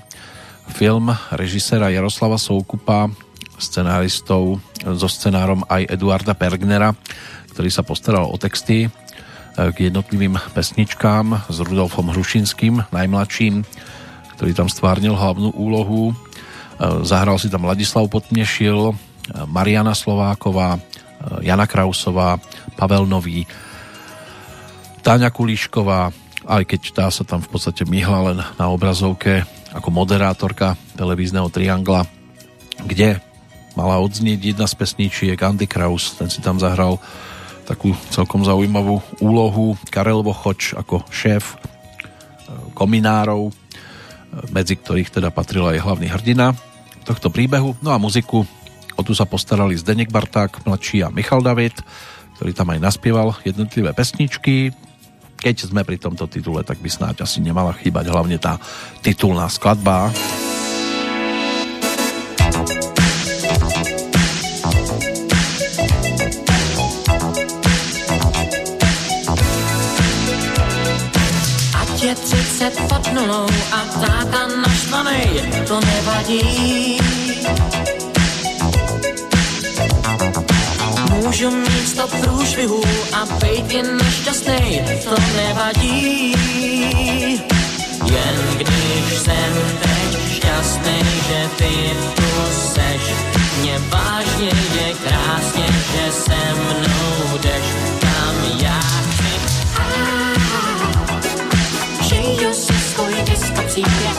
film 0.71 1.11
režisera 1.35 1.91
Jaroslava 1.91 2.39
Soukupa, 2.39 3.11
scenáristov 3.61 4.57
so 4.81 5.07
scenárom 5.07 5.61
aj 5.69 5.85
Eduarda 5.93 6.33
Pergnera, 6.33 6.97
ktorý 7.53 7.69
sa 7.69 7.85
postaral 7.85 8.25
o 8.25 8.35
texty 8.41 8.87
eh, 8.87 8.91
k 9.53 9.91
jednotlivým 9.91 10.33
pesničkám 10.57 11.51
s 11.51 11.57
Rudolfom 11.61 12.09
Hrušinským, 12.09 12.89
najmladším, 12.89 13.61
ktorý 14.39 14.51
tam 14.57 14.67
stvárnil 14.67 15.13
hlavnú 15.13 15.53
úlohu. 15.53 16.09
Eh, 16.09 17.05
zahral 17.05 17.37
si 17.37 17.53
tam 17.53 17.69
Ladislav 17.69 18.09
Potmešil, 18.09 18.91
eh, 18.91 18.95
Mariana 19.45 19.93
Slováková, 19.93 20.81
Jana 21.45 21.69
Krausová, 21.69 22.41
Pavel 22.73 23.05
Nový, 23.05 23.45
Táňa 25.01 25.33
Kulíšková, 25.33 26.13
aj 26.45 26.63
keď 26.69 26.81
tá 26.93 27.05
sa 27.09 27.25
tam 27.25 27.41
v 27.41 27.49
podstate 27.49 27.89
myhla 27.89 28.31
len 28.31 28.37
na 28.61 28.69
obrazovke 28.69 29.41
ako 29.73 29.89
moderátorka 29.89 30.77
televízneho 30.93 31.49
Triangla, 31.49 32.05
kde 32.85 33.17
mala 33.73 33.97
odznieť 33.97 34.53
jedna 34.53 34.69
z 34.69 34.77
pesničiek 34.77 35.41
Andy 35.41 35.65
Kraus, 35.65 36.13
ten 36.21 36.29
si 36.29 36.37
tam 36.37 36.61
zahral 36.61 37.01
takú 37.65 37.97
celkom 38.13 38.45
zaujímavú 38.45 39.01
úlohu. 39.17 39.73
Karel 39.89 40.21
Vochoč 40.21 40.77
ako 40.77 41.01
šéf 41.09 41.55
e, 41.55 41.65
kominárov, 42.77 43.49
e, 43.49 43.53
medzi 44.53 44.77
ktorých 44.77 45.17
teda 45.17 45.33
patril 45.33 45.65
aj 45.65 45.81
hlavný 45.81 46.13
hrdina 46.13 46.53
tohto 47.09 47.33
príbehu. 47.33 47.73
No 47.81 47.89
a 47.89 47.97
muziku 47.97 48.45
o 48.93 49.01
tu 49.01 49.17
sa 49.17 49.25
postarali 49.25 49.73
Zdenek 49.73 50.13
Barták, 50.13 50.61
mladší 50.61 51.01
a 51.01 51.09
Michal 51.09 51.41
David, 51.41 51.73
ktorý 52.37 52.53
tam 52.53 52.69
aj 52.69 52.79
naspieval 52.85 53.33
jednotlivé 53.41 53.97
pesničky 53.97 54.77
keď 55.41 55.73
sme 55.73 55.81
pri 55.81 55.97
tomto 55.97 56.29
titule, 56.29 56.61
tak 56.61 56.77
by 56.77 56.85
snáď 56.85 57.25
asi 57.25 57.41
nemala 57.41 57.73
chýbať 57.73 58.13
hlavne 58.13 58.37
tá 58.37 58.61
titulná 59.01 59.49
skladba. 59.49 60.13
Je 72.01 72.17
30 72.17 72.89
pod 72.89 73.03
nulou 73.13 73.45
a 73.69 73.79
táta 74.01 74.49
naštvanej, 74.49 75.37
to 75.69 75.77
nevadí 75.77 76.41
Můžu 81.31 81.51
mít 81.51 81.87
sto 81.87 82.07
průšvihů 82.07 82.81
a 83.13 83.25
být 83.25 83.71
jen 83.71 83.97
nešťastný, 83.97 84.81
to 85.03 85.15
nevadí. 85.35 86.31
Jen 88.05 88.57
když 88.57 89.19
jsem 89.19 89.53
teď 89.81 90.33
šťastný, 90.33 90.99
že 91.27 91.49
ty 91.57 91.73
tu 92.15 92.31
seš, 92.51 93.01
mě 93.61 93.79
vážně 93.89 94.51
je 94.75 94.93
krásně, 95.07 95.65
že 95.67 96.11
se 96.11 96.53
mnou 96.53 97.37
jdeš 97.37 97.65
tam 97.99 98.35
já 98.63 98.79
chci. 98.79 99.31
Žiju 102.03 102.53
si 102.53 102.73
svůj 102.73 103.15
disco 103.25 103.61
příběh. 103.67 104.17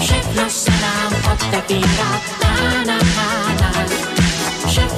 Všechno 0.00 0.50
se 0.50 0.70
nám 0.70 1.12
otevírá, 1.32 2.20
na, 2.42 2.84
na, 2.84 2.98
na, 3.16 3.54
na 3.60 4.01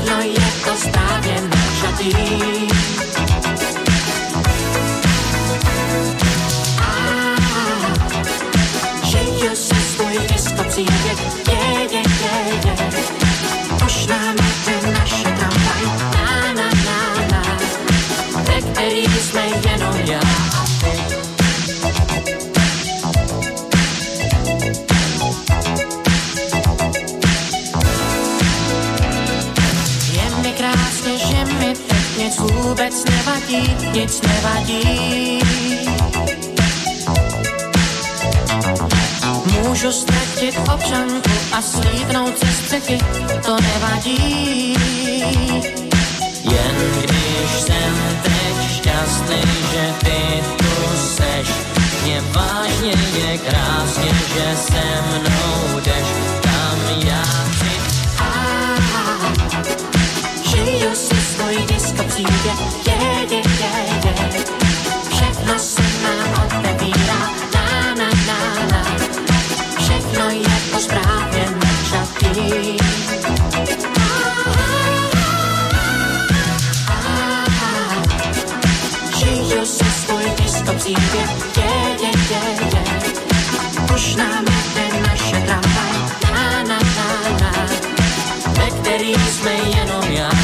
všechno 0.05 0.23
je 0.23 0.53
to 0.65 0.77
správně 0.77 1.35
načatý. 1.41 2.13
Žiju 9.05 9.57
si 9.57 9.75
svůj 9.75 10.19
disco 10.33 10.65
příběh, 10.69 11.19
je, 11.49 11.83
je, 11.93 12.03
je, 12.23 12.55
je. 12.67 12.91
Už 13.87 14.07
nám 14.07 14.37
jde 14.37 14.93
naše 14.93 15.23
tramvaj, 15.23 15.85
na, 16.15 16.53
na, 16.55 16.69
na, 16.85 17.27
na, 17.31 17.59
ve 18.43 18.61
který 18.61 19.05
jsme 19.05 19.43
jenom 19.47 19.97
já 20.05 20.21
a 20.21 20.65
ty. 20.81 21.24
Nic 32.65 32.71
vůbec 32.71 33.05
nevadí, 33.05 33.77
nic 33.93 34.23
nevadí. 34.23 35.41
Můžu 39.63 39.93
ztratit 39.93 40.59
občanku 40.75 41.31
a 41.53 41.63
slítnout 41.63 42.41
ze 42.41 42.53
střechy, 42.53 42.99
to 43.47 43.57
nevadí. 43.61 44.77
Jen 46.43 46.77
když 47.03 47.61
jsem 47.61 47.95
teď 48.23 48.71
šťastný, 48.71 49.43
že 49.73 49.95
ty 49.99 50.43
tu 50.57 50.97
seš. 51.17 51.49
Mě 52.05 52.21
vážně 52.21 52.95
je 53.19 53.39
krásně, 53.39 54.13
že 54.35 54.57
se 54.57 54.83
mnou 55.09 55.81
jdeš, 55.81 56.07
tam 56.43 56.79
já 57.07 57.23
chci. 57.23 57.75
Žiju 60.51 60.95
si 60.95 61.24
disco 61.95 62.09
příběh, 62.09 62.87
je, 62.87 62.95
je, 63.31 63.43
je, 63.61 63.73
je. 64.05 64.45
Všechno 65.11 65.59
se 65.59 65.83
nám 66.03 66.47
otevírá, 66.47 67.31
na, 67.55 67.95
na, 67.95 68.09
na, 68.27 68.67
na. 68.73 68.85
Všechno 69.79 70.31
je 70.31 70.71
to 70.73 70.79
správně 70.79 71.47
načatý. 71.65 72.77
Žiju 79.17 79.67
si 79.67 79.85
svůj 79.85 80.25
disco 80.43 80.73
příběh, 80.73 81.57
je, 81.57 82.07
je, 82.07 82.11
je. 82.31 82.95
Už 83.95 84.17
nám 84.17 84.45
jede 84.77 85.01
naše 85.09 85.37
tramvaj, 85.47 85.93
na, 86.33 86.63
na, 86.63 86.79
na, 86.79 87.39
na. 87.41 87.67
ve 88.59 88.71
který 88.71 89.15
jsme 89.15 89.53
jenom 89.53 90.05
já 90.05 90.44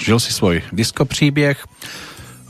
žil 0.00 0.18
si 0.18 0.32
svoj 0.32 0.64
disko 0.72 1.04
príbeh. 1.04 1.60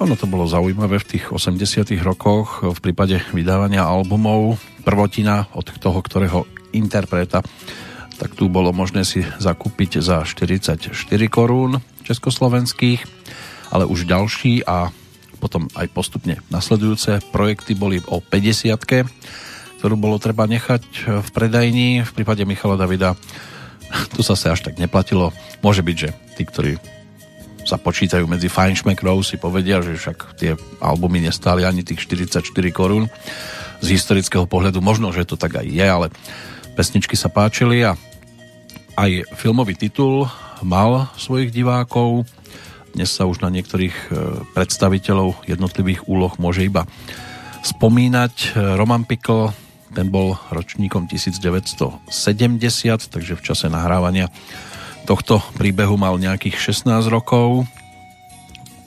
Ono 0.00 0.16
to 0.16 0.24
bolo 0.24 0.48
zaujímavé 0.48 0.96
v 1.02 1.18
tých 1.18 1.28
80 1.28 1.92
rokoch 2.00 2.64
v 2.64 2.78
prípade 2.80 3.20
vydávania 3.36 3.84
albumov. 3.84 4.56
Prvotina 4.86 5.50
od 5.52 5.68
toho, 5.68 6.00
ktorého 6.00 6.48
interpreta 6.72 7.44
tak 8.20 8.36
tu 8.36 8.52
bolo 8.52 8.68
možné 8.76 9.08
si 9.08 9.24
zakúpiť 9.24 10.04
za 10.04 10.28
44 10.28 10.92
korún 11.32 11.80
československých, 12.04 13.00
ale 13.72 13.88
už 13.88 14.04
ďalší 14.04 14.60
a 14.68 14.92
potom 15.40 15.72
aj 15.72 15.88
postupne 15.88 16.36
nasledujúce 16.52 17.24
projekty 17.32 17.72
boli 17.72 18.04
o 18.04 18.20
50 18.20 18.76
ktorú 19.80 19.96
bolo 19.96 20.20
treba 20.20 20.44
nechať 20.44 21.08
v 21.24 21.28
predajni. 21.32 22.04
V 22.04 22.12
prípade 22.12 22.44
Michala 22.44 22.76
Davida 22.76 23.16
tu 24.12 24.20
zase 24.20 24.52
až 24.52 24.60
tak 24.60 24.76
neplatilo. 24.76 25.32
Môže 25.64 25.80
byť, 25.80 25.96
že 25.96 26.12
tí, 26.36 26.44
ktorí 26.44 26.76
sa 27.64 27.76
počítajú 27.76 28.24
medzi 28.24 28.48
fajnšmekrov, 28.48 29.22
si 29.24 29.36
povedia, 29.36 29.80
že 29.84 29.96
však 29.96 30.18
tie 30.36 30.56
albumy 30.80 31.24
nestáli 31.24 31.64
ani 31.64 31.84
tých 31.84 32.04
44 32.08 32.44
korún. 32.72 33.06
Z 33.80 33.88
historického 33.96 34.44
pohľadu 34.44 34.84
možno, 34.84 35.12
že 35.12 35.24
to 35.24 35.40
tak 35.40 35.56
aj 35.60 35.66
je, 35.66 35.86
ale 35.86 36.06
pesničky 36.76 37.16
sa 37.16 37.32
páčili 37.32 37.84
a 37.84 37.96
aj 39.00 39.24
filmový 39.36 39.76
titul 39.76 40.28
mal 40.60 41.08
svojich 41.16 41.52
divákov. 41.52 42.28
Dnes 42.92 43.08
sa 43.08 43.24
už 43.24 43.40
na 43.40 43.48
niektorých 43.48 43.96
e, 43.96 44.06
predstaviteľov 44.52 45.46
jednotlivých 45.46 46.04
úloh 46.10 46.34
môže 46.36 46.66
iba 46.66 46.84
spomínať. 47.64 48.56
Roman 48.76 49.04
Pikl, 49.04 49.52
ten 49.92 50.08
bol 50.08 50.36
ročníkom 50.50 51.06
1970, 51.06 52.10
takže 53.10 53.32
v 53.36 53.42
čase 53.42 53.66
nahrávania 53.68 54.28
tohto 55.06 55.42
príbehu 55.56 55.96
mal 56.00 56.16
nejakých 56.16 56.72
16 56.72 57.10
rokov. 57.10 57.64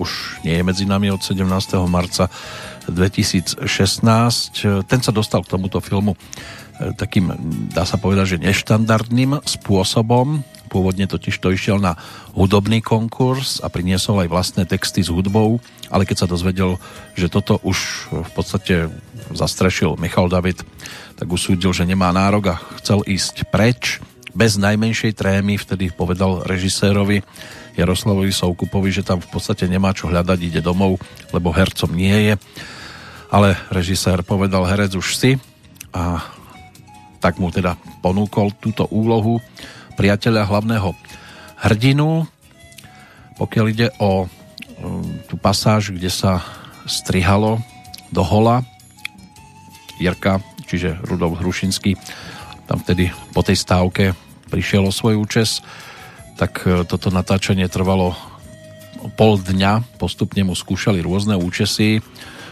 Už 0.01 0.41
nie 0.41 0.57
je 0.57 0.63
medzi 0.65 0.85
nami 0.89 1.13
od 1.13 1.21
17. 1.21 1.45
marca 1.85 2.27
2016. 2.89 3.63
Ten 4.83 4.99
sa 4.99 5.11
dostal 5.13 5.45
k 5.45 5.51
tomuto 5.53 5.79
filmu 5.79 6.17
takým, 6.97 7.31
dá 7.69 7.85
sa 7.85 8.01
povedať, 8.01 8.35
že 8.35 8.43
neštandardným 8.43 9.45
spôsobom. 9.45 10.41
Pôvodne 10.73 11.05
totiž 11.05 11.37
to 11.37 11.53
išiel 11.53 11.77
na 11.77 11.93
hudobný 12.33 12.81
konkurs 12.81 13.61
a 13.61 13.69
priniesol 13.69 14.25
aj 14.25 14.33
vlastné 14.33 14.63
texty 14.65 15.05
s 15.05 15.13
hudbou, 15.13 15.61
ale 15.93 16.09
keď 16.09 16.25
sa 16.25 16.31
dozvedel, 16.31 16.81
že 17.13 17.29
toto 17.29 17.61
už 17.61 18.09
v 18.09 18.31
podstate 18.33 18.89
zastrešil 19.29 20.01
Michal 20.01 20.33
David, 20.33 20.65
tak 21.13 21.29
usúdil, 21.29 21.69
že 21.77 21.85
nemá 21.85 22.09
nárok 22.09 22.57
a 22.57 22.59
chcel 22.81 23.05
ísť 23.05 23.53
preč. 23.53 24.01
Bez 24.33 24.57
najmenšej 24.57 25.13
trémy 25.13 25.61
vtedy 25.61 25.93
povedal 25.93 26.41
režisérovi 26.41 27.21
Jaroslavovi 27.77 28.33
Soukupovi, 28.33 28.89
že 28.89 29.05
tam 29.05 29.21
v 29.21 29.29
podstate 29.29 29.69
nemá 29.69 29.93
čo 29.93 30.09
hľadať, 30.09 30.39
ide 30.41 30.61
domov, 30.61 30.97
lebo 31.29 31.53
hercom 31.53 31.93
nie 31.93 32.33
je. 32.33 32.33
Ale 33.29 33.57
režisér 33.69 34.25
povedal, 34.25 34.65
herec 34.65 34.93
už 34.97 35.17
si 35.17 35.31
a 35.93 36.21
tak 37.21 37.37
mu 37.37 37.53
teda 37.53 37.77
ponúkol 38.01 38.53
túto 38.57 38.89
úlohu 38.89 39.37
priateľa 39.97 40.49
hlavného 40.49 40.97
hrdinu. 41.61 42.25
Pokiaľ 43.37 43.65
ide 43.69 43.87
o 44.01 44.25
um, 44.25 44.29
tú 45.29 45.37
pasáž, 45.37 45.93
kde 45.93 46.09
sa 46.09 46.41
strihalo 46.89 47.61
do 48.09 48.21
hola 48.25 48.65
Jirka, 50.01 50.41
čiže 50.65 50.97
Rudolf 51.05 51.37
Hrušinský, 51.41 51.97
tam 52.65 52.81
vtedy 52.81 53.13
po 53.31 53.45
tej 53.45 53.57
stávke 53.57 54.22
prišiel 54.53 54.85
o 54.85 54.93
svoj 54.93 55.17
účes, 55.17 55.65
tak 56.37 56.61
e, 56.69 56.85
toto 56.85 57.09
natáčanie 57.09 57.65
trvalo 57.65 58.13
pol 59.17 59.41
dňa, 59.41 59.97
postupne 59.97 60.45
mu 60.45 60.53
skúšali 60.53 61.01
rôzne 61.01 61.33
účesy, 61.33 62.05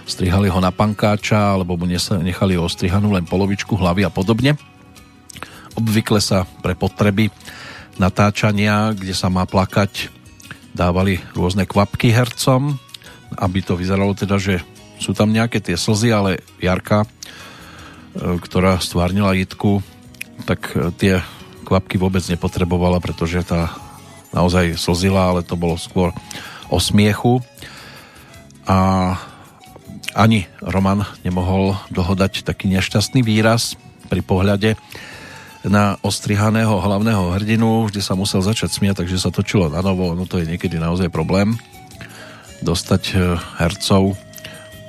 strihali 0.10 0.50
ho 0.50 0.58
na 0.58 0.74
pankáča, 0.74 1.54
alebo 1.54 1.78
mu 1.78 1.86
nechali 1.86 2.58
ostrihanú 2.58 3.14
len 3.14 3.30
polovičku 3.30 3.78
hlavy 3.78 4.02
a 4.04 4.12
podobne. 4.12 4.58
Obvykle 5.78 6.20
sa 6.20 6.50
pre 6.66 6.74
potreby 6.74 7.30
natáčania, 7.96 8.98
kde 8.98 9.14
sa 9.14 9.30
má 9.30 9.46
plakať, 9.46 10.10
dávali 10.74 11.22
rôzne 11.38 11.70
kvapky 11.70 12.10
hercom, 12.12 12.82
aby 13.38 13.64
to 13.64 13.78
vyzeralo 13.78 14.12
teda, 14.18 14.42
že 14.42 14.60
sú 15.00 15.16
tam 15.16 15.32
nejaké 15.32 15.64
tie 15.64 15.80
slzy, 15.80 16.10
ale 16.12 16.44
Jarka, 16.60 17.06
e, 17.06 17.08
ktorá 18.42 18.82
stvárnila 18.82 19.38
Jitku, 19.38 19.80
tak 20.44 20.76
e, 20.76 20.92
tie 21.00 21.16
kvapky 21.72 21.96
vôbec 21.96 22.20
nepotrebovala, 22.28 23.00
pretože 23.00 23.48
tá 23.48 23.72
naozaj 24.36 24.76
slzila, 24.76 25.32
ale 25.32 25.48
to 25.48 25.56
bolo 25.56 25.80
skôr 25.80 26.12
o 26.68 26.84
smiechu. 26.84 27.40
A 28.68 29.16
ani 30.12 30.52
Roman 30.60 31.08
nemohol 31.24 31.80
dohodať 31.88 32.44
taký 32.44 32.68
nešťastný 32.68 33.24
výraz 33.24 33.80
pri 34.12 34.20
pohľade 34.20 34.76
na 35.64 35.96
ostrihaného 36.04 36.84
hlavného 36.84 37.38
hrdinu, 37.38 37.88
vždy 37.88 38.02
sa 38.04 38.18
musel 38.20 38.44
začať 38.44 38.76
smiať, 38.76 39.06
takže 39.06 39.22
sa 39.22 39.32
točilo 39.32 39.72
na 39.72 39.80
novo, 39.80 40.12
no 40.18 40.28
to 40.28 40.42
je 40.42 40.50
niekedy 40.50 40.76
naozaj 40.82 41.08
problém 41.14 41.56
dostať 42.66 43.04
e, 43.14 43.16
hercov 43.62 44.18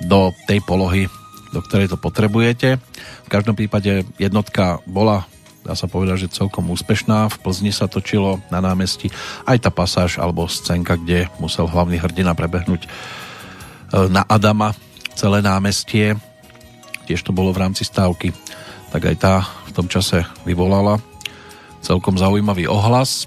do 0.02 0.32
tej 0.48 0.64
polohy, 0.64 1.12
do 1.52 1.60
ktorej 1.60 1.92
to 1.92 2.00
potrebujete. 2.00 2.80
V 3.24 3.28
každom 3.28 3.52
prípade 3.52 4.08
jednotka 4.16 4.80
bola 4.88 5.28
dá 5.62 5.78
sa 5.78 5.86
povedať, 5.86 6.26
že 6.26 6.36
celkom 6.42 6.70
úspešná. 6.70 7.30
V 7.30 7.36
Plzni 7.42 7.70
sa 7.70 7.86
točilo 7.86 8.42
na 8.50 8.58
námestí 8.58 9.10
aj 9.46 9.66
tá 9.66 9.70
pasáž 9.70 10.18
alebo 10.18 10.50
scénka, 10.50 10.98
kde 10.98 11.30
musel 11.38 11.70
hlavný 11.70 11.98
hrdina 12.02 12.34
prebehnúť 12.34 12.86
e, 12.86 12.88
na 14.10 14.26
Adama 14.26 14.74
celé 15.14 15.40
námestie. 15.40 16.18
Tiež 17.06 17.22
to 17.22 17.34
bolo 17.34 17.54
v 17.54 17.62
rámci 17.62 17.86
stávky. 17.86 18.34
Tak 18.90 19.02
aj 19.02 19.16
tá 19.18 19.34
v 19.66 19.70
tom 19.72 19.86
čase 19.88 20.26
vyvolala 20.44 21.00
celkom 21.82 22.14
zaujímavý 22.14 22.70
ohlas. 22.70 23.26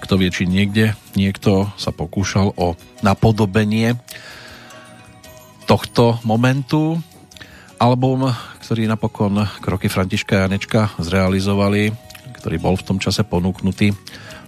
Kto 0.00 0.16
vie, 0.16 0.32
či 0.32 0.48
niekde 0.48 0.96
niekto 1.12 1.68
sa 1.76 1.92
pokúšal 1.92 2.56
o 2.56 2.78
napodobenie 3.04 4.00
tohto 5.68 6.18
momentu. 6.24 6.98
Album, 7.80 8.28
ktorý 8.60 8.84
napokon 8.84 9.40
kroky 9.64 9.88
Františka 9.88 10.44
Janečka 10.44 10.92
zrealizovali, 11.00 11.88
ktorý 12.36 12.60
bol 12.60 12.76
v 12.76 12.84
tom 12.84 13.00
čase 13.00 13.24
ponúknutý 13.24 13.96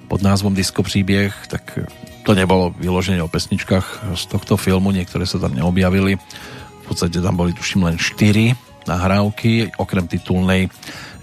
pod 0.05 0.20
názvom 0.20 0.52
Disco 0.52 0.85
príbeh, 0.85 1.33
tak 1.49 1.81
to 2.28 2.36
nebolo 2.36 2.77
vyloženie 2.77 3.25
o 3.25 3.33
pesničkách 3.33 4.12
z 4.20 4.25
tohto 4.28 4.61
filmu, 4.61 4.93
niektoré 4.93 5.25
sa 5.25 5.41
tam 5.41 5.57
neobjavili. 5.57 6.20
V 6.20 6.85
podstate 6.85 7.25
tam 7.25 7.41
boli 7.41 7.57
tuším 7.57 7.89
len 7.89 7.97
4 7.97 8.52
nahrávky, 8.85 9.81
okrem 9.81 10.05
titulnej 10.05 10.69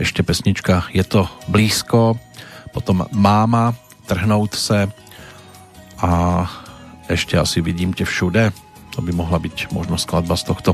ešte 0.01 0.25
pesnička 0.25 0.89
Je 0.89 1.05
to 1.05 1.29
blízko, 1.45 2.17
potom 2.73 3.05
Máma, 3.13 3.77
Trhnout 4.09 4.57
se 4.57 4.89
a 6.01 6.09
ešte 7.05 7.37
asi 7.37 7.61
Vidím 7.61 7.93
te 7.93 8.01
všude, 8.01 8.49
to 8.97 9.05
by 9.05 9.13
mohla 9.13 9.37
byť 9.37 9.69
možno 9.77 9.93
skladba 10.01 10.33
z 10.33 10.49
tohto 10.49 10.73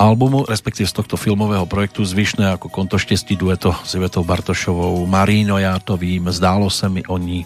albumu, 0.00 0.48
respektíve 0.48 0.88
z 0.88 0.96
tohto 0.96 1.20
filmového 1.20 1.68
projektu 1.68 2.00
Zvyšné 2.00 2.56
ako 2.56 2.72
konto 2.72 2.96
štestí 2.96 3.36
dueto 3.36 3.76
s 3.84 3.92
Ivetou 3.92 4.24
Bartošovou 4.24 5.04
Maríno, 5.04 5.60
ja 5.60 5.76
to 5.76 6.00
vím, 6.00 6.32
zdálo 6.32 6.72
sa 6.72 6.88
mi 6.88 7.04
o 7.04 7.20
ní 7.20 7.44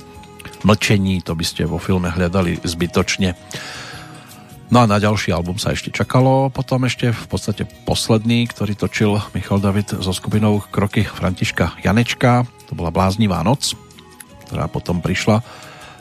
mlčení, 0.62 1.18
to 1.26 1.34
by 1.34 1.42
ste 1.42 1.66
vo 1.66 1.83
filme 1.83 2.07
hľadali 2.07 2.62
zbytočne. 2.62 3.34
No 4.70 4.86
a 4.86 4.89
na 4.89 5.02
ďalší 5.02 5.34
album 5.34 5.58
sa 5.58 5.74
ešte 5.74 5.91
čakalo, 5.91 6.49
potom 6.49 6.86
ešte 6.86 7.10
v 7.10 7.26
podstate 7.26 7.66
posledný, 7.84 8.47
ktorý 8.47 8.78
točil 8.78 9.18
Michal 9.34 9.58
David 9.58 9.91
so 9.99 10.15
skupinou 10.15 10.62
Kroky 10.62 11.02
Františka 11.02 11.83
Janečka, 11.83 12.47
to 12.70 12.78
bola 12.78 12.94
Bláznivá 12.94 13.42
noc, 13.42 13.74
ktorá 14.47 14.70
potom 14.70 15.02
prišla 15.02 15.42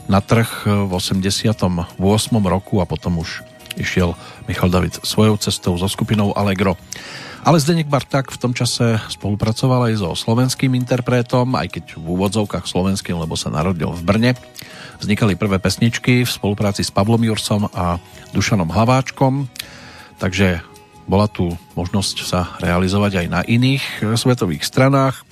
na 0.06 0.22
trh 0.22 0.70
v 0.86 0.92
88. 0.92 1.98
roku 2.46 2.78
a 2.78 2.86
potom 2.86 3.20
už 3.26 3.42
išiel 3.78 4.18
Michal 4.46 4.70
David 4.70 5.00
svojou 5.02 5.38
cestou 5.38 5.78
so 5.78 5.88
skupinou 5.90 6.36
Allegro. 6.38 6.78
Ale 7.44 7.60
Zdeněk 7.60 7.92
Barták 7.92 8.32
v 8.32 8.40
tom 8.40 8.56
čase 8.56 9.04
spolupracoval 9.12 9.92
aj 9.92 10.00
so 10.00 10.16
slovenským 10.16 10.80
interpretom, 10.80 11.60
aj 11.60 11.76
keď 11.76 12.00
v 12.00 12.06
úvodzovkách 12.16 12.64
slovenským, 12.64 13.20
lebo 13.20 13.36
sa 13.36 13.52
narodil 13.52 13.92
v 13.92 14.02
Brne. 14.02 14.32
Vznikali 15.04 15.36
prvé 15.36 15.60
pesničky 15.60 16.24
v 16.24 16.32
spolupráci 16.32 16.88
s 16.88 16.94
Pavlom 16.96 17.20
Jurcom 17.20 17.68
a 17.76 18.00
Dušanom 18.32 18.72
Hlaváčkom, 18.72 19.52
takže 20.24 20.64
bola 21.04 21.28
tu 21.28 21.52
možnosť 21.76 22.18
sa 22.24 22.56
realizovať 22.64 23.24
aj 23.24 23.28
na 23.28 23.42
iných 23.44 23.84
svetových 24.16 24.64
stranách. 24.64 25.28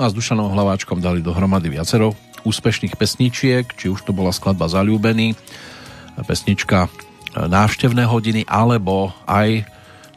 No 0.00 0.08
a 0.08 0.08
s 0.08 0.16
Dušanom 0.16 0.48
Hlaváčkom 0.56 1.04
dali 1.04 1.20
dohromady 1.20 1.68
viacero 1.68 2.16
úspešných 2.40 2.96
pesničiek, 2.96 3.68
či 3.76 3.92
už 3.92 4.08
to 4.08 4.16
bola 4.16 4.32
skladba 4.32 4.64
Zalúbený, 4.64 5.36
pesnička 6.24 6.88
návštevné 7.36 8.04
hodiny 8.06 8.42
alebo 8.48 9.14
aj 9.26 9.64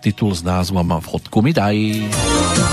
titul 0.03 0.33
s 0.35 0.43
názvom 0.43 0.99
Fotku 0.99 1.39
mi 1.39 1.55
daj. 1.55 1.77
zbieraj. 1.77 2.72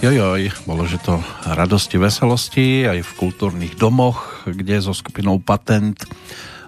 Jojoj, 0.00 0.64
bolo, 0.64 0.88
že 0.88 0.96
to 0.96 1.20
radosti, 1.44 2.00
veselosti 2.00 2.88
aj 2.88 3.04
v 3.04 3.16
kultúrnych 3.20 3.76
domoch, 3.76 4.48
kde 4.48 4.80
so 4.80 4.96
skupinou 4.96 5.36
Patent 5.44 6.08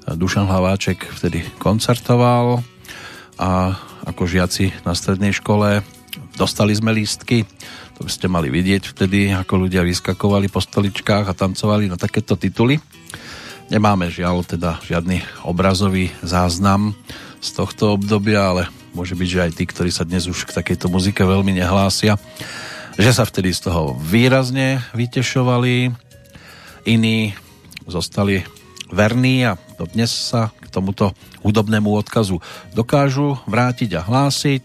Dušan 0.05 0.45
Hlaváček 0.45 1.09
vtedy 1.17 1.41
koncertoval. 1.57 2.61
A 3.41 3.73
ako 4.05 4.29
žiaci 4.29 4.77
na 4.85 4.93
strednej 4.93 5.33
škole 5.33 5.81
dostali 6.37 6.77
sme 6.77 6.93
lístky, 6.93 7.49
to 7.97 8.05
ste 8.05 8.29
mali 8.29 8.53
vidieť 8.53 8.93
vtedy, 8.93 9.33
ako 9.33 9.65
ľudia 9.65 9.81
vyskakovali 9.81 10.53
po 10.53 10.61
stoličkách 10.61 11.25
a 11.25 11.33
tancovali 11.33 11.89
na 11.89 11.97
takéto 11.97 12.37
tituly. 12.37 12.85
Nemáme 13.73 14.13
žiaľ 14.13 14.45
teda 14.45 14.77
žiadny 14.85 15.25
obrazový 15.49 16.13
záznam 16.21 16.93
z 17.41 17.49
tohto 17.57 17.97
obdobia, 17.97 18.45
ale 18.45 18.63
môže 18.93 19.17
byť, 19.17 19.29
že 19.33 19.41
aj 19.41 19.53
tí, 19.57 19.65
ktorí 19.65 19.89
sa 19.89 20.05
dnes 20.05 20.29
už 20.29 20.45
k 20.45 20.53
takejto 20.53 20.93
muzike 20.93 21.25
veľmi 21.25 21.57
nehlásia, 21.57 22.21
že 23.01 23.11
sa 23.13 23.25
vtedy 23.25 23.57
z 23.57 23.69
toho 23.71 23.97
výrazne 23.97 24.85
vytešovali, 24.93 25.93
iní 26.85 27.33
zostali 27.89 28.45
verní 28.93 29.49
a 29.49 29.57
dnes 29.93 30.13
sa 30.13 30.53
k 30.61 30.69
tomuto 30.69 31.17
hudobnému 31.43 31.91
odkazu 31.91 32.39
dokážu 32.77 33.41
vrátiť 33.49 33.99
a 33.99 34.05
hlásiť. 34.05 34.65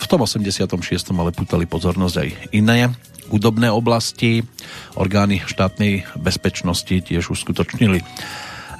V 0.00 0.06
tom 0.08 0.24
86. 0.24 0.68
ale 1.12 1.32
putali 1.32 1.64
pozornosť 1.64 2.16
aj 2.16 2.28
iné 2.56 2.92
hudobné 3.32 3.68
oblasti. 3.72 4.44
Orgány 4.96 5.40
štátnej 5.44 6.04
bezpečnosti 6.18 6.92
tiež 6.92 7.32
uskutočnili 7.32 8.04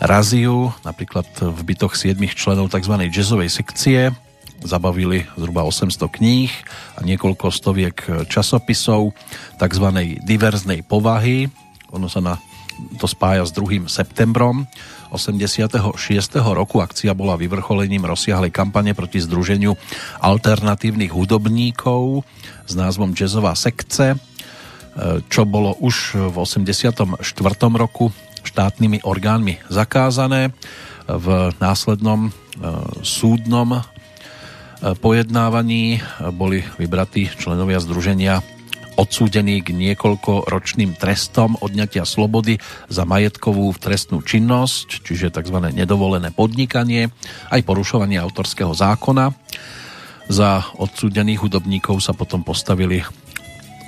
raziu, 0.00 0.72
napríklad 0.84 1.28
v 1.38 1.60
bytoch 1.60 1.92
7 1.96 2.16
členov 2.32 2.72
tzv. 2.72 2.94
jazzovej 3.12 3.50
sekcie. 3.52 4.12
Zabavili 4.60 5.24
zhruba 5.40 5.64
800 5.64 6.20
kníh 6.20 6.52
a 6.96 7.00
niekoľko 7.00 7.48
stoviek 7.48 8.28
časopisov 8.28 9.16
tzv. 9.56 9.86
diverznej 10.20 10.84
povahy. 10.84 11.48
Ono 11.96 12.06
sa 12.06 12.20
na 12.20 12.34
to 13.00 13.04
spája 13.08 13.44
s 13.44 13.52
2. 13.52 13.88
septembrom 13.88 14.68
86. 15.12 15.90
roku. 16.54 16.80
Akcia 16.80 17.12
bola 17.12 17.34
vyvrcholením 17.36 18.06
rozsiahlej 18.06 18.54
kampane 18.54 18.94
proti 18.94 19.20
združeniu 19.20 19.74
alternatívnych 20.22 21.10
hudobníkov 21.10 22.24
s 22.64 22.72
názvom 22.78 23.12
Jazzová 23.12 23.52
sekce, 23.58 24.16
čo 25.28 25.42
bolo 25.46 25.74
už 25.82 26.18
v 26.30 26.36
84. 26.38 27.18
roku 27.74 28.14
štátnymi 28.46 29.04
orgánmi 29.04 29.60
zakázané. 29.68 30.54
V 31.10 31.50
následnom 31.58 32.30
e, 32.30 32.30
súdnom 33.02 33.74
e, 33.74 33.80
pojednávaní 34.80 36.00
boli 36.32 36.64
vybratí 36.80 37.28
členovia 37.36 37.80
združenia 37.80 38.40
odsúdení 39.00 39.64
k 39.64 39.72
niekoľko 39.72 40.44
ročným 40.48 40.92
trestom 40.92 41.56
odňatia 41.64 42.04
slobody 42.04 42.60
za 42.92 43.08
majetkovú 43.08 43.72
trestnú 43.80 44.20
činnosť, 44.20 45.00
čiže 45.00 45.32
tzv. 45.32 45.56
nedovolené 45.72 46.28
podnikanie, 46.36 47.08
aj 47.48 47.64
porušovanie 47.64 48.20
autorského 48.20 48.76
zákona. 48.76 49.32
Za 50.30 50.68
odsúdených 50.76 51.42
hudobníkov 51.48 52.04
sa 52.04 52.12
potom 52.12 52.44
postavili 52.44 53.00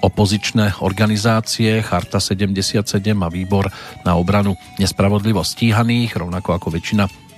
opozičné 0.02 0.82
organizácie 0.82 1.78
Charta 1.86 2.18
77 2.18 2.82
a 3.22 3.28
Výbor 3.30 3.70
na 4.02 4.18
obranu 4.18 4.58
nespravodlivo 4.82 5.46
stíhaných, 5.46 6.18
rovnako 6.18 6.58
ako 6.58 6.68
väčšina 6.74 7.31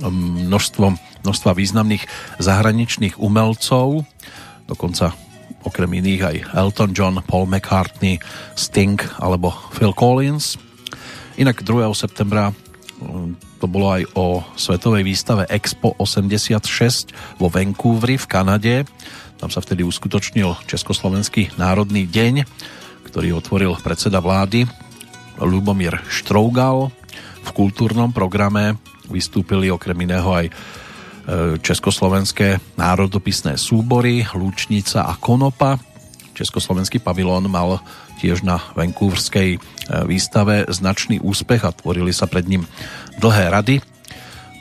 množstvo, 0.00 0.86
množstva 1.22 1.50
významných 1.52 2.04
zahraničných 2.40 3.20
umelcov, 3.20 4.08
dokonca 4.64 5.12
okrem 5.60 6.00
iných 6.00 6.22
aj 6.24 6.36
Elton 6.56 6.90
John, 6.96 7.20
Paul 7.20 7.44
McCartney, 7.50 8.16
Sting 8.56 8.96
alebo 9.20 9.52
Phil 9.76 9.92
Collins. 9.92 10.56
Inak 11.36 11.60
2. 11.64 11.84
septembra 11.92 12.52
um, 13.00 13.36
to 13.60 13.68
bolo 13.68 13.92
aj 13.92 14.02
o 14.16 14.40
svetovej 14.56 15.04
výstave 15.04 15.44
Expo 15.52 15.92
86 16.00 17.12
vo 17.36 17.52
Vancouveri 17.52 18.16
v 18.16 18.26
Kanade. 18.28 18.74
Tam 19.36 19.52
sa 19.52 19.60
vtedy 19.60 19.84
uskutočnil 19.84 20.64
Československý 20.64 21.56
národný 21.60 22.08
deň, 22.08 22.48
ktorý 23.04 23.36
otvoril 23.36 23.76
predseda 23.80 24.20
vlády 24.20 24.64
Lubomír 25.40 26.00
Štrougal. 26.08 26.92
V 27.40 27.50
kultúrnom 27.56 28.12
programe 28.12 28.76
vystúpili 29.10 29.68
okrem 29.68 29.98
iného 30.06 30.30
aj 30.30 30.46
e, 30.46 30.52
československé 31.58 32.62
národopisné 32.78 33.58
súbory 33.58 34.24
Lúčnica 34.32 35.04
a 35.04 35.18
Konopa. 35.18 35.76
Československý 36.32 37.02
pavilón 37.02 37.50
mal 37.50 37.82
tiež 38.22 38.46
na 38.46 38.62
Vancouverskej 38.78 39.56
e, 39.56 39.58
výstave 40.06 40.64
značný 40.70 41.18
úspech 41.18 41.66
a 41.66 41.74
tvorili 41.74 42.14
sa 42.14 42.30
pred 42.30 42.46
ním 42.46 42.64
dlhé 43.18 43.50
rady. 43.50 43.76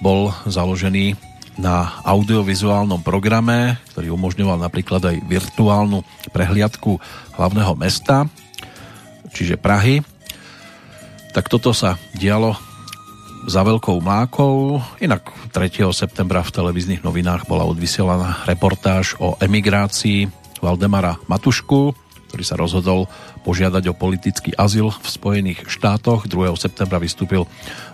Bol 0.02 0.34
založený 0.50 1.16
na 1.60 2.00
audiovizuálnom 2.08 3.04
programe, 3.04 3.76
ktorý 3.92 4.16
umožňoval 4.16 4.64
napríklad 4.64 5.04
aj 5.04 5.16
virtuálnu 5.28 6.08
prehliadku 6.32 6.96
hlavného 7.36 7.76
mesta, 7.76 8.32
čiže 9.36 9.60
Prahy. 9.60 10.00
Tak 11.36 11.52
toto 11.52 11.76
sa 11.76 12.00
dialo 12.16 12.56
za 13.48 13.62
veľkou 13.64 14.02
mákou. 14.04 14.84
Inak 15.00 15.32
3. 15.56 15.88
septembra 15.96 16.44
v 16.44 16.52
televíznych 16.52 17.06
novinách 17.06 17.48
bola 17.48 17.64
odvysielaná 17.64 18.44
reportáž 18.44 19.16
o 19.22 19.40
emigrácii 19.40 20.28
Valdemara 20.60 21.16
Matušku, 21.32 21.96
ktorý 22.30 22.44
sa 22.44 22.60
rozhodol 22.60 23.08
požiadať 23.48 23.90
o 23.90 23.98
politický 23.98 24.52
azyl 24.58 24.92
v 24.92 25.08
Spojených 25.08 25.70
štátoch. 25.72 26.28
2. 26.28 26.52
septembra 26.60 27.00
vystúpil 27.00 27.48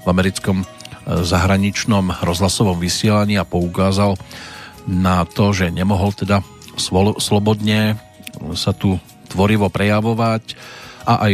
v 0.04 0.08
americkom 0.10 0.66
zahraničnom 1.06 2.26
rozhlasovom 2.26 2.82
vysielaní 2.82 3.38
a 3.38 3.46
poukázal 3.46 4.18
na 4.90 5.26
to, 5.30 5.54
že 5.54 5.70
nemohol 5.70 6.14
teda 6.18 6.42
slobodne 7.22 8.02
sa 8.58 8.74
tu 8.74 8.98
tvorivo 9.30 9.70
prejavovať 9.70 10.58
a 11.06 11.22
aj 11.30 11.34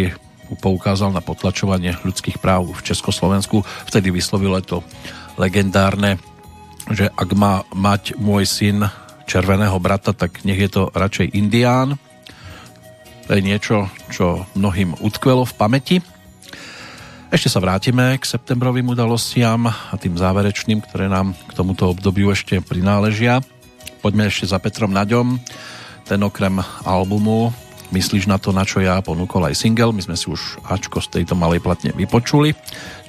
poukázal 0.57 1.13
na 1.13 1.23
potlačovanie 1.23 1.95
ľudských 2.01 2.41
práv 2.41 2.71
v 2.71 2.81
Československu. 2.81 3.63
Vtedy 3.87 4.11
vyslovilo 4.11 4.59
to 4.63 4.83
legendárne, 5.39 6.19
že 6.91 7.07
ak 7.13 7.29
má 7.37 7.63
mať 7.71 8.17
môj 8.17 8.43
syn 8.47 8.87
červeného 9.29 9.77
brata, 9.79 10.11
tak 10.11 10.43
nech 10.43 10.59
je 10.59 10.69
to 10.69 10.83
radšej 10.91 11.31
indián. 11.37 11.95
To 13.29 13.37
je 13.37 13.41
niečo, 13.45 13.87
čo 14.11 14.43
mnohým 14.59 14.99
utkvelo 14.99 15.47
v 15.47 15.55
pamäti. 15.55 15.97
Ešte 17.31 17.47
sa 17.47 17.63
vrátime 17.63 18.19
k 18.19 18.27
septembrovým 18.27 18.91
udalostiam 18.91 19.71
a 19.71 19.95
tým 19.95 20.19
záverečným, 20.19 20.83
ktoré 20.83 21.07
nám 21.07 21.31
k 21.47 21.55
tomuto 21.55 21.87
obdobiu 21.87 22.27
ešte 22.35 22.59
prináležia. 22.59 23.39
Poďme 24.03 24.27
ešte 24.27 24.51
za 24.51 24.59
Petrom 24.59 24.91
Naďom. 24.91 25.39
Ten 26.03 26.19
okrem 26.27 26.59
albumu 26.83 27.55
Myslíš 27.91 28.27
na 28.27 28.39
to, 28.39 28.55
na 28.55 28.63
čo 28.63 28.79
ja 28.79 28.97
ponúkol 29.03 29.51
aj 29.51 29.59
single. 29.59 29.91
My 29.91 29.99
sme 29.99 30.15
si 30.15 30.31
už 30.31 30.63
Ačko 30.63 31.03
z 31.03 31.19
tejto 31.19 31.35
malej 31.35 31.59
platne 31.59 31.91
vypočuli, 31.91 32.55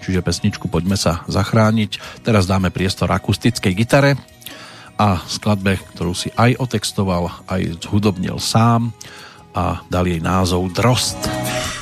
čiže 0.03 0.27
pesničku 0.27 0.67
Poďme 0.67 0.99
sa 0.99 1.23
zachrániť. 1.31 2.23
Teraz 2.27 2.51
dáme 2.51 2.75
priestor 2.75 3.15
akustickej 3.15 3.73
gitare 3.79 4.19
a 4.99 5.23
skladbe, 5.25 5.79
ktorú 5.95 6.13
si 6.13 6.35
aj 6.35 6.59
otextoval, 6.59 7.47
aj 7.47 7.87
zhudobnil 7.87 8.43
sám 8.43 8.91
a 9.55 9.81
dal 9.87 10.05
jej 10.11 10.19
názov 10.19 10.75
Drost. 10.75 11.19
Drost. 11.23 11.82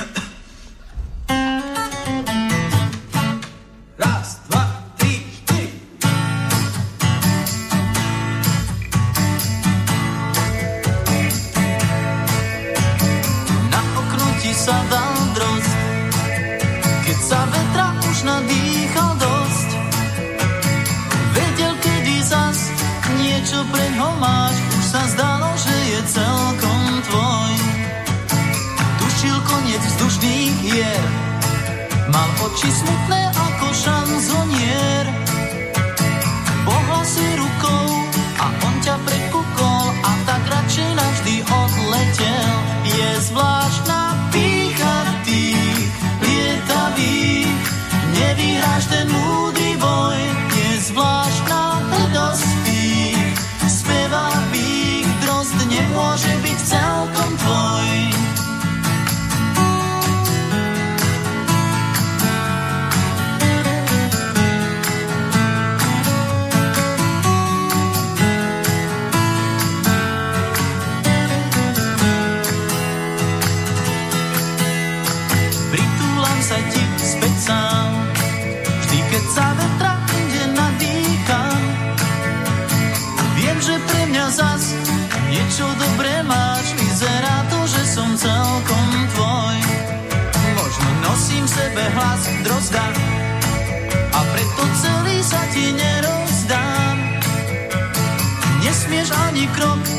otro 99.63 99.90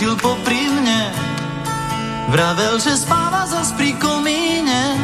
zakrúžil 0.00 0.16
popri 0.16 0.64
mne, 0.64 1.12
vravel, 2.32 2.80
že 2.80 2.96
spáva 2.96 3.44
zas 3.44 3.76
pri 3.76 3.92
komíne. 4.00 4.96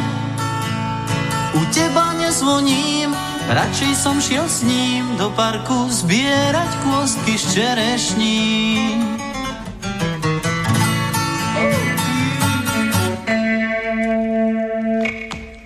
U 1.53 1.61
teba 1.69 2.17
nezvoním, 2.17 3.13
radšej 3.45 3.93
som 3.93 4.17
šiel 4.17 4.49
s 4.49 4.65
ním 4.65 5.05
do 5.21 5.29
parku 5.37 5.85
zbierať 5.93 6.71
kôstky 6.81 7.37
z 7.37 7.45
čerešní. 7.53 8.41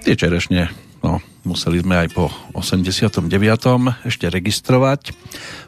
Tie 0.03 0.15
čerešne, 0.19 0.67
no, 1.07 1.23
museli 1.47 1.79
sme 1.79 2.03
aj 2.03 2.07
po 2.11 2.27
89. 2.51 3.31
ešte 4.03 4.27
registrovať. 4.27 5.15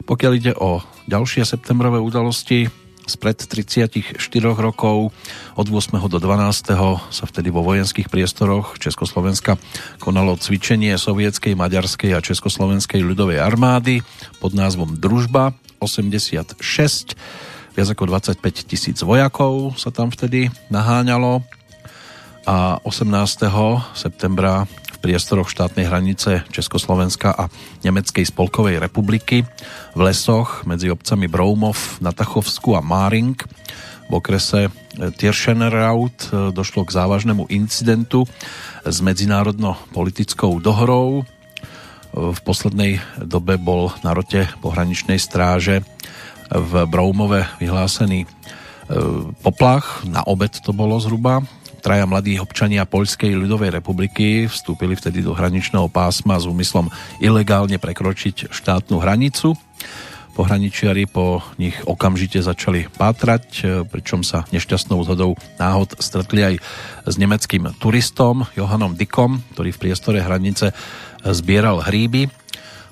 Pokiaľ 0.04 0.32
ide 0.36 0.52
o 0.52 0.84
ďalšie 1.08 1.48
septembrové 1.48 1.96
udalosti, 1.96 2.83
spred 3.04 3.36
34 3.36 4.16
rokov 4.40 5.12
od 5.54 5.66
8. 5.68 5.96
do 6.08 6.18
12. 6.20 6.72
sa 7.12 7.24
vtedy 7.28 7.52
vo 7.52 7.60
vojenských 7.64 8.08
priestoroch 8.08 8.80
Československa 8.80 9.60
konalo 10.00 10.36
cvičenie 10.40 10.96
sovietskej, 10.96 11.56
maďarskej 11.56 12.16
a 12.16 12.24
československej 12.24 13.04
ľudovej 13.04 13.40
armády 13.40 14.00
pod 14.40 14.56
názvom 14.56 14.96
Družba 14.96 15.52
86. 15.80 16.56
Viac 17.74 17.88
ako 17.90 18.04
25 18.06 18.38
tisíc 18.64 18.98
vojakov 19.02 19.76
sa 19.76 19.90
tam 19.90 20.08
vtedy 20.08 20.48
naháňalo 20.70 21.42
a 22.44 22.78
18. 22.84 23.48
septembra 23.96 24.68
priestoroch 25.04 25.52
štátnej 25.52 25.84
hranice 25.84 26.48
Československa 26.48 27.36
a 27.36 27.52
Nemeckej 27.84 28.24
spolkovej 28.24 28.80
republiky 28.80 29.44
v 29.92 30.00
lesoch 30.00 30.64
medzi 30.64 30.88
obcami 30.88 31.28
Broumov, 31.28 32.00
Natachovsku 32.00 32.72
a 32.72 32.80
Máring. 32.80 33.36
V 34.08 34.12
okrese 34.16 34.72
Tirschenraut 35.20 36.32
e, 36.32 36.56
došlo 36.56 36.88
k 36.88 36.96
závažnému 36.96 37.52
incidentu 37.52 38.24
s 38.80 39.04
medzinárodno-politickou 39.04 40.56
dohrou. 40.64 41.20
E, 41.20 41.24
v 42.16 42.40
poslednej 42.40 43.04
dobe 43.20 43.60
bol 43.60 43.92
na 44.00 44.16
rote 44.16 44.48
pohraničnej 44.64 45.20
stráže 45.20 45.84
v 46.48 46.72
Broumove 46.88 47.44
vyhlásený 47.60 48.24
e, 48.24 48.28
poplach, 49.44 50.00
na 50.08 50.24
obed 50.24 50.56
to 50.64 50.72
bolo 50.72 50.96
zhruba, 50.96 51.44
Traja 51.84 52.08
mladí 52.08 52.40
občania 52.40 52.88
Poľskej 52.88 53.36
ľudovej 53.36 53.68
republiky 53.68 54.48
vstúpili 54.48 54.96
vtedy 54.96 55.20
do 55.20 55.36
hraničného 55.36 55.92
pásma 55.92 56.40
s 56.40 56.48
úmyslom 56.48 56.88
ilegálne 57.20 57.76
prekročiť 57.76 58.48
štátnu 58.48 59.04
hranicu. 59.04 59.52
Pohraničiari 60.32 61.04
po 61.04 61.44
nich 61.60 61.76
okamžite 61.84 62.40
začali 62.40 62.88
pátrať, 62.88 63.68
pričom 63.92 64.24
sa 64.24 64.48
nešťastnou 64.48 64.96
zhodou 65.04 65.36
náhod 65.60 65.92
stretli 66.00 66.40
aj 66.40 66.54
s 67.04 67.14
nemeckým 67.20 67.76
turistom 67.76 68.48
Johanom 68.56 68.96
Dikom, 68.96 69.44
ktorý 69.52 69.76
v 69.76 69.80
priestore 69.84 70.24
hranice 70.24 70.72
zbieral 71.20 71.84
hríby. 71.84 72.32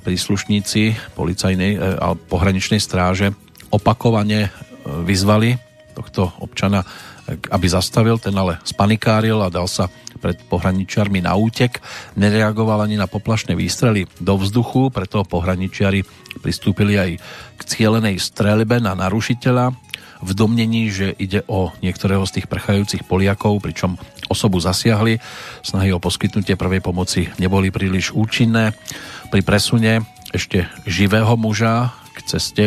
Príslušníci 0.05 1.17
policajnej 1.17 1.73
e, 1.73 1.79
a 1.97 2.13
pohraničnej 2.13 2.83
stráže 2.83 3.33
opakovane 3.73 4.41
e, 4.45 4.49
vyzvali 4.85 5.57
tohto 5.97 6.37
občana 6.45 6.85
aby 7.29 7.67
zastavil, 7.71 8.19
ten 8.19 8.35
ale 8.35 8.59
spanikáril 8.67 9.39
a 9.43 9.53
dal 9.53 9.71
sa 9.71 9.87
pred 10.23 10.39
pohraničiarmi 10.47 11.23
na 11.23 11.35
útek. 11.35 11.83
Nereagoval 12.15 12.87
ani 12.87 12.95
na 12.95 13.11
poplašné 13.11 13.59
výstrely 13.59 14.07
do 14.23 14.39
vzduchu, 14.39 14.95
preto 14.95 15.27
pohraničiari 15.27 16.07
pristúpili 16.39 16.99
aj 16.99 17.11
k 17.59 17.63
cielenej 17.67 18.23
strelbe 18.23 18.79
na 18.79 18.95
narušiteľa 18.95 19.75
v 20.23 20.31
domnení, 20.39 20.87
že 20.95 21.11
ide 21.19 21.43
o 21.51 21.75
niektorého 21.83 22.23
z 22.23 22.39
tých 22.39 22.47
prchajúcich 22.47 23.03
Poliakov, 23.11 23.59
pričom 23.59 23.99
osobu 24.31 24.63
zasiahli. 24.63 25.19
Snahy 25.67 25.91
o 25.91 25.99
poskytnutie 25.99 26.55
prvej 26.55 26.79
pomoci 26.79 27.27
neboli 27.43 27.75
príliš 27.75 28.15
účinné. 28.15 28.79
Pri 29.35 29.43
presune 29.43 30.07
ešte 30.31 30.71
živého 30.87 31.35
muža 31.35 31.91
k 32.15 32.19
ceste 32.23 32.65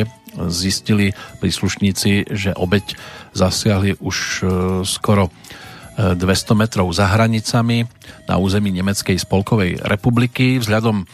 zistili 0.52 1.16
príslušníci, 1.40 2.32
že 2.32 2.52
obeď 2.56 2.96
zasiahli 3.36 4.00
už 4.00 4.18
e, 4.18 4.44
skoro 4.88 5.32
200 5.96 6.20
e, 6.20 6.56
metrov 6.56 6.88
za 6.92 7.08
hranicami 7.08 7.88
na 8.28 8.36
území 8.36 8.72
Nemeckej 8.72 9.16
spolkovej 9.20 9.80
republiky. 9.84 10.60
Vzhľadom 10.60 11.04
e, 11.04 11.06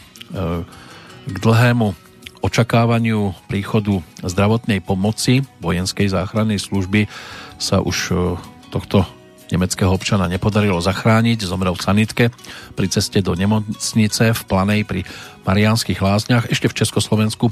k 1.26 1.36
dlhému 1.38 1.94
očakávaniu 2.42 3.38
príchodu 3.46 4.02
zdravotnej 4.26 4.82
pomoci 4.82 5.46
vojenskej 5.62 6.10
záchrannej 6.10 6.58
služby 6.58 7.06
sa 7.62 7.78
už 7.78 8.10
tohto 8.74 9.06
nemeckého 9.52 9.92
občana 9.92 10.26
nepodarilo 10.26 10.80
zachrániť, 10.82 11.44
zomrel 11.46 11.78
v 11.78 11.84
sanitke 11.84 12.24
pri 12.74 12.86
ceste 12.88 13.22
do 13.22 13.36
nemocnice 13.36 14.32
v 14.32 14.40
Planej 14.48 14.82
pri 14.88 15.06
Mariánskych 15.46 16.00
lázniach. 16.00 16.48
Ešte 16.48 16.66
v 16.66 16.82
Československu 16.82 17.46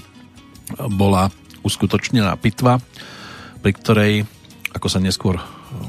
bola 0.90 1.28
uskutočnená 1.62 2.34
pitva, 2.40 2.78
pri 3.60 3.72
ktorej, 3.76 4.12
ako 4.72 4.86
sa 4.88 4.98
neskôr 5.02 5.36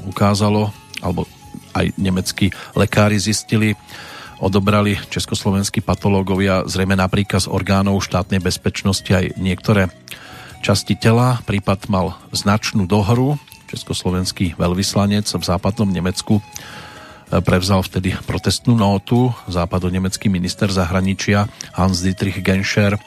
ukázalo, 0.06 0.70
alebo 1.02 1.26
aj 1.72 1.96
nemeckí 1.96 2.52
lekári 2.76 3.18
zistili, 3.18 3.74
odobrali 4.42 4.98
československí 5.06 5.86
patológovia 5.86 6.66
zrejme 6.66 6.98
na 6.98 7.06
príkaz 7.06 7.46
orgánov 7.46 8.02
štátnej 8.02 8.42
bezpečnosti 8.42 9.06
aj 9.06 9.38
niektoré 9.38 9.86
časti 10.62 10.98
tela. 10.98 11.38
Prípad 11.46 11.86
mal 11.86 12.18
značnú 12.34 12.90
dohru. 12.90 13.38
Československý 13.70 14.58
veľvyslanec 14.60 15.24
v 15.24 15.44
západnom 15.46 15.88
Nemecku 15.88 16.38
eh, 16.38 17.40
prevzal 17.40 17.86
vtedy 17.86 18.18
protestnú 18.26 18.74
nótu. 18.74 19.30
Západonemecký 19.46 20.26
minister 20.26 20.68
zahraničia 20.68 21.46
Hans 21.78 22.02
Dietrich 22.02 22.42
Genscher 22.42 22.98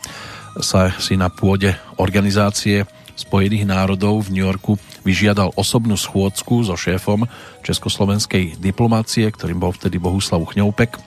sa 0.64 0.92
si 1.00 1.20
na 1.20 1.28
pôde 1.28 1.76
organizácie 2.00 2.88
Spojených 3.16 3.64
národov 3.64 4.28
v 4.28 4.36
New 4.36 4.44
Yorku 4.44 4.76
vyžiadal 5.08 5.56
osobnú 5.56 5.96
schôdzku 5.96 6.68
so 6.68 6.76
šéfom 6.76 7.24
československej 7.64 8.60
diplomácie, 8.60 9.32
ktorým 9.32 9.56
bol 9.56 9.72
vtedy 9.72 9.96
Bohuslav 9.96 10.44
Chňoupek. 10.44 11.00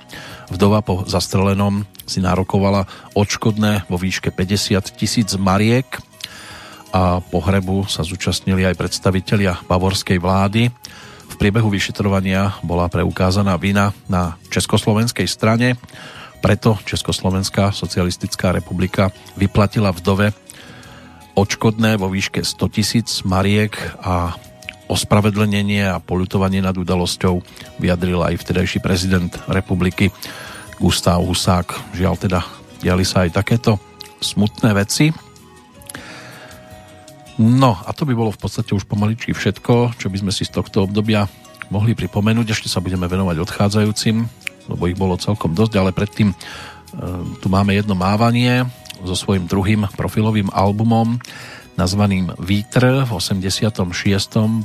Vdova 0.49 0.81
po 0.81 1.05
zastrelenom 1.05 1.85
si 2.09 2.25
nárokovala 2.25 2.89
odškodné 3.13 3.85
vo 3.93 4.01
výške 4.01 4.33
50 4.33 4.97
tisíc 4.97 5.37
mariek 5.37 6.01
a 6.97 7.21
pohrebu 7.21 7.85
sa 7.85 8.01
zúčastnili 8.01 8.65
aj 8.65 8.81
predstavitelia 8.81 9.61
bavorskej 9.69 10.17
vlády. 10.17 10.73
V 11.29 11.35
priebehu 11.37 11.69
vyšetrovania 11.69 12.57
bola 12.65 12.89
preukázaná 12.89 13.61
vina 13.61 13.93
na 14.09 14.41
československej 14.49 15.29
strane 15.29 15.77
preto 16.39 16.79
Československá 16.87 17.75
socialistická 17.75 18.55
republika 18.55 19.11
vyplatila 19.35 19.91
vdove 19.91 20.31
odškodné 21.39 21.99
vo 21.99 22.11
výške 22.11 22.43
100 22.43 22.75
tisíc 22.75 23.09
mariek 23.23 23.79
a 24.03 24.35
ospravedlnenie 24.89 25.87
a 25.87 26.03
polutovanie 26.03 26.65
nad 26.65 26.75
udalosťou 26.75 27.45
vyjadril 27.79 28.25
aj 28.25 28.41
vtedajší 28.43 28.79
prezident 28.83 29.31
republiky 29.47 30.11
Gustav 30.81 31.23
Husák. 31.23 31.95
Žiaľ 31.95 32.15
teda, 32.19 32.41
diali 32.83 33.05
sa 33.05 33.29
aj 33.29 33.39
takéto 33.39 33.77
smutné 34.19 34.75
veci. 34.75 35.15
No 37.39 37.79
a 37.79 37.91
to 37.95 38.03
by 38.03 38.19
bolo 38.19 38.35
v 38.35 38.41
podstate 38.43 38.75
už 38.75 38.91
pomaličky 38.91 39.31
všetko, 39.31 39.95
čo 39.95 40.11
by 40.11 40.19
sme 40.19 40.33
si 40.35 40.43
z 40.43 40.59
tohto 40.59 40.91
obdobia 40.91 41.31
mohli 41.71 41.95
pripomenúť. 41.95 42.51
Ešte 42.51 42.67
sa 42.67 42.83
budeme 42.83 43.07
venovať 43.07 43.37
odchádzajúcim 43.39 44.48
lebo 44.69 44.87
ich 44.87 44.97
bolo 44.97 45.17
celkom 45.17 45.57
dosť, 45.57 45.75
ale 45.81 45.97
predtým 45.97 46.31
e, 46.31 46.37
tu 47.41 47.49
máme 47.49 47.75
jedno 47.75 47.97
mávanie 47.97 48.69
so 49.03 49.17
svojím 49.17 49.49
druhým 49.49 49.89
profilovým 49.97 50.53
albumom 50.53 51.19
nazvaným 51.79 52.35
Vítr. 52.43 53.07
V 53.07 53.11
86. 53.15 53.87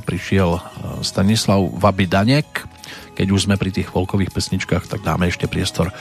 prišiel 0.02 0.50
e, 0.58 0.60
Stanislav 1.06 1.62
Vabidanek. 1.78 2.66
Keď 3.14 3.26
už 3.30 3.46
sme 3.46 3.54
pri 3.54 3.70
tých 3.70 3.88
folkových 3.88 4.34
pesničkách, 4.34 4.90
tak 4.90 5.06
dáme 5.06 5.30
ešte 5.30 5.46
priestor 5.46 5.94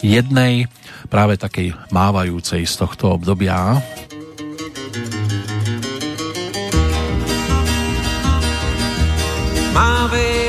jednej, 0.00 0.68
práve 1.12 1.36
takej 1.36 1.76
mávajúcej 1.92 2.64
z 2.64 2.74
tohto 2.76 3.12
obdobia. 3.12 3.80
Mávej 9.76 10.45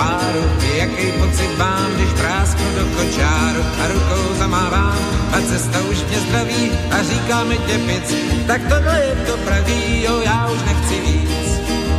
páru, 0.00 0.44
jaký 0.80 1.06
pocit 1.20 1.52
mám, 1.58 1.88
když 1.94 2.12
prásknu 2.20 2.66
do 2.78 2.84
kočáru 2.96 3.62
a 3.82 3.84
rukou 3.92 4.24
zamávám 4.38 4.98
a 5.32 5.36
cesta 5.48 5.78
už 5.90 5.98
mě 6.08 6.18
zdraví 6.18 6.72
a 6.90 7.02
říká 7.02 7.44
mi 7.44 7.58
těpic. 7.58 8.14
Tak 8.46 8.60
tohle 8.68 8.96
je 9.00 9.14
to 9.26 9.36
pravý, 9.36 10.02
jo, 10.02 10.20
já 10.24 10.48
už 10.52 10.60
nechci 10.62 10.96
víc. 11.00 11.48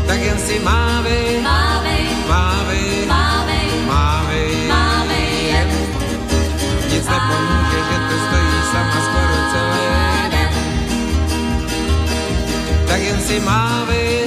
Tak 0.07 0.19
jen 0.19 0.37
si 0.37 0.59
mávej, 0.59 1.41
Mávej, 1.41 2.05
mávej, 2.29 3.05
mávej, 3.07 3.67
mávej, 3.87 4.67
mávej 4.67 5.29
jen. 5.51 5.69
Nic 6.91 7.05
nepomůže, 7.07 7.79
že 7.89 7.97
to 8.09 8.15
stojí 8.25 8.57
sama 8.71 8.99
skoro 9.05 9.37
den. 10.31 10.49
Tak 12.87 13.01
jen 13.01 13.21
si 13.21 13.39
Mávej, 13.39 14.20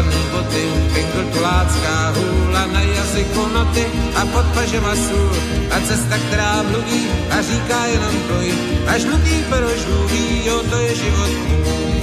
prošlapaný 0.00 0.24
boty, 0.32 0.64
pingl 0.94 1.22
tulácká 1.32 2.12
hůla 2.16 2.66
na 2.66 2.80
jazyku 2.80 3.48
noty 3.54 3.86
a 4.16 4.26
pod 4.26 4.46
pažema 4.54 4.94
sůl 4.94 5.32
a 5.70 5.80
cesta, 5.80 6.16
která 6.18 6.62
mluví 6.62 7.06
a 7.30 7.42
říká 7.42 7.84
jenom 7.86 8.14
pluj. 8.26 8.52
A 8.86 8.98
žlutý 8.98 9.44
pero 9.50 9.68
žluví, 9.68 10.46
jo, 10.46 10.62
to 10.70 10.76
je 10.76 10.94
život 10.94 11.30
můj. 11.48 12.00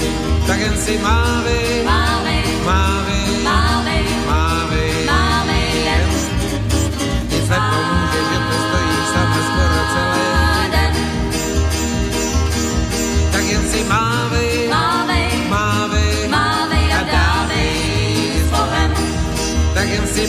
Tak 0.48 0.59
jen 0.59 0.77
si 0.77 0.98
mávej, 0.98 1.84
Mávej, 1.85 2.43
mávej, 2.66 3.43
mávej, 3.43 4.03
mávej, 4.27 5.06
mávej 5.06 5.67
jen. 5.85 6.09
nic 7.30 7.50
nepomůže, 7.50 8.19
že 8.32 8.38
to 8.50 8.56
stojí 8.67 8.98
sama 9.14 9.40
skoro 9.48 9.80
celý 9.93 10.17
Den, 10.17 10.17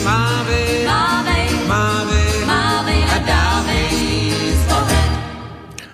mávej, 0.09 0.89
Mávej, 0.89 1.47
mávej, 1.69 2.29
mávej 2.49 3.01
a 3.05 3.17
dávej 3.21 3.89
s 4.57 4.61
Bohem. 4.65 5.11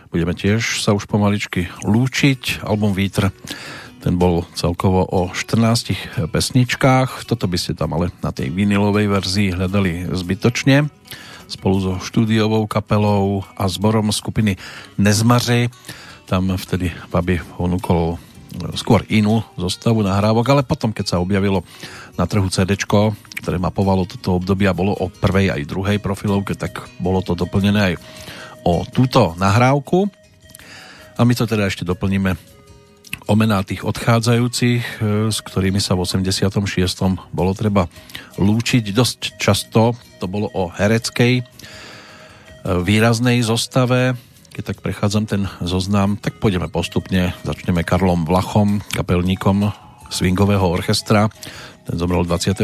Budeme 0.07 0.33
tiež 0.33 0.79
sa 0.79 0.95
už 0.95 1.03
pomaličky 1.03 1.67
lúčiť. 1.83 2.63
Album 2.63 2.95
Vítr, 2.95 3.35
ten 3.99 4.15
bol 4.15 4.47
celkovo 4.55 5.03
o 5.03 5.35
14 5.35 6.31
pesničkách. 6.31 7.27
Toto 7.27 7.45
by 7.51 7.57
ste 7.59 7.75
tam 7.75 7.91
ale 7.99 8.15
na 8.23 8.31
tej 8.31 8.55
vinilovej 8.55 9.11
verzii 9.11 9.51
hľadali 9.51 10.07
zbytočne. 10.15 10.87
Spolu 11.51 11.77
so 11.77 11.93
štúdiovou 11.99 12.65
kapelou 12.71 13.43
a 13.59 13.67
zborom 13.67 14.15
skupiny 14.15 14.55
Nezmaři. 14.95 15.67
Tam 16.25 16.49
vtedy 16.57 16.89
Babi 17.11 17.37
ponúkol 17.59 18.17
skôr 18.75 19.03
inú 19.11 19.43
zostavu 19.59 20.01
nahrávok, 20.01 20.45
ale 20.51 20.61
potom, 20.63 20.91
keď 20.91 21.15
sa 21.15 21.21
objavilo 21.21 21.61
na 22.15 22.25
trhu 22.25 22.47
CD, 22.47 22.75
ktoré 22.75 23.57
mapovalo 23.59 24.07
toto 24.07 24.39
obdobie 24.39 24.65
a 24.65 24.77
bolo 24.77 24.95
o 24.95 25.11
prvej 25.11 25.53
aj 25.53 25.69
druhej 25.69 25.97
profilovke, 25.99 26.57
tak 26.57 26.87
bolo 26.97 27.21
to 27.21 27.37
doplnené 27.37 27.93
aj 27.93 27.95
o 28.65 28.81
túto 28.87 29.37
nahrávku. 29.37 30.09
A 31.15 31.21
my 31.23 31.33
to 31.37 31.47
teda 31.47 31.69
ešte 31.69 31.87
doplníme 31.87 32.35
o 33.25 33.33
mená 33.33 33.61
tých 33.65 33.81
odchádzajúcich, 33.81 34.81
e, 34.81 35.29
s 35.33 35.39
ktorými 35.41 35.81
sa 35.81 35.97
v 35.97 36.05
86. 36.05 37.17
bolo 37.33 37.51
treba 37.57 37.89
lúčiť. 38.37 38.83
Dosť 38.93 39.19
často 39.41 39.97
to 40.21 40.25
bolo 40.29 40.49
o 40.53 40.69
hereckej 40.69 41.41
e, 41.41 41.43
výraznej 42.85 43.41
zostave. 43.41 44.13
Keď 44.55 44.63
tak 44.71 44.79
prechádzam 44.79 45.27
ten 45.27 45.51
zoznam, 45.59 46.15
tak 46.15 46.39
pôjdeme 46.39 46.71
postupne. 46.71 47.35
Začneme 47.43 47.83
Karlom 47.83 48.23
Vlachom, 48.23 48.79
kapelníkom 48.95 49.75
swingového 50.07 50.63
orchestra. 50.63 51.27
Ten 51.83 51.99
zomrel 51.99 52.23
26. 52.23 52.63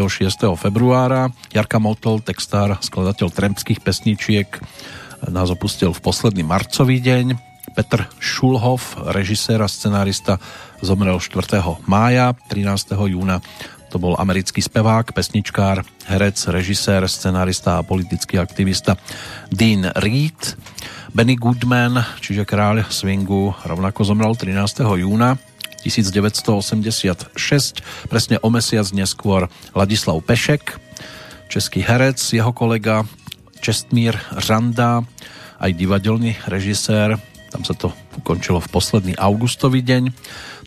februára. 0.55 1.35
Jarka 1.51 1.83
Motl, 1.83 2.23
textár, 2.23 2.79
skladateľ 2.79 3.27
trempských 3.35 3.83
pesničiek, 3.83 4.47
nás 5.27 5.51
opustil 5.51 5.91
v 5.91 5.99
posledný 5.99 6.47
marcový 6.47 7.03
deň. 7.03 7.35
Petr 7.75 8.07
Šulhov, 8.23 9.11
režisér 9.11 9.59
a 9.59 9.67
scenárista, 9.67 10.39
zomrel 10.79 11.19
4. 11.19 11.59
mája, 11.91 12.31
13. 12.47 12.95
júna 13.11 13.43
to 13.91 13.99
bol 13.99 14.15
americký 14.15 14.63
spevák, 14.63 15.11
pesničkár, 15.11 15.83
herec, 16.07 16.39
režisér, 16.47 17.03
scenárista 17.11 17.75
a 17.75 17.83
politický 17.83 18.39
aktivista 18.39 18.95
Dean 19.51 19.91
Reed. 19.99 20.55
Benny 21.11 21.35
Goodman, 21.35 21.99
čiže 22.23 22.47
kráľ 22.47 22.87
swingu, 22.87 23.51
rovnako 23.67 24.07
zomrel 24.07 24.31
13. 24.31 24.87
júna 24.95 25.35
1986, 25.83 27.35
presne 28.07 28.39
o 28.39 28.47
mesiac 28.47 28.87
neskôr 28.95 29.51
Ladislav 29.75 30.23
Pešek, 30.23 30.79
český 31.51 31.83
herec, 31.83 32.15
jeho 32.23 32.55
kolega 32.55 33.03
Čestmír 33.59 34.15
Randa, 34.47 35.03
aj 35.59 35.75
divadelný 35.75 36.39
režisér, 36.47 37.19
tam 37.51 37.67
sa 37.67 37.75
to 37.75 37.91
ukončilo 38.23 38.63
v 38.63 38.71
posledný 38.71 39.13
augustový 39.19 39.83
deň. 39.83 40.15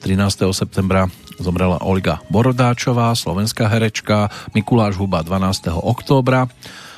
13. 0.04 0.44
septembra 0.52 1.08
zomrela 1.38 1.82
Olga 1.82 2.20
Borodáčová, 2.30 3.14
slovenská 3.14 3.66
herečka, 3.68 4.30
Mikuláš 4.54 4.96
Huba 4.96 5.22
12. 5.22 5.74
októbra, 5.82 6.48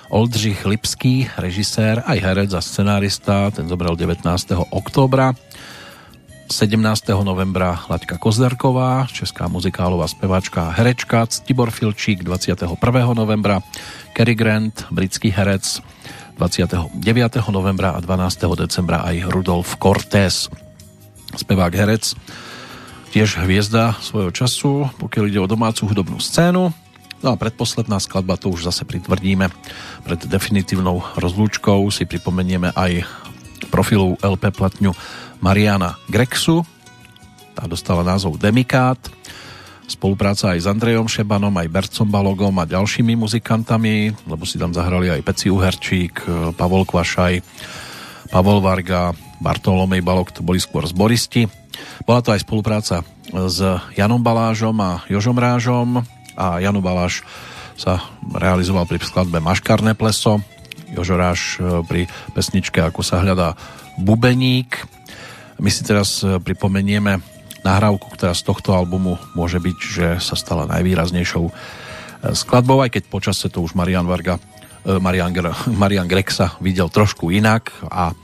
Oldřich 0.09 0.67
Lipský, 0.67 1.27
režisér, 1.39 2.03
aj 2.07 2.19
herec 2.23 2.51
a 2.55 2.61
scenárista, 2.63 3.51
ten 3.51 3.67
zomrel 3.67 3.99
19. 3.99 4.23
októbra. 4.71 5.35
17. 6.47 6.79
novembra 7.27 7.83
Laďka 7.91 8.23
Kozdarková, 8.23 9.07
česká 9.11 9.51
muzikálová 9.51 10.07
speváčka 10.07 10.71
a 10.71 10.75
herečka, 10.79 11.27
Tibor 11.27 11.75
Filčík 11.75 12.23
21. 12.23 12.79
novembra, 13.19 13.59
Cary 14.15 14.39
Grant, 14.39 14.87
britský 14.95 15.35
herec, 15.35 15.83
29. 16.39 16.95
novembra 17.51 17.91
a 17.91 18.01
12. 18.01 18.47
decembra 18.55 19.03
aj 19.03 19.27
Rudolf 19.27 19.75
Cortés, 19.83 20.47
spevák 21.35 21.75
herec, 21.75 22.15
tiež 23.17 23.41
hviezda 23.49 23.97
svojho 24.05 24.29
času, 24.29 24.93
pokiaľ 25.01 25.25
ide 25.33 25.41
o 25.41 25.49
domácu 25.49 25.89
hudobnú 25.89 26.21
scénu. 26.21 26.69
No 27.25 27.29
a 27.33 27.41
predposledná 27.41 27.97
skladba, 27.97 28.37
to 28.37 28.53
už 28.53 28.69
zase 28.69 28.85
pritvrdíme. 28.85 29.49
Pred 30.05 30.29
definitívnou 30.29 31.01
rozlúčkou 31.17 31.89
si 31.89 32.05
pripomenieme 32.05 32.77
aj 32.77 33.09
profilu 33.73 34.21
LP 34.21 34.53
platňu 34.53 34.93
Mariana 35.41 35.97
Grexu. 36.13 36.61
Tá 37.57 37.65
dostala 37.65 38.05
názov 38.05 38.37
Demikát. 38.37 39.01
Spolupráca 39.89 40.53
aj 40.53 40.61
s 40.61 40.69
Andrejom 40.69 41.09
Šebanom, 41.09 41.57
aj 41.57 41.73
Bercom 41.73 42.13
Balogom 42.13 42.53
a 42.61 42.69
ďalšími 42.69 43.17
muzikantami, 43.17 44.13
lebo 44.29 44.45
si 44.45 44.61
tam 44.61 44.77
zahrali 44.77 45.09
aj 45.09 45.25
Peci 45.25 45.49
Uherčík, 45.49 46.21
Pavol 46.53 46.85
Kvašaj, 46.85 47.41
Pavol 48.29 48.61
Varga, 48.61 49.17
Bartolomej 49.41 50.05
Balok, 50.05 50.37
to 50.37 50.45
boli 50.45 50.61
skôr 50.61 50.85
zboristi. 50.85 51.49
Bola 52.07 52.21
to 52.23 52.33
aj 52.35 52.45
spolupráca 52.45 53.03
s 53.33 53.59
Janom 53.99 54.23
Balážom 54.23 54.77
a 54.79 55.03
Jožom 55.11 55.37
Rážom 55.37 56.05
a 56.37 56.61
Jano 56.61 56.85
Baláš 56.85 57.27
sa 57.77 58.01
realizoval 58.33 58.89
pri 58.89 59.03
skladbe 59.03 59.41
Maškarné 59.43 59.93
pleso, 59.99 60.41
Jožo 60.93 61.19
Ráž 61.19 61.61
pri 61.85 62.09
pesničke 62.33 62.81
Ako 62.81 63.03
sa 63.03 63.21
hľadá 63.21 63.59
bubeník. 64.01 64.87
My 65.61 65.69
si 65.73 65.83
teraz 65.83 66.23
pripomenieme 66.23 67.21
nahrávku, 67.67 68.13
ktorá 68.15 68.33
z 68.33 68.47
tohto 68.47 68.77
albumu 68.77 69.19
môže 69.35 69.59
byť, 69.59 69.79
že 69.81 70.07
sa 70.23 70.39
stala 70.39 70.71
najvýraznejšou 70.71 71.45
skladbou, 72.33 72.81
aj 72.81 72.95
keď 72.95 73.03
počasie 73.11 73.49
to 73.51 73.61
už 73.61 73.75
Marian 73.75 74.07
Varga, 74.07 74.39
Marian, 74.87 75.35
Marian 75.83 76.07
Grexa 76.07 76.55
videl 76.63 76.87
trošku 76.87 77.35
inak 77.35 77.75
a 77.91 78.15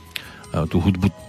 tú 0.69 0.79
hudbu 0.79 1.22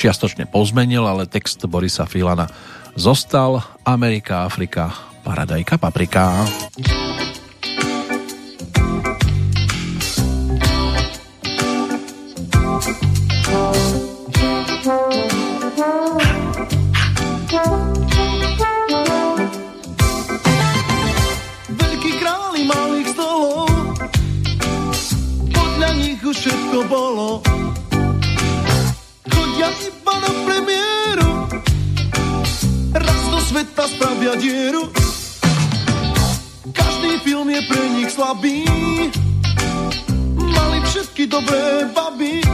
čiastočne 0.00 0.48
pozmenil, 0.48 1.04
ale 1.04 1.28
text 1.28 1.60
Borisa 1.68 2.08
Filana 2.08 2.48
zostal 2.96 3.60
Amerika, 3.84 4.48
Afrika, 4.48 4.88
Paradajka, 5.20 5.76
Paprika. 5.76 6.48
Sveta 33.50 33.82
spravia 33.90 34.38
dieru. 34.38 34.86
Každý 36.70 37.18
film 37.26 37.50
je 37.50 37.60
pre 37.66 37.82
nich 37.98 38.10
slabý. 38.14 38.62
Mali 40.38 40.78
všetky 40.86 41.26
dobré 41.26 41.90
baby. 41.90 42.46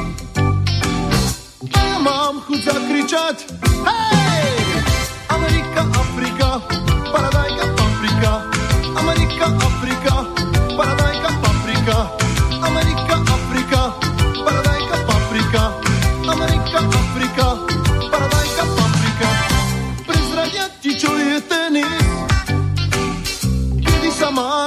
Ja 1.69 2.01
mám 2.01 2.41
chuť 2.49 2.61
zakričať 2.65 3.37
Hej! 3.85 4.57
Amerika, 5.33 5.83
Afrika, 5.97 6.49
paradajka, 7.13 7.65
paprika 7.77 8.33
Amerika, 8.97 9.47
Afrika, 9.53 9.76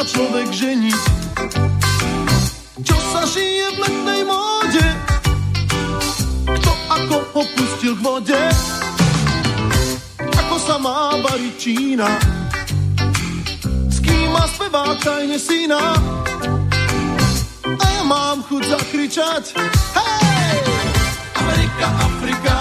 človek 0.09 0.49
ženiť? 0.49 1.01
Čo 2.81 2.97
sa 3.13 3.21
žije 3.29 3.65
v 3.73 3.77
letnej 3.77 4.21
móde? 4.25 4.87
Kto 6.49 6.71
ako 6.89 7.15
ho 7.37 7.43
pustil 7.53 7.93
k 7.93 8.01
vode? 8.01 8.41
Ako 10.17 10.55
sa 10.57 10.75
má 10.81 11.13
variť 11.21 11.55
Čína? 11.61 12.09
S 13.89 13.97
kým 14.01 14.33
má 14.33 14.49
speváka 14.49 15.21
aj 15.21 15.37
syna? 15.37 15.93
A 17.69 17.85
ja 17.85 18.03
mám 18.03 18.41
chuť 18.49 18.65
zakričať 18.65 19.53
Hej! 19.93 20.57
Amerika, 21.37 21.87
Afrika, 22.01 22.55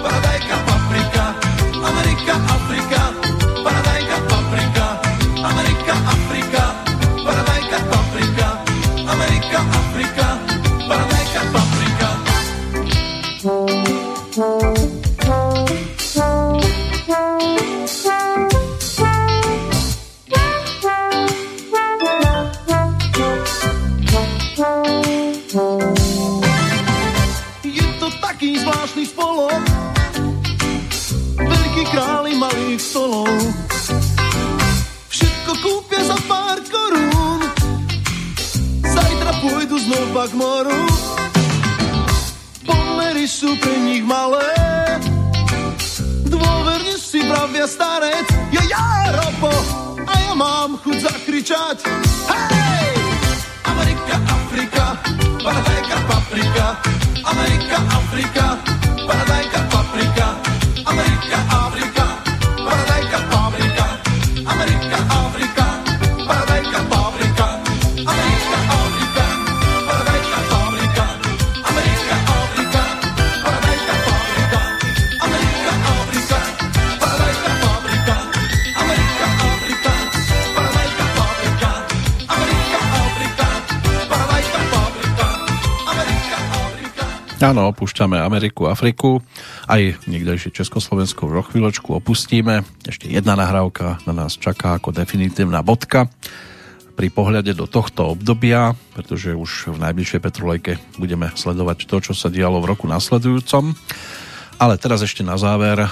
paradajka, 0.00 0.56
paprika 0.64 1.24
Amerika, 1.76 2.34
Afrika, 2.50 3.00
k 40.26 40.34
moru. 40.34 40.74
Pomery 42.66 43.30
sú 43.30 43.54
pre 43.62 43.78
nich 43.78 44.02
malé. 44.02 44.42
Dôverne 46.26 46.98
si 46.98 47.22
pravia 47.22 47.70
starec 47.70 48.26
Ja, 48.50 48.62
ja, 48.66 48.86
ropo 49.14 49.54
A 50.02 50.12
ja 50.26 50.32
mám 50.34 50.82
chuť 50.82 50.98
zakričať. 51.06 51.76
Hej! 52.26 52.90
Amerika, 53.70 54.14
Afrika 54.26 54.84
Paradajka, 55.38 55.96
paprika. 56.10 56.66
Amerika, 57.22 57.76
Afrika 57.94 58.44
Paradajka, 59.06 59.60
paprika 59.70 60.45
Áno, 87.46 87.70
opúšťame 87.70 88.18
Ameriku, 88.18 88.66
Afriku, 88.66 89.22
aj 89.70 90.02
niekdejšie 90.10 90.50
Československo 90.50 91.30
o 91.30 91.46
chvíľočku 91.46 91.94
opustíme. 91.94 92.66
Ešte 92.82 93.06
jedna 93.06 93.38
nahrávka 93.38 94.02
na 94.02 94.10
nás 94.10 94.34
čaká 94.34 94.74
ako 94.74 94.90
definitívna 94.90 95.62
bodka 95.62 96.10
pri 96.98 97.06
pohľade 97.06 97.54
do 97.54 97.70
tohto 97.70 98.18
obdobia, 98.18 98.74
pretože 98.98 99.30
už 99.30 99.78
v 99.78 99.78
najbližšej 99.78 100.24
Petrolejke 100.26 100.72
budeme 100.98 101.30
sledovať 101.38 101.86
to, 101.86 102.10
čo 102.10 102.18
sa 102.18 102.34
dialo 102.34 102.58
v 102.58 102.74
roku 102.74 102.90
nasledujúcom. 102.90 103.78
Ale 104.58 104.74
teraz 104.74 105.06
ešte 105.06 105.22
na 105.22 105.38
záver 105.38 105.86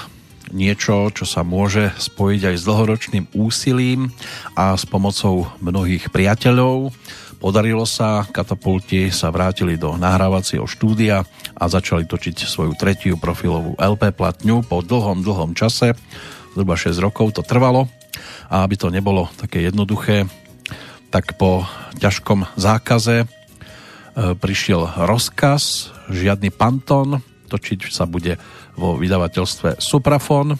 niečo, 0.51 1.07
čo 1.15 1.23
sa 1.23 1.47
môže 1.47 1.95
spojiť 1.95 2.51
aj 2.51 2.55
s 2.59 2.67
dlhoročným 2.67 3.25
úsilím 3.31 4.11
a 4.59 4.75
s 4.75 4.83
pomocou 4.83 5.47
mnohých 5.63 6.11
priateľov. 6.11 6.91
Podarilo 7.35 7.83
sa, 7.83 8.23
katapulti 8.25 9.11
sa 9.11 9.29
vrátili 9.29 9.75
do 9.75 9.99
nahrávacieho 9.99 10.65
štúdia 10.65 11.27
a 11.53 11.63
začali 11.67 12.07
točiť 12.07 12.47
svoju 12.47 12.73
tretiu 12.79 13.19
profilovú 13.19 13.75
LP 13.75 14.15
platňu 14.15 14.63
po 14.63 14.79
dlhom, 14.79 15.21
dlhom 15.21 15.51
čase. 15.53 15.93
Zhruba 16.55 16.79
6 16.79 16.95
rokov 17.03 17.35
to 17.35 17.43
trvalo 17.43 17.91
a 18.47 18.63
aby 18.63 18.75
to 18.79 18.93
nebolo 18.93 19.27
také 19.35 19.65
jednoduché, 19.65 20.29
tak 21.11 21.35
po 21.35 21.67
ťažkom 21.99 22.47
zákaze 22.55 23.23
e, 23.23 23.27
prišiel 24.35 25.05
rozkaz, 25.07 25.91
žiadny 26.11 26.51
pantón, 26.51 27.19
točiť 27.51 27.91
sa 27.91 28.07
bude 28.07 28.39
vo 28.75 28.95
vydavateľstve 28.99 29.79
Suprafon. 29.79 30.55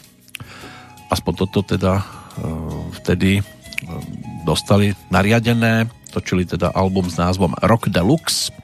Aspoň 1.11 1.33
toto 1.35 1.59
teda 1.63 1.99
e, 1.99 2.03
vtedy 3.03 3.31
e, 3.39 3.43
dostali 4.43 4.95
nariadené, 5.11 5.87
točili 6.15 6.47
teda 6.47 6.71
album 6.71 7.11
s 7.11 7.19
názvom 7.19 7.51
Rock 7.59 7.91
Deluxe. 7.91 8.55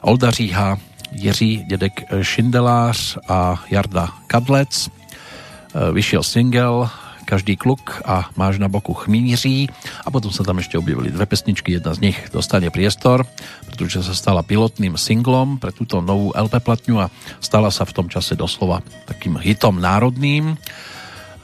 Olda 0.00 0.32
Říha, 0.32 0.80
Jiří 1.12 1.68
Dědek 1.68 2.08
Šindelář 2.24 3.20
a 3.28 3.60
Jarda 3.68 4.08
Kadlec. 4.26 4.88
E, 4.88 5.92
Vyšiel 5.92 6.24
single 6.24 6.88
Každý 7.22 7.56
kluk 7.56 8.02
a 8.04 8.28
Máš 8.36 8.58
na 8.58 8.66
boku 8.68 8.92
chmíří 8.92 9.70
a 10.04 10.08
potom 10.10 10.34
sa 10.34 10.42
tam 10.42 10.58
ešte 10.58 10.74
objavili 10.76 11.14
dve 11.14 11.24
pesničky, 11.24 11.78
jedna 11.78 11.94
z 11.94 12.10
nich 12.10 12.18
dostane 12.34 12.68
priestor, 12.68 13.24
pretože 13.64 14.02
sa 14.02 14.12
stala 14.12 14.42
pilotným 14.42 14.98
singlom 14.98 15.56
pre 15.56 15.70
túto 15.70 16.02
novú 16.02 16.34
LP 16.34 16.60
platňu 16.60 17.06
a 17.06 17.12
stala 17.38 17.70
sa 17.70 17.86
v 17.86 17.94
tom 17.94 18.06
čase 18.10 18.34
doslova 18.34 18.82
takým 19.06 19.38
hitom 19.38 19.78
národným. 19.78 20.58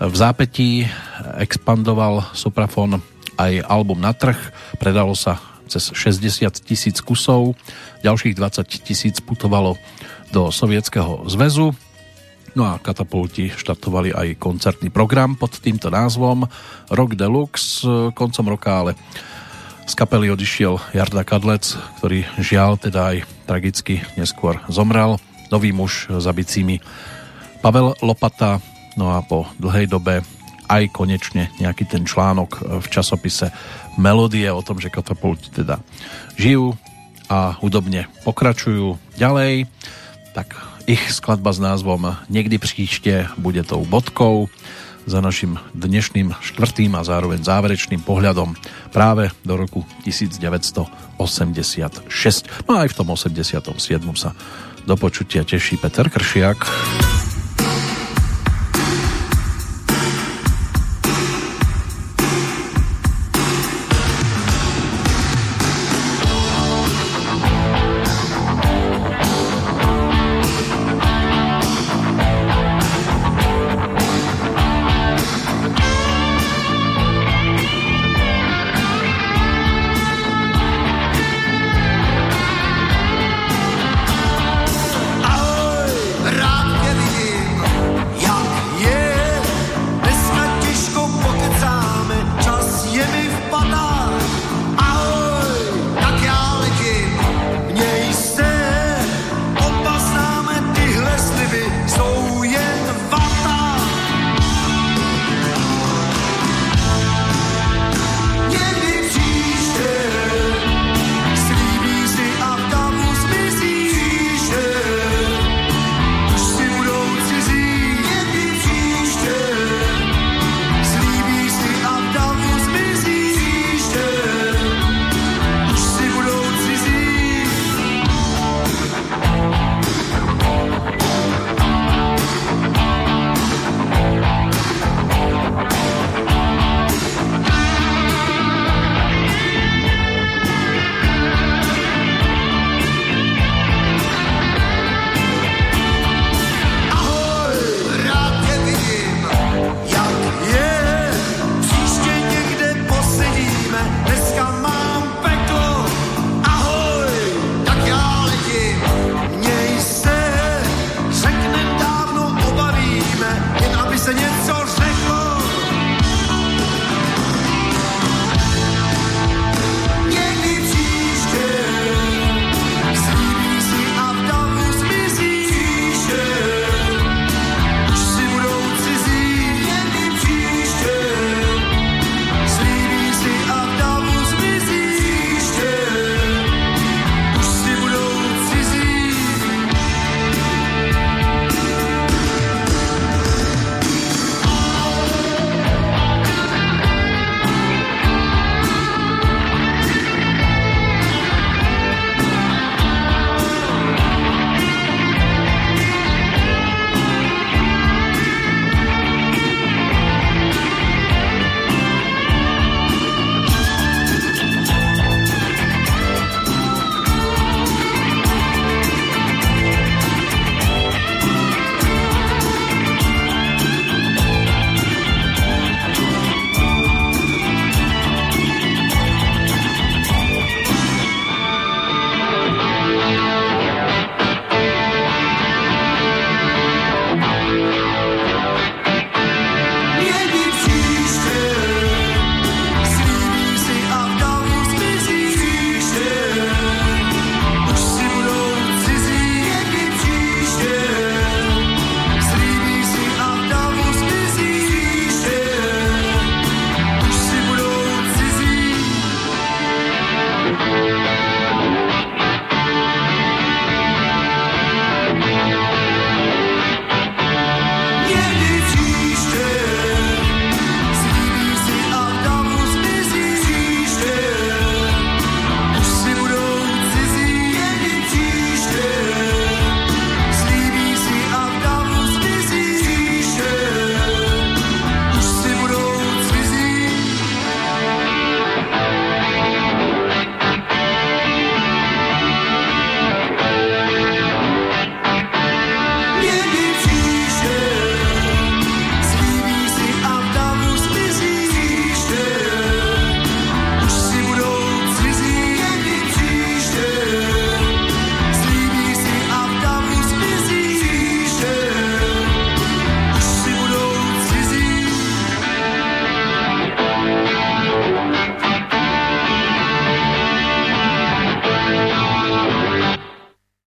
V 0.02 0.14
zápetí 0.14 0.84
expandoval 1.38 2.26
Suprafon 2.34 2.98
aj 3.38 3.62
album 3.64 4.02
na 4.02 4.10
trh, 4.10 4.36
predalo 4.82 5.14
sa 5.14 5.38
cez 5.70 5.94
60 5.94 6.48
tisíc 6.64 6.98
kusov, 6.98 7.54
ďalších 8.02 8.34
20 8.34 8.66
tisíc 8.82 9.16
putovalo 9.22 9.78
do 10.34 10.50
Sovietskeho 10.50 11.24
zväzu, 11.30 11.72
no 12.58 12.62
a 12.66 12.80
katapulti 12.82 13.54
štartovali 13.54 14.10
aj 14.10 14.42
koncertný 14.42 14.90
program 14.90 15.38
pod 15.38 15.62
týmto 15.62 15.92
názvom 15.92 16.48
Rock 16.90 17.14
Deluxe. 17.14 17.86
Koncom 18.16 18.46
roka, 18.50 18.82
ale 18.82 18.92
z 19.88 19.94
kapely 19.94 20.28
odišiel 20.28 20.76
Jarda 20.92 21.22
Kadlec, 21.22 21.78
ktorý 22.00 22.26
žiaľ 22.42 22.76
teda 22.76 23.14
aj 23.14 23.16
tragicky 23.46 24.02
neskôr 24.18 24.60
zomrel. 24.68 25.16
Nový 25.48 25.72
muž 25.72 26.12
za 26.12 26.34
bicími 26.34 26.82
Pavel 27.64 27.96
Lopata, 28.04 28.60
no 29.00 29.16
a 29.16 29.24
po 29.24 29.48
dlhej 29.56 29.88
dobe 29.88 30.20
aj 30.68 30.92
konečne 30.92 31.50
nejaký 31.58 31.88
ten 31.88 32.04
článok 32.04 32.80
v 32.84 32.86
časopise 32.92 33.50
Melodie 33.96 34.52
o 34.52 34.62
tom, 34.62 34.78
že 34.78 34.92
katapulti 34.92 35.50
teda 35.50 35.80
žijú 36.36 36.76
a 37.28 37.56
hudobne 37.60 38.08
pokračujú 38.24 38.96
ďalej, 39.16 39.66
tak 40.32 40.54
ich 40.88 41.12
skladba 41.12 41.52
s 41.52 41.60
názvom 41.60 42.16
Niekdy 42.28 42.58
příště 42.58 43.28
bude 43.36 43.62
tou 43.62 43.84
bodkou 43.84 44.48
za 45.08 45.20
našim 45.20 45.58
dnešným 45.74 46.36
štvrtým 46.40 46.92
a 46.96 47.04
zároveň 47.04 47.40
záverečným 47.40 48.04
pohľadom 48.04 48.52
práve 48.92 49.32
do 49.40 49.56
roku 49.56 49.84
1986. 50.04 50.84
No 52.68 52.76
a 52.76 52.84
aj 52.84 52.92
v 52.92 52.96
tom 52.96 53.08
87. 53.16 53.72
sa 54.16 54.36
do 54.84 54.96
počutia 54.96 55.44
teší 55.48 55.80
Peter 55.80 56.12
Kršiak. 56.12 56.60